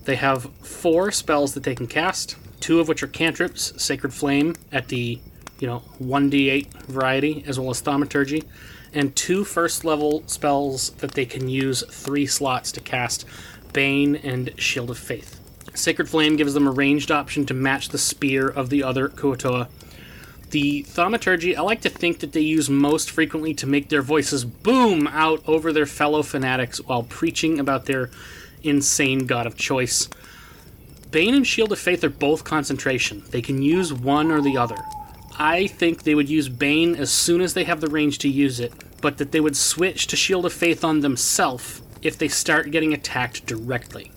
They 0.05 0.15
have 0.15 0.49
four 0.61 1.11
spells 1.11 1.53
that 1.53 1.63
they 1.63 1.75
can 1.75 1.87
cast, 1.87 2.35
two 2.63 2.79
of 2.79 2.87
which 2.87 3.03
are 3.03 3.07
cantrips, 3.07 3.73
Sacred 3.75 4.13
Flame 4.13 4.55
at 4.71 4.87
the, 4.87 5.19
you 5.59 5.67
know, 5.67 5.83
1d8 6.01 6.71
variety, 6.83 7.43
as 7.45 7.59
well 7.59 7.69
as 7.69 7.81
Thaumaturgy, 7.81 8.45
and 8.93 9.13
two 9.17 9.43
first 9.43 9.83
level 9.83 10.23
spells 10.27 10.91
that 10.91 11.11
they 11.11 11.25
can 11.25 11.49
use 11.49 11.83
three 11.91 12.25
slots 12.25 12.71
to 12.71 12.79
cast, 12.79 13.25
Bane 13.73 14.15
and 14.15 14.53
Shield 14.57 14.89
of 14.91 14.97
Faith. 14.97 15.41
Sacred 15.73 16.07
Flame 16.07 16.37
gives 16.37 16.53
them 16.53 16.65
a 16.65 16.71
ranged 16.71 17.11
option 17.11 17.45
to 17.47 17.53
match 17.53 17.89
the 17.89 17.97
spear 17.97 18.47
of 18.47 18.69
the 18.69 18.81
other 18.81 19.09
Kuotoa. 19.09 19.67
The 20.51 20.83
thaumaturgy, 20.83 21.57
I 21.57 21.61
like 21.63 21.81
to 21.81 21.89
think 21.89 22.19
that 22.19 22.31
they 22.31 22.39
use 22.39 22.69
most 22.69 23.11
frequently 23.11 23.53
to 23.55 23.67
make 23.67 23.89
their 23.89 24.01
voices 24.01 24.45
boom 24.45 25.07
out 25.07 25.43
over 25.49 25.73
their 25.73 25.85
fellow 25.85 26.23
fanatics 26.23 26.79
while 26.79 27.03
preaching 27.03 27.59
about 27.59 27.87
their 27.87 28.09
insane 28.63 29.25
god 29.25 29.47
of 29.47 29.57
choice. 29.57 30.07
Bane 31.13 31.35
and 31.35 31.45
Shield 31.45 31.71
of 31.71 31.77
Faith 31.77 32.03
are 32.03 32.09
both 32.09 32.43
concentration. 32.43 33.21
They 33.29 33.43
can 33.43 33.61
use 33.61 33.93
one 33.93 34.31
or 34.31 34.41
the 34.41 34.57
other. 34.57 34.83
I 35.37 35.67
think 35.67 36.01
they 36.01 36.15
would 36.15 36.27
use 36.27 36.49
Bane 36.49 36.95
as 36.95 37.11
soon 37.11 37.39
as 37.39 37.53
they 37.53 37.65
have 37.65 37.81
the 37.81 37.87
range 37.87 38.17
to 38.19 38.27
use 38.27 38.59
it, 38.59 38.73
but 38.99 39.19
that 39.19 39.31
they 39.31 39.39
would 39.39 39.55
switch 39.55 40.07
to 40.07 40.15
Shield 40.15 40.43
of 40.47 40.53
Faith 40.53 40.83
on 40.83 41.01
themselves 41.01 41.83
if 42.01 42.17
they 42.17 42.27
start 42.27 42.71
getting 42.71 42.95
attacked 42.95 43.45
directly. 43.45 44.11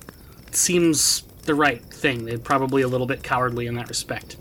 It 0.47 0.57
seems 0.57 1.25
the 1.43 1.55
right 1.55 1.83
thing. 1.85 2.25
They're 2.25 2.39
probably 2.39 2.81
a 2.81 2.89
little 2.89 3.07
bit 3.07 3.23
cowardly 3.23 3.67
in 3.67 3.75
that 3.75 3.91
respect. 3.91 4.39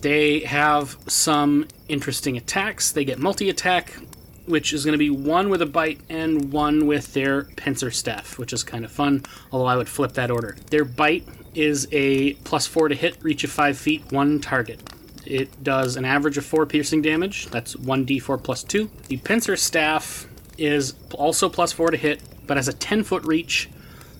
They 0.00 0.40
have 0.40 0.96
some 1.06 1.68
interesting 1.86 2.38
attacks. 2.38 2.92
They 2.92 3.04
get 3.04 3.18
multi 3.18 3.50
attack, 3.50 3.92
which 4.46 4.72
is 4.72 4.86
going 4.86 4.92
to 4.92 4.98
be 4.98 5.10
one 5.10 5.50
with 5.50 5.60
a 5.60 5.66
bite 5.66 6.00
and 6.08 6.50
one 6.50 6.86
with 6.86 7.12
their 7.12 7.44
pincer 7.44 7.90
staff, 7.90 8.38
which 8.38 8.54
is 8.54 8.64
kind 8.64 8.86
of 8.86 8.90
fun, 8.90 9.24
although 9.52 9.66
I 9.66 9.76
would 9.76 9.88
flip 9.88 10.14
that 10.14 10.30
order. 10.30 10.56
Their 10.70 10.86
bite 10.86 11.28
is 11.58 11.88
a 11.92 12.34
plus 12.44 12.66
four 12.66 12.88
to 12.88 12.94
hit, 12.94 13.16
reach 13.22 13.44
of 13.44 13.50
five 13.50 13.76
feet, 13.76 14.04
one 14.10 14.40
target. 14.40 14.80
It 15.26 15.62
does 15.62 15.96
an 15.96 16.04
average 16.04 16.38
of 16.38 16.46
four 16.46 16.64
piercing 16.64 17.02
damage. 17.02 17.46
That's 17.46 17.74
1d4 17.74 18.42
plus 18.42 18.62
two. 18.62 18.90
The 19.08 19.18
pincer 19.18 19.56
staff 19.56 20.26
is 20.56 20.94
also 21.12 21.48
plus 21.48 21.72
four 21.72 21.90
to 21.90 21.96
hit, 21.96 22.22
but 22.46 22.56
has 22.56 22.68
a 22.68 22.72
10 22.72 23.04
foot 23.04 23.24
reach, 23.24 23.68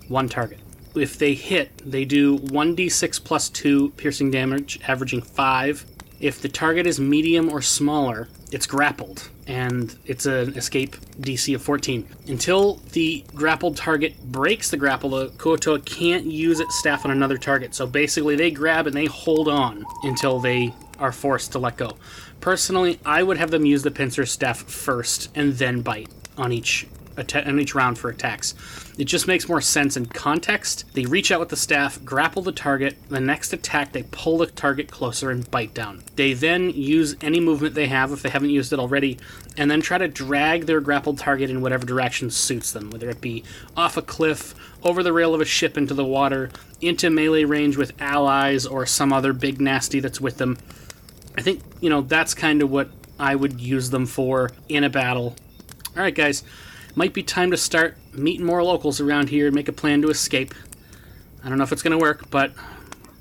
one 0.08 0.28
target. 0.28 0.58
If 0.94 1.18
they 1.18 1.34
hit, 1.34 1.70
they 1.88 2.04
do 2.04 2.38
1d6 2.38 3.22
plus 3.22 3.48
2 3.50 3.90
piercing 3.90 4.30
damage, 4.30 4.80
averaging 4.88 5.22
5. 5.22 5.86
If 6.20 6.40
the 6.42 6.48
target 6.48 6.86
is 6.86 6.98
medium 6.98 7.48
or 7.48 7.62
smaller, 7.62 8.28
it's 8.50 8.66
grappled, 8.66 9.28
and 9.46 9.94
it's 10.04 10.26
an 10.26 10.54
escape 10.56 10.96
DC 11.20 11.54
of 11.54 11.62
14. 11.62 12.08
Until 12.26 12.80
the 12.92 13.24
grappled 13.34 13.76
target 13.76 14.20
breaks 14.24 14.70
the 14.70 14.76
grapple, 14.76 15.10
the 15.10 15.28
Kuotoa 15.30 15.84
can't 15.84 16.26
use 16.26 16.58
its 16.58 16.78
staff 16.78 17.04
on 17.04 17.12
another 17.12 17.38
target. 17.38 17.74
So 17.74 17.86
basically, 17.86 18.34
they 18.34 18.50
grab 18.50 18.86
and 18.86 18.96
they 18.96 19.06
hold 19.06 19.48
on 19.48 19.84
until 20.02 20.40
they 20.40 20.74
are 20.98 21.12
forced 21.12 21.52
to 21.52 21.58
let 21.58 21.76
go. 21.76 21.96
Personally, 22.40 22.98
I 23.04 23.22
would 23.22 23.38
have 23.38 23.50
them 23.50 23.64
use 23.64 23.82
the 23.82 23.90
pincer 23.90 24.26
staff 24.26 24.58
first 24.62 25.30
and 25.34 25.54
then 25.54 25.82
bite 25.82 26.08
on 26.36 26.52
each 26.52 26.86
on 27.34 27.58
each 27.58 27.74
round 27.74 27.98
for 27.98 28.10
attacks. 28.10 28.54
It 28.98 29.04
just 29.04 29.28
makes 29.28 29.48
more 29.48 29.60
sense 29.60 29.96
in 29.96 30.06
context. 30.06 30.84
They 30.94 31.04
reach 31.04 31.30
out 31.30 31.38
with 31.38 31.50
the 31.50 31.56
staff, 31.56 32.04
grapple 32.04 32.42
the 32.42 32.50
target. 32.50 32.96
The 33.08 33.20
next 33.20 33.52
attack, 33.52 33.92
they 33.92 34.02
pull 34.02 34.38
the 34.38 34.46
target 34.46 34.90
closer 34.90 35.30
and 35.30 35.48
bite 35.48 35.72
down. 35.72 36.02
They 36.16 36.32
then 36.32 36.70
use 36.70 37.14
any 37.20 37.38
movement 37.38 37.76
they 37.76 37.86
have 37.86 38.10
if 38.10 38.22
they 38.22 38.28
haven't 38.28 38.50
used 38.50 38.72
it 38.72 38.80
already, 38.80 39.18
and 39.56 39.70
then 39.70 39.80
try 39.80 39.98
to 39.98 40.08
drag 40.08 40.66
their 40.66 40.80
grappled 40.80 41.18
target 41.18 41.48
in 41.48 41.60
whatever 41.60 41.86
direction 41.86 42.28
suits 42.28 42.72
them, 42.72 42.90
whether 42.90 43.08
it 43.08 43.20
be 43.20 43.44
off 43.76 43.96
a 43.96 44.02
cliff, 44.02 44.52
over 44.82 45.04
the 45.04 45.12
rail 45.12 45.32
of 45.32 45.40
a 45.40 45.44
ship 45.44 45.78
into 45.78 45.94
the 45.94 46.04
water, 46.04 46.50
into 46.80 47.08
melee 47.08 47.44
range 47.44 47.76
with 47.76 47.92
allies 48.00 48.66
or 48.66 48.84
some 48.84 49.12
other 49.12 49.32
big 49.32 49.60
nasty 49.60 50.00
that's 50.00 50.20
with 50.20 50.38
them. 50.38 50.58
I 51.36 51.42
think, 51.42 51.62
you 51.80 51.88
know, 51.88 52.00
that's 52.00 52.34
kind 52.34 52.62
of 52.62 52.70
what 52.70 52.90
I 53.16 53.36
would 53.36 53.60
use 53.60 53.90
them 53.90 54.06
for 54.06 54.50
in 54.68 54.82
a 54.82 54.90
battle. 54.90 55.36
All 55.96 56.02
right, 56.02 56.14
guys, 56.14 56.42
might 56.98 57.14
be 57.14 57.22
time 57.22 57.52
to 57.52 57.56
start 57.56 57.96
meeting 58.12 58.44
more 58.44 58.60
locals 58.64 59.00
around 59.00 59.28
here 59.28 59.46
and 59.46 59.54
make 59.54 59.68
a 59.68 59.72
plan 59.72 60.02
to 60.02 60.10
escape. 60.10 60.52
I 61.44 61.48
don't 61.48 61.56
know 61.56 61.62
if 61.62 61.70
it's 61.70 61.80
going 61.82 61.92
to 61.92 61.98
work, 61.98 62.28
but 62.28 62.52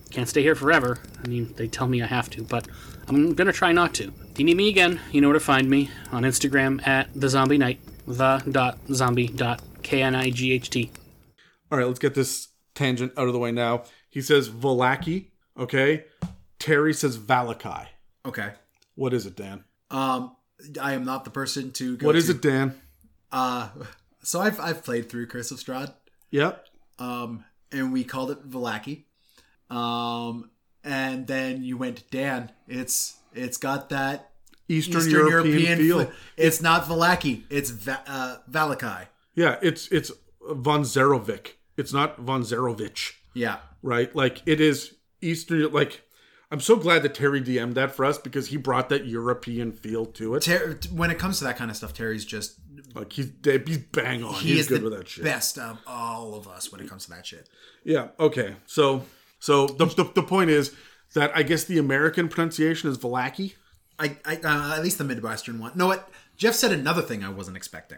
can't 0.09 0.27
stay 0.27 0.41
here 0.41 0.55
forever. 0.55 0.97
I 1.23 1.27
mean, 1.27 1.53
they 1.57 1.67
tell 1.67 1.85
me 1.85 2.01
I 2.01 2.07
have 2.07 2.27
to, 2.31 2.43
but 2.43 2.67
I'm 3.07 3.35
going 3.35 3.45
to 3.45 3.53
try 3.53 3.71
not 3.71 3.93
to. 3.95 4.11
If 4.31 4.39
you 4.39 4.45
need 4.45 4.57
me 4.57 4.69
again, 4.69 4.99
you 5.11 5.21
know 5.21 5.27
where 5.27 5.35
to 5.35 5.39
find 5.39 5.69
me 5.69 5.91
on 6.11 6.23
Instagram 6.23 6.85
at 6.87 7.07
the 7.13 7.29
zombie 7.29 7.59
night, 7.59 7.79
the.zombie.knight. 8.07 9.61
All 11.71 11.77
right, 11.77 11.87
let's 11.87 11.99
get 11.99 12.15
this 12.15 12.47
tangent 12.73 13.13
out 13.15 13.27
of 13.27 13.33
the 13.33 13.39
way 13.39 13.51
now. 13.51 13.83
He 14.09 14.21
says 14.21 14.49
Vallaki, 14.49 15.27
okay? 15.55 16.05
Terry 16.57 16.95
says 16.95 17.15
Valakai. 17.19 17.85
Okay. 18.25 18.53
What 18.95 19.13
is 19.13 19.27
it, 19.27 19.35
Dan? 19.35 19.65
Um, 19.91 20.35
I 20.81 20.93
am 20.93 21.05
not 21.05 21.25
the 21.25 21.29
person 21.29 21.71
to 21.73 21.95
go. 21.97 22.07
What 22.07 22.15
is 22.15 22.25
to- 22.25 22.31
it, 22.31 22.41
Dan? 22.41 22.81
Uh, 23.31 23.69
so 24.23 24.39
I've 24.41 24.59
I've 24.59 24.83
played 24.83 25.09
through 25.09 25.27
Curse 25.27 25.51
of 25.51 25.57
Strahd, 25.59 25.93
Yep. 26.31 26.65
um, 26.99 27.43
and 27.71 27.91
we 27.93 28.03
called 28.03 28.31
it 28.31 28.49
Vallaki. 28.49 29.03
Um, 29.69 30.49
and 30.83 31.27
then 31.27 31.63
you 31.63 31.77
went 31.77 32.09
Dan. 32.11 32.51
It's 32.67 33.17
it's 33.33 33.57
got 33.57 33.89
that 33.89 34.31
Eastern, 34.69 34.97
Eastern 35.01 35.11
European, 35.27 35.59
European. 35.59 35.77
feel. 35.77 36.05
fl- 36.05 36.11
it's 36.37 36.61
not 36.61 36.83
Vallaki. 36.85 37.43
It's 37.49 37.69
Va- 37.71 38.03
uh, 38.07 38.37
Valakai. 38.49 39.07
Yeah, 39.35 39.57
it's 39.61 39.87
it's 39.89 40.11
von 40.41 40.83
Zerovic. 40.83 41.53
It's 41.75 41.93
not 41.93 42.17
von 42.19 42.41
Zerovich, 42.43 43.13
Yeah. 43.33 43.57
right? 43.83 44.13
Like 44.15 44.41
it 44.45 44.59
is 44.61 44.93
Eastern. 45.21 45.71
Like 45.71 46.01
I'm 46.49 46.59
so 46.61 46.77
glad 46.77 47.03
that 47.03 47.13
Terry 47.13 47.41
DM'd 47.41 47.75
that 47.75 47.91
for 47.93 48.05
us 48.05 48.17
because 48.17 48.47
he 48.47 48.57
brought 48.57 48.87
that 48.89 49.05
European 49.05 49.71
feel 49.73 50.05
to 50.05 50.35
it. 50.35 50.43
Ter- 50.43 50.79
when 50.93 51.11
it 51.11 51.19
comes 51.19 51.39
to 51.39 51.43
that 51.43 51.57
kind 51.57 51.69
of 51.69 51.75
stuff, 51.75 51.93
Terry's 51.93 52.23
just 52.25 52.55
Like 52.95 53.11
he's 53.11 53.31
he's 53.43 53.77
bang 53.79 54.23
on. 54.23 54.33
he 54.35 54.49
he's 54.53 54.59
is 54.61 54.67
good 54.67 54.83
with 54.83 54.93
that 54.97 55.07
shit. 55.09 55.23
best 55.25 55.57
of 55.57 55.77
all 55.85 56.35
of 56.35 56.47
us 56.47 56.71
when 56.71 56.79
it 56.79 56.87
comes 56.89 57.03
to 57.05 57.09
that 57.11 57.25
shit. 57.25 57.49
Yeah. 57.83 58.09
Okay. 58.19 58.55
So 58.65 59.03
so 59.39 59.67
the, 59.67 59.85
the 59.87 60.03
the 60.15 60.23
point 60.23 60.49
is 60.49 60.73
that 61.13 61.31
I 61.35 61.43
guess 61.43 61.65
the 61.65 61.77
American 61.79 62.29
pronunciation 62.29 62.89
is 62.89 62.97
Vallaki. 62.97 63.55
I, 63.99 64.15
I 64.25 64.35
uh, 64.37 64.75
at 64.77 64.83
least 64.83 64.99
the 64.99 65.03
Midwestern 65.03 65.59
one. 65.59 65.71
No, 65.75 65.87
what 65.87 66.09
Jeff 66.37 66.53
said 66.53 66.71
another 66.71 67.01
thing 67.01 67.23
I 67.25 67.29
wasn't 67.29 67.57
expecting. 67.57 67.97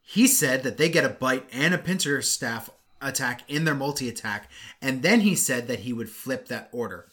He 0.00 0.26
said 0.26 0.62
that 0.62 0.78
they 0.78 0.88
get 0.88 1.04
a 1.04 1.10
bite 1.10 1.46
and 1.52 1.74
a 1.74 1.78
pincer 1.78 2.22
staff 2.22 2.70
attack 3.02 3.42
in 3.48 3.64
their 3.64 3.74
multi 3.74 4.08
attack, 4.08 4.50
and 4.80 5.02
then 5.02 5.20
he 5.20 5.34
said 5.34 5.68
that 5.68 5.80
he 5.80 5.92
would 5.92 6.08
flip 6.08 6.48
that 6.48 6.68
order. 6.72 7.08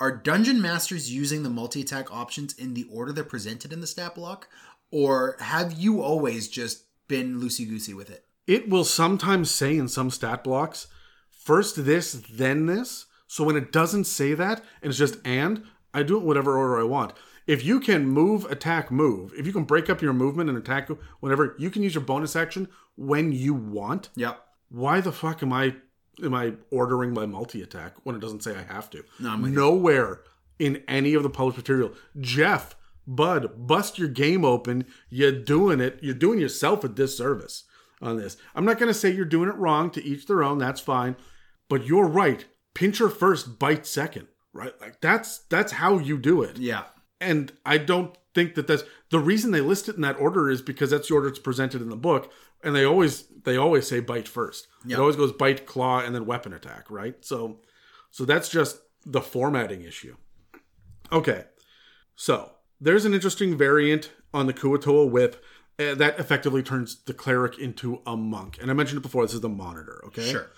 Are 0.00 0.16
dungeon 0.16 0.62
masters 0.62 1.12
using 1.12 1.42
the 1.42 1.50
multi 1.50 1.80
attack 1.80 2.12
options 2.12 2.54
in 2.54 2.74
the 2.74 2.86
order 2.90 3.12
they're 3.12 3.24
presented 3.24 3.72
in 3.72 3.80
the 3.80 3.86
stat 3.86 4.14
block, 4.14 4.48
or 4.92 5.36
have 5.40 5.72
you 5.72 6.00
always 6.00 6.46
just 6.46 6.84
been 7.08 7.40
loosey 7.40 7.68
goosey 7.68 7.94
with 7.94 8.08
it? 8.08 8.24
It 8.46 8.68
will 8.68 8.84
sometimes 8.84 9.50
say 9.50 9.76
in 9.76 9.88
some 9.88 10.10
stat 10.10 10.44
blocks, 10.44 10.86
first 11.30 11.84
this, 11.84 12.12
then 12.30 12.66
this. 12.66 13.06
So 13.26 13.42
when 13.42 13.56
it 13.56 13.72
doesn't 13.72 14.04
say 14.04 14.34
that 14.34 14.64
and 14.82 14.90
it's 14.90 14.98
just 14.98 15.18
and, 15.24 15.64
I 15.92 16.04
do 16.04 16.16
it 16.16 16.22
whatever 16.22 16.56
order 16.56 16.78
I 16.78 16.84
want. 16.84 17.12
If 17.48 17.64
you 17.64 17.80
can 17.80 18.06
move, 18.06 18.44
attack, 18.44 18.90
move, 18.92 19.32
if 19.36 19.46
you 19.46 19.52
can 19.52 19.64
break 19.64 19.90
up 19.90 20.00
your 20.00 20.12
movement 20.12 20.48
and 20.48 20.56
attack 20.56 20.90
whenever, 21.20 21.56
you 21.58 21.70
can 21.70 21.82
use 21.82 21.94
your 21.94 22.04
bonus 22.04 22.36
action 22.36 22.68
when 22.96 23.32
you 23.32 23.52
want. 23.52 24.10
Yep. 24.14 24.40
Why 24.68 25.00
the 25.00 25.12
fuck 25.12 25.42
am 25.42 25.52
I 25.52 25.76
am 26.22 26.34
I 26.34 26.54
ordering 26.70 27.12
my 27.12 27.26
multi 27.26 27.62
attack 27.62 27.94
when 28.04 28.16
it 28.16 28.20
doesn't 28.20 28.42
say 28.42 28.56
I 28.56 28.72
have 28.72 28.90
to? 28.90 29.04
No, 29.18 29.30
I'm. 29.30 29.54
Nowhere 29.54 30.20
in 30.58 30.82
any 30.88 31.14
of 31.14 31.22
the 31.22 31.30
published 31.30 31.58
material. 31.58 31.92
Jeff, 32.20 32.76
Bud, 33.06 33.66
bust 33.66 33.98
your 33.98 34.08
game 34.08 34.44
open. 34.44 34.84
You're 35.08 35.32
doing 35.32 35.80
it. 35.80 35.98
You're 36.02 36.14
doing 36.14 36.38
yourself 36.38 36.84
a 36.84 36.88
disservice 36.88 37.64
on 38.02 38.16
this. 38.16 38.36
I'm 38.54 38.64
not 38.64 38.78
going 38.78 38.92
to 38.92 38.98
say 38.98 39.10
you're 39.10 39.24
doing 39.24 39.48
it 39.48 39.56
wrong. 39.56 39.90
To 39.90 40.04
each 40.04 40.26
their 40.26 40.42
own. 40.42 40.58
That's 40.58 40.80
fine. 40.80 41.16
But 41.68 41.86
you're 41.86 42.06
right. 42.06 42.44
Pincher 42.74 43.08
first, 43.08 43.58
bite 43.58 43.86
second. 43.86 44.28
Right? 44.52 44.72
Like 44.80 45.00
that's 45.00 45.38
that's 45.50 45.72
how 45.72 45.98
you 45.98 46.18
do 46.18 46.42
it. 46.42 46.58
Yeah. 46.58 46.84
And 47.20 47.52
I 47.66 47.78
don't 47.78 48.16
think 48.34 48.54
that 48.54 48.66
that's 48.66 48.84
the 49.10 49.18
reason 49.18 49.50
they 49.50 49.60
list 49.60 49.88
it 49.88 49.96
in 49.96 50.02
that 50.02 50.20
order 50.20 50.48
is 50.50 50.62
because 50.62 50.90
that's 50.90 51.08
the 51.08 51.14
order 51.14 51.28
it's 51.28 51.38
presented 51.38 51.82
in 51.82 51.88
the 51.88 51.96
book, 51.96 52.32
and 52.62 52.74
they 52.74 52.84
always 52.84 53.24
they 53.44 53.56
always 53.56 53.86
say 53.86 54.00
bite 54.00 54.28
first. 54.28 54.68
It 54.88 54.98
always 54.98 55.16
goes 55.16 55.32
bite, 55.32 55.66
claw, 55.66 56.00
and 56.00 56.14
then 56.14 56.26
weapon 56.26 56.52
attack, 56.52 56.90
right? 56.90 57.14
So, 57.24 57.60
so 58.10 58.24
that's 58.24 58.48
just 58.48 58.80
the 59.06 59.20
formatting 59.20 59.82
issue. 59.82 60.16
Okay, 61.10 61.44
so 62.16 62.52
there's 62.80 63.04
an 63.04 63.14
interesting 63.14 63.56
variant 63.56 64.10
on 64.34 64.46
the 64.46 64.52
Kuatoa 64.52 65.10
whip 65.10 65.42
uh, 65.78 65.94
that 65.94 66.18
effectively 66.18 66.62
turns 66.62 67.02
the 67.04 67.14
cleric 67.14 67.58
into 67.58 68.00
a 68.06 68.16
monk, 68.16 68.58
and 68.60 68.70
I 68.70 68.74
mentioned 68.74 68.98
it 68.98 69.02
before. 69.02 69.24
This 69.24 69.34
is 69.34 69.40
the 69.40 69.48
monitor. 69.48 70.02
Okay, 70.08 70.30
Sure. 70.30 70.50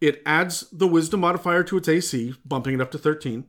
it 0.00 0.22
adds 0.24 0.68
the 0.70 0.86
wisdom 0.86 1.20
modifier 1.20 1.64
to 1.64 1.76
its 1.76 1.88
AC, 1.88 2.34
bumping 2.44 2.74
it 2.74 2.80
up 2.80 2.90
to 2.92 2.98
13. 2.98 3.44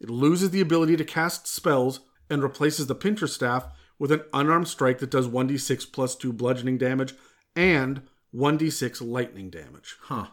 It 0.00 0.10
loses 0.10 0.50
the 0.50 0.60
ability 0.60 0.96
to 0.96 1.04
cast 1.04 1.46
spells 1.46 2.00
and 2.30 2.42
replaces 2.42 2.86
the 2.86 2.94
pincher 2.94 3.26
staff 3.26 3.66
with 3.98 4.12
an 4.12 4.22
unarmed 4.32 4.68
strike 4.68 4.98
that 4.98 5.10
does 5.10 5.26
1d6 5.26 5.90
plus 5.92 6.14
2 6.14 6.32
bludgeoning 6.32 6.78
damage 6.78 7.14
and 7.58 8.02
1d6 8.32 9.04
lightning 9.04 9.50
damage. 9.50 9.96
Huh. 10.02 10.28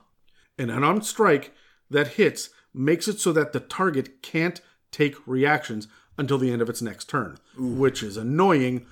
An 0.59 0.69
unarmed 0.69 1.05
strike 1.05 1.53
that 1.89 2.09
hits 2.09 2.51
makes 2.71 3.07
it 3.07 3.19
so 3.19 3.33
that 3.33 3.51
the 3.51 3.59
target 3.59 4.21
can't 4.21 4.61
take 4.91 5.15
reactions 5.27 5.87
until 6.19 6.37
the 6.37 6.51
end 6.51 6.61
of 6.61 6.69
its 6.69 6.83
next 6.83 7.09
turn, 7.09 7.37
which 7.57 8.03
is 8.03 8.15
annoying, 8.15 8.85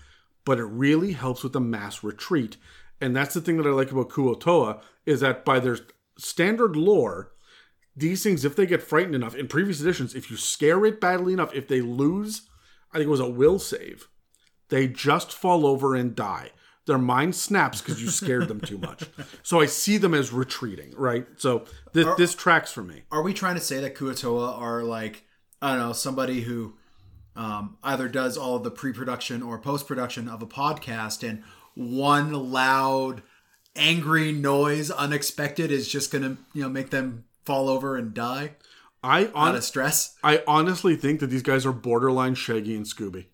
but 0.45 0.57
it 0.57 0.65
really 0.65 1.11
helps 1.11 1.43
with 1.43 1.53
the 1.53 1.61
mass 1.61 2.03
retreat. 2.03 2.57
And 2.99 3.15
that's 3.15 3.35
the 3.35 3.41
thing 3.41 3.57
that 3.57 3.68
I 3.68 3.72
like 3.72 3.91
about 3.91 4.10
Kuotoa 4.10 4.81
is 5.05 5.19
that 5.19 5.45
by 5.45 5.60
their 5.60 5.77
standard 6.18 6.76
lore, 6.76 7.34
these 7.95 8.23
things, 8.23 8.43
if 8.43 8.55
they 8.55 8.65
get 8.65 8.81
frightened 8.81 9.14
enough, 9.14 9.35
in 9.35 9.47
previous 9.47 9.80
editions, 9.80 10.15
if 10.15 10.31
you 10.31 10.38
scare 10.38 10.84
it 10.85 10.99
badly 10.99 11.34
enough, 11.34 11.53
if 11.53 11.68
they 11.68 11.81
lose, 11.81 12.49
I 12.91 12.97
think 12.97 13.07
it 13.07 13.11
was 13.11 13.19
a 13.19 13.30
will 13.30 13.60
save, 13.60 14.07
they 14.69 14.88
just 14.88 15.31
fall 15.31 15.68
over 15.68 15.93
and 15.93 16.15
die. 16.15 16.51
Their 16.85 16.97
mind 16.97 17.35
snaps 17.35 17.81
because 17.81 18.01
you 18.01 18.10
scared 18.10 18.47
them 18.49 18.60
too 18.60 18.77
much. 18.77 19.03
So 19.41 19.61
I 19.61 19.68
see 19.68 19.97
them 19.97 20.14
as 20.14 20.34
retreating, 20.34 20.93
right? 20.97 21.26
So 21.38 21.65
this, 21.93 22.07
this 22.18 22.35
tracks 22.35 22.72
for 22.72 22.84
me. 22.84 23.03
Are 23.11 23.22
we 23.22 23.34
trying 23.34 23.55
to 23.55 23.61
say 23.61 23.80
that 23.80 23.95
Kuatoa 23.95 24.60
are 24.60 24.84
like 24.84 25.23
I 25.61 25.69
don't 25.76 25.80
know 25.88 25.93
somebody 25.93 26.41
who 26.41 26.73
um, 27.38 27.77
either 27.84 28.10
does 28.10 28.38
all 28.38 28.57
of 28.57 28.64
the 28.64 28.72
pre-production 28.72 29.41
or 29.41 29.57
post-production 29.57 30.27
of 30.27 30.41
a 30.41 30.45
podcast, 30.45 31.27
and 31.27 31.41
one 31.73 32.34
loud, 32.34 33.23
angry 33.76 34.34
noise, 34.34 34.91
unexpected, 34.91 35.72
is 35.72 35.88
just 35.88 36.11
gonna 36.11 36.38
you 36.53 36.64
know 36.64 36.69
make 36.69 36.89
them 36.89 37.23
fall 37.45 37.69
over 37.69 37.95
and 37.95 38.14
die 38.14 38.51
I 39.03 39.30
out 39.35 39.55
of 39.55 39.64
stress? 39.64 40.15
I 40.23 40.43
honestly 40.47 40.95
think 40.95 41.19
that 41.22 41.27
these 41.27 41.43
guys 41.43 41.65
are 41.65 41.73
borderline 41.73 42.35
Shaggy 42.35 42.76
and 42.76 42.85
Scooby. 42.85 43.27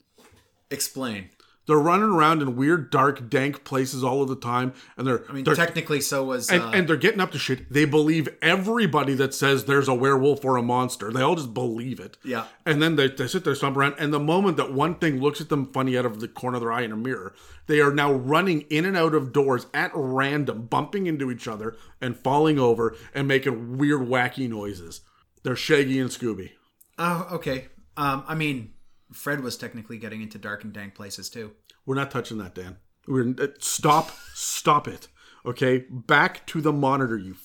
Explain. 0.72 1.30
They're 1.70 1.78
running 1.78 2.10
around 2.10 2.42
in 2.42 2.56
weird, 2.56 2.90
dark, 2.90 3.30
dank 3.30 3.64
places 3.64 4.04
all 4.04 4.24
of 4.24 4.28
the 4.28 4.36
time, 4.36 4.74
and 4.98 5.06
they're 5.06 5.24
I 5.30 5.34
mean, 5.34 5.44
they're, 5.44 5.54
technically, 5.54 6.02
so 6.02 6.24
was 6.24 6.50
and, 6.50 6.64
uh, 6.64 6.70
and 6.70 6.88
they're 6.88 6.98
getting 6.98 7.20
up 7.20 7.32
to 7.34 7.38
shit. 7.38 7.72
They 7.72 7.86
believe 7.86 8.28
everybody 8.42 9.14
that 9.14 9.36
says 9.36 9.66
there's 9.66 9.88
a 9.88 9.94
werewolf 9.94 10.44
or 10.44 10.58
a 10.58 10.64
monster. 10.64 11.12
They 11.12 11.22
all 11.22 11.36
just 11.36 11.54
believe 11.54 12.00
it. 12.00 12.18
Yeah. 12.24 12.46
And 12.66 12.82
then 12.82 12.96
they, 12.96 13.08
they 13.08 13.28
sit 13.28 13.44
there, 13.44 13.54
stomp 13.54 13.78
around, 13.78 13.94
and 14.00 14.12
the 14.12 14.20
moment 14.20 14.58
that 14.58 14.74
one 14.74 14.96
thing 14.96 15.22
looks 15.22 15.42
at 15.42 15.50
them 15.50 15.72
funny 15.72 15.96
out 15.96 16.08
of 16.08 16.22
the 16.22 16.28
corner 16.28 16.58
of 16.58 16.64
their 16.64 16.72
eye 16.72 16.82
in 16.82 16.92
a 16.92 16.98
mirror, 16.98 17.36
they 17.68 17.80
are 17.82 17.94
now 17.94 18.12
running 18.12 18.62
in 18.72 18.84
and 18.84 18.98
out 18.98 19.14
of 19.14 19.32
doors 19.32 19.68
at 19.72 19.92
random, 19.94 20.66
bumping 20.66 21.06
into 21.06 21.30
each 21.30 21.48
other 21.48 21.78
and 22.02 22.18
falling 22.18 22.58
over 22.58 22.96
and 23.14 23.28
making 23.28 23.78
weird, 23.78 24.02
wacky 24.02 24.50
noises. 24.50 25.02
They're 25.44 25.56
Shaggy 25.56 26.00
and 26.00 26.10
Scooby. 26.10 26.54
oh, 26.98 27.28
okay. 27.34 27.68
Um, 27.96 28.24
I 28.28 28.34
mean, 28.34 28.74
Fred 29.14 29.42
was 29.42 29.56
technically 29.56 30.00
getting 30.00 30.24
into 30.24 30.40
dark 30.40 30.64
and 30.64 30.74
dank 30.74 30.96
places 30.96 31.30
too. 31.30 31.52
We're 31.90 31.96
not 31.96 32.12
touching 32.12 32.38
that, 32.38 32.54
Dan. 32.54 32.78
We're 33.08 33.34
uh, 33.42 33.48
stop, 33.58 34.12
stop 34.36 34.88
it. 34.88 35.08
Okay, 35.44 35.86
back 35.90 36.46
to 36.46 36.62
the 36.62 36.72
monitor, 36.72 37.18
you 37.18 37.36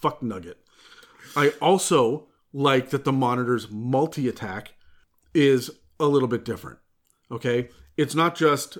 fuck 0.00 0.22
nugget. 0.22 0.58
I 1.34 1.48
also 1.60 2.28
like 2.52 2.90
that 2.90 3.02
the 3.02 3.10
monitor's 3.10 3.68
multi 3.72 4.28
attack 4.28 4.74
is 5.34 5.72
a 5.98 6.06
little 6.06 6.28
bit 6.28 6.44
different. 6.44 6.78
Okay, 7.32 7.70
it's 7.96 8.14
not 8.14 8.36
just 8.36 8.78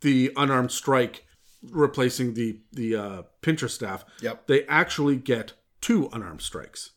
the 0.00 0.32
unarmed 0.34 0.72
strike 0.72 1.26
replacing 1.70 2.32
the 2.32 2.62
the 2.72 2.96
uh, 2.96 3.22
pincher 3.42 3.68
staff. 3.68 4.06
Yep. 4.22 4.46
They 4.46 4.64
actually 4.64 5.16
get 5.16 5.52
two 5.82 6.08
unarmed 6.10 6.40
strikes. 6.40 6.92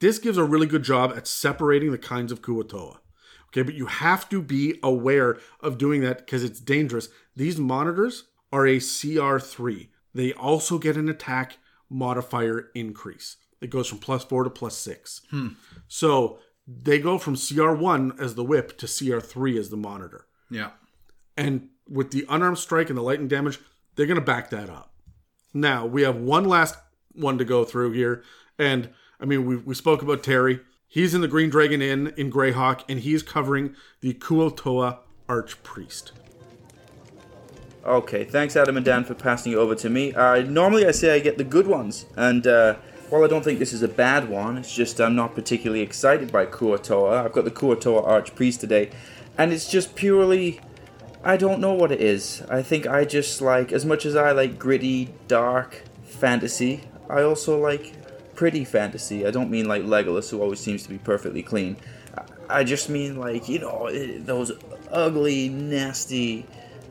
This 0.00 0.18
gives 0.18 0.38
a 0.38 0.42
really 0.42 0.66
good 0.66 0.82
job 0.82 1.12
at 1.16 1.28
separating 1.28 1.92
the 1.92 1.98
kinds 1.98 2.32
of 2.32 2.42
Kuatoa. 2.42 2.98
Okay, 3.54 3.62
but 3.62 3.74
you 3.74 3.86
have 3.86 4.28
to 4.30 4.42
be 4.42 4.80
aware 4.82 5.38
of 5.60 5.78
doing 5.78 6.00
that 6.00 6.18
because 6.18 6.42
it's 6.42 6.58
dangerous. 6.58 7.08
These 7.36 7.58
monitors 7.58 8.24
are 8.52 8.66
a 8.66 8.78
CR3. 8.78 9.88
They 10.12 10.32
also 10.32 10.78
get 10.78 10.96
an 10.96 11.08
attack 11.08 11.58
modifier 11.88 12.70
increase. 12.74 13.36
It 13.60 13.70
goes 13.70 13.86
from 13.86 13.98
plus 13.98 14.24
four 14.24 14.42
to 14.42 14.50
plus 14.50 14.76
six. 14.76 15.20
Hmm. 15.30 15.48
So 15.86 16.38
they 16.66 16.98
go 16.98 17.16
from 17.16 17.36
CR1 17.36 18.20
as 18.20 18.34
the 18.34 18.44
whip 18.44 18.76
to 18.78 18.86
CR3 18.86 19.58
as 19.58 19.70
the 19.70 19.76
monitor. 19.76 20.26
Yeah. 20.50 20.70
And 21.36 21.68
with 21.88 22.10
the 22.10 22.26
unarmed 22.28 22.58
strike 22.58 22.88
and 22.88 22.98
the 22.98 23.02
lightning 23.02 23.28
damage, 23.28 23.60
they're 23.94 24.06
going 24.06 24.18
to 24.18 24.24
back 24.24 24.50
that 24.50 24.68
up. 24.68 24.92
Now, 25.52 25.86
we 25.86 26.02
have 26.02 26.16
one 26.16 26.44
last 26.44 26.76
one 27.12 27.38
to 27.38 27.44
go 27.44 27.64
through 27.64 27.92
here. 27.92 28.24
And 28.58 28.90
I 29.20 29.26
mean, 29.26 29.46
we, 29.46 29.56
we 29.56 29.74
spoke 29.74 30.02
about 30.02 30.24
Terry. 30.24 30.60
He's 30.94 31.12
in 31.12 31.22
the 31.22 31.26
Green 31.26 31.50
Dragon 31.50 31.82
Inn 31.82 32.14
in 32.16 32.30
Greyhawk, 32.30 32.84
and 32.88 33.00
he's 33.00 33.24
covering 33.24 33.74
the 34.00 34.14
Kuotoa 34.14 34.98
Archpriest. 35.28 36.12
Okay, 37.84 38.22
thanks 38.22 38.54
Adam 38.54 38.76
and 38.76 38.86
Dan 38.86 39.02
for 39.02 39.14
passing 39.14 39.50
it 39.50 39.56
over 39.56 39.74
to 39.74 39.90
me. 39.90 40.14
Uh, 40.14 40.42
normally 40.42 40.86
I 40.86 40.92
say 40.92 41.12
I 41.12 41.18
get 41.18 41.36
the 41.36 41.42
good 41.42 41.66
ones, 41.66 42.06
and 42.16 42.46
uh, 42.46 42.76
while 43.10 43.24
I 43.24 43.26
don't 43.26 43.42
think 43.42 43.58
this 43.58 43.72
is 43.72 43.82
a 43.82 43.88
bad 43.88 44.28
one, 44.28 44.56
it's 44.56 44.72
just 44.72 45.00
I'm 45.00 45.16
not 45.16 45.34
particularly 45.34 45.82
excited 45.82 46.30
by 46.30 46.46
Kuotoa. 46.46 47.24
I've 47.24 47.32
got 47.32 47.44
the 47.44 47.50
Kuotoa 47.50 48.06
Archpriest 48.06 48.60
today, 48.60 48.92
and 49.36 49.52
it's 49.52 49.68
just 49.68 49.96
purely 49.96 50.60
I 51.24 51.36
don't 51.36 51.58
know 51.58 51.74
what 51.74 51.90
it 51.90 52.00
is. 52.00 52.40
I 52.48 52.62
think 52.62 52.86
I 52.86 53.04
just 53.04 53.40
like 53.40 53.72
as 53.72 53.84
much 53.84 54.06
as 54.06 54.14
I 54.14 54.30
like 54.30 54.60
gritty, 54.60 55.12
dark 55.26 55.82
fantasy, 56.04 56.84
I 57.10 57.22
also 57.22 57.58
like 57.58 57.94
pretty 58.34 58.64
fantasy. 58.64 59.26
I 59.26 59.30
don't 59.30 59.50
mean 59.50 59.66
like 59.66 59.82
Legolas 59.82 60.30
who 60.30 60.40
always 60.40 60.60
seems 60.60 60.82
to 60.84 60.88
be 60.88 60.98
perfectly 60.98 61.42
clean. 61.42 61.76
I- 62.48 62.64
just 62.64 62.88
mean 62.88 63.16
like, 63.16 63.48
you 63.48 63.58
know, 63.58 63.90
those 64.18 64.52
ugly, 64.90 65.48
nasty 65.48 66.46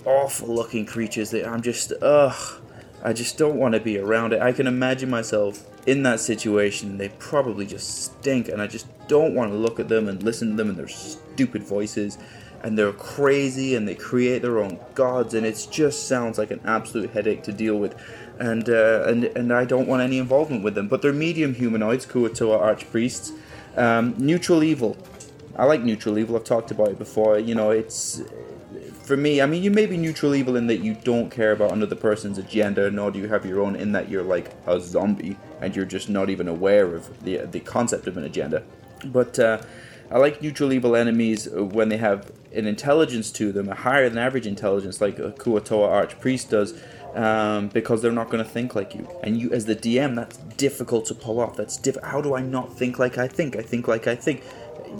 awful 0.05 0.53
looking 0.53 0.85
creatures 0.85 1.29
that 1.31 1.47
I'm 1.47 1.61
just 1.61 1.93
ugh 2.01 2.61
I 3.05 3.11
just 3.11 3.37
don't 3.37 3.57
want 3.57 3.73
to 3.73 3.81
be 3.81 3.97
around 3.97 4.31
it. 4.31 4.41
I 4.41 4.53
can 4.53 4.65
imagine 4.65 5.09
myself 5.09 5.65
in 5.85 6.03
that 6.03 6.21
situation. 6.21 6.97
They 6.97 7.09
probably 7.09 7.65
just 7.65 8.05
stink 8.05 8.47
and 8.47 8.61
I 8.61 8.67
just 8.67 8.87
don't 9.09 9.35
want 9.35 9.51
to 9.51 9.57
look 9.57 9.77
at 9.81 9.89
them 9.89 10.07
and 10.07 10.23
listen 10.23 10.51
to 10.51 10.55
them 10.55 10.69
and 10.69 10.77
their 10.77 10.87
stupid 10.87 11.63
voices 11.63 12.17
and 12.63 12.77
they're 12.77 12.93
crazy 12.93 13.75
and 13.75 13.85
they 13.85 13.95
create 13.95 14.41
their 14.41 14.59
own 14.59 14.79
gods 14.95 15.33
and 15.33 15.45
it 15.45 15.67
just 15.69 16.07
sounds 16.07 16.37
like 16.37 16.49
an 16.49 16.61
absolute 16.63 17.09
headache 17.09 17.43
to 17.43 17.51
deal 17.51 17.75
with 17.75 17.93
and 18.39 18.69
uh, 18.69 19.03
and 19.07 19.25
and 19.25 19.53
I 19.53 19.65
don't 19.65 19.87
want 19.87 20.01
any 20.01 20.17
involvement 20.17 20.63
with 20.63 20.75
them. 20.75 20.87
But 20.87 21.01
they're 21.01 21.13
medium 21.13 21.55
humanoids, 21.55 22.05
Kuatoa 22.05 22.59
archpriests. 22.61 23.31
Um, 23.75 24.15
neutral 24.17 24.63
evil. 24.63 24.97
I 25.55 25.65
like 25.65 25.81
neutral 25.81 26.17
evil. 26.17 26.35
I've 26.35 26.43
talked 26.43 26.71
about 26.71 26.89
it 26.89 26.99
before. 26.99 27.37
You 27.39 27.55
know, 27.55 27.71
it's 27.71 28.21
for 29.03 29.17
me, 29.17 29.41
I 29.41 29.45
mean, 29.45 29.61
you 29.61 29.71
may 29.71 29.85
be 29.85 29.97
neutral 29.97 30.33
evil 30.33 30.55
in 30.55 30.67
that 30.67 30.77
you 30.77 30.93
don't 30.93 31.29
care 31.29 31.51
about 31.51 31.73
another 31.73 31.95
person's 31.95 32.37
agenda, 32.37 32.89
nor 32.89 33.11
do 33.11 33.19
you 33.19 33.27
have 33.27 33.45
your 33.45 33.61
own. 33.61 33.75
In 33.75 33.91
that 33.91 34.09
you're 34.09 34.23
like 34.23 34.51
a 34.65 34.79
zombie 34.79 35.37
and 35.61 35.75
you're 35.75 35.85
just 35.85 36.09
not 36.09 36.29
even 36.29 36.47
aware 36.47 36.95
of 36.95 37.23
the 37.23 37.37
the 37.39 37.59
concept 37.59 38.07
of 38.07 38.17
an 38.17 38.23
agenda. 38.23 38.63
But 39.05 39.37
uh, 39.37 39.61
I 40.09 40.17
like 40.17 40.41
neutral 40.41 40.71
evil 40.71 40.95
enemies 40.95 41.49
when 41.49 41.89
they 41.89 41.97
have 41.97 42.31
an 42.53 42.67
intelligence 42.67 43.31
to 43.31 43.51
them, 43.51 43.67
a 43.67 43.75
higher 43.75 44.07
than 44.07 44.17
average 44.17 44.47
intelligence, 44.47 45.01
like 45.01 45.19
a 45.19 45.31
Kuatoa 45.31 45.89
Archpriest 45.89 46.49
does, 46.49 46.79
um, 47.15 47.67
because 47.69 48.01
they're 48.01 48.11
not 48.11 48.29
going 48.29 48.43
to 48.43 48.49
think 48.49 48.75
like 48.75 48.95
you. 48.95 49.07
And 49.23 49.39
you, 49.39 49.51
as 49.51 49.65
the 49.65 49.75
DM, 49.75 50.15
that's 50.15 50.37
difficult 50.57 51.05
to 51.05 51.15
pull 51.15 51.39
off. 51.39 51.55
That's 51.55 51.77
diff- 51.77 52.01
How 52.03 52.21
do 52.21 52.35
I 52.35 52.41
not 52.41 52.77
think 52.77 52.99
like 52.99 53.17
I 53.17 53.27
think? 53.27 53.55
I 53.55 53.61
think 53.61 53.87
like 53.87 54.07
I 54.07 54.15
think. 54.15 54.43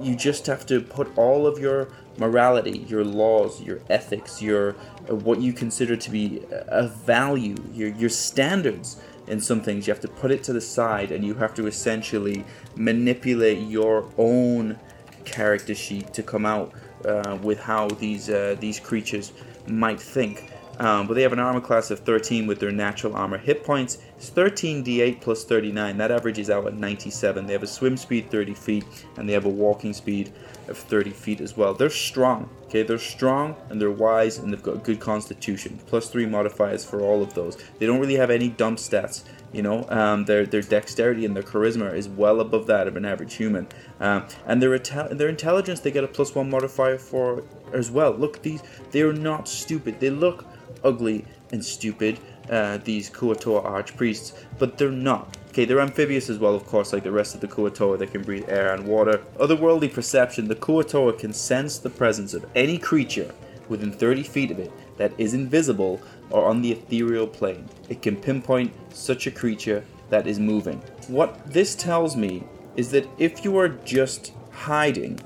You 0.01 0.15
just 0.15 0.47
have 0.47 0.65
to 0.67 0.81
put 0.81 1.15
all 1.17 1.45
of 1.45 1.59
your 1.59 1.87
morality, 2.17 2.79
your 2.87 3.03
laws, 3.03 3.61
your 3.61 3.79
ethics, 3.89 4.41
your 4.41 4.75
uh, 5.09 5.15
what 5.15 5.39
you 5.39 5.53
consider 5.53 5.95
to 5.95 6.09
be 6.09 6.41
a 6.49 6.87
value, 6.87 7.55
your 7.71 7.89
your 7.89 8.09
standards 8.09 8.99
in 9.27 9.39
some 9.39 9.61
things. 9.61 9.85
You 9.85 9.93
have 9.93 10.01
to 10.01 10.07
put 10.07 10.31
it 10.31 10.43
to 10.45 10.53
the 10.53 10.61
side, 10.61 11.11
and 11.11 11.23
you 11.23 11.35
have 11.35 11.53
to 11.55 11.67
essentially 11.67 12.43
manipulate 12.75 13.59
your 13.67 14.09
own 14.17 14.79
character 15.25 15.75
sheet 15.75 16.13
to 16.13 16.23
come 16.23 16.45
out 16.45 16.73
uh, 17.05 17.37
with 17.41 17.59
how 17.59 17.87
these 17.87 18.29
uh, 18.29 18.55
these 18.59 18.79
creatures 18.79 19.31
might 19.67 20.01
think. 20.01 20.51
Um, 20.79 21.07
but 21.07 21.13
they 21.13 21.21
have 21.21 21.33
an 21.33 21.39
armor 21.39 21.61
class 21.61 21.91
of 21.91 21.99
13 21.99 22.47
with 22.47 22.59
their 22.59 22.71
natural 22.71 23.15
armor 23.15 23.37
hit 23.37 23.63
points, 23.63 23.99
It's 24.17 24.29
13d8 24.31 25.21
plus 25.21 25.43
39. 25.43 25.97
That 25.97 26.11
averages 26.11 26.49
out 26.49 26.65
at 26.65 26.73
97. 26.75 27.45
They 27.45 27.53
have 27.53 27.63
a 27.63 27.67
swim 27.67 27.95
speed 27.95 28.31
30 28.31 28.53
feet, 28.53 28.85
and 29.17 29.29
they 29.29 29.33
have 29.33 29.45
a 29.45 29.49
walking 29.49 29.93
speed 29.93 30.31
of 30.67 30.77
30 30.77 31.11
feet 31.11 31.41
as 31.41 31.55
well. 31.57 31.73
They're 31.73 31.89
strong. 31.89 32.49
Okay, 32.65 32.81
they're 32.83 32.97
strong 32.97 33.55
and 33.69 33.79
they're 33.79 33.91
wise 33.91 34.39
and 34.39 34.51
they've 34.51 34.63
got 34.63 34.75
a 34.75 34.79
good 34.79 34.99
constitution. 34.99 35.79
Plus 35.85 36.09
three 36.09 36.25
modifiers 36.25 36.83
for 36.83 37.01
all 37.01 37.21
of 37.21 37.33
those. 37.35 37.57
They 37.77 37.85
don't 37.85 37.99
really 37.99 38.15
have 38.15 38.31
any 38.31 38.49
dump 38.49 38.79
stats. 38.79 39.23
You 39.51 39.61
know, 39.61 39.85
um, 39.89 40.25
their 40.25 40.47
their 40.47 40.63
dexterity 40.63 41.25
and 41.25 41.35
their 41.35 41.43
charisma 41.43 41.93
is 41.93 42.09
well 42.09 42.39
above 42.39 42.65
that 42.67 42.87
of 42.87 42.97
an 42.97 43.05
average 43.05 43.35
human. 43.35 43.67
Um, 43.99 44.25
and 44.47 44.59
their 44.59 44.79
their 44.79 45.29
intelligence 45.29 45.81
they 45.81 45.91
get 45.91 46.03
a 46.03 46.07
plus 46.07 46.33
one 46.33 46.49
modifier 46.49 46.97
for 46.97 47.43
as 47.73 47.91
well. 47.91 48.13
Look, 48.13 48.41
these 48.41 48.63
they 48.89 49.01
are 49.01 49.13
not 49.13 49.47
stupid. 49.47 49.99
They 49.99 50.09
look 50.09 50.43
ugly 50.83 51.25
and 51.51 51.63
stupid. 51.63 52.19
Uh, 52.49 52.77
these 52.83 53.09
Kuatoa 53.09 53.65
archpriests, 53.65 54.33
but 54.59 54.77
they're 54.77 54.91
not. 54.91 55.37
Okay, 55.49 55.63
they're 55.63 55.79
amphibious 55.79 56.29
as 56.29 56.39
well, 56.39 56.55
of 56.55 56.65
course, 56.65 56.91
like 56.91 57.03
the 57.03 57.11
rest 57.11 57.35
of 57.35 57.41
the 57.41 57.47
Kuatoa. 57.47 57.97
They 57.97 58.07
can 58.07 58.21
breathe 58.21 58.49
air 58.49 58.73
and 58.73 58.85
water. 58.85 59.21
Otherworldly 59.37 59.93
perception: 59.93 60.47
the 60.47 60.55
Kuatoa 60.55 61.17
can 61.17 61.31
sense 61.31 61.77
the 61.77 61.89
presence 61.89 62.33
of 62.33 62.45
any 62.53 62.77
creature 62.77 63.33
within 63.69 63.91
30 63.91 64.23
feet 64.23 64.51
of 64.51 64.59
it 64.59 64.71
that 64.97 65.13
is 65.17 65.33
invisible 65.33 66.01
or 66.29 66.45
on 66.45 66.61
the 66.61 66.71
ethereal 66.71 67.27
plane. 67.27 67.67
It 67.89 68.01
can 68.01 68.15
pinpoint 68.15 68.73
such 68.93 69.25
a 69.25 69.31
creature 69.31 69.85
that 70.09 70.27
is 70.27 70.39
moving. 70.39 70.81
What 71.07 71.45
this 71.51 71.75
tells 71.75 72.15
me 72.15 72.43
is 72.75 72.91
that 72.91 73.07
if 73.17 73.45
you 73.45 73.57
are 73.57 73.69
just 73.69 74.33
hiding, 74.51 75.19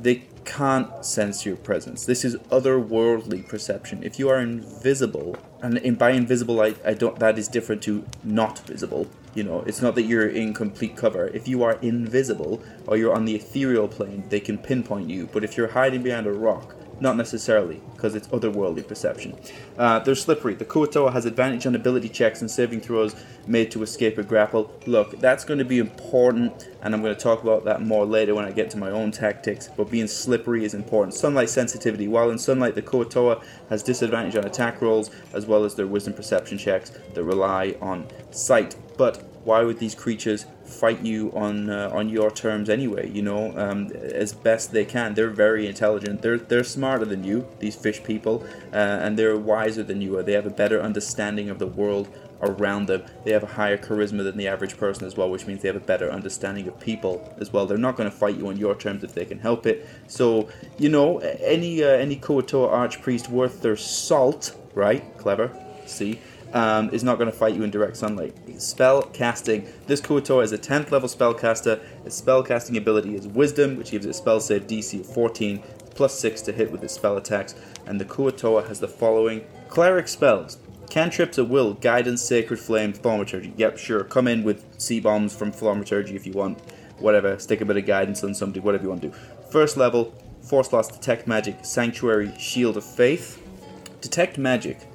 they 0.00 0.22
can't 0.44 1.04
sense 1.04 1.44
your 1.46 1.56
presence. 1.56 2.04
This 2.04 2.24
is 2.24 2.36
otherworldly 2.50 3.48
perception. 3.48 4.02
If 4.02 4.18
you 4.18 4.28
are 4.28 4.40
invisible, 4.40 5.36
and 5.62 5.98
by 5.98 6.10
invisible, 6.10 6.60
I, 6.60 6.74
I 6.84 6.94
don't. 6.94 7.18
That 7.18 7.38
is 7.38 7.48
different 7.48 7.82
to 7.84 8.04
not 8.22 8.58
visible. 8.60 9.08
You 9.34 9.42
know, 9.42 9.60
it's 9.66 9.82
not 9.82 9.94
that 9.96 10.02
you're 10.02 10.28
in 10.28 10.54
complete 10.54 10.96
cover. 10.96 11.28
If 11.28 11.48
you 11.48 11.62
are 11.64 11.78
invisible 11.82 12.62
or 12.86 12.96
you're 12.96 13.14
on 13.14 13.24
the 13.24 13.34
ethereal 13.34 13.88
plane, 13.88 14.24
they 14.28 14.40
can 14.40 14.58
pinpoint 14.58 15.10
you. 15.10 15.28
But 15.32 15.42
if 15.42 15.56
you're 15.56 15.68
hiding 15.68 16.02
behind 16.02 16.26
a 16.26 16.32
rock, 16.32 16.76
not 17.00 17.16
necessarily, 17.16 17.80
because 17.94 18.14
it's 18.14 18.28
otherworldly 18.28 18.86
perception. 18.86 19.36
Uh, 19.78 19.98
they're 19.98 20.14
slippery. 20.14 20.54
The 20.54 20.64
Kuo-toa 20.64 21.10
has 21.10 21.26
advantage 21.26 21.66
on 21.66 21.74
ability 21.74 22.08
checks 22.08 22.40
and 22.40 22.50
saving 22.50 22.80
throws 22.80 23.14
made 23.46 23.70
to 23.72 23.82
escape 23.82 24.18
a 24.18 24.22
grapple. 24.22 24.72
Look, 24.86 25.18
that's 25.20 25.44
going 25.44 25.58
to 25.58 25.64
be 25.64 25.78
important, 25.78 26.70
and 26.82 26.94
I'm 26.94 27.02
going 27.02 27.14
to 27.14 27.20
talk 27.20 27.42
about 27.42 27.64
that 27.64 27.82
more 27.82 28.06
later 28.06 28.34
when 28.34 28.44
I 28.44 28.52
get 28.52 28.70
to 28.70 28.78
my 28.78 28.90
own 28.90 29.10
tactics, 29.10 29.68
but 29.76 29.90
being 29.90 30.06
slippery 30.06 30.64
is 30.64 30.74
important. 30.74 31.14
Sunlight 31.14 31.50
sensitivity. 31.50 32.08
While 32.08 32.30
in 32.30 32.38
sunlight, 32.38 32.74
the 32.74 32.82
Kuo-toa 32.82 33.42
has 33.68 33.82
disadvantage 33.82 34.36
on 34.36 34.44
attack 34.44 34.80
rolls, 34.80 35.10
as 35.32 35.46
well 35.46 35.64
as 35.64 35.74
their 35.74 35.86
wisdom 35.86 36.14
perception 36.14 36.58
checks 36.58 36.90
that 36.90 37.22
rely 37.22 37.76
on 37.80 38.06
sight. 38.30 38.76
But 38.96 39.22
why 39.44 39.62
would 39.62 39.78
these 39.78 39.94
creatures 39.94 40.46
fight 40.64 41.02
you 41.02 41.30
on 41.34 41.70
uh, 41.70 41.90
on 41.92 42.08
your 42.08 42.30
terms 42.30 42.68
anyway. 42.68 43.10
You 43.10 43.22
know, 43.22 43.56
um, 43.56 43.90
as 43.92 44.32
best 44.32 44.72
they 44.72 44.84
can. 44.84 45.14
They're 45.14 45.30
very 45.30 45.66
intelligent. 45.66 46.22
They're 46.22 46.38
they're 46.38 46.64
smarter 46.64 47.04
than 47.04 47.24
you. 47.24 47.46
These 47.60 47.76
fish 47.76 48.02
people, 48.02 48.44
uh, 48.72 48.76
and 48.76 49.18
they're 49.18 49.36
wiser 49.36 49.82
than 49.82 50.00
you 50.00 50.18
are. 50.18 50.22
They 50.22 50.32
have 50.32 50.46
a 50.46 50.50
better 50.50 50.80
understanding 50.80 51.50
of 51.50 51.58
the 51.58 51.66
world 51.66 52.08
around 52.42 52.86
them. 52.86 53.02
They 53.24 53.32
have 53.32 53.42
a 53.42 53.46
higher 53.46 53.78
charisma 53.78 54.24
than 54.24 54.36
the 54.36 54.48
average 54.48 54.76
person 54.76 55.06
as 55.06 55.16
well, 55.16 55.30
which 55.30 55.46
means 55.46 55.62
they 55.62 55.68
have 55.68 55.76
a 55.76 55.80
better 55.80 56.10
understanding 56.10 56.66
of 56.68 56.78
people 56.80 57.34
as 57.40 57.52
well. 57.52 57.66
They're 57.66 57.78
not 57.78 57.96
going 57.96 58.10
to 58.10 58.16
fight 58.16 58.36
you 58.36 58.48
on 58.48 58.56
your 58.56 58.74
terms 58.74 59.04
if 59.04 59.14
they 59.14 59.24
can 59.24 59.38
help 59.38 59.66
it. 59.66 59.86
So 60.08 60.48
you 60.78 60.88
know, 60.88 61.18
any 61.18 61.82
uh, 61.82 61.88
any 61.88 62.16
Kuo-toa 62.16 62.68
archpriest 62.68 63.28
worth 63.28 63.62
their 63.62 63.76
salt, 63.76 64.56
right? 64.74 65.02
Clever. 65.18 65.50
See 65.86 66.18
um, 66.54 66.88
is 66.90 67.02
not 67.02 67.18
going 67.18 67.30
to 67.30 67.36
fight 67.36 67.54
you 67.54 67.64
in 67.64 67.70
direct 67.70 67.96
sunlight. 67.96 68.34
Spell 68.60 69.02
casting. 69.02 69.66
This 69.86 70.00
Kuo-toa 70.00 70.42
is 70.44 70.52
a 70.52 70.58
10th 70.58 70.92
level 70.92 71.08
spellcaster. 71.08 71.82
Its 72.06 72.20
spellcasting 72.20 72.78
ability 72.78 73.16
is 73.16 73.26
Wisdom, 73.26 73.76
which 73.76 73.90
gives 73.90 74.06
it 74.06 74.14
spell 74.14 74.40
save 74.40 74.68
DC 74.68 75.00
of 75.00 75.06
14, 75.06 75.62
plus 75.94 76.18
6 76.18 76.42
to 76.42 76.52
hit 76.52 76.70
with 76.70 76.82
its 76.84 76.94
spell 76.94 77.16
attacks. 77.16 77.56
And 77.86 78.00
the 78.00 78.04
Kuo-toa 78.04 78.68
has 78.68 78.78
the 78.78 78.88
following 78.88 79.44
Cleric 79.68 80.06
spells. 80.06 80.58
Cantrips 80.88 81.38
at 81.38 81.48
will, 81.48 81.74
Guidance, 81.74 82.22
Sacred 82.22 82.60
Flame, 82.60 82.92
Thaumaturgy. 82.92 83.52
Yep, 83.56 83.76
sure. 83.76 84.04
Come 84.04 84.28
in 84.28 84.44
with 84.44 84.64
sea 84.80 85.00
bombs 85.00 85.34
from 85.34 85.50
Thaumaturgy 85.50 86.14
if 86.14 86.24
you 86.24 86.32
want. 86.32 86.60
Whatever. 87.00 87.36
Stick 87.40 87.62
a 87.62 87.64
bit 87.64 87.76
of 87.76 87.84
guidance 87.84 88.22
on 88.22 88.32
somebody, 88.32 88.60
whatever 88.60 88.84
you 88.84 88.90
want 88.90 89.02
to 89.02 89.08
do. 89.08 89.14
First 89.50 89.76
level, 89.76 90.14
Force 90.42 90.72
Loss, 90.72 90.88
Detect 90.88 91.26
Magic, 91.26 91.64
Sanctuary, 91.64 92.32
Shield 92.38 92.76
of 92.76 92.84
Faith. 92.84 93.40
Detect 94.00 94.38
Magic 94.38 94.86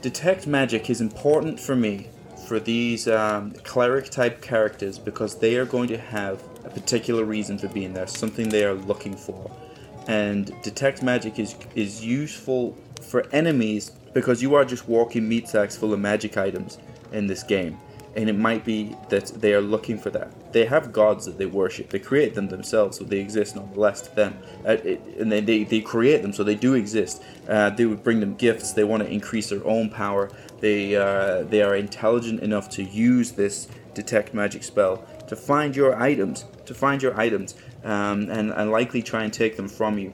Detect 0.00 0.46
magic 0.46 0.90
is 0.90 1.00
important 1.00 1.58
for 1.58 1.74
me 1.74 2.08
for 2.46 2.60
these 2.60 3.08
um, 3.08 3.50
cleric 3.64 4.10
type 4.10 4.40
characters 4.40 4.98
because 4.98 5.38
they 5.38 5.56
are 5.56 5.64
going 5.64 5.88
to 5.88 5.98
have 5.98 6.42
a 6.64 6.70
particular 6.70 7.24
reason 7.24 7.58
for 7.58 7.68
being 7.68 7.92
there, 7.92 8.06
something 8.06 8.48
they 8.48 8.64
are 8.64 8.74
looking 8.74 9.16
for. 9.16 9.50
And 10.06 10.52
detect 10.62 11.02
magic 11.02 11.38
is 11.38 11.56
is 11.74 12.04
useful 12.04 12.76
for 13.02 13.26
enemies 13.32 13.90
because 14.14 14.40
you 14.40 14.54
are 14.54 14.64
just 14.64 14.88
walking 14.88 15.28
meat 15.28 15.48
sacks 15.48 15.76
full 15.76 15.92
of 15.92 16.00
magic 16.00 16.36
items 16.36 16.78
in 17.12 17.26
this 17.26 17.42
game 17.42 17.78
and 18.18 18.28
it 18.28 18.36
might 18.36 18.64
be 18.64 18.96
that 19.10 19.26
they 19.40 19.54
are 19.54 19.60
looking 19.60 19.96
for 19.96 20.10
that. 20.10 20.52
They 20.52 20.64
have 20.64 20.92
gods 20.92 21.24
that 21.26 21.38
they 21.38 21.46
worship. 21.46 21.90
They 21.90 22.00
create 22.00 22.34
them 22.34 22.48
themselves, 22.48 22.98
so 22.98 23.04
they 23.04 23.20
exist 23.20 23.54
nonetheless 23.54 24.00
to 24.02 24.16
them. 24.16 24.36
Uh, 24.66 24.72
it, 24.72 25.00
and 25.20 25.30
they, 25.30 25.40
they, 25.40 25.62
they 25.62 25.80
create 25.80 26.22
them, 26.22 26.32
so 26.32 26.42
they 26.42 26.56
do 26.56 26.74
exist. 26.74 27.22
Uh, 27.48 27.70
they 27.70 27.86
would 27.86 28.02
bring 28.02 28.18
them 28.18 28.34
gifts. 28.34 28.72
They 28.72 28.82
want 28.82 29.04
to 29.04 29.08
increase 29.08 29.50
their 29.50 29.64
own 29.64 29.88
power. 29.88 30.32
They 30.58 30.96
uh, 30.96 31.44
they 31.44 31.62
are 31.62 31.76
intelligent 31.76 32.40
enough 32.40 32.68
to 32.70 32.82
use 32.82 33.32
this 33.32 33.68
detect 33.94 34.34
magic 34.34 34.64
spell 34.64 35.06
to 35.28 35.36
find 35.36 35.76
your 35.76 35.94
items, 35.94 36.44
to 36.66 36.74
find 36.74 37.00
your 37.00 37.18
items, 37.20 37.54
um, 37.84 38.28
and, 38.30 38.50
and 38.50 38.70
likely 38.72 39.02
try 39.02 39.22
and 39.22 39.32
take 39.32 39.56
them 39.56 39.68
from 39.68 39.96
you. 39.96 40.12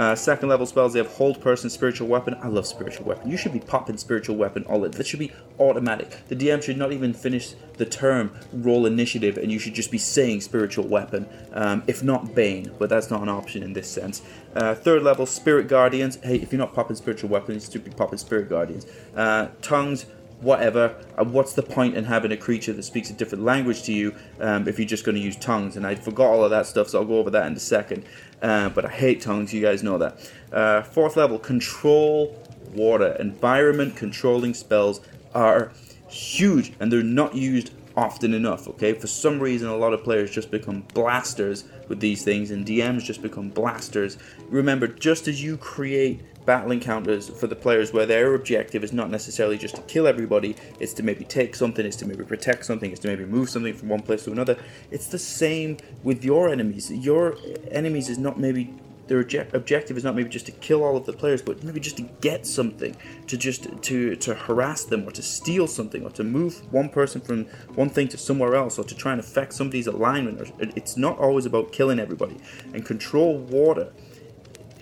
Uh, 0.00 0.14
second 0.14 0.48
level 0.48 0.64
spells, 0.64 0.94
they 0.94 0.98
have 0.98 1.12
hold 1.12 1.42
person, 1.42 1.68
spiritual 1.68 2.08
weapon. 2.08 2.34
I 2.40 2.48
love 2.48 2.66
spiritual 2.66 3.04
weapon. 3.04 3.30
You 3.30 3.36
should 3.36 3.52
be 3.52 3.60
popping 3.60 3.98
spiritual 3.98 4.34
weapon 4.34 4.64
all 4.64 4.82
it. 4.86 4.92
That 4.92 5.06
should 5.06 5.18
be 5.18 5.30
automatic. 5.58 6.26
The 6.28 6.36
DM 6.36 6.62
should 6.62 6.78
not 6.78 6.90
even 6.90 7.12
finish 7.12 7.52
the 7.76 7.84
term 7.84 8.34
roll 8.50 8.86
initiative, 8.86 9.36
and 9.36 9.52
you 9.52 9.58
should 9.58 9.74
just 9.74 9.90
be 9.90 9.98
saying 9.98 10.40
spiritual 10.40 10.88
weapon, 10.88 11.28
um, 11.52 11.82
if 11.86 12.02
not 12.02 12.34
Bane, 12.34 12.72
but 12.78 12.88
that's 12.88 13.10
not 13.10 13.20
an 13.20 13.28
option 13.28 13.62
in 13.62 13.74
this 13.74 13.90
sense. 13.90 14.22
Uh, 14.56 14.74
third 14.74 15.02
level, 15.02 15.26
spirit 15.26 15.68
guardians. 15.68 16.16
Hey, 16.22 16.36
if 16.36 16.50
you're 16.50 16.58
not 16.58 16.72
popping 16.72 16.96
spiritual 16.96 17.28
weapon, 17.28 17.56
you 17.56 17.60
should 17.60 17.84
be 17.84 17.90
popping 17.90 18.18
spirit 18.18 18.48
guardians. 18.48 18.86
Uh, 19.14 19.48
tongues 19.60 20.06
whatever. 20.40 20.96
And 21.18 21.32
what's 21.32 21.52
the 21.52 21.62
point 21.62 21.96
in 21.96 22.04
having 22.04 22.32
a 22.32 22.36
creature 22.36 22.72
that 22.72 22.82
speaks 22.82 23.10
a 23.10 23.12
different 23.12 23.44
language 23.44 23.82
to 23.84 23.92
you 23.92 24.14
um, 24.40 24.66
if 24.66 24.78
you're 24.78 24.88
just 24.88 25.04
going 25.04 25.14
to 25.14 25.20
use 25.20 25.36
tongues? 25.36 25.76
And 25.76 25.86
I 25.86 25.94
forgot 25.94 26.30
all 26.30 26.44
of 26.44 26.50
that 26.50 26.66
stuff, 26.66 26.88
so 26.88 27.00
I'll 27.00 27.04
go 27.04 27.18
over 27.18 27.30
that 27.30 27.46
in 27.46 27.54
a 27.54 27.60
second. 27.60 28.04
Uh, 28.42 28.68
but 28.70 28.84
I 28.84 28.90
hate 28.90 29.20
tongues, 29.20 29.52
you 29.52 29.60
guys 29.60 29.82
know 29.82 29.98
that. 29.98 30.30
Uh, 30.52 30.82
fourth 30.82 31.16
level, 31.16 31.38
control 31.38 32.36
water. 32.74 33.16
Environment 33.20 33.96
controlling 33.96 34.54
spells 34.54 35.00
are 35.34 35.72
huge 36.08 36.72
and 36.80 36.92
they're 36.92 37.02
not 37.02 37.34
used 37.34 37.72
often 37.96 38.34
enough, 38.34 38.68
okay? 38.68 38.92
For 38.92 39.06
some 39.06 39.40
reason, 39.40 39.68
a 39.68 39.76
lot 39.76 39.92
of 39.92 40.02
players 40.02 40.30
just 40.30 40.50
become 40.50 40.84
blasters 40.94 41.64
with 41.88 42.00
these 42.00 42.22
things, 42.22 42.50
and 42.50 42.64
DMs 42.64 43.02
just 43.02 43.20
become 43.20 43.50
blasters. 43.50 44.16
Remember, 44.48 44.86
just 44.86 45.28
as 45.28 45.42
you 45.42 45.56
create 45.56 46.20
battle 46.46 46.72
encounters 46.72 47.28
for 47.28 47.46
the 47.46 47.56
players 47.56 47.92
where 47.92 48.06
their 48.06 48.34
objective 48.34 48.82
is 48.82 48.92
not 48.92 49.10
necessarily 49.10 49.58
just 49.58 49.76
to 49.76 49.82
kill 49.82 50.06
everybody, 50.06 50.56
it's 50.78 50.92
to 50.94 51.02
maybe 51.02 51.24
take 51.24 51.54
something, 51.54 51.84
it's 51.84 51.96
to 51.96 52.06
maybe 52.06 52.24
protect 52.24 52.64
something, 52.64 52.90
it's 52.90 53.00
to 53.00 53.08
maybe 53.08 53.24
move 53.24 53.50
something 53.50 53.74
from 53.74 53.88
one 53.88 54.02
place 54.02 54.24
to 54.24 54.32
another. 54.32 54.56
It's 54.90 55.08
the 55.08 55.18
same 55.18 55.76
with 56.02 56.24
your 56.24 56.48
enemies. 56.48 56.90
Your 56.90 57.36
enemies 57.70 58.08
is 58.08 58.18
not 58.18 58.38
maybe 58.38 58.74
their 59.10 59.18
objective 59.18 59.96
is 59.96 60.04
not 60.04 60.14
maybe 60.14 60.28
just 60.28 60.46
to 60.46 60.52
kill 60.52 60.84
all 60.84 60.96
of 60.96 61.04
the 61.04 61.12
players, 61.12 61.42
but 61.42 61.64
maybe 61.64 61.80
just 61.80 61.96
to 61.96 62.04
get 62.20 62.46
something, 62.46 62.96
to 63.26 63.36
just 63.36 63.66
to 63.82 64.14
to 64.14 64.34
harass 64.34 64.84
them 64.84 65.02
or 65.02 65.10
to 65.10 65.20
steal 65.20 65.66
something 65.66 66.04
or 66.04 66.10
to 66.10 66.22
move 66.22 66.62
one 66.72 66.88
person 66.88 67.20
from 67.20 67.46
one 67.74 67.90
thing 67.90 68.06
to 68.06 68.16
somewhere 68.16 68.54
else 68.54 68.78
or 68.78 68.84
to 68.84 68.94
try 68.94 69.10
and 69.10 69.20
affect 69.20 69.52
somebody's 69.52 69.88
alignment. 69.88 70.52
It's 70.76 70.96
not 70.96 71.18
always 71.18 71.44
about 71.44 71.72
killing 71.72 71.98
everybody. 71.98 72.36
And 72.72 72.86
control 72.86 73.36
water 73.36 73.92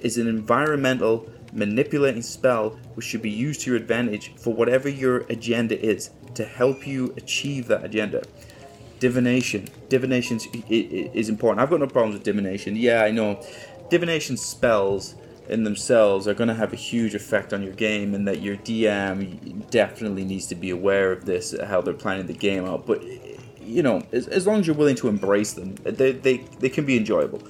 is 0.03 0.19
an 0.19 0.29
environmental 0.29 1.27
manipulating 1.53 2.23
spell 2.23 2.71
which 2.95 3.07
should 3.07 3.23
be 3.23 3.31
used 3.31 3.61
to 3.63 3.71
your 3.71 3.77
advantage 3.77 4.35
for 4.37 4.53
whatever 4.55 4.89
your 4.89 5.19
agenda 5.31 5.81
is 5.81 6.11
to 6.35 6.45
help 6.45 6.87
you 6.87 7.15
achieve 7.17 7.67
that 7.69 7.85
agenda. 7.85 8.23
Divination. 9.01 9.69
Divination 9.89 10.41
is 10.69 11.29
important. 11.29 11.61
I've 11.61 11.71
got 11.71 11.81
no 11.81 11.87
problems 11.87 12.15
with 12.15 12.25
divination. 12.25 12.77
Yeah, 12.77 13.03
I 13.03 13.11
know. 13.11 13.45
Divination 13.91 14.37
spells 14.37 15.15
in 15.49 15.65
themselves 15.65 16.29
are 16.29 16.35
going 16.35 16.49
to 16.49 16.55
have 16.55 16.73
a 16.73 16.77
huge 16.77 17.15
effect 17.15 17.53
on 17.53 17.63
your 17.63 17.73
game, 17.73 18.15
and 18.15 18.29
that 18.29 18.43
your 18.43 18.57
DM 18.57 19.69
definitely 19.71 20.25
needs 20.25 20.47
to 20.47 20.55
be 20.55 20.71
aware 20.71 21.11
of 21.11 21.25
this, 21.25 21.55
how 21.65 21.81
they're 21.81 21.95
planning 21.95 22.27
the 22.27 22.35
game 22.35 22.65
out. 22.65 22.87
But 22.87 23.03
you 23.63 23.83
know, 23.83 24.03
as, 24.13 24.27
as 24.29 24.47
long 24.47 24.61
as 24.61 24.67
you're 24.67 24.77
willing 24.77 24.97
to 24.97 25.09
embrace 25.09 25.53
them, 25.53 25.75
they, 25.85 26.13
they, 26.13 26.39
they 26.59 26.69
can 26.69 26.87
be 26.87 26.97
enjoyable. 26.97 27.43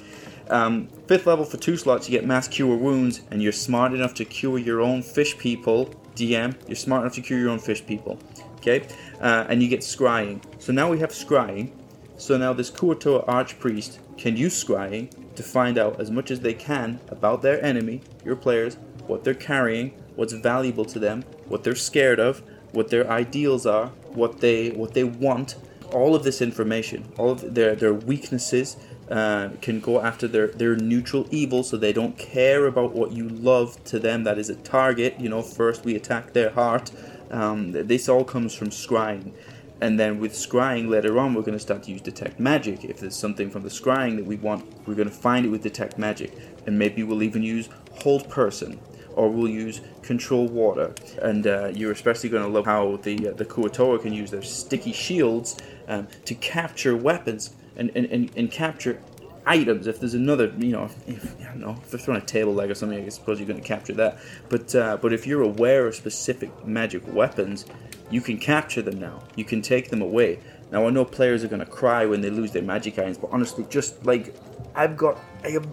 Um, 0.51 0.89
fifth 1.07 1.27
level 1.27 1.45
for 1.45 1.57
two 1.57 1.77
slots, 1.77 2.09
you 2.09 2.19
get 2.19 2.27
mass 2.27 2.49
cure 2.49 2.77
wounds, 2.77 3.23
and 3.31 3.43
you're 3.43 3.53
smart 3.53 3.93
enough 3.93 4.15
to 4.15 4.25
cure 4.25 4.59
your 4.59 4.81
own 4.81 5.03
fish 5.03 5.37
people. 5.39 5.95
DM, 6.15 6.57
you're 6.67 6.77
smart 6.77 7.03
enough 7.03 7.15
to 7.15 7.21
cure 7.21 7.39
your 7.39 7.51
own 7.51 7.59
fish 7.59 7.85
people. 7.85 8.19
Okay, 8.57 8.87
uh, 9.21 9.47
and 9.49 9.63
you 9.63 9.69
get 9.69 9.81
scrying. 9.81 10.43
So 10.59 10.73
now 10.73 10.91
we 10.91 10.99
have 10.99 11.11
scrying. 11.11 11.71
So 12.17 12.37
now 12.37 12.53
this 12.53 12.71
Kuo-toa 12.71 13.25
Archpriest 13.27 13.99
can 14.17 14.37
use 14.37 14.65
scrying 14.65 15.11
to 15.37 15.43
find 15.45 15.79
out 15.79 16.01
as 16.01 16.11
much 16.11 16.33
as 16.33 16.41
they 16.41 16.55
can 16.55 16.99
about 17.09 17.43
their 17.43 17.65
enemy, 17.65 18.01
your 18.25 18.35
players, 18.35 18.77
what 19.07 19.23
they're 19.23 19.35
carrying, 19.35 19.91
what's 20.17 20.33
valuable 20.33 20.85
to 20.85 20.99
them, 20.99 21.23
what 21.47 21.63
they're 21.63 21.77
scared 21.77 22.19
of, 22.19 22.43
what 22.73 22.89
their 22.89 23.09
ideals 23.09 23.65
are, 23.67 23.89
what 24.15 24.41
they 24.41 24.71
what 24.71 24.95
they 24.95 25.05
want. 25.05 25.57
All 25.93 26.15
of 26.15 26.23
this 26.23 26.43
information, 26.43 27.11
all 27.17 27.31
of 27.31 27.55
their 27.55 27.75
their 27.75 27.95
weaknesses, 27.95 28.77
uh, 29.11 29.51
can 29.61 29.81
go 29.81 30.01
after 30.01 30.29
their 30.29 30.49
their 30.49 30.77
neutral 30.77 31.27
evil, 31.31 31.63
so 31.63 31.77
they 31.77 31.93
don't 31.93 32.19
care 32.19 32.67
about 32.67 32.93
what 32.93 33.13
you 33.13 33.29
love 33.29 33.83
to 33.85 33.99
them. 33.99 34.25
That 34.25 34.39
is 34.39 34.51
a 34.51 34.57
target. 34.57 35.19
You 35.19 35.29
know, 35.29 35.43
first 35.43 35.85
we 35.85 35.95
attack 35.95 36.33
their 36.33 36.51
heart. 36.51 36.91
Um, 37.31 37.73
this 37.73 38.09
all 38.09 38.25
comes 38.25 38.55
from 38.55 38.71
scrying. 38.71 39.33
And 39.81 39.99
then 39.99 40.19
with 40.19 40.33
scrying 40.33 40.89
later 40.89 41.19
on, 41.19 41.35
we're 41.35 41.43
going 41.43 41.53
to 41.57 41.61
start 41.61 41.85
to 41.85 41.93
use 41.93 42.01
detect 42.01 42.41
magic. 42.41 42.85
If 42.85 42.99
there's 42.99 43.15
something 43.15 43.49
from 43.49 43.63
the 43.63 43.69
scrying 43.69 44.17
that 44.17 44.27
we 44.27 44.37
want, 44.37 44.67
we're 44.87 44.97
going 44.97 45.09
to 45.09 45.15
find 45.15 45.47
it 45.47 45.51
with 45.51 45.63
detect 45.63 45.99
magic. 45.99 46.33
And 46.67 46.79
maybe 46.79 47.05
we'll 47.05 47.23
even 47.23 47.43
use 47.43 47.69
hold 48.03 48.29
person, 48.29 48.81
or 49.15 49.31
we'll 49.31 49.49
use 49.49 49.81
control 50.03 50.49
water. 50.49 50.95
And 51.23 51.47
uh, 51.47 51.67
you're 51.73 51.93
especially 51.93 52.29
going 52.29 52.43
to 52.43 52.49
love 52.49 52.67
how 52.67 52.97
the 52.97 53.29
uh, 53.29 53.33
the 53.35 53.45
Kuo-toa 53.45 54.01
can 54.01 54.13
use 54.13 54.31
their 54.33 54.43
sticky 54.43 54.93
shields 54.93 55.57
um, 55.87 56.09
to 56.25 56.35
capture 56.35 56.97
weapons 56.97 57.55
and, 57.79 57.91
and, 57.95 58.07
and, 58.07 58.31
and 58.37 58.51
capture 58.51 59.01
items. 59.47 59.87
If 59.87 60.01
there's 60.01 60.15
another, 60.15 60.53
you 60.59 60.73
know, 60.73 60.91
if, 61.07 61.41
I 61.41 61.45
don't 61.45 61.61
know, 61.61 61.77
if 61.83 61.91
they're 61.91 61.99
throwing 61.99 62.21
a 62.21 62.25
table 62.25 62.55
leg 62.55 62.71
or 62.71 62.75
something, 62.75 63.05
I 63.05 63.09
suppose 63.09 63.41
you're 63.41 63.49
going 63.49 63.61
to 63.61 63.67
capture 63.67 63.95
that. 63.95 64.19
But 64.49 64.75
uh, 64.75 64.99
but 64.99 65.13
if 65.13 65.27
you're 65.27 65.43
aware 65.43 65.87
of 65.87 65.95
specific 65.95 66.67
magic 66.67 67.03
weapons, 67.13 67.65
you 68.11 68.21
can 68.21 68.39
capture 68.39 68.83
them 68.83 69.01
now. 69.01 69.23
You 69.37 69.45
can 69.45 69.63
take 69.63 69.89
them 69.89 70.03
away. 70.03 70.41
Now 70.71 70.87
I 70.87 70.91
know 70.91 71.05
players 71.05 71.45
are 71.45 71.49
going 71.49 71.65
to 71.65 71.67
cry 71.67 72.05
when 72.05 72.21
they 72.21 72.31
lose 72.31 72.53
their 72.53 72.63
magic 72.63 72.99
items, 72.99 73.19
but 73.19 73.31
honestly, 73.33 73.65
just 73.71 74.05
like 74.05 74.35
I've 74.75 74.97
got, 74.97 75.19
I 75.43 75.49
have 75.51 75.67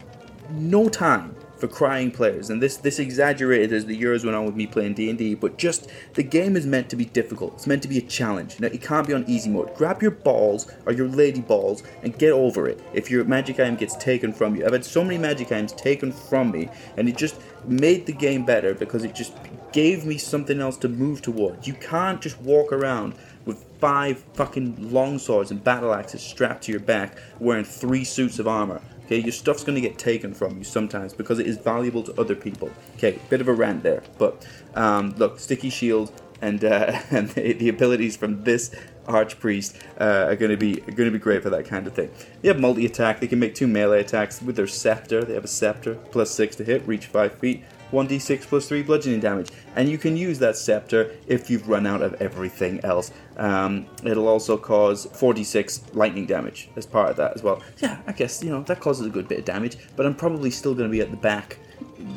no 0.51 0.87
time 0.87 1.35
for 1.57 1.67
crying 1.67 2.11
players, 2.11 2.49
and 2.49 2.61
this 2.61 2.77
this 2.77 2.99
exaggerated 2.99 3.73
as 3.73 3.85
the 3.85 3.95
years 3.95 4.25
went 4.25 4.35
on 4.35 4.45
with 4.45 4.55
me 4.55 4.67
playing 4.67 4.93
D 4.93 5.09
and 5.09 5.17
D. 5.17 5.35
But 5.35 5.57
just 5.57 5.89
the 6.13 6.23
game 6.23 6.55
is 6.55 6.65
meant 6.65 6.89
to 6.89 6.95
be 6.95 7.05
difficult. 7.05 7.53
It's 7.55 7.67
meant 7.67 7.81
to 7.83 7.87
be 7.87 7.97
a 7.97 8.01
challenge. 8.01 8.59
Now 8.59 8.67
it 8.67 8.81
can't 8.81 9.07
be 9.07 9.13
on 9.13 9.25
easy 9.27 9.49
mode. 9.49 9.75
Grab 9.75 10.01
your 10.01 10.11
balls 10.11 10.71
or 10.85 10.93
your 10.93 11.07
lady 11.07 11.41
balls 11.41 11.83
and 12.03 12.17
get 12.17 12.31
over 12.31 12.67
it. 12.67 12.81
If 12.93 13.09
your 13.09 13.23
magic 13.23 13.59
item 13.59 13.75
gets 13.75 13.95
taken 13.95 14.33
from 14.33 14.55
you, 14.55 14.65
I've 14.65 14.73
had 14.73 14.85
so 14.85 15.03
many 15.03 15.17
magic 15.17 15.51
items 15.51 15.73
taken 15.73 16.11
from 16.11 16.51
me, 16.51 16.69
and 16.97 17.07
it 17.07 17.17
just 17.17 17.39
made 17.65 18.05
the 18.05 18.13
game 18.13 18.45
better 18.45 18.73
because 18.73 19.03
it 19.03 19.15
just 19.15 19.33
gave 19.71 20.05
me 20.05 20.17
something 20.17 20.61
else 20.61 20.77
to 20.77 20.87
move 20.87 21.21
toward. 21.21 21.67
You 21.67 21.73
can't 21.73 22.21
just 22.21 22.39
walk 22.41 22.71
around 22.71 23.13
with 23.45 23.63
five 23.79 24.23
fucking 24.33 24.91
long 24.91 25.19
swords 25.19 25.51
and 25.51 25.63
battle 25.63 25.93
axes 25.93 26.21
strapped 26.21 26.63
to 26.63 26.71
your 26.71 26.79
back 26.79 27.17
wearing 27.39 27.65
three 27.65 28.03
suits 28.03 28.39
of 28.39 28.47
armor. 28.47 28.81
Okay, 29.05 29.19
your 29.19 29.31
stuff's 29.31 29.63
going 29.63 29.75
to 29.75 29.81
get 29.81 29.97
taken 29.97 30.33
from 30.33 30.57
you 30.57 30.63
sometimes 30.63 31.13
because 31.13 31.37
it 31.39 31.45
is 31.45 31.57
valuable 31.57 32.01
to 32.03 32.19
other 32.19 32.35
people. 32.35 32.71
Okay, 32.97 33.19
bit 33.29 33.41
of 33.41 33.47
a 33.47 33.53
rant 33.53 33.83
there, 33.83 34.03
but 34.17 34.47
um, 34.73 35.11
look, 35.17 35.39
sticky 35.39 35.69
shield 35.69 36.11
and 36.41 36.63
uh, 36.63 36.99
and 37.11 37.29
the, 37.29 37.69
abilities 37.69 38.17
from 38.17 38.43
this 38.43 38.71
archpriest 39.05 39.75
uh, 39.99 40.29
are 40.29 40.35
going 40.35 40.51
to 40.51 40.57
be 40.57 40.75
going 40.81 41.07
to 41.07 41.11
be 41.11 41.19
great 41.19 41.43
for 41.43 41.49
that 41.49 41.65
kind 41.65 41.87
of 41.87 41.93
thing. 41.93 42.09
They 42.41 42.47
have 42.47 42.59
multi 42.59 42.85
attack. 42.85 43.19
They 43.19 43.27
can 43.27 43.39
make 43.39 43.55
two 43.55 43.67
melee 43.67 44.01
attacks 44.01 44.41
with 44.41 44.55
their 44.55 44.67
scepter. 44.67 45.23
They 45.23 45.33
have 45.33 45.45
a 45.45 45.49
scepter 45.49 45.95
plus 46.11 46.31
six 46.31 46.55
to 46.57 46.63
hit, 46.63 46.87
reach 46.87 47.05
five 47.05 47.33
feet. 47.35 47.63
1d6 47.91 48.41
plus 48.41 48.67
3 48.67 48.83
bludgeoning 48.83 49.19
damage. 49.19 49.51
And 49.75 49.89
you 49.89 49.97
can 49.97 50.17
use 50.17 50.39
that 50.39 50.57
scepter 50.57 51.15
if 51.27 51.49
you've 51.49 51.67
run 51.67 51.85
out 51.85 52.01
of 52.01 52.13
everything 52.21 52.79
else. 52.83 53.11
Um, 53.37 53.87
it'll 54.03 54.27
also 54.27 54.57
cause 54.57 55.07
4d6 55.07 55.95
lightning 55.95 56.25
damage 56.25 56.69
as 56.75 56.85
part 56.85 57.09
of 57.09 57.17
that 57.17 57.33
as 57.35 57.43
well. 57.43 57.61
Yeah, 57.79 58.01
I 58.07 58.11
guess, 58.11 58.43
you 58.43 58.49
know, 58.49 58.63
that 58.63 58.79
causes 58.79 59.05
a 59.05 59.09
good 59.09 59.27
bit 59.27 59.39
of 59.39 59.45
damage, 59.45 59.77
but 59.95 60.05
I'm 60.05 60.15
probably 60.15 60.51
still 60.51 60.73
going 60.73 60.89
to 60.89 60.91
be 60.91 61.01
at 61.01 61.11
the 61.11 61.17
back 61.17 61.57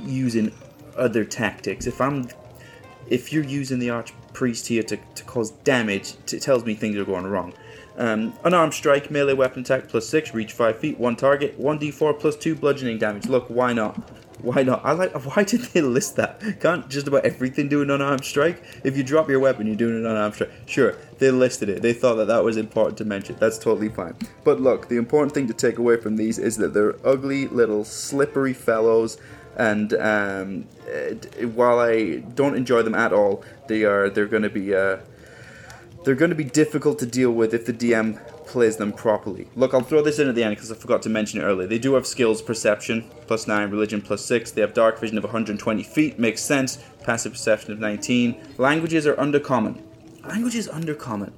using 0.04 0.52
other 0.96 1.24
tactics. 1.24 1.86
If 1.86 2.00
I'm. 2.00 2.28
If 3.08 3.32
you're 3.32 3.44
using 3.44 3.78
the 3.78 3.88
Archpriest 3.88 4.66
here 4.66 4.82
to, 4.82 4.98
to 4.98 5.24
cause 5.24 5.52
damage, 5.64 6.12
it 6.30 6.42
tells 6.42 6.66
me 6.66 6.74
things 6.74 6.94
are 6.96 7.06
going 7.06 7.26
wrong. 7.26 7.54
Um, 7.98 8.32
unarmed 8.44 8.74
strike, 8.74 9.10
melee 9.10 9.34
weapon 9.34 9.62
attack 9.62 9.88
plus 9.88 10.08
6, 10.08 10.32
reach 10.32 10.52
5 10.52 10.78
feet, 10.78 10.98
1 11.00 11.16
target, 11.16 11.60
1d4 11.60 12.18
plus 12.18 12.36
2 12.36 12.54
bludgeoning 12.54 12.98
damage. 12.98 13.26
Look, 13.26 13.48
why 13.48 13.72
not? 13.72 13.96
Why 14.40 14.62
not? 14.62 14.82
I 14.84 14.92
like. 14.92 15.12
Why 15.26 15.42
did 15.42 15.62
they 15.62 15.80
list 15.80 16.14
that? 16.14 16.60
Can't 16.60 16.88
just 16.88 17.08
about 17.08 17.24
everything 17.24 17.68
do 17.68 17.82
an 17.82 17.90
unarmed 17.90 18.24
strike? 18.24 18.62
If 18.84 18.96
you 18.96 19.02
drop 19.02 19.28
your 19.28 19.40
weapon, 19.40 19.66
you're 19.66 19.74
doing 19.74 19.96
an 19.96 20.06
unarmed 20.06 20.34
strike. 20.34 20.52
Sure, 20.66 20.96
they 21.18 21.32
listed 21.32 21.68
it. 21.68 21.82
They 21.82 21.92
thought 21.92 22.14
that 22.14 22.28
that 22.28 22.44
was 22.44 22.56
important 22.56 22.98
to 22.98 23.04
mention. 23.04 23.34
That's 23.40 23.58
totally 23.58 23.88
fine. 23.88 24.14
But 24.44 24.60
look, 24.60 24.88
the 24.88 24.96
important 24.96 25.34
thing 25.34 25.48
to 25.48 25.54
take 25.54 25.78
away 25.78 25.96
from 25.96 26.14
these 26.14 26.38
is 26.38 26.56
that 26.58 26.72
they're 26.72 26.94
ugly 27.04 27.48
little 27.48 27.84
slippery 27.84 28.54
fellows. 28.54 29.18
And 29.56 29.92
um, 29.94 30.62
while 31.56 31.80
I 31.80 32.18
don't 32.36 32.54
enjoy 32.54 32.82
them 32.82 32.94
at 32.94 33.12
all, 33.12 33.42
they 33.66 33.82
are. 33.82 34.08
They're 34.08 34.26
going 34.26 34.44
to 34.44 34.50
be. 34.50 34.72
Uh, 34.72 34.98
they're 36.04 36.14
going 36.14 36.30
to 36.30 36.36
be 36.36 36.44
difficult 36.44 36.98
to 37.00 37.06
deal 37.06 37.30
with 37.32 37.52
if 37.54 37.66
the 37.66 37.72
DM 37.72 38.18
plays 38.46 38.76
them 38.76 38.92
properly. 38.92 39.48
Look, 39.56 39.74
I'll 39.74 39.82
throw 39.82 40.02
this 40.02 40.18
in 40.18 40.28
at 40.28 40.34
the 40.34 40.42
end 40.42 40.56
because 40.56 40.72
I 40.72 40.74
forgot 40.74 41.02
to 41.02 41.08
mention 41.08 41.40
it 41.40 41.44
earlier. 41.44 41.66
They 41.66 41.78
do 41.78 41.94
have 41.94 42.06
skills 42.06 42.40
perception, 42.40 43.10
plus 43.26 43.46
9, 43.46 43.70
religion, 43.70 44.00
plus 44.00 44.24
6. 44.24 44.52
They 44.52 44.60
have 44.62 44.74
dark 44.74 44.98
vision 44.98 45.18
of 45.18 45.24
120 45.24 45.82
feet, 45.82 46.18
makes 46.18 46.42
sense. 46.42 46.78
Passive 47.02 47.32
perception 47.32 47.72
of 47.72 47.78
19. 47.78 48.54
Languages 48.56 49.06
are 49.06 49.14
undercommon. 49.14 49.82
Languages 50.26 50.68
undercommon. 50.68 51.32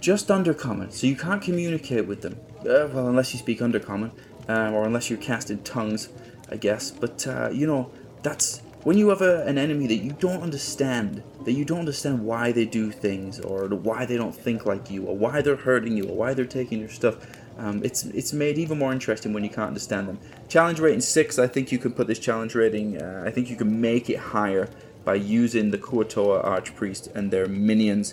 Just 0.00 0.28
undercommon, 0.28 0.92
so 0.92 1.08
you 1.08 1.16
can't 1.16 1.42
communicate 1.42 2.06
with 2.06 2.22
them. 2.22 2.36
Uh, 2.60 2.86
well, 2.92 3.08
unless 3.08 3.32
you 3.32 3.38
speak 3.40 3.58
undercommon, 3.58 4.12
um, 4.46 4.74
or 4.74 4.84
unless 4.84 5.10
you're 5.10 5.18
cast 5.18 5.50
in 5.50 5.62
tongues, 5.64 6.08
I 6.50 6.56
guess. 6.56 6.92
But, 6.92 7.26
uh, 7.26 7.50
you 7.52 7.66
know, 7.66 7.90
that's 8.22 8.60
when 8.84 8.96
you 8.96 9.08
have 9.08 9.22
a, 9.22 9.44
an 9.44 9.58
enemy 9.58 9.86
that 9.88 9.96
you 9.96 10.12
don't 10.12 10.42
understand, 10.42 11.22
that 11.48 11.54
you 11.54 11.64
don't 11.64 11.78
understand 11.78 12.26
why 12.26 12.52
they 12.52 12.66
do 12.66 12.90
things, 12.90 13.40
or 13.40 13.68
why 13.68 14.04
they 14.04 14.18
don't 14.18 14.36
think 14.36 14.66
like 14.66 14.90
you, 14.90 15.06
or 15.06 15.16
why 15.16 15.40
they're 15.40 15.56
hurting 15.56 15.96
you, 15.96 16.04
or 16.04 16.14
why 16.14 16.34
they're 16.34 16.44
taking 16.44 16.78
your 16.78 16.90
stuff, 16.90 17.16
um, 17.56 17.82
it's 17.82 18.04
it's 18.04 18.34
made 18.34 18.58
even 18.58 18.78
more 18.78 18.92
interesting 18.92 19.32
when 19.32 19.42
you 19.42 19.48
can't 19.48 19.68
understand 19.68 20.06
them. 20.08 20.18
Challenge 20.48 20.78
rating 20.78 21.00
six. 21.00 21.38
I 21.38 21.46
think 21.46 21.72
you 21.72 21.78
can 21.78 21.92
put 21.92 22.06
this 22.06 22.18
challenge 22.18 22.54
rating. 22.54 23.00
Uh, 23.00 23.24
I 23.26 23.30
think 23.30 23.48
you 23.48 23.56
can 23.56 23.80
make 23.80 24.10
it 24.10 24.18
higher 24.18 24.68
by 25.06 25.14
using 25.14 25.70
the 25.70 25.78
Kuo-toa 25.78 26.42
Archpriest 26.44 27.16
and 27.16 27.30
their 27.30 27.46
minions 27.46 28.12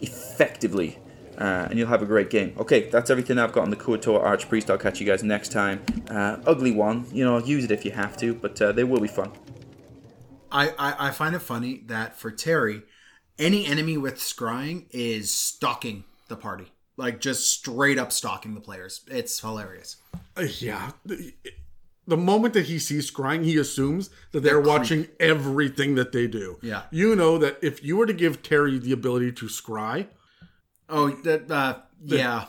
effectively. 0.00 1.00
Uh, 1.36 1.66
and 1.68 1.76
you'll 1.76 1.88
have 1.88 2.02
a 2.02 2.06
great 2.06 2.30
game. 2.30 2.54
Okay, 2.56 2.88
that's 2.88 3.10
everything 3.10 3.36
I've 3.36 3.52
got 3.52 3.64
on 3.64 3.70
the 3.70 3.76
Kuo-toa 3.76 4.20
Archpriest. 4.20 4.70
I'll 4.70 4.78
catch 4.78 5.00
you 5.00 5.06
guys 5.06 5.24
next 5.24 5.50
time. 5.50 5.82
Uh, 6.08 6.36
ugly 6.46 6.70
one, 6.70 7.04
you 7.12 7.24
know, 7.24 7.38
use 7.38 7.64
it 7.64 7.72
if 7.72 7.84
you 7.84 7.90
have 7.90 8.16
to, 8.18 8.32
but 8.32 8.62
uh, 8.62 8.70
they 8.70 8.84
will 8.84 9.00
be 9.00 9.08
fun. 9.08 9.32
I, 10.50 10.70
I, 10.78 11.08
I 11.08 11.10
find 11.10 11.34
it 11.34 11.40
funny 11.40 11.82
that 11.86 12.18
for 12.18 12.30
Terry, 12.30 12.82
any 13.38 13.66
enemy 13.66 13.96
with 13.96 14.16
scrying 14.16 14.86
is 14.90 15.30
stalking 15.30 16.04
the 16.28 16.36
party, 16.36 16.72
like 16.96 17.20
just 17.20 17.50
straight 17.50 17.98
up 17.98 18.12
stalking 18.12 18.54
the 18.54 18.60
players. 18.60 19.02
It's 19.08 19.40
hilarious. 19.40 19.96
Uh, 20.36 20.46
yeah. 20.58 20.92
The, 21.04 21.34
the 22.06 22.16
moment 22.16 22.54
that 22.54 22.66
he 22.66 22.78
sees 22.78 23.10
scrying, 23.10 23.44
he 23.44 23.56
assumes 23.58 24.10
that 24.32 24.40
they're, 24.40 24.54
they're 24.54 24.60
watching 24.60 25.08
everything 25.18 25.96
that 25.96 26.12
they 26.12 26.26
do. 26.26 26.58
Yeah. 26.62 26.82
You 26.90 27.16
know 27.16 27.38
that 27.38 27.58
if 27.62 27.82
you 27.82 27.96
were 27.96 28.06
to 28.06 28.12
give 28.12 28.42
Terry 28.42 28.78
the 28.78 28.92
ability 28.92 29.32
to 29.32 29.46
scry, 29.46 30.06
oh, 30.88 31.10
that 31.10 31.50
uh, 31.50 31.78
yeah, 32.04 32.46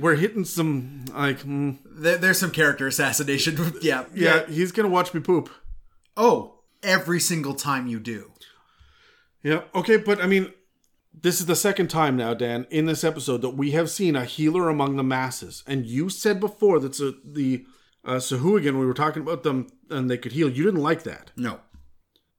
we're 0.00 0.16
hitting 0.16 0.44
some 0.44 1.04
like 1.14 1.40
mm, 1.40 1.78
there, 1.86 2.18
there's 2.18 2.38
some 2.38 2.50
character 2.50 2.86
assassination. 2.86 3.56
yeah, 3.82 4.04
yeah, 4.14 4.34
yeah, 4.36 4.46
he's 4.46 4.72
gonna 4.72 4.88
watch 4.88 5.14
me 5.14 5.20
poop. 5.20 5.48
Oh, 6.16 6.59
every 6.82 7.20
single 7.20 7.54
time 7.54 7.86
you 7.86 8.00
do. 8.00 8.32
Yeah. 9.42 9.62
Okay, 9.74 9.96
but 9.96 10.20
I 10.20 10.26
mean, 10.26 10.52
this 11.12 11.40
is 11.40 11.46
the 11.46 11.56
second 11.56 11.88
time 11.88 12.16
now, 12.16 12.34
Dan, 12.34 12.66
in 12.70 12.86
this 12.86 13.04
episode 13.04 13.42
that 13.42 13.50
we 13.50 13.72
have 13.72 13.90
seen 13.90 14.16
a 14.16 14.24
healer 14.24 14.68
among 14.68 14.96
the 14.96 15.02
masses. 15.02 15.64
And 15.66 15.86
you 15.86 16.08
said 16.08 16.40
before 16.40 16.78
that 16.80 16.94
so 16.94 17.14
the 17.24 17.64
uh, 18.04 18.16
Sahuagin, 18.16 18.78
we 18.78 18.86
were 18.86 18.94
talking 18.94 19.22
about 19.22 19.42
them 19.42 19.68
and 19.88 20.10
they 20.10 20.18
could 20.18 20.32
heal. 20.32 20.48
You 20.48 20.64
didn't 20.64 20.82
like 20.82 21.02
that. 21.04 21.32
No. 21.36 21.60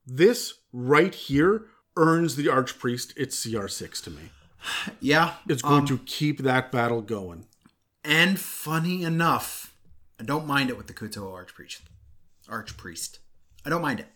This 0.06 0.56
right 0.72 1.14
here 1.14 1.66
earns 1.98 2.36
the 2.36 2.46
Archpriest 2.46 3.16
its 3.18 3.46
CR6 3.46 4.04
to 4.04 4.12
me. 4.12 4.22
Yeah. 5.00 5.34
It's 5.50 5.64
going 5.64 5.82
um, 5.82 5.88
to 5.88 5.98
keep 6.00 6.40
that 6.40 6.72
battle 6.72 7.02
going. 7.02 7.48
And 8.04 8.40
funny 8.40 9.04
enough, 9.04 9.76
I 10.20 10.24
don't 10.24 10.46
mind 10.46 10.70
it 10.70 10.78
with 10.78 10.86
the 10.86 10.94
Kuo-toa 10.94 11.32
Archpriest. 11.32 11.82
Archpriest. 12.48 13.18
I 13.66 13.70
don't 13.72 13.82
mind 13.82 14.02
it 14.02 14.08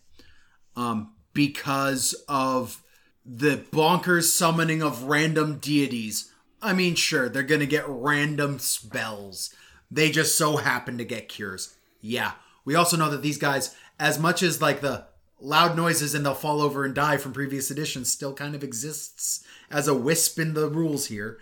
um, 0.76 1.14
because 1.34 2.14
of 2.28 2.84
the 3.26 3.58
bonkers 3.72 4.26
summoning 4.26 4.82
of 4.82 5.04
random 5.04 5.58
deities. 5.58 6.32
I 6.62 6.74
mean, 6.74 6.96
sure, 6.96 7.30
they're 7.30 7.44
gonna 7.44 7.66
get 7.66 7.86
random 7.88 8.60
spells. 8.60 9.54
They 9.90 10.12
just 10.12 10.38
so 10.38 10.58
happen 10.58 10.98
to 10.98 11.06
get 11.06 11.30
cures. 11.30 11.76
Yeah. 12.02 12.34
We 12.66 12.76
also 12.76 12.98
know 12.98 13.10
that 13.12 13.22
these 13.22 13.38
guys, 13.38 13.76
as 14.00 14.20
much 14.20 14.42
as 14.42 14.62
like 14.62 14.82
the 14.82 15.06
loud 15.40 15.76
noises 15.76 16.16
and 16.16 16.26
they'll 16.26 16.34
fall 16.34 16.62
over 16.62 16.86
and 16.86 16.96
die 16.96 17.18
from 17.18 17.34
previous 17.34 17.70
editions 17.70 18.12
still 18.12 18.34
kind 18.34 18.56
of 18.56 18.64
exists 18.64 19.44
as 19.70 19.88
a 19.88 19.94
wisp 19.94 20.40
in 20.40 20.54
the 20.54 20.70
rules 20.70 21.08
here. 21.08 21.38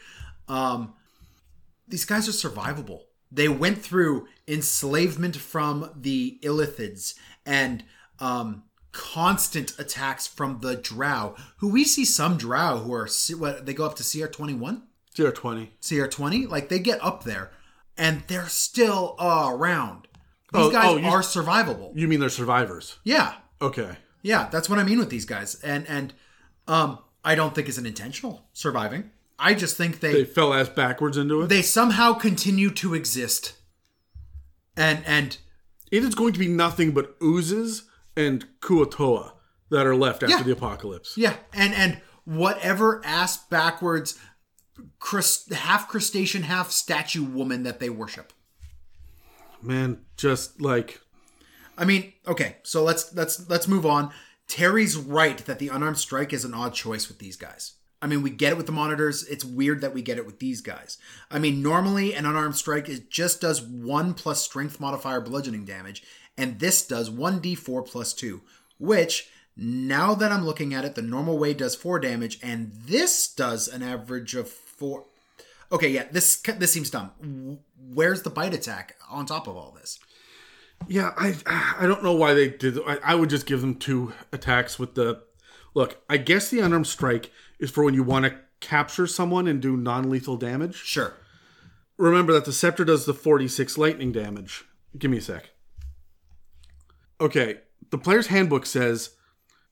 Um, 0.47 0.93
these 1.87 2.05
guys 2.05 2.27
are 2.27 2.49
survivable. 2.49 3.01
They 3.31 3.47
went 3.47 3.79
through 3.79 4.27
enslavement 4.47 5.35
from 5.35 5.91
the 5.95 6.39
Illithids 6.43 7.15
and 7.45 7.83
um, 8.19 8.63
constant 8.93 9.77
attacks 9.77 10.25
from 10.27 10.59
the 10.61 10.75
Drow, 10.75 11.35
who 11.57 11.67
we 11.67 11.83
see 11.83 12.05
some 12.05 12.37
Drow 12.37 12.77
who 12.79 12.93
are 12.93 13.07
what 13.37 13.65
they 13.65 13.73
go 13.73 13.85
up 13.85 13.95
to 13.95 14.03
CR 14.03 14.27
twenty 14.27 14.53
one, 14.53 14.83
CR 15.15 15.29
twenty. 15.31 15.73
CR 15.85 16.05
twenty, 16.05 16.47
like 16.47 16.69
they 16.69 16.79
get 16.79 17.03
up 17.03 17.23
there, 17.25 17.51
and 17.97 18.23
they're 18.27 18.47
still 18.47 19.15
uh, 19.19 19.49
around. 19.51 20.07
These 20.53 20.65
Oh, 20.65 20.71
guys 20.71 20.85
oh, 20.85 20.97
you- 20.97 21.07
are 21.07 21.21
survivable. 21.21 21.91
You 21.97 22.07
mean 22.07 22.19
they're 22.19 22.29
survivors? 22.29 22.97
Yeah, 23.03 23.33
Okay. 23.61 23.97
yeah, 24.21 24.47
that's 24.51 24.69
what 24.69 24.77
I 24.79 24.83
mean 24.83 24.99
with 24.99 25.09
these 25.09 25.25
guys, 25.25 25.55
and 25.63 25.85
and 25.89 26.13
um, 26.67 26.99
I 27.25 27.35
don't 27.35 27.53
think 27.55 27.67
it's 27.67 27.77
an 27.79 27.85
intentional 27.85 28.45
surviving. 28.53 29.09
I 29.39 29.55
just 29.55 29.75
think 29.75 29.99
They 29.99 30.13
they 30.13 30.25
fell 30.25 30.53
ass 30.53 30.69
backwards 30.69 31.17
into 31.17 31.41
it. 31.41 31.47
they 31.47 31.63
somehow 31.63 32.13
continue 32.13 32.69
to 32.71 32.93
exist, 32.93 33.53
and 34.77 35.03
and 35.07 35.37
it 35.91 36.03
is 36.03 36.15
going 36.15 36.33
to 36.33 36.39
be 36.39 36.47
nothing 36.47 36.91
but 36.91 37.15
oozes 37.21 37.89
and 38.15 38.45
Kuo-toa 38.61 39.33
that 39.69 39.85
are 39.87 39.95
left 39.95 40.23
after 40.23 40.37
Yeah. 40.37 40.43
the 40.43 40.51
apocalypse. 40.51 41.17
Yeah, 41.17 41.35
and 41.53 41.73
and 41.73 42.01
whatever 42.25 43.01
ass 43.05 43.37
backwards, 43.37 44.17
crust, 44.99 45.51
half 45.53 45.87
crustacean, 45.87 46.43
half 46.43 46.71
statue 46.71 47.23
woman 47.23 47.63
that 47.63 47.79
they 47.79 47.89
worship. 47.89 48.33
Man, 49.61 50.01
just 50.17 50.61
like 50.61 50.99
I 51.77 51.85
mean, 51.85 52.13
okay, 52.27 52.57
so 52.63 52.83
let's 52.83 53.13
let's 53.15 53.49
let's 53.49 53.67
move 53.67 53.85
on. 53.85 54.11
Terry's 54.47 54.97
right 54.97 55.37
that 55.45 55.57
the 55.59 55.69
unarmed 55.69 55.97
strike 55.97 56.33
is 56.33 56.45
an 56.45 56.53
odd 56.53 56.73
choice 56.73 57.07
with 57.07 57.19
these 57.19 57.35
guys. 57.37 57.73
I 58.01 58.07
mean, 58.07 58.21
we 58.21 58.29
get 58.31 58.51
it 58.51 58.57
with 58.57 58.65
the 58.65 58.73
monitors. 58.73 59.23
It's 59.27 59.45
weird 59.45 59.79
that 59.79 59.93
we 59.93 60.01
get 60.01 60.17
it 60.17 60.25
with 60.25 60.39
these 60.39 60.59
guys. 60.59 60.97
I 61.31 61.39
mean, 61.39 61.63
normally 61.63 62.13
an 62.13 62.25
unarmed 62.25 62.57
strike 62.57 62.89
is 62.89 62.99
just 62.99 63.39
does 63.39 63.61
one 63.61 64.13
plus 64.13 64.41
strength 64.43 64.81
modifier 64.81 65.21
bludgeoning 65.21 65.63
damage, 65.63 66.03
and 66.37 66.59
this 66.59 66.85
does 66.85 67.09
one 67.09 67.39
d4 67.39 67.85
plus 67.85 68.13
two. 68.13 68.41
Which, 68.79 69.29
now 69.55 70.15
that 70.15 70.31
I'm 70.31 70.45
looking 70.45 70.73
at 70.73 70.85
it, 70.85 70.95
the 70.95 71.01
normal 71.01 71.37
way 71.37 71.53
does 71.53 71.75
four 71.75 71.99
damage, 71.99 72.39
and 72.41 72.71
this 72.73 73.27
does 73.27 73.67
an 73.67 73.83
average 73.83 74.35
of 74.35 74.49
four. 74.49 75.05
Okay, 75.71 75.89
yeah, 75.89 76.05
this 76.11 76.37
this 76.37 76.71
seems 76.71 76.89
dumb. 76.89 77.59
Where's 77.93 78.23
the 78.23 78.29
bite 78.29 78.53
attack 78.53 78.95
on 79.09 79.25
top 79.25 79.47
of 79.47 79.55
all 79.55 79.71
this? 79.71 79.99
Yeah, 80.87 81.13
I 81.17 81.35
I 81.45 81.85
don't 81.87 82.03
know 82.03 82.13
why 82.13 82.33
they 82.33 82.49
did. 82.49 82.79
I, 82.85 82.97
I 83.03 83.15
would 83.15 83.29
just 83.29 83.45
give 83.45 83.61
them 83.61 83.75
two 83.75 84.13
attacks 84.31 84.77
with 84.77 84.95
the. 84.95 85.23
Look, 85.75 86.03
I 86.07 86.17
guess 86.17 86.49
the 86.49 86.59
unarmed 86.59 86.85
strike 86.85 87.31
is 87.57 87.71
for 87.71 87.83
when 87.83 87.95
you 87.95 88.03
want 88.03 88.25
to 88.25 88.35
capture 88.59 89.07
someone 89.07 89.47
and 89.47 89.61
do 89.61 89.75
non-lethal 89.75 90.37
damage. 90.37 90.75
Sure. 90.75 91.13
Remember 91.97 92.33
that 92.33 92.45
the 92.45 92.53
scepter 92.53 92.85
does 92.85 93.05
the 93.05 93.13
46 93.13 93.77
lightning 93.77 94.11
damage. 94.11 94.65
Give 94.97 95.09
me 95.09 95.17
a 95.17 95.21
sec. 95.21 95.49
Okay, 97.21 97.59
the 97.89 97.97
player's 97.97 98.27
handbook 98.27 98.65
says 98.65 99.11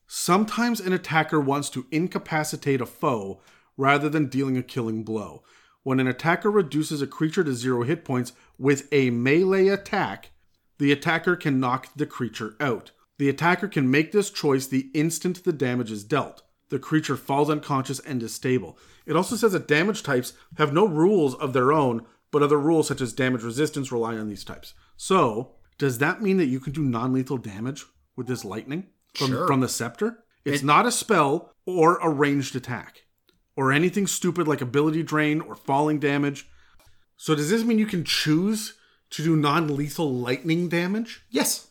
sometimes 0.07 0.80
an 0.80 0.93
attacker 0.93 1.39
wants 1.39 1.69
to 1.72 1.88
incapacitate 1.91 2.81
a 2.81 2.85
foe 2.85 3.41
rather 3.77 4.09
than 4.09 4.27
dealing 4.27 4.57
a 4.57 4.63
killing 4.63 5.03
blow. 5.03 5.43
When 5.84 5.99
an 5.99 6.07
attacker 6.07 6.51
reduces 6.51 7.01
a 7.01 7.07
creature 7.07 7.43
to 7.43 7.53
zero 7.53 7.84
hit 7.84 8.05
points 8.05 8.34
with 8.57 8.88
a 8.91 9.09
melee 9.09 9.68
attack, 9.69 10.31
the 10.77 10.91
attacker 10.91 11.35
can 11.35 11.59
knock 11.59 11.88
the 11.95 12.05
creature 12.05 12.55
out. 12.59 12.91
The 13.18 13.30
attacker 13.30 13.68
can 13.68 13.89
make 13.89 14.11
this 14.11 14.30
choice 14.30 14.68
the 14.68 14.89
instant 14.93 15.43
the 15.43 15.53
damage 15.53 15.91
is 15.91 16.03
dealt. 16.03 16.43
The 16.69 16.80
creature 16.80 17.18
falls 17.18 17.49
unconscious 17.49 17.99
and 17.99 18.22
is 18.23 18.34
stable. 18.34 18.77
It 19.05 19.15
also 19.15 19.35
says 19.35 19.51
that 19.51 19.68
damage 19.68 20.03
types 20.03 20.34
have 20.57 20.73
no 20.73 20.85
rules 20.85 21.35
of 21.35 21.53
their 21.53 21.72
own, 21.72 22.05
but 22.31 22.41
other 22.41 22.59
rules 22.59 22.88
such 22.88 23.01
as 23.01 23.13
damage 23.13 23.43
resistance 23.43 23.91
rely 23.91 24.18
on 24.18 24.30
these 24.30 24.43
types. 24.43 24.73
So, 24.95 25.55
does 25.81 25.97
that 25.97 26.21
mean 26.21 26.37
that 26.37 26.45
you 26.45 26.59
can 26.59 26.73
do 26.73 26.83
non 26.83 27.11
lethal 27.11 27.37
damage 27.37 27.83
with 28.15 28.27
this 28.27 28.45
lightning 28.45 28.85
from, 29.15 29.29
Sure. 29.31 29.47
from 29.47 29.61
the 29.61 29.67
scepter? 29.67 30.23
It's 30.45 30.61
not 30.63 30.85
a 30.85 30.91
spell 30.91 31.53
or 31.65 31.97
a 31.97 32.07
ranged 32.09 32.55
attack 32.55 33.01
or 33.55 33.71
anything 33.71 34.05
stupid 34.05 34.47
like 34.47 34.61
ability 34.61 35.01
drain 35.01 35.41
or 35.41 35.55
falling 35.55 35.99
damage. 35.99 36.47
So, 37.17 37.33
does 37.33 37.49
this 37.49 37.63
mean 37.63 37.79
you 37.79 37.87
can 37.87 38.03
choose 38.03 38.75
to 39.09 39.23
do 39.23 39.35
non 39.35 39.75
lethal 39.75 40.13
lightning 40.13 40.69
damage? 40.69 41.21
Yes. 41.31 41.67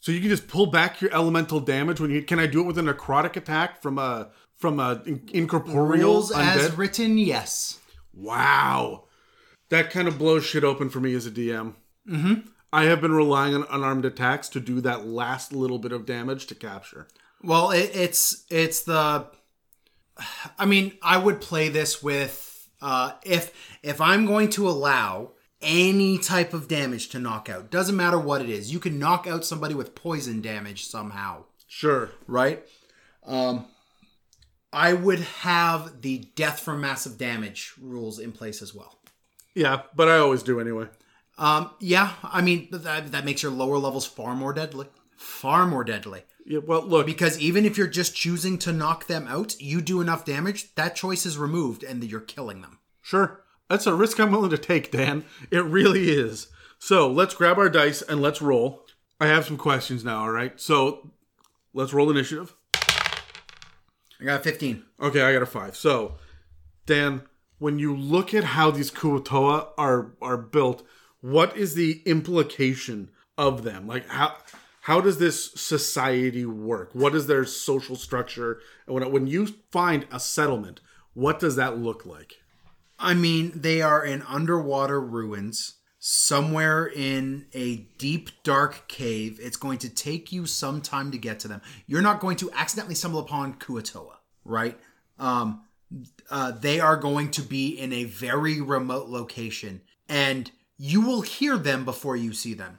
So 0.00 0.12
you 0.12 0.20
can 0.20 0.28
just 0.28 0.48
pull 0.48 0.66
back 0.66 1.00
your 1.00 1.12
elemental 1.14 1.58
damage 1.60 1.98
when 1.98 2.10
you 2.10 2.22
can 2.22 2.38
I 2.38 2.46
do 2.46 2.60
it 2.60 2.66
with 2.66 2.76
a 2.78 2.82
necrotic 2.82 3.36
attack 3.36 3.80
from 3.82 3.98
a 3.98 4.30
from 4.54 4.78
a 4.78 5.02
in- 5.06 5.28
incorporeal 5.32 6.12
Rules 6.12 6.30
undead? 6.30 6.56
as 6.56 6.76
written, 6.76 7.16
yes. 7.18 7.80
Wow. 8.14 9.04
That 9.70 9.90
kind 9.90 10.06
of 10.08 10.18
blows 10.18 10.44
shit 10.44 10.62
open 10.62 10.90
for 10.90 11.00
me 11.00 11.14
as 11.14 11.26
a 11.26 11.30
DM. 11.30 11.74
Mm-hmm. 12.08 12.34
I 12.72 12.84
have 12.84 13.00
been 13.00 13.12
relying 13.12 13.54
on 13.54 13.64
unarmed 13.70 14.04
attacks 14.04 14.48
to 14.50 14.60
do 14.60 14.80
that 14.82 15.06
last 15.06 15.52
little 15.52 15.78
bit 15.78 15.92
of 15.92 16.04
damage 16.06 16.46
to 16.48 16.54
capture. 16.54 17.06
Well, 17.42 17.70
it, 17.70 17.90
it's 17.94 18.44
it's 18.50 18.82
the. 18.82 19.26
I 20.58 20.64
mean, 20.66 20.92
I 21.02 21.18
would 21.18 21.40
play 21.40 21.68
this 21.68 22.02
with 22.02 22.68
uh, 22.80 23.12
if 23.24 23.52
if 23.82 24.00
I'm 24.00 24.26
going 24.26 24.50
to 24.50 24.68
allow 24.68 25.32
any 25.62 26.18
type 26.18 26.52
of 26.54 26.68
damage 26.68 27.08
to 27.10 27.18
knock 27.18 27.48
out. 27.48 27.70
Doesn't 27.70 27.96
matter 27.96 28.18
what 28.18 28.42
it 28.42 28.50
is. 28.50 28.72
You 28.72 28.78
can 28.78 28.98
knock 28.98 29.26
out 29.26 29.44
somebody 29.44 29.74
with 29.74 29.94
poison 29.94 30.40
damage 30.42 30.84
somehow, 30.86 31.44
Sure. 31.66 32.10
right? 32.26 32.62
Um, 33.24 33.66
I 34.72 34.92
would 34.92 35.20
have 35.20 36.02
the 36.02 36.18
death 36.36 36.60
from 36.60 36.82
massive 36.82 37.16
damage 37.16 37.72
rules 37.80 38.18
in 38.18 38.32
place 38.32 38.60
as 38.60 38.74
well. 38.74 38.98
Yeah, 39.54 39.82
but 39.94 40.08
I 40.08 40.18
always 40.18 40.42
do 40.42 40.60
anyway. 40.60 40.86
Um, 41.38 41.70
yeah, 41.80 42.14
I 42.22 42.40
mean 42.40 42.68
that 42.70 43.12
that 43.12 43.24
makes 43.24 43.42
your 43.42 43.52
lower 43.52 43.78
levels 43.78 44.06
far 44.06 44.34
more 44.34 44.52
deadly, 44.52 44.86
far 45.16 45.66
more 45.66 45.84
deadly. 45.84 46.22
Yeah, 46.46 46.60
well, 46.64 46.82
look, 46.82 47.06
Because 47.06 47.40
even 47.40 47.64
if 47.66 47.76
you're 47.76 47.88
just 47.88 48.14
choosing 48.14 48.56
to 48.58 48.72
knock 48.72 49.08
them 49.08 49.26
out, 49.26 49.60
you 49.60 49.80
do 49.80 50.00
enough 50.00 50.24
damage, 50.24 50.72
that 50.76 50.94
choice 50.94 51.26
is 51.26 51.36
removed 51.36 51.82
and 51.82 52.04
you're 52.04 52.20
killing 52.20 52.60
them. 52.62 52.78
Sure. 53.02 53.42
That's 53.68 53.86
a 53.86 53.94
risk 53.94 54.20
I'm 54.20 54.30
willing 54.30 54.50
to 54.50 54.58
take, 54.58 54.92
Dan. 54.92 55.24
It 55.50 55.64
really 55.64 56.10
is. 56.10 56.46
So 56.78 57.10
let's 57.10 57.34
grab 57.34 57.58
our 57.58 57.68
dice 57.68 58.00
and 58.00 58.22
let's 58.22 58.40
roll. 58.40 58.86
I 59.20 59.26
have 59.26 59.44
some 59.44 59.56
questions 59.56 60.04
now, 60.04 60.20
all 60.20 60.30
right? 60.30 60.60
So 60.60 61.10
let's 61.74 61.92
roll 61.92 62.10
initiative. 62.10 62.54
I 64.20 64.24
got 64.24 64.44
15. 64.44 64.84
Okay, 65.00 65.22
I 65.22 65.32
got 65.32 65.42
a 65.42 65.46
five. 65.46 65.76
So, 65.76 66.14
Dan, 66.86 67.22
when 67.58 67.78
you 67.78 67.94
look 67.96 68.32
at 68.34 68.44
how 68.44 68.70
these 68.70 68.90
Kuo-toa 68.90 69.70
are 69.76 70.12
are 70.22 70.36
built, 70.36 70.86
what 71.26 71.56
is 71.56 71.74
the 71.74 72.02
implication 72.06 73.10
of 73.36 73.64
them? 73.64 73.88
Like 73.88 74.08
how 74.08 74.36
how 74.82 75.00
does 75.00 75.18
this 75.18 75.52
society 75.54 76.46
work? 76.46 76.90
What 76.92 77.16
is 77.16 77.26
their 77.26 77.44
social 77.44 77.96
structure? 77.96 78.60
And 78.86 78.94
when 78.94 79.10
when 79.10 79.26
you 79.26 79.46
find 79.72 80.06
a 80.12 80.20
settlement, 80.20 80.80
what 81.14 81.40
does 81.40 81.56
that 81.56 81.78
look 81.78 82.06
like? 82.06 82.36
I 82.98 83.14
mean, 83.14 83.52
they 83.54 83.82
are 83.82 84.04
in 84.04 84.22
underwater 84.22 85.00
ruins 85.00 85.74
somewhere 85.98 86.86
in 86.86 87.46
a 87.52 87.78
deep, 87.98 88.30
dark 88.44 88.86
cave. 88.86 89.40
It's 89.42 89.56
going 89.56 89.78
to 89.78 89.88
take 89.88 90.30
you 90.30 90.46
some 90.46 90.80
time 90.80 91.10
to 91.10 91.18
get 91.18 91.40
to 91.40 91.48
them. 91.48 91.60
You're 91.88 92.02
not 92.02 92.20
going 92.20 92.36
to 92.36 92.50
accidentally 92.52 92.94
stumble 92.94 93.18
upon 93.18 93.54
Kuo-toa, 93.54 94.18
right? 94.44 94.78
Um, 95.18 95.62
uh, 96.30 96.52
they 96.52 96.78
are 96.78 96.96
going 96.96 97.32
to 97.32 97.42
be 97.42 97.76
in 97.76 97.92
a 97.92 98.04
very 98.04 98.60
remote 98.60 99.08
location, 99.08 99.80
and 100.08 100.52
you 100.78 101.00
will 101.00 101.22
hear 101.22 101.56
them 101.58 101.84
before 101.84 102.16
you 102.16 102.32
see 102.32 102.54
them 102.54 102.78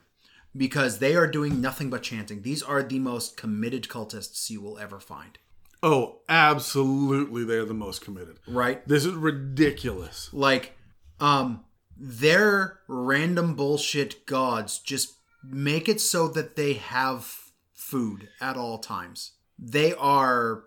because 0.55 0.99
they 0.99 1.15
are 1.15 1.27
doing 1.27 1.61
nothing 1.61 1.89
but 1.89 2.03
chanting. 2.03 2.41
These 2.41 2.63
are 2.63 2.81
the 2.83 2.99
most 2.99 3.37
committed 3.37 3.87
cultists 3.87 4.49
you 4.49 4.61
will 4.61 4.77
ever 4.79 4.99
find, 4.99 5.37
Oh, 5.83 6.21
absolutely, 6.27 7.43
they're 7.43 7.65
the 7.65 7.73
most 7.73 8.01
committed. 8.03 8.39
right? 8.47 8.87
This 8.87 9.05
is 9.05 9.13
ridiculous. 9.13 10.29
like 10.33 10.75
um 11.19 11.63
their 11.99 12.79
random 12.87 13.55
bullshit 13.55 14.25
gods 14.27 14.77
just 14.79 15.15
make 15.43 15.89
it 15.89 15.99
so 15.99 16.27
that 16.27 16.55
they 16.55 16.73
have 16.73 17.51
food 17.73 18.29
at 18.39 18.55
all 18.55 18.77
times 18.77 19.31
they 19.57 19.93
are 19.95 20.65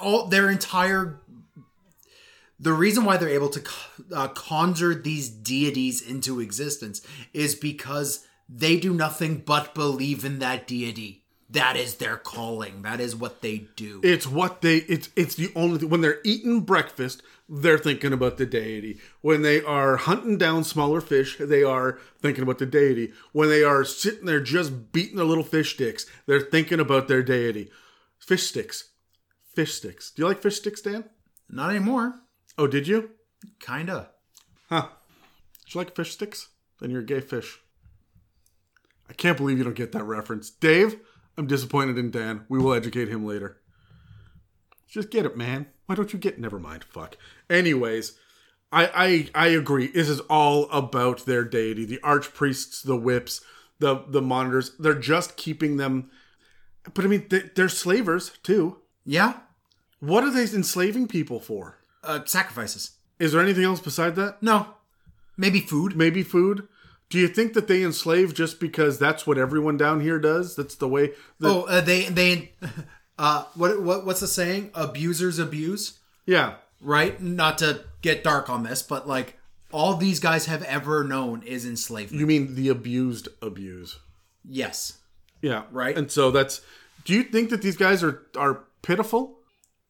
all 0.00 0.28
their 0.28 0.48
entire 0.48 1.20
the 2.58 2.72
reason 2.72 3.04
why 3.04 3.16
they're 3.16 3.28
able 3.28 3.50
to 3.50 3.62
uh, 4.14 4.28
conjure 4.28 4.94
these 4.94 5.28
deities 5.28 6.00
into 6.00 6.40
existence 6.40 7.06
is 7.32 7.54
because 7.54 8.26
they 8.48 8.78
do 8.78 8.94
nothing 8.94 9.38
but 9.38 9.74
believe 9.74 10.24
in 10.24 10.38
that 10.38 10.66
deity 10.66 11.24
that 11.50 11.76
is 11.76 11.96
their 11.96 12.16
calling. 12.16 12.82
That 12.82 13.00
is 13.00 13.14
what 13.14 13.40
they 13.40 13.66
do. 13.76 14.00
It's 14.02 14.26
what 14.26 14.62
they. 14.62 14.78
It's 14.78 15.10
it's 15.14 15.36
the 15.36 15.52
only 15.54 15.78
thing. 15.78 15.88
when 15.90 16.00
they're 16.00 16.20
eating 16.24 16.60
breakfast, 16.60 17.22
they're 17.48 17.78
thinking 17.78 18.12
about 18.12 18.36
the 18.36 18.46
deity. 18.46 18.98
When 19.20 19.42
they 19.42 19.62
are 19.62 19.96
hunting 19.96 20.38
down 20.38 20.64
smaller 20.64 21.00
fish, 21.00 21.36
they 21.38 21.62
are 21.62 21.98
thinking 22.20 22.42
about 22.42 22.58
the 22.58 22.66
deity. 22.66 23.12
When 23.32 23.48
they 23.48 23.62
are 23.62 23.84
sitting 23.84 24.26
there 24.26 24.40
just 24.40 24.92
beating 24.92 25.16
their 25.16 25.24
little 25.24 25.44
fish 25.44 25.74
sticks, 25.74 26.06
they're 26.26 26.40
thinking 26.40 26.80
about 26.80 27.06
their 27.06 27.22
deity. 27.22 27.70
Fish 28.18 28.48
sticks, 28.48 28.90
fish 29.54 29.74
sticks. 29.74 30.10
Do 30.10 30.22
you 30.22 30.28
like 30.28 30.42
fish 30.42 30.56
sticks, 30.56 30.80
Dan? 30.80 31.04
Not 31.48 31.70
anymore. 31.70 32.20
Oh, 32.58 32.66
did 32.66 32.88
you? 32.88 33.10
Kinda. 33.60 34.10
Huh? 34.68 34.88
Do 35.66 35.78
you 35.78 35.80
like 35.80 35.94
fish 35.94 36.12
sticks? 36.12 36.48
Then 36.80 36.90
you're 36.90 37.00
a 37.00 37.04
gay 37.04 37.20
fish. 37.20 37.60
I 39.08 39.12
can't 39.12 39.36
believe 39.36 39.58
you 39.58 39.64
don't 39.64 39.74
get 39.74 39.92
that 39.92 40.04
reference, 40.04 40.50
Dave. 40.50 40.96
I'm 41.38 41.46
disappointed 41.46 41.98
in 41.98 42.10
Dan. 42.10 42.44
We 42.48 42.58
will 42.58 42.72
educate 42.72 43.08
him 43.08 43.24
later. 43.26 43.60
Just 44.88 45.10
get 45.10 45.26
it, 45.26 45.36
man. 45.36 45.66
Why 45.86 45.94
don't 45.94 46.12
you 46.12 46.18
get? 46.18 46.38
Never 46.38 46.58
mind. 46.58 46.84
Fuck. 46.84 47.16
Anyways, 47.50 48.18
I 48.72 49.30
I 49.34 49.46
I 49.46 49.48
agree. 49.48 49.88
This 49.88 50.08
is 50.08 50.20
all 50.20 50.68
about 50.70 51.26
their 51.26 51.44
deity. 51.44 51.84
The 51.84 52.00
archpriests, 52.02 52.82
the 52.82 52.96
whips, 52.96 53.40
the 53.78 54.04
the 54.08 54.22
monitors. 54.22 54.72
They're 54.78 54.94
just 54.94 55.36
keeping 55.36 55.76
them. 55.76 56.10
But 56.94 57.04
I 57.04 57.08
mean, 57.08 57.26
they, 57.28 57.50
they're 57.54 57.68
slavers 57.68 58.32
too. 58.42 58.78
Yeah. 59.04 59.34
What 60.00 60.24
are 60.24 60.30
they 60.30 60.42
enslaving 60.42 61.08
people 61.08 61.40
for? 61.40 61.75
Uh, 62.06 62.24
sacrifices. 62.24 62.92
Is 63.18 63.32
there 63.32 63.40
anything 63.42 63.64
else 63.64 63.80
beside 63.80 64.16
that? 64.16 64.42
No. 64.42 64.68
Maybe 65.36 65.60
food. 65.60 65.96
Maybe 65.96 66.22
food. 66.22 66.68
Do 67.08 67.18
you 67.18 67.28
think 67.28 67.52
that 67.54 67.68
they 67.68 67.82
enslave 67.82 68.34
just 68.34 68.58
because 68.60 68.98
that's 68.98 69.26
what 69.26 69.38
everyone 69.38 69.76
down 69.76 70.00
here 70.00 70.18
does? 70.18 70.56
That's 70.56 70.74
the 70.74 70.88
way. 70.88 71.12
That, 71.40 71.48
oh, 71.48 71.62
uh, 71.62 71.80
they 71.80 72.04
they. 72.04 72.52
Uh, 73.18 73.44
what 73.54 73.80
what 73.80 74.04
what's 74.04 74.20
the 74.20 74.26
saying? 74.28 74.70
Abusers 74.74 75.38
abuse. 75.38 75.98
yeah. 76.26 76.56
Right. 76.82 77.18
Not 77.18 77.56
to 77.58 77.84
get 78.02 78.22
dark 78.22 78.50
on 78.50 78.62
this, 78.62 78.82
but 78.82 79.08
like 79.08 79.38
all 79.72 79.96
these 79.96 80.20
guys 80.20 80.44
have 80.44 80.62
ever 80.64 81.02
known 81.02 81.42
is 81.42 81.64
enslavement. 81.64 82.20
You 82.20 82.26
mean 82.26 82.56
the 82.56 82.68
abused 82.68 83.28
abuse? 83.40 83.98
yes. 84.44 84.98
Yeah. 85.40 85.62
Right. 85.72 85.96
And 85.96 86.10
so 86.10 86.30
that's. 86.30 86.60
Do 87.06 87.14
you 87.14 87.22
think 87.22 87.48
that 87.48 87.62
these 87.62 87.78
guys 87.78 88.02
are 88.04 88.20
are 88.36 88.64
pitiful? 88.82 89.38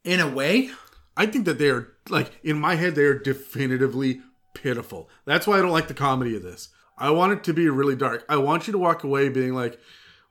In 0.05 0.21
a 0.21 0.29
way. 0.29 0.71
I 1.17 1.27
think 1.27 1.47
that 1.47 1.59
they 1.59 1.71
are 1.71 1.96
like 2.11 2.33
in 2.43 2.59
my 2.59 2.75
head 2.77 2.95
they 2.95 3.05
are 3.05 3.19
definitively 3.19 4.21
pitiful. 4.55 5.09
That's 5.25 5.47
why 5.47 5.59
I 5.59 5.63
don't 5.63 5.71
like 5.71 5.89
the 5.89 5.95
comedy 5.95 6.37
of 6.37 6.43
this. 6.43 6.69
I 6.99 7.11
want 7.11 7.33
it 7.33 7.45
to 7.45 7.53
be 7.53 7.69
really 7.69 7.97
dark. 7.97 8.25
I 8.29 8.37
want 8.37 8.67
you 8.67 8.73
to 8.73 8.79
walk 8.79 9.05
away 9.05 9.29
being 9.29 9.55
like, 9.55 9.79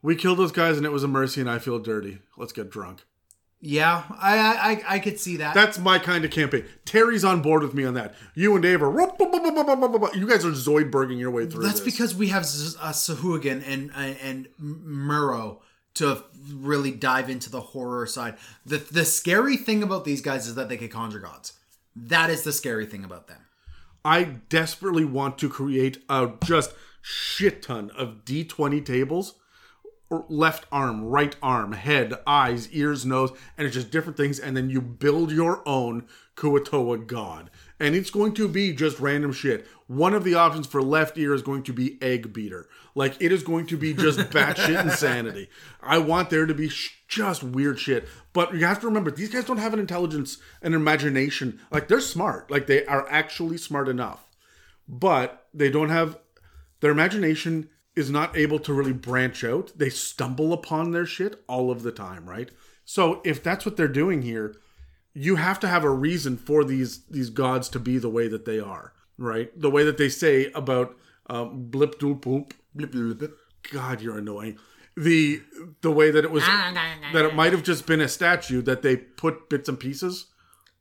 "We 0.01 0.15
killed 0.15 0.39
those 0.39 0.51
guys 0.51 0.77
and 0.77 0.85
it 0.85 0.91
was 0.91 1.03
a 1.03 1.07
mercy, 1.07 1.41
and 1.41 1.49
I 1.49 1.59
feel 1.59 1.79
dirty. 1.79 2.19
Let's 2.37 2.53
get 2.53 2.69
drunk." 2.69 3.05
Yeah, 3.61 4.03
I 4.11 4.37
I 4.37 4.95
I, 4.95 4.99
could 4.99 5.19
see 5.19 5.37
that. 5.37 5.55
That's 5.55 5.79
my 5.79 5.97
kind 5.97 6.23
of 6.23 6.29
campaign. 6.29 6.65
Terry's 6.85 7.23
on 7.25 7.41
board 7.41 7.63
with 7.63 7.73
me 7.73 7.83
on 7.83 7.95
that. 7.95 8.13
You 8.35 8.53
and 8.53 8.61
Dave 8.61 8.83
are. 8.83 8.91
You 8.91 10.27
guys 10.27 10.45
are 10.45 10.51
Zoidberging 10.51 11.17
your 11.17 11.31
way 11.31 11.47
through. 11.47 11.63
That's 11.63 11.79
this. 11.79 11.93
because 11.93 12.13
we 12.13 12.27
have 12.27 12.43
uh, 12.43 12.91
Sahuagin 12.91 13.63
and 13.65 13.91
uh, 13.95 14.13
and 14.21 14.49
Merrow 14.59 15.61
to 15.95 16.23
really 16.53 16.91
dive 16.91 17.29
into 17.29 17.49
the 17.49 17.61
horror 17.61 18.05
side. 18.05 18.35
The 18.65 18.77
the 18.77 19.05
scary 19.05 19.57
thing 19.57 19.81
about 19.81 20.05
these 20.05 20.21
guys 20.21 20.47
is 20.47 20.55
that 20.55 20.69
they 20.69 20.77
can 20.77 20.89
conjure 20.89 21.19
gods. 21.19 21.53
That 21.95 22.29
is 22.29 22.43
the 22.43 22.51
scary 22.51 22.85
thing 22.85 23.03
about 23.03 23.27
them. 23.27 23.41
I 24.03 24.23
desperately 24.49 25.05
want 25.05 25.37
to 25.39 25.49
create 25.49 26.03
a 26.09 26.31
just 26.43 26.73
shit 27.01 27.61
ton 27.63 27.91
of 27.91 28.25
D20 28.25 28.85
tables. 28.85 29.35
Left 30.09 30.67
arm, 30.71 31.03
right 31.03 31.35
arm, 31.41 31.71
head, 31.71 32.13
eyes, 32.27 32.69
ears, 32.71 33.05
nose, 33.05 33.31
and 33.57 33.65
it's 33.65 33.73
just 33.73 33.89
different 33.89 34.17
things. 34.17 34.39
And 34.39 34.55
then 34.55 34.69
you 34.69 34.79
build 34.79 35.31
your 35.31 35.67
own 35.67 36.07
Kuo-toa 36.35 36.99
god. 36.99 37.49
And 37.79 37.95
it's 37.95 38.11
going 38.11 38.33
to 38.35 38.47
be 38.47 38.71
just 38.71 38.99
random 38.99 39.33
shit. 39.33 39.65
One 39.87 40.13
of 40.13 40.23
the 40.23 40.35
options 40.35 40.67
for 40.67 40.83
left 40.83 41.17
ear 41.17 41.33
is 41.33 41.41
going 41.41 41.63
to 41.63 41.73
be 41.73 41.97
egg 42.01 42.31
beater. 42.33 42.69
Like, 42.95 43.21
it 43.21 43.31
is 43.31 43.43
going 43.43 43.67
to 43.67 43.77
be 43.77 43.93
just 43.93 44.19
batshit 44.19 44.81
insanity. 44.83 45.49
I 45.83 45.97
want 45.97 46.29
there 46.29 46.45
to 46.45 46.53
be 46.53 46.69
sh- 46.69 47.03
just 47.07 47.43
weird 47.43 47.77
shit. 47.79 48.07
But 48.33 48.55
you 48.55 48.65
have 48.65 48.79
to 48.79 48.87
remember, 48.87 49.11
these 49.11 49.29
guys 49.29 49.43
don't 49.45 49.57
have 49.57 49.73
an 49.73 49.79
intelligence 49.79 50.37
and 50.61 50.73
imagination. 50.73 51.59
Like, 51.71 51.89
they're 51.89 51.99
smart. 51.99 52.49
Like, 52.49 52.67
they 52.67 52.85
are 52.85 53.05
actually 53.09 53.57
smart 53.57 53.89
enough. 53.89 54.29
But 54.87 55.47
they 55.53 55.69
don't 55.69 55.89
have 55.89 56.17
their 56.79 56.91
imagination 56.91 57.69
is 57.95 58.09
not 58.09 58.37
able 58.37 58.59
to 58.59 58.73
really 58.73 58.93
branch 58.93 59.43
out. 59.43 59.71
They 59.75 59.89
stumble 59.89 60.53
upon 60.53 60.91
their 60.91 61.05
shit 61.05 61.43
all 61.47 61.71
of 61.71 61.83
the 61.83 61.91
time, 61.91 62.29
right? 62.29 62.51
So 62.83 63.21
if 63.23 63.41
that's 63.41 63.65
what 63.65 63.77
they're 63.77 63.87
doing 63.87 64.21
here, 64.21 64.55
you 65.13 65.37
have 65.37 65.59
to 65.61 65.67
have 65.67 65.83
a 65.83 65.89
reason 65.89 66.37
for 66.37 66.63
these 66.63 67.05
these 67.05 67.29
gods 67.29 67.69
to 67.69 67.79
be 67.79 67.97
the 67.97 68.09
way 68.09 68.27
that 68.27 68.45
they 68.45 68.59
are, 68.59 68.93
right? 69.17 69.49
The 69.59 69.69
way 69.69 69.83
that 69.83 69.97
they 69.97 70.09
say 70.09 70.51
about 70.51 70.95
um, 71.27 71.67
Blibdoolpoolp. 71.71 72.51
Blip, 72.75 72.91
blip, 72.91 73.17
blip. 73.17 73.37
God, 73.71 74.01
you're 74.01 74.17
annoying. 74.17 74.57
The 74.97 75.41
the 75.81 75.91
way 75.91 76.11
that 76.11 76.23
it 76.23 76.31
was 76.31 76.43
that 76.45 77.25
it 77.25 77.35
might 77.35 77.51
have 77.51 77.63
just 77.63 77.85
been 77.85 78.01
a 78.01 78.07
statue 78.07 78.61
that 78.61 78.81
they 78.81 78.95
put 78.95 79.49
bits 79.49 79.67
and 79.67 79.79
pieces 79.79 80.27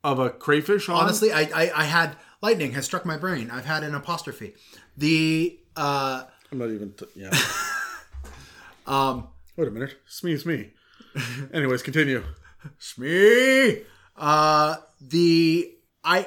of 0.04 0.18
a 0.18 0.30
crayfish 0.30 0.88
on. 0.88 0.96
Honestly, 0.96 1.32
I, 1.32 1.42
I 1.42 1.72
I 1.74 1.84
had 1.84 2.16
lightning 2.42 2.72
has 2.72 2.84
struck 2.84 3.04
my 3.04 3.16
brain. 3.16 3.50
I've 3.50 3.64
had 3.64 3.82
an 3.82 3.94
apostrophe. 3.94 4.54
The 4.96 5.58
uh 5.76 6.24
I'm 6.52 6.58
not 6.58 6.70
even. 6.70 6.92
T- 6.92 7.06
yeah. 7.16 7.30
um 8.86 9.28
Wait 9.56 9.68
a 9.68 9.70
minute. 9.70 9.96
Smee, 10.06 10.36
me. 10.44 10.70
Anyways, 11.52 11.82
continue. 11.82 12.24
Smee. 12.78 13.82
Uh, 14.16 14.76
the 15.00 15.74
I 16.02 16.26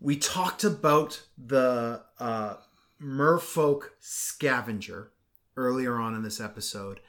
we 0.00 0.16
talked 0.16 0.64
about 0.64 1.22
the 1.38 2.02
uh, 2.18 2.54
Merfolk 3.00 3.90
scavenger 4.00 5.10
earlier 5.56 5.96
on 5.96 6.14
in 6.14 6.22
this 6.22 6.40
episode, 6.40 7.00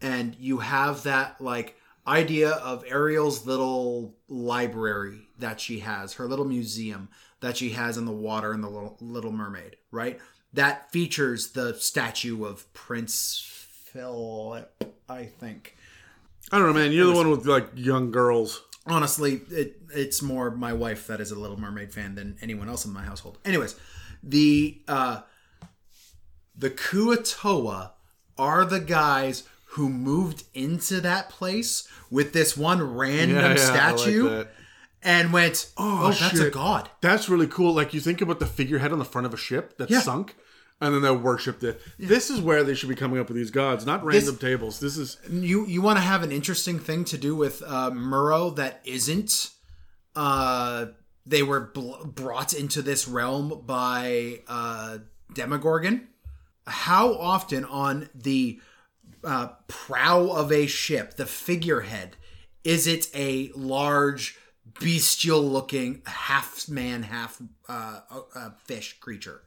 and 0.00 0.34
you 0.38 0.58
have 0.58 1.02
that 1.04 1.40
like 1.40 1.76
idea 2.06 2.50
of 2.50 2.84
Ariel's 2.88 3.46
little 3.46 4.14
library 4.28 5.28
that 5.38 5.60
she 5.60 5.80
has, 5.80 6.14
her 6.14 6.26
little 6.26 6.44
museum 6.44 7.08
that 7.40 7.56
she 7.56 7.70
has 7.70 7.96
in 7.96 8.04
the 8.04 8.12
water 8.12 8.52
in 8.54 8.60
the 8.60 8.68
little, 8.70 8.96
little 9.00 9.32
Mermaid, 9.32 9.76
right? 9.90 10.18
That 10.52 10.90
features 10.92 11.50
the 11.52 11.74
statue 11.74 12.44
of 12.44 12.72
Prince 12.74 13.42
Philip, 13.86 14.92
I 15.08 15.24
think. 15.26 15.76
I 16.50 16.58
don't 16.58 16.66
know, 16.68 16.72
man. 16.74 16.92
You're 16.92 17.06
the 17.06 17.12
one 17.14 17.30
with 17.30 17.46
like 17.46 17.68
young 17.74 18.10
girls. 18.10 18.62
honestly 18.86 19.40
it 19.50 19.76
it's 19.94 20.20
more 20.22 20.50
my 20.50 20.72
wife 20.72 21.06
that 21.06 21.20
is 21.20 21.30
a 21.30 21.38
little 21.38 21.56
mermaid 21.58 21.92
fan 21.92 22.16
than 22.16 22.36
anyone 22.42 22.68
else 22.68 22.84
in 22.84 22.92
my 22.92 23.04
household 23.04 23.38
anyways 23.44 23.76
the 24.24 24.80
uh 24.88 25.20
the 26.62 26.70
Kuo-toa 26.70 27.92
are 28.38 28.64
the 28.64 28.80
guys 28.80 29.44
who 29.72 29.88
moved 29.88 30.44
into 30.54 31.00
that 31.00 31.28
place 31.28 31.86
with 32.10 32.32
this 32.32 32.56
one 32.56 32.82
random 32.82 33.36
Yeah, 33.36 33.42
yeah, 33.42 33.48
like 33.48 33.58
statue 33.58 34.28
that. 34.28 34.48
and 35.02 35.32
went 35.32 35.70
oh, 35.76 36.12
that's 36.12 36.38
a 36.40 36.50
god 36.50 36.90
That's 37.00 37.28
really 37.28 37.46
cool. 37.46 37.72
Like 37.74 37.92
you 37.94 38.00
think 38.00 38.20
about 38.20 38.38
the 38.40 38.46
figurehead 38.46 38.92
on 38.92 38.98
the 38.98 39.04
front 39.04 39.26
of 39.26 39.34
a 39.34 39.36
ship 39.38 39.76
that's 39.78 39.90
Yeah. 39.90 40.00
sunk, 40.00 40.36
and 40.80 40.94
then 40.94 41.02
they 41.02 41.10
worshipped 41.10 41.62
it. 41.64 41.80
This 41.98 42.28
is 42.30 42.40
where 42.40 42.62
they 42.64 42.74
should 42.74 42.88
be 42.88 42.94
coming 42.94 43.18
up 43.20 43.28
with 43.28 43.36
these 43.36 43.50
gods, 43.50 43.86
not 43.86 44.04
random 44.04 44.36
tables. 44.36 44.78
This 44.80 44.96
is 44.98 45.16
you 45.30 45.66
you 45.66 45.80
want 45.82 45.96
to 45.98 46.02
have 46.02 46.22
an 46.22 46.32
interesting 46.32 46.78
thing 46.78 47.04
to 47.06 47.16
do 47.18 47.34
with 47.34 47.62
uh, 47.66 47.90
Merrow 47.90 48.50
that 48.50 48.80
isn't. 48.84 49.50
Uh, 50.14 50.86
they 51.24 51.42
were 51.42 51.60
bl- 51.72 52.04
brought 52.04 52.52
into 52.52 52.82
this 52.82 53.08
realm 53.08 53.62
by 53.64 54.40
uh, 54.48 54.98
Demogorgon. 55.32 56.08
How 56.66 57.14
often 57.14 57.64
on 57.64 58.08
the 58.14 58.60
uh, 59.24 59.48
prow 59.68 60.28
of 60.28 60.52
a 60.52 60.66
ship, 60.66 61.14
the 61.14 61.26
figurehead, 61.26 62.16
is 62.64 62.86
it 62.86 63.08
a 63.14 63.50
large, 63.54 64.38
bestial-looking 64.80 66.02
half 66.06 66.68
man, 66.68 67.02
half 67.04 67.40
uh, 67.68 68.00
uh, 68.34 68.50
fish 68.64 68.98
creature? 69.00 69.42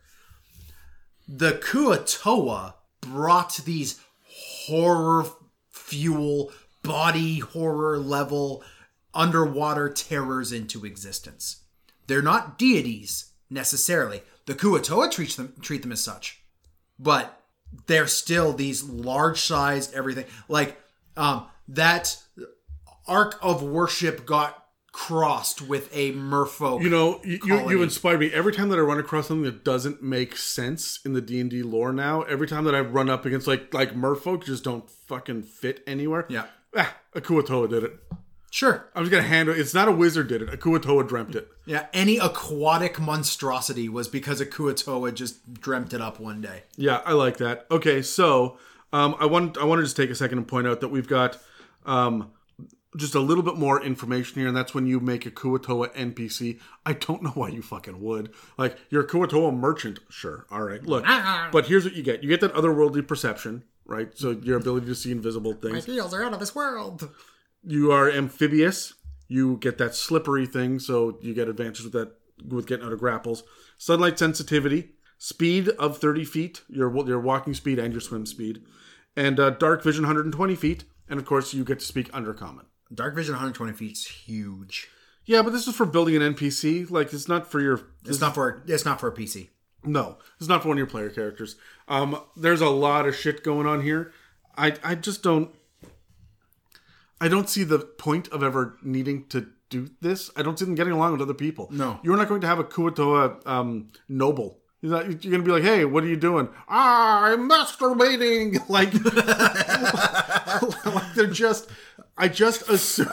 the 1.27 1.53
Kuo-toa 1.53 2.75
brought 3.01 3.57
these 3.65 3.99
horror 4.67 5.25
fuel, 5.71 6.51
body 6.83 7.39
horror 7.39 7.97
level 7.97 8.63
underwater 9.13 9.89
terrors 9.89 10.51
into 10.51 10.85
existence. 10.85 11.63
They're 12.07 12.21
not 12.21 12.57
deities 12.57 13.31
necessarily. 13.49 14.21
The 14.45 14.53
Kuo-toa 14.53 15.09
treat 15.09 15.35
them 15.35 15.53
treat 15.61 15.81
them 15.81 15.91
as 15.91 16.01
such, 16.01 16.41
but 16.99 17.41
they're 17.87 18.07
still 18.07 18.53
these 18.53 18.83
large 18.83 19.41
sized 19.41 19.93
everything. 19.93 20.25
Like 20.47 20.81
um, 21.17 21.47
that 21.67 22.17
ark 23.07 23.37
of 23.41 23.63
worship 23.63 24.25
got 24.25 24.65
crossed 24.91 25.61
with 25.61 25.89
a 25.93 26.13
merfolk. 26.13 26.81
You 26.81 26.89
know, 26.89 27.19
you, 27.23 27.39
you, 27.45 27.69
you 27.69 27.83
inspired 27.83 28.21
me. 28.21 28.31
Every 28.31 28.53
time 28.53 28.69
that 28.69 28.79
I 28.79 28.81
run 28.81 28.97
across 28.97 29.27
something 29.27 29.43
that 29.43 29.65
doesn't 29.65 30.01
make 30.01 30.37
sense 30.37 30.99
in 31.03 31.11
the 31.11 31.21
D 31.21 31.41
and 31.41 31.49
D 31.49 31.63
lore 31.63 31.91
now, 31.91 32.21
every 32.23 32.47
time 32.47 32.63
that 32.63 32.73
I 32.73 32.79
run 32.79 33.09
up 33.09 33.25
against 33.25 33.45
like 33.45 33.73
like 33.73 33.93
merfolk 33.93 34.45
just 34.45 34.63
don't 34.63 34.89
fucking 34.89 35.43
fit 35.43 35.83
anywhere. 35.85 36.25
Yeah. 36.29 36.45
ah, 36.75 36.95
a 37.13 37.21
Kuo-toa 37.21 37.67
did 37.67 37.83
it. 37.83 37.99
Sure. 38.55 38.87
I'm 38.95 39.03
just 39.03 39.11
gonna 39.11 39.27
handle. 39.27 39.53
It's 39.53 39.73
not 39.73 39.89
a 39.89 39.91
wizard 39.91 40.29
did 40.29 40.41
it. 40.41 40.53
a 40.53 40.55
Kuo-toa 40.55 41.05
dreamt 41.05 41.35
it. 41.35 41.51
Yeah, 41.65 41.87
any 41.91 42.17
aquatic 42.19 43.01
monstrosity 43.01 43.89
was 43.89 44.07
because 44.07 44.39
a 44.39 44.45
Kuo-toa 44.45 45.11
just 45.11 45.55
dreamt 45.55 45.93
it 45.93 45.99
up 45.99 46.21
one 46.21 46.39
day. 46.39 46.63
Yeah, 46.77 47.01
I 47.05 47.11
like 47.11 47.35
that. 47.39 47.67
Okay, 47.69 48.01
so 48.01 48.57
um, 48.93 49.17
I 49.19 49.25
want 49.25 49.57
I 49.57 49.65
want 49.65 49.79
to 49.79 49.83
just 49.83 49.97
take 49.97 50.09
a 50.09 50.15
second 50.15 50.37
and 50.37 50.47
point 50.47 50.67
out 50.67 50.79
that 50.79 50.87
we've 50.87 51.05
got 51.05 51.37
um, 51.85 52.31
just 52.95 53.13
a 53.13 53.19
little 53.19 53.43
bit 53.43 53.57
more 53.57 53.83
information 53.83 54.39
here, 54.39 54.47
and 54.47 54.55
that's 54.55 54.73
when 54.73 54.87
you 54.87 55.01
make 55.01 55.25
a 55.25 55.31
Kuo-toa 55.31 55.89
NPC. 55.89 56.57
I 56.85 56.93
don't 56.93 57.23
know 57.23 57.31
why 57.31 57.49
you 57.49 57.61
fucking 57.61 58.01
would. 58.01 58.31
Like 58.57 58.77
you're 58.89 59.03
a 59.03 59.07
Kuo-toa 59.07 59.51
merchant, 59.51 59.99
sure, 60.07 60.45
all 60.49 60.63
right. 60.63 60.81
Look, 60.81 61.03
but 61.51 61.65
here's 61.65 61.83
what 61.83 61.93
you 61.93 62.03
get: 62.03 62.23
you 62.23 62.29
get 62.29 62.39
that 62.39 62.53
otherworldly 62.53 63.05
perception, 63.05 63.65
right? 63.85 64.17
So 64.17 64.31
your 64.31 64.55
ability 64.55 64.85
to 64.85 64.95
see 64.95 65.11
invisible 65.11 65.51
things. 65.55 65.73
My 65.73 65.81
feels 65.81 66.13
are 66.13 66.23
out 66.23 66.31
of 66.31 66.39
this 66.39 66.55
world. 66.55 67.09
You 67.65 67.91
are 67.91 68.09
amphibious. 68.09 68.93
You 69.27 69.57
get 69.57 69.77
that 69.79 69.95
slippery 69.95 70.45
thing, 70.45 70.79
so 70.79 71.17
you 71.21 71.33
get 71.33 71.49
advantage 71.49 71.83
with 71.83 71.93
that 71.93 72.13
with 72.47 72.67
getting 72.67 72.85
out 72.85 72.93
of 72.93 72.99
grapples. 72.99 73.43
Sunlight 73.77 74.19
sensitivity, 74.19 74.91
speed 75.17 75.69
of 75.69 75.97
30 75.97 76.25
feet, 76.25 76.61
your 76.69 76.95
your 77.07 77.19
walking 77.19 77.53
speed 77.53 77.79
and 77.79 77.93
your 77.93 78.01
swim 78.01 78.25
speed, 78.25 78.61
and 79.15 79.39
uh, 79.39 79.49
dark 79.51 79.83
vision 79.83 80.03
120 80.03 80.55
feet, 80.55 80.83
and 81.09 81.19
of 81.19 81.25
course 81.25 81.53
you 81.53 81.63
get 81.63 81.79
to 81.79 81.85
speak 81.85 82.09
under 82.13 82.33
undercommon. 82.33 82.65
Dark 82.93 83.15
vision 83.15 83.33
120 83.33 83.73
feet 83.73 83.93
is 83.93 84.05
huge. 84.05 84.89
Yeah, 85.25 85.41
but 85.41 85.53
this 85.53 85.67
is 85.67 85.75
for 85.75 85.85
building 85.85 86.15
an 86.15 86.35
NPC. 86.35 86.89
Like 86.89 87.11
it's 87.11 87.27
not 87.27 87.49
for 87.49 87.59
your. 87.59 87.81
It's 88.05 88.21
not 88.21 88.35
for 88.35 88.63
it's 88.67 88.85
not 88.85 88.99
for 88.99 89.07
a 89.07 89.11
PC. 89.11 89.49
No, 89.83 90.17
it's 90.39 90.49
not 90.49 90.61
for 90.61 90.69
one 90.69 90.77
of 90.77 90.79
your 90.79 90.87
player 90.87 91.09
characters. 91.09 91.55
Um, 91.87 92.19
there's 92.35 92.61
a 92.61 92.69
lot 92.69 93.07
of 93.07 93.15
shit 93.15 93.43
going 93.43 93.67
on 93.67 93.81
here. 93.81 94.11
I 94.55 94.75
I 94.83 94.95
just 94.95 95.23
don't. 95.23 95.53
I 97.21 97.27
don't 97.27 97.49
see 97.49 97.63
the 97.63 97.79
point 97.79 98.27
of 98.29 98.43
ever 98.43 98.77
needing 98.83 99.25
to 99.27 99.47
do 99.69 99.89
this. 100.01 100.29
I 100.35 100.41
don't 100.41 100.59
see 100.59 100.65
them 100.65 100.75
getting 100.75 100.93
along 100.93 101.13
with 101.13 101.21
other 101.21 101.33
people. 101.33 101.67
No. 101.71 101.99
you're 102.03 102.17
not 102.17 102.27
going 102.27 102.41
to 102.41 102.47
have 102.47 102.59
a 102.59 102.63
Kuo-toa 102.63 103.39
um, 103.45 103.89
noble. 104.07 104.59
You're, 104.81 104.91
not, 104.91 105.23
you're 105.23 105.31
going 105.31 105.43
to 105.43 105.45
be 105.45 105.51
like, 105.51 105.63
hey, 105.63 105.85
what 105.85 106.03
are 106.03 106.07
you 106.07 106.17
doing? 106.17 106.49
Ah, 106.67 107.25
I'm 107.25 107.49
masturbating. 107.49 108.59
Like, 108.69 108.93
like 110.95 111.13
they're 111.15 111.27
just. 111.27 111.69
I 112.17 112.27
just 112.27 112.69
assume. 112.69 113.07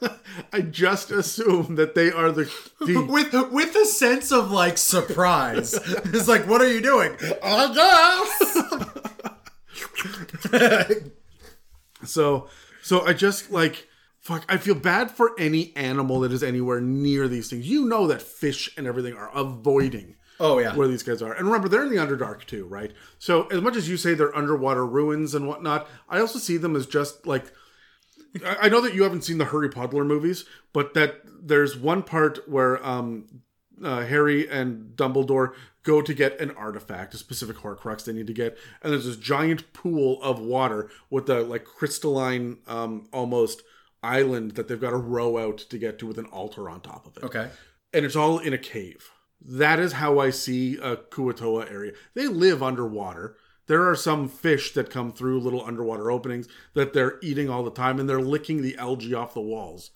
I 0.52 0.60
just 0.60 1.10
assume 1.10 1.74
that 1.74 1.94
they 1.94 2.12
are 2.12 2.30
the, 2.30 2.50
the 2.80 3.04
with 3.04 3.32
with 3.50 3.74
a 3.74 3.84
sense 3.84 4.30
of 4.30 4.52
like 4.52 4.78
surprise. 4.78 5.74
it's 5.74 6.28
like, 6.28 6.46
what 6.46 6.60
are 6.60 6.72
you 6.72 6.80
doing? 6.80 7.16
I 7.42 7.74
guess. 10.50 11.00
So, 12.04 12.48
so 12.88 13.04
I 13.04 13.12
just 13.12 13.50
like 13.50 13.86
fuck. 14.18 14.44
I 14.48 14.56
feel 14.56 14.74
bad 14.74 15.10
for 15.10 15.32
any 15.38 15.76
animal 15.76 16.20
that 16.20 16.32
is 16.32 16.42
anywhere 16.42 16.80
near 16.80 17.28
these 17.28 17.50
things. 17.50 17.68
You 17.68 17.86
know 17.86 18.06
that 18.06 18.22
fish 18.22 18.70
and 18.76 18.86
everything 18.86 19.14
are 19.14 19.30
avoiding. 19.34 20.16
Oh, 20.40 20.60
yeah. 20.60 20.72
where 20.76 20.86
these 20.86 21.02
guys 21.02 21.20
are, 21.20 21.32
and 21.32 21.46
remember 21.46 21.68
they're 21.68 21.82
in 21.82 21.90
the 21.90 21.96
Underdark 21.96 22.44
too, 22.44 22.64
right? 22.66 22.92
So 23.18 23.48
as 23.48 23.60
much 23.60 23.74
as 23.74 23.88
you 23.88 23.96
say 23.96 24.14
they're 24.14 24.36
underwater 24.36 24.86
ruins 24.86 25.34
and 25.34 25.48
whatnot, 25.48 25.88
I 26.08 26.20
also 26.20 26.38
see 26.38 26.56
them 26.56 26.76
as 26.76 26.86
just 26.86 27.26
like. 27.26 27.52
I 28.44 28.68
know 28.68 28.80
that 28.82 28.94
you 28.94 29.02
haven't 29.02 29.24
seen 29.24 29.38
the 29.38 29.46
Harry 29.46 29.68
Potter 29.68 30.04
movies, 30.04 30.44
but 30.72 30.94
that 30.94 31.22
there's 31.42 31.76
one 31.76 32.04
part 32.04 32.48
where 32.48 32.84
um, 32.86 33.40
uh, 33.82 34.04
Harry 34.04 34.48
and 34.48 34.96
Dumbledore 34.96 35.54
go 35.88 36.02
to 36.02 36.12
get 36.12 36.38
an 36.38 36.50
artifact, 36.50 37.14
a 37.14 37.16
specific 37.16 37.56
Horcrux 37.56 38.04
they 38.04 38.12
need 38.12 38.26
to 38.26 38.34
get, 38.34 38.58
and 38.82 38.92
there's 38.92 39.06
this 39.06 39.16
giant 39.16 39.72
pool 39.72 40.22
of 40.22 40.38
water 40.38 40.90
with 41.08 41.30
a 41.30 41.40
like 41.40 41.64
crystalline, 41.64 42.58
um, 42.66 43.08
almost 43.10 43.62
island 44.02 44.52
that 44.52 44.68
they've 44.68 44.80
got 44.80 44.90
to 44.90 44.96
row 44.96 45.38
out 45.38 45.56
to 45.56 45.78
get 45.78 45.98
to 45.98 46.06
with 46.06 46.18
an 46.18 46.26
altar 46.26 46.68
on 46.68 46.82
top 46.82 47.06
of 47.06 47.16
it. 47.16 47.24
Okay. 47.24 47.48
and 47.94 48.04
it's 48.04 48.14
all 48.14 48.38
in 48.38 48.52
a 48.52 48.58
cave. 48.58 49.10
That 49.40 49.80
is 49.80 49.94
how 49.94 50.18
I 50.18 50.28
see 50.28 50.76
a 50.76 50.96
Kuo-toa 50.96 51.70
area. 51.70 51.92
They 52.12 52.26
live 52.26 52.62
underwater. 52.62 53.36
There 53.66 53.88
are 53.88 53.96
some 53.96 54.28
fish 54.28 54.74
that 54.74 54.90
come 54.90 55.10
through 55.10 55.40
little 55.40 55.64
underwater 55.64 56.10
openings 56.10 56.48
that 56.74 56.92
they're 56.92 57.18
eating 57.22 57.48
all 57.48 57.62
the 57.62 57.70
time, 57.70 57.98
and 57.98 58.08
they're 58.08 58.20
licking 58.20 58.60
the 58.60 58.76
algae 58.76 59.14
off 59.14 59.32
the 59.32 59.40
walls 59.40 59.90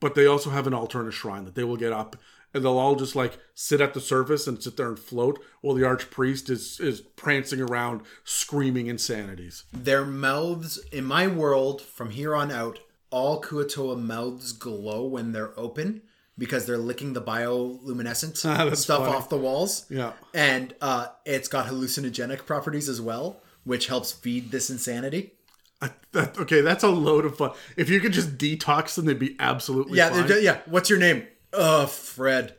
but 0.00 0.14
they 0.14 0.26
also 0.26 0.50
have 0.50 0.66
an 0.66 0.74
altar 0.74 1.00
and 1.00 1.08
a 1.08 1.12
shrine 1.12 1.46
that 1.46 1.54
they 1.54 1.64
will 1.64 1.78
get 1.78 1.90
up 1.90 2.14
and 2.54 2.64
they'll 2.64 2.78
all 2.78 2.94
just 2.96 3.14
like 3.16 3.36
sit 3.54 3.80
at 3.80 3.92
the 3.92 4.00
surface 4.00 4.46
and 4.46 4.62
sit 4.62 4.76
there 4.76 4.88
and 4.88 4.98
float 4.98 5.38
while 5.60 5.74
the 5.74 5.82
archpriest 5.82 6.48
is 6.48 6.78
is 6.80 7.00
prancing 7.00 7.60
around 7.60 8.00
screaming 8.24 8.86
insanities. 8.86 9.64
Their 9.72 10.04
mouths, 10.04 10.78
in 10.92 11.04
my 11.04 11.26
world, 11.26 11.82
from 11.82 12.10
here 12.10 12.34
on 12.34 12.50
out, 12.52 12.78
all 13.10 13.42
Kuo-toa 13.42 13.96
mouths 13.96 14.52
glow 14.52 15.04
when 15.04 15.32
they're 15.32 15.58
open 15.58 16.02
because 16.38 16.66
they're 16.66 16.78
licking 16.78 17.12
the 17.12 17.22
bioluminescent 17.22 18.40
That's 18.42 18.80
stuff 18.80 19.04
funny. 19.04 19.16
off 19.16 19.28
the 19.28 19.36
walls. 19.36 19.86
Yeah. 19.88 20.12
And 20.32 20.74
uh, 20.80 21.06
it's 21.24 21.48
got 21.48 21.66
hallucinogenic 21.66 22.46
properties 22.46 22.88
as 22.88 23.00
well, 23.00 23.40
which 23.64 23.86
helps 23.86 24.12
feed 24.12 24.50
this 24.50 24.70
insanity. 24.70 25.32
I, 25.80 25.90
that, 26.12 26.38
okay, 26.38 26.60
that's 26.60 26.82
a 26.82 26.88
load 26.88 27.24
of 27.24 27.36
fun. 27.36 27.50
If 27.76 27.88
you 27.90 28.00
could 28.00 28.12
just 28.12 28.38
detox 28.38 28.94
them, 28.96 29.04
they'd 29.04 29.18
be 29.18 29.36
absolutely 29.38 29.98
Yeah, 29.98 30.10
fine. 30.10 30.26
they're- 30.26 30.38
yeah. 30.40 30.60
What's 30.66 30.88
your 30.90 30.98
name? 30.98 31.26
Uh, 31.54 31.86
Fred. 31.86 32.54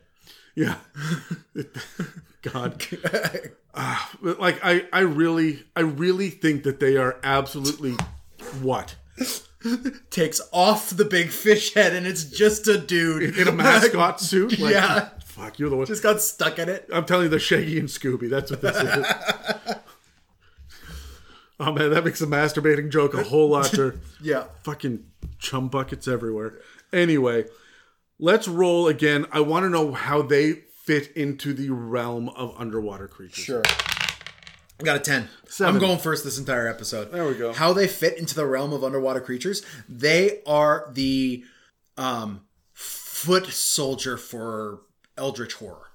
Yeah. 0.55 0.75
God. 2.41 2.85
But, 4.21 4.39
like 4.39 4.59
I, 4.63 4.85
I 4.93 5.01
really, 5.01 5.63
I 5.75 5.81
really 5.81 6.29
think 6.29 6.63
that 6.63 6.79
they 6.79 6.95
are 6.97 7.19
absolutely 7.23 7.95
what 8.61 8.95
Takes 10.11 10.41
off 10.51 10.91
the 10.91 11.05
big 11.05 11.29
fish 11.29 11.73
head 11.73 11.95
and 11.95 12.05
it's 12.05 12.23
just 12.25 12.67
a 12.67 12.77
dude 12.77 13.37
in 13.37 13.47
a 13.47 13.51
mascot 13.51 14.19
suit. 14.21 14.59
Like, 14.59 14.73
Yeah. 14.73 15.09
Fuck, 15.25 15.59
you're 15.59 15.69
the 15.69 15.75
one. 15.75 15.85
Just 15.85 16.03
got 16.03 16.21
stuck 16.21 16.59
in 16.59 16.69
it. 16.69 16.87
I'm 16.93 17.03
telling 17.05 17.25
you, 17.25 17.29
the 17.29 17.39
Shaggy 17.39 17.79
and 17.79 17.89
Scooby. 17.89 18.29
That's 18.29 18.51
what 18.51 18.61
this 18.61 18.77
is. 18.77 19.05
oh 21.59 21.73
man, 21.73 21.89
that 21.89 22.05
makes 22.05 22.19
the 22.19 22.25
masturbating 22.25 22.89
joke 22.89 23.13
a 23.15 23.23
whole 23.23 23.49
lot. 23.49 23.75
Yeah. 24.21 24.45
Fucking 24.63 25.03
chum 25.39 25.67
buckets 25.67 26.07
everywhere. 26.07 26.59
Anyway, 26.93 27.45
let's 28.19 28.47
roll 28.47 28.87
again. 28.87 29.25
I 29.31 29.39
want 29.41 29.63
to 29.63 29.69
know 29.69 29.91
how 29.93 30.21
they 30.21 30.53
fit 30.83 31.11
into 31.15 31.53
the 31.53 31.69
realm 31.69 32.29
of 32.29 32.53
underwater 32.57 33.07
creatures. 33.07 33.43
Sure. 33.43 33.63
I 34.79 34.83
got 34.83 34.97
a 34.97 34.99
10. 34.99 35.29
Seven. 35.47 35.73
I'm 35.75 35.79
going 35.79 35.97
first 35.99 36.23
this 36.23 36.37
entire 36.37 36.67
episode. 36.67 37.11
There 37.11 37.25
we 37.27 37.33
go. 37.35 37.53
How 37.53 37.71
they 37.73 37.87
fit 37.87 38.17
into 38.17 38.35
the 38.35 38.45
realm 38.45 38.73
of 38.73 38.83
underwater 38.83 39.21
creatures. 39.21 39.63
They 39.87 40.41
are 40.45 40.89
the 40.93 41.43
um, 41.97 42.41
foot 42.73 43.45
soldier 43.47 44.17
for 44.17 44.81
Eldritch 45.17 45.53
Horror, 45.53 45.87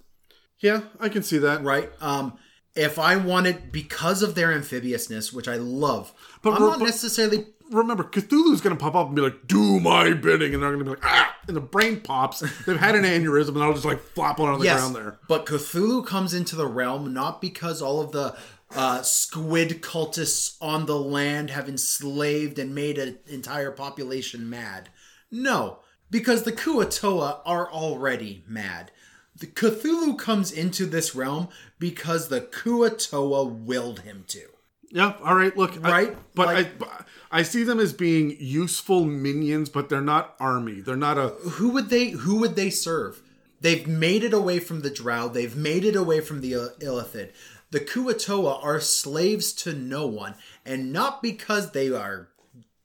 Yeah, 0.60 0.80
I 0.98 1.10
can 1.10 1.22
see 1.22 1.36
that. 1.38 1.62
right? 1.62 1.90
Um, 2.00 2.38
if 2.74 2.98
I 2.98 3.16
wanted, 3.16 3.70
because 3.70 4.22
of 4.22 4.34
their 4.34 4.50
amphibiousness, 4.50 5.30
which 5.30 5.46
I 5.46 5.56
love, 5.56 6.14
But 6.42 6.54
I'm 6.54 6.60
not 6.62 6.78
but- 6.78 6.86
necessarily. 6.86 7.46
Remember, 7.70 8.04
Cthulhu's 8.04 8.60
going 8.60 8.76
to 8.76 8.80
pop 8.82 8.94
up 8.94 9.06
and 9.06 9.16
be 9.16 9.22
like, 9.22 9.46
"Do 9.46 9.78
my 9.80 10.12
bidding," 10.12 10.54
and 10.54 10.62
they're 10.62 10.70
going 10.72 10.80
to 10.80 10.84
be 10.84 10.90
like, 10.90 11.04
"Ah!" 11.04 11.36
And 11.46 11.56
the 11.56 11.60
brain 11.60 12.00
pops. 12.00 12.40
They've 12.66 12.78
had 12.78 12.94
an 12.94 13.04
aneurysm, 13.04 13.50
and 13.50 13.62
I'll 13.62 13.72
just 13.72 13.84
like 13.84 14.00
flop 14.00 14.40
on 14.40 14.58
the 14.58 14.64
Yes, 14.64 14.80
ground 14.80 14.96
there. 14.96 15.18
but 15.28 15.46
Cthulhu 15.46 16.04
comes 16.06 16.34
into 16.34 16.56
the 16.56 16.66
realm 16.66 17.12
not 17.12 17.40
because 17.40 17.80
all 17.80 18.00
of 18.00 18.12
the 18.12 18.36
uh, 18.74 19.02
squid 19.02 19.82
cultists 19.82 20.56
on 20.60 20.86
the 20.86 20.96
land 20.98 21.50
have 21.50 21.68
enslaved 21.68 22.58
and 22.58 22.74
made 22.74 22.98
an 22.98 23.18
entire 23.26 23.70
population 23.72 24.48
mad. 24.50 24.88
No, 25.30 25.78
because 26.10 26.42
the 26.44 26.52
Kuo-toa 26.52 27.40
are 27.46 27.70
already 27.70 28.44
mad. 28.48 28.90
The 29.36 29.46
Cthulhu 29.46 30.18
comes 30.18 30.52
into 30.52 30.86
this 30.86 31.14
realm 31.14 31.48
because 31.78 32.28
the 32.28 32.40
Kuo-toa 32.40 33.44
willed 33.44 34.00
him 34.00 34.24
to. 34.28 34.42
Yeah. 34.92 35.14
All 35.24 35.34
right. 35.36 35.56
Look. 35.56 35.76
I- 35.84 35.90
Right? 35.90 36.16
but 36.34 36.46
Like- 36.48 36.66
I, 36.66 36.70
but 36.78 37.06
I 37.30 37.42
see 37.42 37.62
them 37.62 37.78
as 37.78 37.92
being 37.92 38.36
useful 38.40 39.04
minions, 39.04 39.68
but 39.68 39.88
they're 39.88 40.00
not 40.00 40.34
army. 40.40 40.80
They're 40.80 40.96
not 40.96 41.16
a. 41.18 41.28
who 41.28 41.70
would 41.70 41.88
they 41.88 42.10
who 42.10 42.36
would 42.40 42.56
they 42.56 42.70
serve 42.70 43.22
they've 43.60 43.86
made 43.86 44.24
it 44.24 44.32
away 44.32 44.58
from 44.58 44.80
the 44.80 44.90
drow 44.90 45.28
they've 45.28 45.56
made 45.56 45.84
it 45.84 45.94
away 45.94 46.20
from 46.20 46.40
the 46.40 46.52
Il- 46.52 46.74
illithid 46.80 47.30
the 47.70 47.80
Kuo-toa 47.80 48.60
are 48.62 48.80
slaves 48.80 49.52
to 49.52 49.72
no 49.72 50.06
one 50.06 50.34
and 50.64 50.92
not 50.92 51.22
because 51.22 51.70
they 51.70 51.90
are 51.90 52.28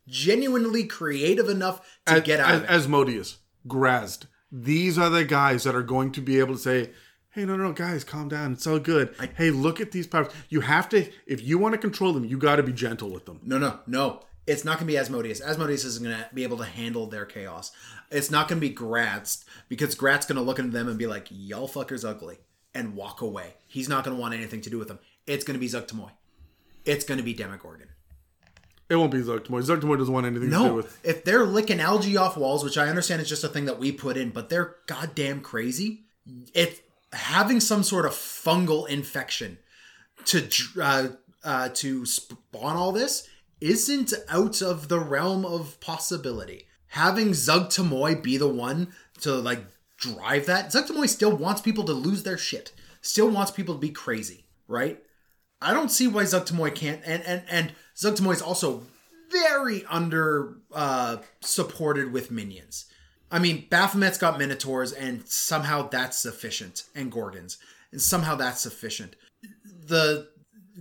genuinely 0.07 0.83
creative 0.83 1.49
enough 1.49 1.79
to 2.05 2.13
as, 2.13 2.21
get 2.21 2.39
out 2.39 2.51
as, 2.51 2.57
of 2.57 2.63
it 2.63 2.69
Asmodeus, 2.69 3.37
Graz'zt. 3.67 4.27
These 4.51 4.97
are 4.97 5.09
the 5.09 5.25
guys 5.25 5.63
that 5.63 5.75
are 5.75 5.83
going 5.83 6.11
to 6.13 6.21
be 6.21 6.39
able 6.39 6.53
to 6.53 6.59
say, 6.59 6.91
"Hey, 7.31 7.45
no, 7.45 7.57
no, 7.57 7.63
no, 7.63 7.73
guys, 7.73 8.03
calm 8.03 8.29
down. 8.29 8.53
It's 8.53 8.67
all 8.67 8.79
good. 8.79 9.13
hey, 9.35 9.49
look 9.49 9.81
at 9.81 9.91
these 9.91 10.07
powers. 10.07 10.31
You 10.49 10.61
have 10.61 10.87
to, 10.89 11.11
if 11.25 11.41
you 11.41 11.57
want 11.57 11.73
to 11.73 11.79
control 11.79 12.13
them, 12.13 12.23
you 12.23 12.37
got 12.37 12.57
to 12.57 12.63
be 12.63 12.71
gentle 12.71 13.09
with 13.09 13.25
them." 13.25 13.41
no 13.43 13.57
no 13.57 13.79
no 13.87 14.21
It's 14.47 14.63
not 14.63 14.77
going 14.77 14.87
to 14.87 14.93
be 14.93 14.97
Asmodeus. 14.97 15.41
Asmodeus 15.41 15.85
isn't 15.85 16.03
going 16.03 16.15
to 16.17 16.27
be 16.33 16.43
able 16.43 16.57
to 16.57 16.65
handle 16.65 17.07
their 17.07 17.25
chaos. 17.25 17.71
It's 18.11 18.29
not 18.29 18.47
going 18.47 18.61
to 18.61 18.67
be 18.67 18.73
Graz'zt 18.73 19.43
because 19.69 19.95
Graz'zt 19.95 20.27
going 20.27 20.35
to 20.37 20.41
look 20.43 20.59
at 20.59 20.71
them 20.71 20.87
and 20.87 20.97
be 20.99 21.07
like, 21.07 21.27
"Y'all 21.31 21.67
fuckers 21.67 22.07
ugly," 22.07 22.37
and 22.73 22.95
walk 22.95 23.21
away. 23.21 23.55
He's 23.67 23.89
not 23.89 24.03
going 24.03 24.15
to 24.15 24.21
want 24.21 24.33
anything 24.35 24.61
to 24.61 24.69
do 24.69 24.77
with 24.77 24.87
them. 24.87 24.99
It's 25.25 25.43
going 25.43 25.55
to 25.55 25.59
be 25.59 25.67
Zuggtmoy. 25.67 26.11
It's 26.85 27.03
going 27.05 27.17
to 27.17 27.23
be 27.23 27.33
Demogorgon. 27.33 27.87
It 28.87 28.97
won't 28.97 29.11
be 29.11 29.17
Zuggtmoy. 29.17 29.63
Zuggtmoy 29.65 29.97
doesn't 29.97 30.13
want 30.13 30.27
anything 30.27 30.51
to 30.51 30.55
do 30.55 30.63
No, 30.63 30.73
with. 30.75 30.99
if 31.03 31.23
they're 31.25 31.43
licking 31.45 31.79
algae 31.79 32.17
off 32.17 32.37
walls, 32.37 32.63
which 32.63 32.77
I 32.77 32.87
understand 32.87 33.19
is 33.23 33.27
just 33.27 33.43
a 33.43 33.47
thing 33.47 33.65
that 33.65 33.79
we 33.79 33.91
put 33.91 34.15
in, 34.15 34.29
but 34.29 34.49
they're 34.49 34.75
goddamn 34.85 35.41
crazy. 35.41 36.01
It 36.53 36.83
having 37.11 37.59
some 37.59 37.81
sort 37.81 38.05
of 38.05 38.11
fungal 38.11 38.87
infection 38.87 39.57
to 40.25 40.47
uh, 40.79 41.07
uh, 41.43 41.69
to 41.69 42.05
spawn 42.05 42.75
all 42.75 42.91
this 42.91 43.27
isn't 43.61 44.13
out 44.29 44.61
of 44.61 44.87
the 44.87 44.99
realm 44.99 45.45
of 45.45 45.79
possibility. 45.79 46.67
Having 46.87 47.29
Zuggtmoy 47.29 48.21
be 48.21 48.37
the 48.37 48.47
one 48.47 48.93
to 49.21 49.33
like 49.33 49.65
drive 49.97 50.45
that, 50.45 50.71
Zuggtmoy 50.71 51.09
still 51.09 51.35
wants 51.35 51.61
people 51.61 51.83
to 51.85 51.93
lose 51.93 52.23
their 52.23 52.37
shit. 52.37 52.71
Still 53.01 53.29
wants 53.29 53.51
people 53.51 53.75
to 53.75 53.81
be 53.81 53.89
crazy, 53.89 54.45
right? 54.67 55.01
I 55.61 55.73
don't 55.73 55.89
see 55.89 56.07
why 56.07 56.23
Zuggtmoy 56.23 56.75
can't. 56.75 57.01
And 57.05 57.23
and 57.23 57.43
and 57.49 57.73
Zuggtmoy 57.95 58.33
is 58.33 58.41
also 58.41 58.83
very 59.31 59.85
under 59.85 60.57
uh, 60.73 61.17
supported 61.41 62.11
with 62.11 62.31
minions. 62.31 62.85
I 63.31 63.39
mean, 63.39 63.67
Baphomet's 63.69 64.17
got 64.17 64.37
Minotaurs, 64.37 64.93
and 64.93 65.27
somehow 65.27 65.89
that's 65.89 66.17
sufficient, 66.17 66.83
and 66.93 67.11
Gorgons, 67.11 67.57
and 67.91 68.01
somehow 68.01 68.35
that's 68.35 68.61
sufficient. 68.61 69.15
The 69.63 70.29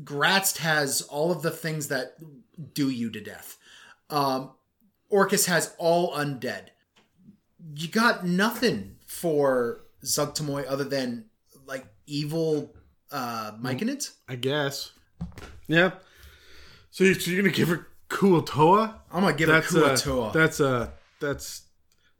Graz'zt 0.03 0.59
has 0.59 1.03
all 1.03 1.33
of 1.33 1.43
the 1.43 1.51
things 1.51 1.89
that 1.89 2.17
do 2.73 2.91
you 2.91 3.11
to 3.11 3.21
death. 3.21 3.59
Um, 4.11 4.51
Orcus 5.09 5.47
has 5.47 5.75
all 5.79 6.13
undead. 6.15 6.69
You 7.75 7.89
got 7.89 8.27
nothing 8.27 8.97
for 9.07 9.83
Zuggtmoy 10.05 10.67
other 10.69 10.85
than 10.85 11.27
like 11.67 11.87
evil 12.07 12.75
uh 13.11 13.53
Myconids? 13.61 14.13
I 14.29 14.37
guess. 14.37 14.93
Yeah. 15.67 15.93
So, 16.91 17.05
you, 17.05 17.15
so 17.15 17.31
you're 17.31 17.43
gonna 17.43 17.55
give 17.55 17.69
her 17.69 17.89
Kuo-toa? 18.09 19.01
I'm 19.13 19.23
gonna 19.23 19.37
give 19.37 19.49
her 19.49 19.61
Kuo-toa. 19.61 20.33
that's 20.33 20.61
a 20.61 20.93
that's 21.21 21.63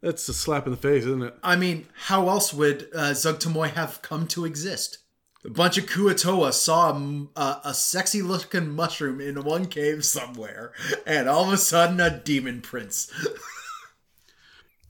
that's 0.01 0.27
a 0.29 0.33
slap 0.33 0.65
in 0.65 0.71
the 0.71 0.77
face, 0.77 1.03
isn't 1.05 1.23
it? 1.23 1.35
I 1.43 1.55
mean, 1.55 1.87
how 1.95 2.29
else 2.29 2.53
would 2.53 2.89
uh, 2.93 3.11
Zuggtmoy 3.11 3.71
have 3.71 4.01
come 4.01 4.27
to 4.27 4.45
exist? 4.45 4.99
A 5.45 5.49
bunch 5.49 5.77
of 5.77 5.85
Kuo-toa 5.85 6.51
saw 6.53 6.99
a 7.35 7.73
sexy 7.73 8.23
looking 8.23 8.71
mushroom 8.71 9.21
in 9.21 9.43
one 9.43 9.67
cave 9.67 10.03
somewhere, 10.03 10.71
and 11.05 11.29
all 11.29 11.45
of 11.45 11.53
a 11.53 11.57
sudden, 11.57 11.99
a 11.99 12.09
demon 12.09 12.61
prince. 12.61 13.11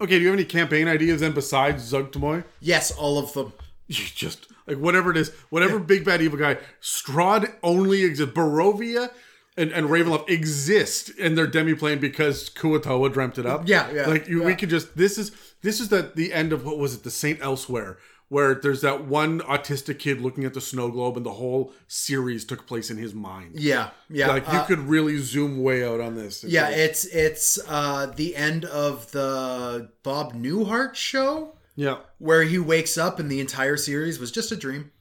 Okay, 0.01 0.17
do 0.17 0.23
you 0.23 0.27
have 0.27 0.35
any 0.37 0.43
campaign 0.43 0.89
ideas 0.89 1.21
then 1.21 1.31
besides 1.31 1.89
Zuggtmoy? 1.89 2.43
yes, 2.59 2.91
all 2.91 3.17
of 3.17 3.31
them. 3.33 3.53
You 3.87 4.03
just 4.15 4.47
like 4.67 4.77
whatever 4.77 5.11
it 5.11 5.15
is, 5.15 5.29
whatever 5.49 5.79
big 5.79 6.03
bad 6.03 6.19
evil 6.21 6.39
guy. 6.39 6.57
Strahd 6.81 7.53
only 7.61 8.03
exists. 8.03 8.35
Barovia 8.35 9.11
and, 9.55 9.71
and 9.71 9.87
Ravenloft 9.87 10.27
exist 10.27 11.09
in 11.11 11.35
their 11.35 11.47
demiplane 11.47 12.01
because 12.01 12.49
Kuo-toa 12.49 13.09
dreamt 13.11 13.37
it 13.37 13.45
up. 13.45 13.69
Yeah, 13.69 13.89
yeah, 13.91 14.07
Like 14.07 14.27
you, 14.27 14.43
we 14.43 14.55
could 14.55 14.69
just 14.69 14.97
this 14.97 15.17
is 15.19 15.31
this 15.61 15.79
is 15.79 15.89
the 15.89 16.11
the 16.15 16.33
end 16.33 16.51
of 16.51 16.65
what 16.65 16.77
was 16.77 16.95
it 16.95 17.03
the 17.03 17.11
Saint 17.11 17.39
Elsewhere 17.41 17.99
where 18.29 18.55
there's 18.55 18.81
that 18.81 19.05
one 19.05 19.39
autistic 19.41 19.99
kid 19.99 20.19
looking 20.19 20.45
at 20.45 20.53
the 20.53 20.61
snow 20.61 20.89
globe 20.89 21.15
and 21.17 21.25
the 21.25 21.33
whole 21.33 21.71
series 21.87 22.43
took 22.43 22.65
place 22.65 22.89
in 22.89 22.97
his 22.97 23.13
mind. 23.13 23.51
Yeah, 23.55 23.91
yeah. 24.09 24.27
like 24.27 24.47
you 24.47 24.59
uh, 24.59 24.65
could 24.65 24.79
really 24.79 25.17
zoom 25.17 25.61
way 25.61 25.87
out 25.87 25.99
on 26.01 26.15
this. 26.15 26.43
Yeah, 26.43 26.69
it's 26.69 27.05
it's 27.05 27.59
uh, 27.67 28.07
the 28.15 28.35
end 28.35 28.65
of 28.65 29.11
the 29.11 29.91
Bob 30.03 30.33
Newhart 30.33 30.95
show 30.95 31.53
yeah. 31.75 31.97
where 32.17 32.43
he 32.43 32.57
wakes 32.57 32.97
up 32.97 33.19
and 33.19 33.29
the 33.29 33.39
entire 33.39 33.77
series 33.77 34.19
was 34.19 34.31
just 34.31 34.51
a 34.51 34.55
dream. 34.55 34.91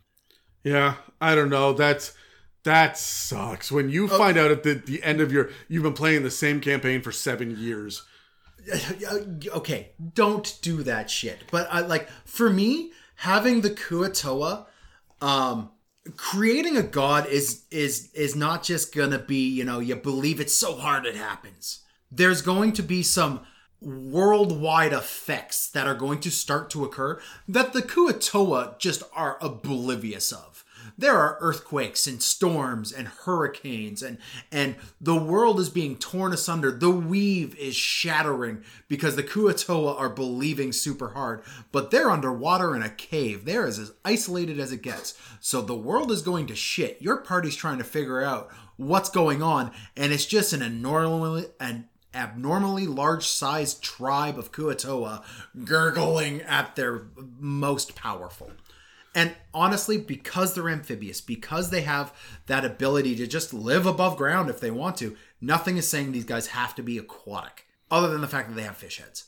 Yeah, 0.62 0.96
I 1.20 1.34
don't 1.34 1.50
know. 1.50 1.72
That's 1.72 2.12
that 2.64 2.96
sucks. 2.98 3.70
When 3.70 3.90
you 3.90 4.04
Oh. 4.10 4.18
find 4.18 4.36
out 4.36 4.50
at 4.50 4.62
the, 4.62 4.74
the 4.74 5.02
end 5.02 5.20
of 5.20 5.32
your 5.32 5.50
you've 5.68 5.82
been 5.82 5.92
playing 5.92 6.22
the 6.22 6.30
same 6.30 6.60
campaign 6.60 7.02
for 7.02 7.12
seven 7.12 7.56
years. 7.56 8.02
okay, 9.48 9.90
don't 10.14 10.58
do 10.62 10.82
that 10.82 11.10
shit. 11.10 11.40
But 11.50 11.68
I 11.70 11.80
like 11.80 12.08
for 12.24 12.48
me, 12.48 12.92
having 13.24 13.62
the 13.62 13.70
Kuo-toa, 13.70 14.66
um, 15.22 15.70
creating 16.16 16.76
a 16.76 16.82
god 16.82 17.26
is 17.26 17.64
is 17.70 18.10
is 18.12 18.36
not 18.36 18.62
just 18.62 18.94
gonna 18.94 19.18
be 19.18 19.48
you 19.48 19.64
know 19.64 19.80
you 19.80 19.96
believe 19.96 20.40
it 20.40 20.50
so 20.50 20.76
hard 20.76 21.06
it 21.06 21.16
happens. 21.16 21.80
There's 22.12 22.42
going 22.42 22.72
to 22.74 22.82
be 22.82 23.02
some 23.02 23.40
worldwide 23.80 24.92
effects 24.92 25.68
that 25.70 25.86
are 25.86 25.94
going 25.94 26.20
to 26.20 26.30
start 26.30 26.68
to 26.70 26.84
occur 26.84 27.20
that 27.48 27.72
the 27.72 27.82
Kuo-toa 27.82 28.76
just 28.78 29.02
are 29.14 29.38
oblivious 29.40 30.30
of. 30.30 30.63
There 30.96 31.16
are 31.16 31.38
earthquakes 31.40 32.06
and 32.06 32.22
storms 32.22 32.92
and 32.92 33.08
hurricanes 33.08 34.02
and 34.02 34.18
and 34.52 34.76
the 35.00 35.16
world 35.16 35.58
is 35.58 35.68
being 35.68 35.96
torn 35.96 36.32
asunder. 36.32 36.70
The 36.70 36.90
weave 36.90 37.56
is 37.56 37.74
shattering 37.74 38.62
because 38.88 39.16
the 39.16 39.22
Kuo-toa 39.22 39.96
are 39.96 40.08
believing 40.08 40.72
super 40.72 41.10
hard, 41.10 41.42
but 41.72 41.90
they're 41.90 42.10
underwater 42.10 42.76
in 42.76 42.82
a 42.82 42.88
cave. 42.88 43.44
They're 43.44 43.66
as, 43.66 43.78
as 43.78 43.92
isolated 44.04 44.60
as 44.60 44.72
it 44.72 44.82
gets. 44.82 45.18
So 45.40 45.60
the 45.60 45.74
world 45.74 46.10
is 46.10 46.22
going 46.22 46.46
to 46.46 46.54
shit. 46.54 47.02
Your 47.02 47.18
party's 47.18 47.56
trying 47.56 47.78
to 47.78 47.84
figure 47.84 48.22
out 48.22 48.50
what's 48.76 49.08
going 49.08 49.42
on, 49.42 49.72
and 49.96 50.12
it's 50.12 50.26
just 50.26 50.52
an 50.52 50.62
abnormally 50.62 51.46
an 51.58 51.88
abnormally 52.14 52.86
large 52.86 53.26
sized 53.26 53.82
tribe 53.82 54.38
of 54.38 54.52
Kuo-toa 54.52 55.24
gurgling 55.64 56.42
at 56.42 56.76
their 56.76 57.08
most 57.38 57.96
powerful. 57.96 58.52
And 59.14 59.34
honestly, 59.52 59.96
because 59.96 60.54
they're 60.54 60.68
amphibious, 60.68 61.20
because 61.20 61.70
they 61.70 61.82
have 61.82 62.12
that 62.46 62.64
ability 62.64 63.14
to 63.16 63.26
just 63.26 63.54
live 63.54 63.86
above 63.86 64.16
ground 64.16 64.50
if 64.50 64.58
they 64.58 64.70
want 64.70 64.96
to, 64.98 65.16
nothing 65.40 65.76
is 65.76 65.88
saying 65.88 66.12
these 66.12 66.24
guys 66.24 66.48
have 66.48 66.74
to 66.74 66.82
be 66.82 66.98
aquatic, 66.98 67.66
other 67.90 68.08
than 68.08 68.20
the 68.20 68.28
fact 68.28 68.48
that 68.48 68.54
they 68.54 68.62
have 68.62 68.76
fish 68.76 68.98
heads. 68.98 69.26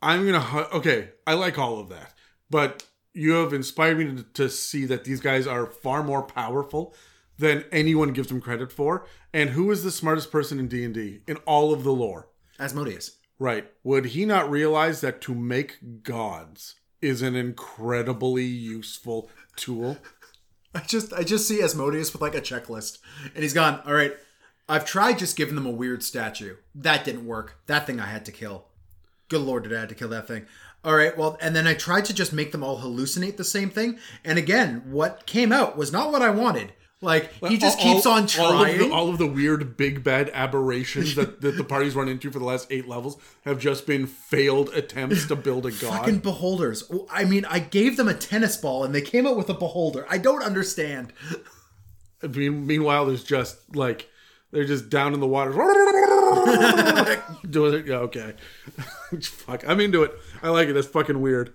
I'm 0.00 0.24
gonna 0.24 0.40
hu- 0.40 0.78
okay. 0.78 1.10
I 1.26 1.34
like 1.34 1.58
all 1.58 1.78
of 1.78 1.90
that, 1.90 2.14
but 2.48 2.86
you 3.12 3.32
have 3.32 3.52
inspired 3.52 3.98
me 3.98 4.04
to, 4.16 4.22
to 4.22 4.48
see 4.48 4.86
that 4.86 5.04
these 5.04 5.20
guys 5.20 5.46
are 5.46 5.66
far 5.66 6.02
more 6.02 6.22
powerful 6.22 6.94
than 7.38 7.64
anyone 7.72 8.12
gives 8.12 8.28
them 8.28 8.40
credit 8.40 8.72
for. 8.72 9.06
And 9.32 9.50
who 9.50 9.70
is 9.70 9.82
the 9.82 9.90
smartest 9.90 10.32
person 10.32 10.58
in 10.58 10.68
D 10.68 10.84
and 10.84 10.94
D 10.94 11.20
in 11.26 11.36
all 11.38 11.72
of 11.72 11.84
the 11.84 11.92
lore? 11.92 12.28
Asmodeus. 12.58 13.18
Right? 13.38 13.70
Would 13.82 14.06
he 14.06 14.24
not 14.24 14.50
realize 14.50 15.00
that 15.00 15.20
to 15.22 15.34
make 15.34 16.02
gods 16.02 16.76
is 17.02 17.22
an 17.22 17.36
incredibly 17.36 18.44
useful 18.44 19.30
tool? 19.56 19.98
I 20.74 20.80
just 20.80 21.12
I 21.12 21.24
just 21.24 21.48
see 21.48 21.62
Asmodeus 21.62 22.12
with 22.12 22.22
like 22.22 22.34
a 22.34 22.40
checklist. 22.40 22.98
And 23.34 23.42
he's 23.42 23.54
gone, 23.54 23.80
all 23.84 23.94
right, 23.94 24.14
I've 24.68 24.84
tried 24.84 25.18
just 25.18 25.36
giving 25.36 25.56
them 25.56 25.66
a 25.66 25.70
weird 25.70 26.02
statue. 26.02 26.56
That 26.74 27.04
didn't 27.04 27.26
work. 27.26 27.56
That 27.66 27.86
thing 27.86 27.98
I 27.98 28.06
had 28.06 28.24
to 28.26 28.32
kill. 28.32 28.66
Good 29.28 29.40
lord, 29.40 29.64
did 29.64 29.74
I 29.74 29.80
have 29.80 29.88
to 29.88 29.94
kill 29.94 30.08
that 30.08 30.28
thing. 30.28 30.46
All 30.84 30.94
right, 30.94 31.16
well, 31.16 31.36
and 31.40 31.54
then 31.54 31.66
I 31.66 31.74
tried 31.74 32.06
to 32.06 32.14
just 32.14 32.32
make 32.32 32.52
them 32.52 32.64
all 32.64 32.80
hallucinate 32.80 33.36
the 33.36 33.44
same 33.44 33.68
thing. 33.68 33.98
And 34.24 34.38
again, 34.38 34.82
what 34.86 35.26
came 35.26 35.52
out 35.52 35.76
was 35.76 35.92
not 35.92 36.10
what 36.10 36.22
I 36.22 36.30
wanted. 36.30 36.72
Like, 37.02 37.32
he 37.46 37.56
just 37.56 37.78
All- 37.78 37.84
keeps 37.94 38.04
on 38.04 38.12
All 38.12 38.24
of, 38.24 38.30
trying. 38.30 38.78
the, 38.78 38.90
all 38.92 39.08
of 39.08 39.16
the 39.16 39.26
weird 39.26 39.78
big 39.78 40.04
bad 40.04 40.30
aberrations 40.34 41.14
that, 41.14 41.40
that 41.40 41.56
the 41.56 41.64
parties 41.64 41.94
run 41.94 42.08
into 42.08 42.30
for 42.30 42.38
the 42.38 42.44
last 42.44 42.66
eight 42.70 42.86
levels 42.86 43.16
have 43.46 43.58
just 43.58 43.86
been 43.86 44.06
failed 44.06 44.68
attempts 44.74 45.26
to 45.28 45.34
build 45.36 45.64
a 45.64 45.70
god. 45.80 45.80
Fucking 46.00 46.18
beholders. 46.18 46.84
I 47.10 47.24
mean, 47.24 47.46
I 47.46 47.58
gave 47.58 47.96
them 47.96 48.06
a 48.06 48.12
tennis 48.12 48.58
ball 48.58 48.84
and 48.84 48.94
they 48.94 49.00
came 49.00 49.26
out 49.26 49.36
with 49.38 49.48
a 49.48 49.54
beholder. 49.54 50.04
I 50.10 50.18
don't 50.18 50.42
understand. 50.42 51.14
I 52.22 52.26
mean, 52.26 52.66
meanwhile, 52.66 53.06
there's 53.06 53.24
just 53.24 53.74
like 53.74 54.10
they're 54.52 54.66
just 54.66 54.90
down 54.90 55.14
in 55.14 55.20
the 55.20 55.26
water. 55.26 55.52
Doing 57.48 57.74
it. 57.74 57.86
Yeah, 57.86 57.96
okay. 57.98 58.34
Fuck. 59.22 59.66
I'm 59.66 59.80
into 59.80 60.02
it. 60.02 60.12
I 60.42 60.50
like 60.50 60.68
it. 60.68 60.74
That's 60.74 60.86
fucking 60.86 61.20
weird. 61.20 61.54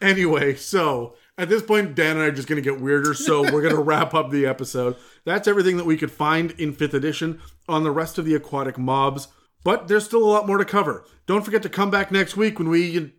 Anyway, 0.00 0.54
so 0.56 1.14
at 1.38 1.48
this 1.48 1.62
point, 1.62 1.94
Dan 1.94 2.16
and 2.16 2.20
I 2.22 2.26
are 2.26 2.32
just 2.32 2.48
going 2.48 2.62
to 2.62 2.70
get 2.70 2.80
weirder. 2.80 3.14
So 3.14 3.42
we're 3.42 3.62
going 3.62 3.74
to 3.74 3.82
wrap 3.82 4.14
up 4.14 4.30
the 4.30 4.46
episode. 4.46 4.96
That's 5.24 5.48
everything 5.48 5.76
that 5.78 5.86
we 5.86 5.96
could 5.96 6.10
find 6.10 6.50
in 6.52 6.74
5th 6.74 6.94
edition 6.94 7.40
on 7.68 7.84
the 7.84 7.90
rest 7.90 8.18
of 8.18 8.24
the 8.24 8.34
aquatic 8.34 8.78
mobs. 8.78 9.28
But 9.64 9.88
there's 9.88 10.04
still 10.04 10.24
a 10.24 10.26
lot 10.26 10.46
more 10.46 10.58
to 10.58 10.64
cover. 10.64 11.04
Don't 11.26 11.44
forget 11.44 11.62
to 11.62 11.68
come 11.68 11.90
back 11.90 12.10
next 12.10 12.36
week 12.36 12.58
when 12.58 12.68
we. 12.68 12.82
You 12.90 13.12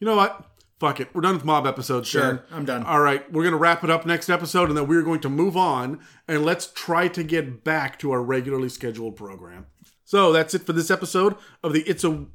know 0.00 0.16
what? 0.16 0.44
Fuck 0.78 1.00
it. 1.00 1.14
We're 1.14 1.22
done 1.22 1.36
with 1.36 1.44
mob 1.44 1.66
episodes. 1.66 2.06
Sure, 2.08 2.34
Dan. 2.34 2.42
I'm 2.50 2.64
done. 2.66 2.82
All 2.82 3.00
right. 3.00 3.30
We're 3.32 3.42
going 3.44 3.52
to 3.52 3.58
wrap 3.58 3.82
it 3.82 3.88
up 3.88 4.04
next 4.04 4.28
episode 4.28 4.68
and 4.68 4.76
then 4.76 4.86
we're 4.86 5.02
going 5.02 5.20
to 5.20 5.30
move 5.30 5.56
on 5.56 6.00
and 6.28 6.44
let's 6.44 6.66
try 6.66 7.08
to 7.08 7.22
get 7.22 7.64
back 7.64 7.98
to 8.00 8.10
our 8.10 8.22
regularly 8.22 8.68
scheduled 8.68 9.16
program. 9.16 9.66
So 10.04 10.32
that's 10.32 10.54
it 10.54 10.66
for 10.66 10.74
this 10.74 10.90
episode 10.90 11.36
of 11.62 11.72
the 11.72 11.80
It's 11.82 12.04
a. 12.04 12.26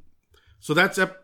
So 0.58 0.74
that's 0.74 0.98
ep- 0.98 1.21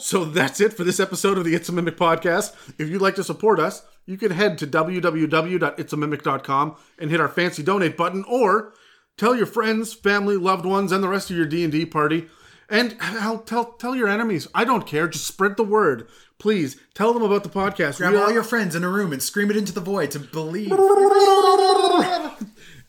so 0.00 0.24
that's 0.24 0.60
it 0.60 0.72
for 0.72 0.82
this 0.84 0.98
episode 1.00 1.38
of 1.38 1.44
the 1.44 1.54
It's 1.54 1.68
a 1.68 1.72
Mimic 1.72 1.96
podcast. 1.96 2.54
If 2.78 2.88
you'd 2.88 3.02
like 3.02 3.14
to 3.16 3.24
support 3.24 3.58
us, 3.60 3.82
you 4.06 4.16
can 4.18 4.30
head 4.32 4.58
to 4.58 4.66
www.itsamimic.com 4.66 6.76
and 6.98 7.10
hit 7.10 7.20
our 7.20 7.28
fancy 7.28 7.62
donate 7.62 7.96
button, 7.96 8.24
or 8.28 8.72
tell 9.16 9.34
your 9.36 9.46
friends, 9.46 9.92
family, 9.94 10.36
loved 10.36 10.66
ones, 10.66 10.90
and 10.92 11.02
the 11.02 11.08
rest 11.08 11.30
of 11.30 11.36
your 11.36 11.46
D&D 11.46 11.86
party. 11.86 12.28
And 12.68 12.92
hell, 13.00 13.38
tell 13.38 13.64
tell 13.72 13.96
your 13.96 14.08
enemies. 14.08 14.46
I 14.54 14.64
don't 14.64 14.86
care. 14.86 15.08
Just 15.08 15.26
spread 15.26 15.56
the 15.56 15.64
word. 15.64 16.06
Please 16.38 16.76
tell 16.94 17.12
them 17.12 17.22
about 17.24 17.42
the 17.42 17.48
podcast. 17.50 17.96
Grab 17.98 18.14
are- 18.14 18.22
all 18.24 18.32
your 18.32 18.44
friends 18.44 18.76
in 18.76 18.84
a 18.84 18.88
room 18.88 19.12
and 19.12 19.20
scream 19.22 19.50
it 19.50 19.56
into 19.56 19.72
the 19.72 19.80
void 19.80 20.10
to 20.12 20.20
believe. 20.20 20.70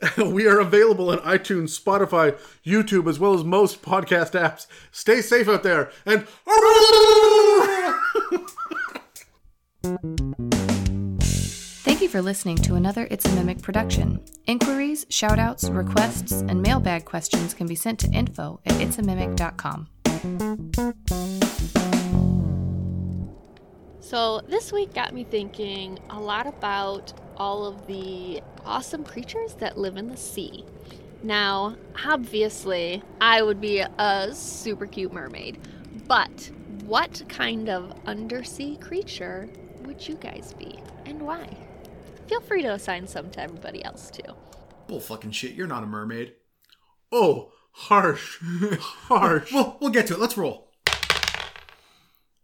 we 0.17 0.47
are 0.47 0.59
available 0.59 1.11
on 1.11 1.19
iTunes, 1.19 1.79
Spotify, 1.79 2.37
YouTube, 2.65 3.09
as 3.09 3.19
well 3.19 3.33
as 3.33 3.43
most 3.43 3.81
podcast 3.81 4.39
apps. 4.39 4.67
Stay 4.91 5.21
safe 5.21 5.47
out 5.47 5.63
there 5.63 5.91
and. 6.05 6.27
Thank 11.83 12.01
you 12.01 12.09
for 12.09 12.21
listening 12.21 12.57
to 12.57 12.75
another 12.75 13.07
It's 13.11 13.25
a 13.25 13.29
Mimic 13.29 13.61
production. 13.61 14.23
Inquiries, 14.45 15.05
shoutouts, 15.05 15.75
requests, 15.75 16.31
and 16.31 16.61
mailbag 16.61 17.05
questions 17.05 17.53
can 17.53 17.67
be 17.67 17.75
sent 17.75 17.99
to 17.99 18.09
info 18.11 18.59
at 18.65 18.73
itsamimic.com. 18.73 19.87
So 23.99 24.41
this 24.41 24.73
week 24.73 24.93
got 24.93 25.13
me 25.13 25.23
thinking 25.23 25.97
a 26.09 26.19
lot 26.19 26.45
about 26.45 27.13
all 27.41 27.65
of 27.65 27.87
the 27.87 28.39
awesome 28.67 29.03
creatures 29.03 29.55
that 29.55 29.75
live 29.75 29.97
in 29.97 30.07
the 30.07 30.15
sea. 30.15 30.63
Now, 31.23 31.75
obviously, 32.05 33.01
I 33.19 33.41
would 33.41 33.59
be 33.59 33.79
a 33.79 34.29
super 34.31 34.85
cute 34.85 35.11
mermaid, 35.11 35.59
but 36.07 36.51
what 36.85 37.23
kind 37.29 37.67
of 37.67 37.99
undersea 38.05 38.77
creature 38.77 39.49
would 39.81 40.07
you 40.07 40.13
guys 40.17 40.53
be 40.53 40.79
and 41.07 41.19
why? 41.19 41.57
Feel 42.27 42.41
free 42.41 42.61
to 42.61 42.73
assign 42.73 43.07
some 43.07 43.31
to 43.31 43.41
everybody 43.41 43.83
else 43.83 44.11
too. 44.11 44.35
Bull 44.85 44.99
fucking 44.99 45.31
shit, 45.31 45.53
you're 45.53 45.65
not 45.65 45.81
a 45.81 45.87
mermaid. 45.87 46.33
Oh, 47.11 47.53
harsh. 47.71 48.37
harsh. 48.79 49.51
Well, 49.51 49.79
we'll 49.81 49.89
get 49.89 50.05
to 50.07 50.13
it. 50.13 50.19
Let's 50.19 50.37
roll. 50.37 50.69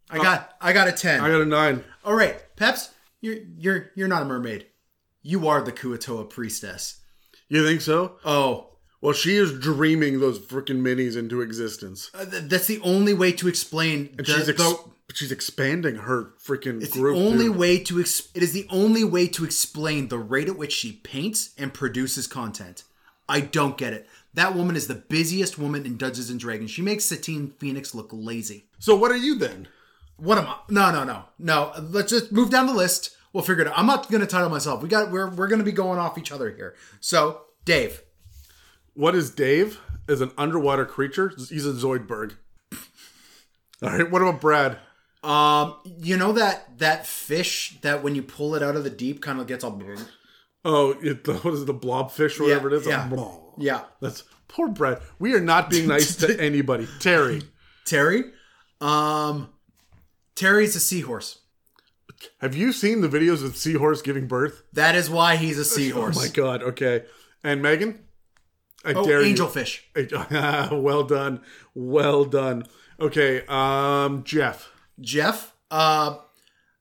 I 0.10 0.18
got 0.18 0.56
I 0.60 0.74
got 0.74 0.88
a 0.88 0.92
10. 0.92 1.22
I 1.22 1.30
got 1.30 1.42
a 1.42 1.46
nine. 1.46 1.84
All 2.04 2.16
right, 2.16 2.42
Peps, 2.56 2.96
you're 3.22 3.38
you're 3.60 3.92
you're 3.94 4.08
not 4.08 4.24
a 4.24 4.26
mermaid. 4.26 4.66
You 5.28 5.46
are 5.50 5.62
the 5.62 5.74
Kuo-toa 5.74 6.24
priestess. 6.30 7.02
You 7.50 7.66
think 7.66 7.82
so? 7.82 8.14
Oh, 8.24 8.68
Well, 9.02 9.14
she 9.14 9.36
is 9.36 9.60
dreaming 9.60 10.20
those 10.22 10.40
freaking 10.40 10.80
minis 10.82 11.18
into 11.18 11.42
existence. 11.42 12.10
uh, 12.14 12.24
th- 12.26 12.44
that's 12.50 12.68
the 12.68 12.80
only 12.80 13.14
way 13.14 13.32
to 13.34 13.48
explain 13.50 14.10
And 14.18 14.26
the- 14.26 14.34
she's, 14.34 14.48
ex- 14.50 14.58
the- 14.58 14.80
she's 15.14 15.32
expanding 15.34 15.96
her 15.98 16.34
freaking 16.44 16.82
It's 16.82 16.94
group. 16.94 17.16
the 17.16 17.22
only 17.22 17.46
dude. 17.48 17.58
way 17.58 17.78
to 17.80 18.00
ex- 18.00 18.30
it 18.34 18.42
is 18.42 18.54
the 18.54 18.66
only 18.70 19.04
way 19.04 19.28
to 19.28 19.44
explain 19.44 20.08
the 20.08 20.18
rate 20.18 20.48
at 20.48 20.58
which 20.58 20.72
she 20.74 20.94
paints 20.94 21.50
and 21.58 21.74
produces 21.74 22.26
content. 22.26 22.86
I 23.30 23.42
don't 23.42 23.78
get 23.78 23.92
it. 23.94 24.08
That 24.34 24.56
woman 24.56 24.76
is 24.78 24.88
the 24.88 24.96
busiest 24.96 25.58
woman 25.60 25.86
in 25.86 25.98
Dungeons 25.98 26.30
and 26.30 26.40
Dragons. 26.40 26.72
She 26.72 26.82
makes 26.82 27.04
Satine 27.06 27.52
Phoenix 27.60 27.94
look 27.94 28.10
lazy. 28.14 28.70
So, 28.80 28.96
what 28.96 29.12
are 29.12 29.18
you 29.18 29.36
then? 29.36 29.68
What 30.16 30.38
am 30.38 30.48
I? 30.48 30.56
No, 30.70 30.92
no, 30.92 31.04
no, 31.04 31.26
no. 31.38 31.74
Let's 31.92 32.12
just 32.12 32.32
move 32.32 32.50
down 32.50 32.66
the 32.66 32.74
list. 32.74 33.12
We'll 33.38 33.46
figure 33.46 33.62
it 33.66 33.68
out. 33.68 33.78
I'm 33.78 33.86
not 33.86 34.10
going 34.10 34.22
to 34.22 34.26
title 34.26 34.50
myself. 34.50 34.82
We 34.82 34.90
got. 34.90 35.12
We're 35.12 35.30
we're 35.30 35.48
going 35.48 35.60
to 35.60 35.64
be 35.64 35.72
going 35.72 36.00
off 36.00 36.18
each 36.18 36.32
other 36.32 36.50
here. 36.50 36.74
So, 37.00 37.42
Dave. 37.66 38.02
What 38.96 39.14
is 39.14 39.30
Dave? 39.30 39.80
Is 40.08 40.22
an 40.22 40.32
underwater 40.40 40.88
creature. 40.88 41.32
He's 41.38 41.64
a 41.68 41.74
Zoidberg. 41.74 42.36
All 43.84 43.90
right. 43.92 44.10
What 44.10 44.24
about 44.24 44.42
Brad? 44.42 44.80
Um, 45.24 45.76
you 45.86 46.18
know 46.18 46.32
that 46.32 46.80
that 46.80 47.06
fish 47.06 47.78
that 47.82 48.02
when 48.02 48.16
you 48.16 48.24
pull 48.24 48.56
it 48.56 48.64
out 48.64 48.76
of 48.76 48.84
the 48.84 48.90
deep 48.90 49.22
kind 49.22 49.40
of 49.40 49.46
gets 49.46 49.64
all. 49.64 49.80
Oh, 50.66 50.96
it, 51.00 51.24
the, 51.24 51.36
what 51.36 51.54
is 51.54 51.62
it, 51.62 51.66
the 51.66 51.76
blobfish 51.76 52.40
or 52.40 52.46
Yeah, 52.46 52.56
whatever 52.56 52.70
it 52.70 52.74
is? 52.74 52.88
yeah. 52.88 53.08
Oh, 53.16 53.54
Yeah, 53.60 53.84
That's 54.02 54.24
poor 54.48 54.68
Brad. 54.68 55.00
We 55.20 55.36
are 55.36 55.40
not 55.42 55.70
being 55.70 55.88
nice 55.88 56.16
to 56.16 56.40
anybody. 56.42 56.88
Terry, 57.00 57.44
Terry. 57.86 58.24
Um, 58.82 59.50
Terry's 60.34 60.76
a 60.76 60.80
seahorse. 60.80 61.38
Have 62.40 62.56
you 62.56 62.72
seen 62.74 63.02
the 63.02 63.08
videos 63.10 63.44
of 63.44 63.56
seahorse 63.58 64.02
giving 64.02 64.28
birth? 64.28 64.64
That 64.74 64.96
is 64.96 65.10
why 65.10 65.36
he's 65.36 65.58
a 65.58 65.66
seahorse. 65.66 66.18
Oh 66.18 66.22
my 66.22 66.28
god. 66.28 66.64
Okay. 66.64 67.04
And 67.44 67.62
Megan, 67.62 68.00
I 68.86 68.94
Oh, 68.94 69.06
dare 69.06 69.22
angelfish. 69.22 69.82
you. 69.96 70.78
well 70.82 71.04
done. 71.04 71.42
Well 71.74 72.26
done. 72.26 72.66
Okay. 73.00 73.44
Um, 73.48 74.24
Jeff. 74.24 74.72
Jeff. 75.00 75.54
Uh, 75.70 76.18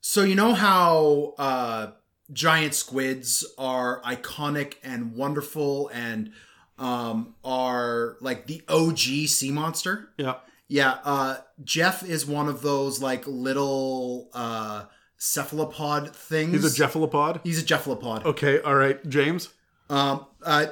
so 0.00 0.22
you 0.22 0.34
know 0.34 0.54
how 0.54 1.34
uh, 1.38 1.90
giant 2.32 2.74
squids 2.74 3.44
are 3.58 4.00
iconic 4.02 4.74
and 4.82 5.14
wonderful 5.14 5.88
and 5.92 6.32
um, 6.78 7.34
are 7.44 8.16
like 8.20 8.46
the 8.46 8.62
OG 8.68 8.98
sea 9.28 9.50
monster. 9.50 10.10
Yeah. 10.16 10.36
Yeah, 10.68 10.98
uh, 11.04 11.36
Jeff 11.62 12.02
is 12.02 12.26
one 12.26 12.48
of 12.48 12.60
those 12.60 13.00
like 13.00 13.24
little 13.28 14.28
uh, 14.34 14.84
cephalopod 15.18 16.14
things. 16.14 16.52
He's 16.52 16.78
a 16.78 16.82
Jeffalopod. 16.82 17.40
He's 17.44 17.60
a 17.62 17.64
Jeffalopod. 17.64 18.24
Okay. 18.24 18.60
All 18.60 18.74
right. 18.74 19.06
James. 19.08 19.48
Um, 19.88 20.26
uh, 20.44 20.66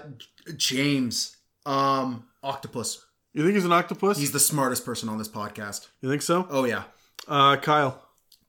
James, 0.56 1.36
um, 1.66 2.24
octopus. 2.42 3.04
You 3.32 3.42
think 3.42 3.54
he's 3.54 3.64
an 3.64 3.72
octopus? 3.72 4.18
He's 4.18 4.32
the 4.32 4.40
smartest 4.40 4.84
person 4.84 5.08
on 5.08 5.18
this 5.18 5.28
podcast. 5.28 5.88
you 6.00 6.08
think 6.10 6.22
so? 6.22 6.46
Oh 6.50 6.64
yeah, 6.64 6.84
Uh, 7.26 7.56
Kyle. 7.56 8.00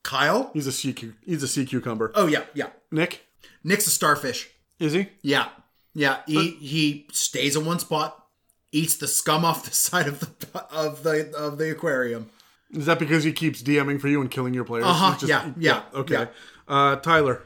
Kyle. 0.03 0.51
He's 0.53 0.67
a 0.67 0.71
sea. 0.71 0.93
cu- 0.93 1.13
He's 1.25 1.41
a 1.41 1.47
sea 1.47 1.65
cucumber. 1.65 2.11
Oh 2.15 2.27
yeah, 2.27 2.43
yeah. 2.53 2.69
Nick. 2.91 3.25
Nick's 3.63 3.87
a 3.87 3.89
starfish. 3.89 4.49
Is 4.79 4.93
he? 4.93 5.09
Yeah, 5.23 5.49
yeah. 5.93 6.17
He 6.27 6.51
he 6.51 7.07
stays 7.11 7.55
in 7.55 7.65
one 7.65 7.79
spot, 7.79 8.23
eats 8.71 8.97
the 8.97 9.07
scum 9.07 9.43
off 9.45 9.65
the 9.65 9.71
side 9.75 10.07
of 10.07 10.19
the 10.19 10.65
of 10.71 11.03
the 11.03 11.31
of 11.35 11.57
the 11.57 11.71
aquarium. 11.71 12.29
Is 12.75 12.85
that 12.87 12.99
because 12.99 13.23
he 13.23 13.31
keeps 13.31 13.61
DMing 13.63 13.99
for 14.01 14.07
you 14.07 14.19
and 14.21 14.29
killing 14.29 14.53
your 14.53 14.65
players? 14.65 14.85
Uh-huh, 14.85 15.13
just- 15.17 15.27
yeah, 15.29 15.51
yeah, 15.57 15.83
Okay. 15.93 16.13
yeah. 16.13 16.25
Uh, 16.67 16.95
Tyler. 16.97 17.41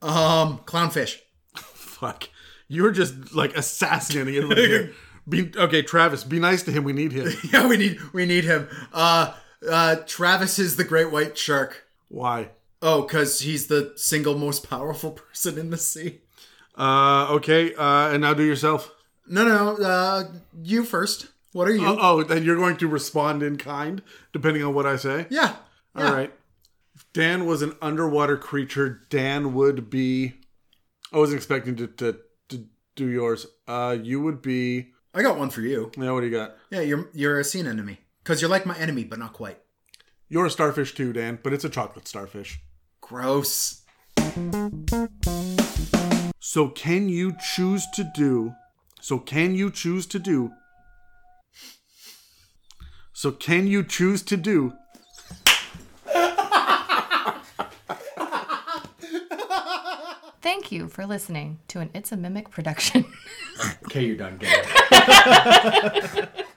Um, 0.00 0.58
clownfish. 0.64 1.18
Fuck. 1.54 2.28
You're 2.68 2.90
just 2.90 3.34
like 3.34 3.54
assassinating 3.56 4.34
everyone 4.36 4.56
here. 4.56 4.92
Be 5.28 5.52
okay, 5.56 5.82
Travis. 5.82 6.24
Be 6.24 6.40
nice 6.40 6.62
to 6.64 6.72
him. 6.72 6.82
We 6.84 6.92
need 6.92 7.12
him. 7.12 7.28
Yeah, 7.52 7.68
we 7.68 7.76
need 7.76 8.00
we 8.12 8.26
need 8.26 8.42
him. 8.44 8.68
Uh, 8.92 9.34
uh, 9.70 9.96
Travis 10.06 10.58
is 10.58 10.74
the 10.76 10.82
great 10.84 11.12
white 11.12 11.38
shark. 11.38 11.84
Why? 12.08 12.48
Oh, 12.80 13.02
because 13.02 13.40
he's 13.40 13.68
the 13.68 13.92
single 13.94 14.36
most 14.36 14.68
powerful 14.68 15.10
person 15.28 15.58
in 15.58 15.70
the 15.70 15.76
sea. 15.76 16.22
Uh, 16.76 17.28
okay. 17.34 17.72
Uh, 17.74 18.08
and 18.12 18.22
now 18.22 18.34
do 18.34 18.42
yourself. 18.42 18.90
No, 19.28 19.44
no, 19.44 19.76
no. 19.76 19.84
Uh, 19.84 20.24
you 20.60 20.82
first. 20.82 21.28
What 21.52 21.68
are 21.68 21.74
you? 21.74 21.86
Oh, 21.86 21.98
oh, 22.00 22.22
then 22.22 22.44
you're 22.44 22.56
going 22.56 22.76
to 22.78 22.88
respond 22.88 23.42
in 23.42 23.56
kind, 23.56 24.02
depending 24.32 24.64
on 24.64 24.74
what 24.74 24.86
I 24.86 24.96
say. 24.96 25.26
yeah. 25.30 25.56
All 25.94 26.04
right. 26.04 26.32
If 26.94 27.12
Dan 27.12 27.44
was 27.46 27.60
an 27.62 27.74
underwater 27.82 28.36
creature, 28.36 29.02
Dan 29.10 29.52
would 29.54 29.90
be. 29.90 30.34
I 31.12 31.18
wasn't 31.18 31.36
expecting 31.36 31.76
to 31.76 31.86
to, 31.86 32.18
to 32.48 32.66
do 32.96 33.08
yours. 33.08 33.46
Uh, 33.68 33.96
you 34.02 34.20
would 34.22 34.40
be. 34.40 34.92
I 35.14 35.20
got 35.22 35.38
one 35.38 35.50
for 35.50 35.60
you. 35.60 35.90
Yeah. 35.98 36.10
what 36.12 36.20
do 36.20 36.26
you 36.26 36.32
got? 36.32 36.56
Yeah, 36.70 36.80
you're 36.80 37.10
you're 37.12 37.38
a 37.38 37.44
sea 37.44 37.60
enemy 37.60 37.98
because 38.24 38.40
you're 38.40 38.50
like 38.50 38.64
my 38.64 38.76
enemy, 38.78 39.04
but 39.04 39.18
not 39.18 39.34
quite. 39.34 39.58
You're 40.28 40.46
a 40.46 40.50
starfish 40.50 40.94
too, 40.94 41.12
Dan, 41.12 41.38
but 41.42 41.52
it's 41.52 41.64
a 41.64 41.68
chocolate 41.68 42.08
starfish. 42.08 42.60
Gross. 43.02 43.82
So 46.40 46.68
can 46.68 47.08
you 47.10 47.34
choose 47.54 47.86
to 47.94 48.10
do? 48.14 48.54
So 49.00 49.18
can 49.18 49.54
you 49.54 49.70
choose 49.70 50.06
to 50.06 50.18
do? 50.18 50.52
So 53.12 53.30
can 53.30 53.66
you 53.66 53.84
choose 53.84 54.22
to 54.22 54.36
do? 54.36 54.72
Thank 60.40 60.72
you 60.72 60.88
for 60.88 61.06
listening 61.06 61.60
to 61.68 61.80
an 61.80 61.90
It's 61.94 62.10
a 62.12 62.16
Mimic 62.16 62.50
production. 62.50 63.04
Okay, 63.84 64.06
you're 64.06 64.16
done. 64.16 64.38
Get 64.38 64.66
it. 64.90 66.46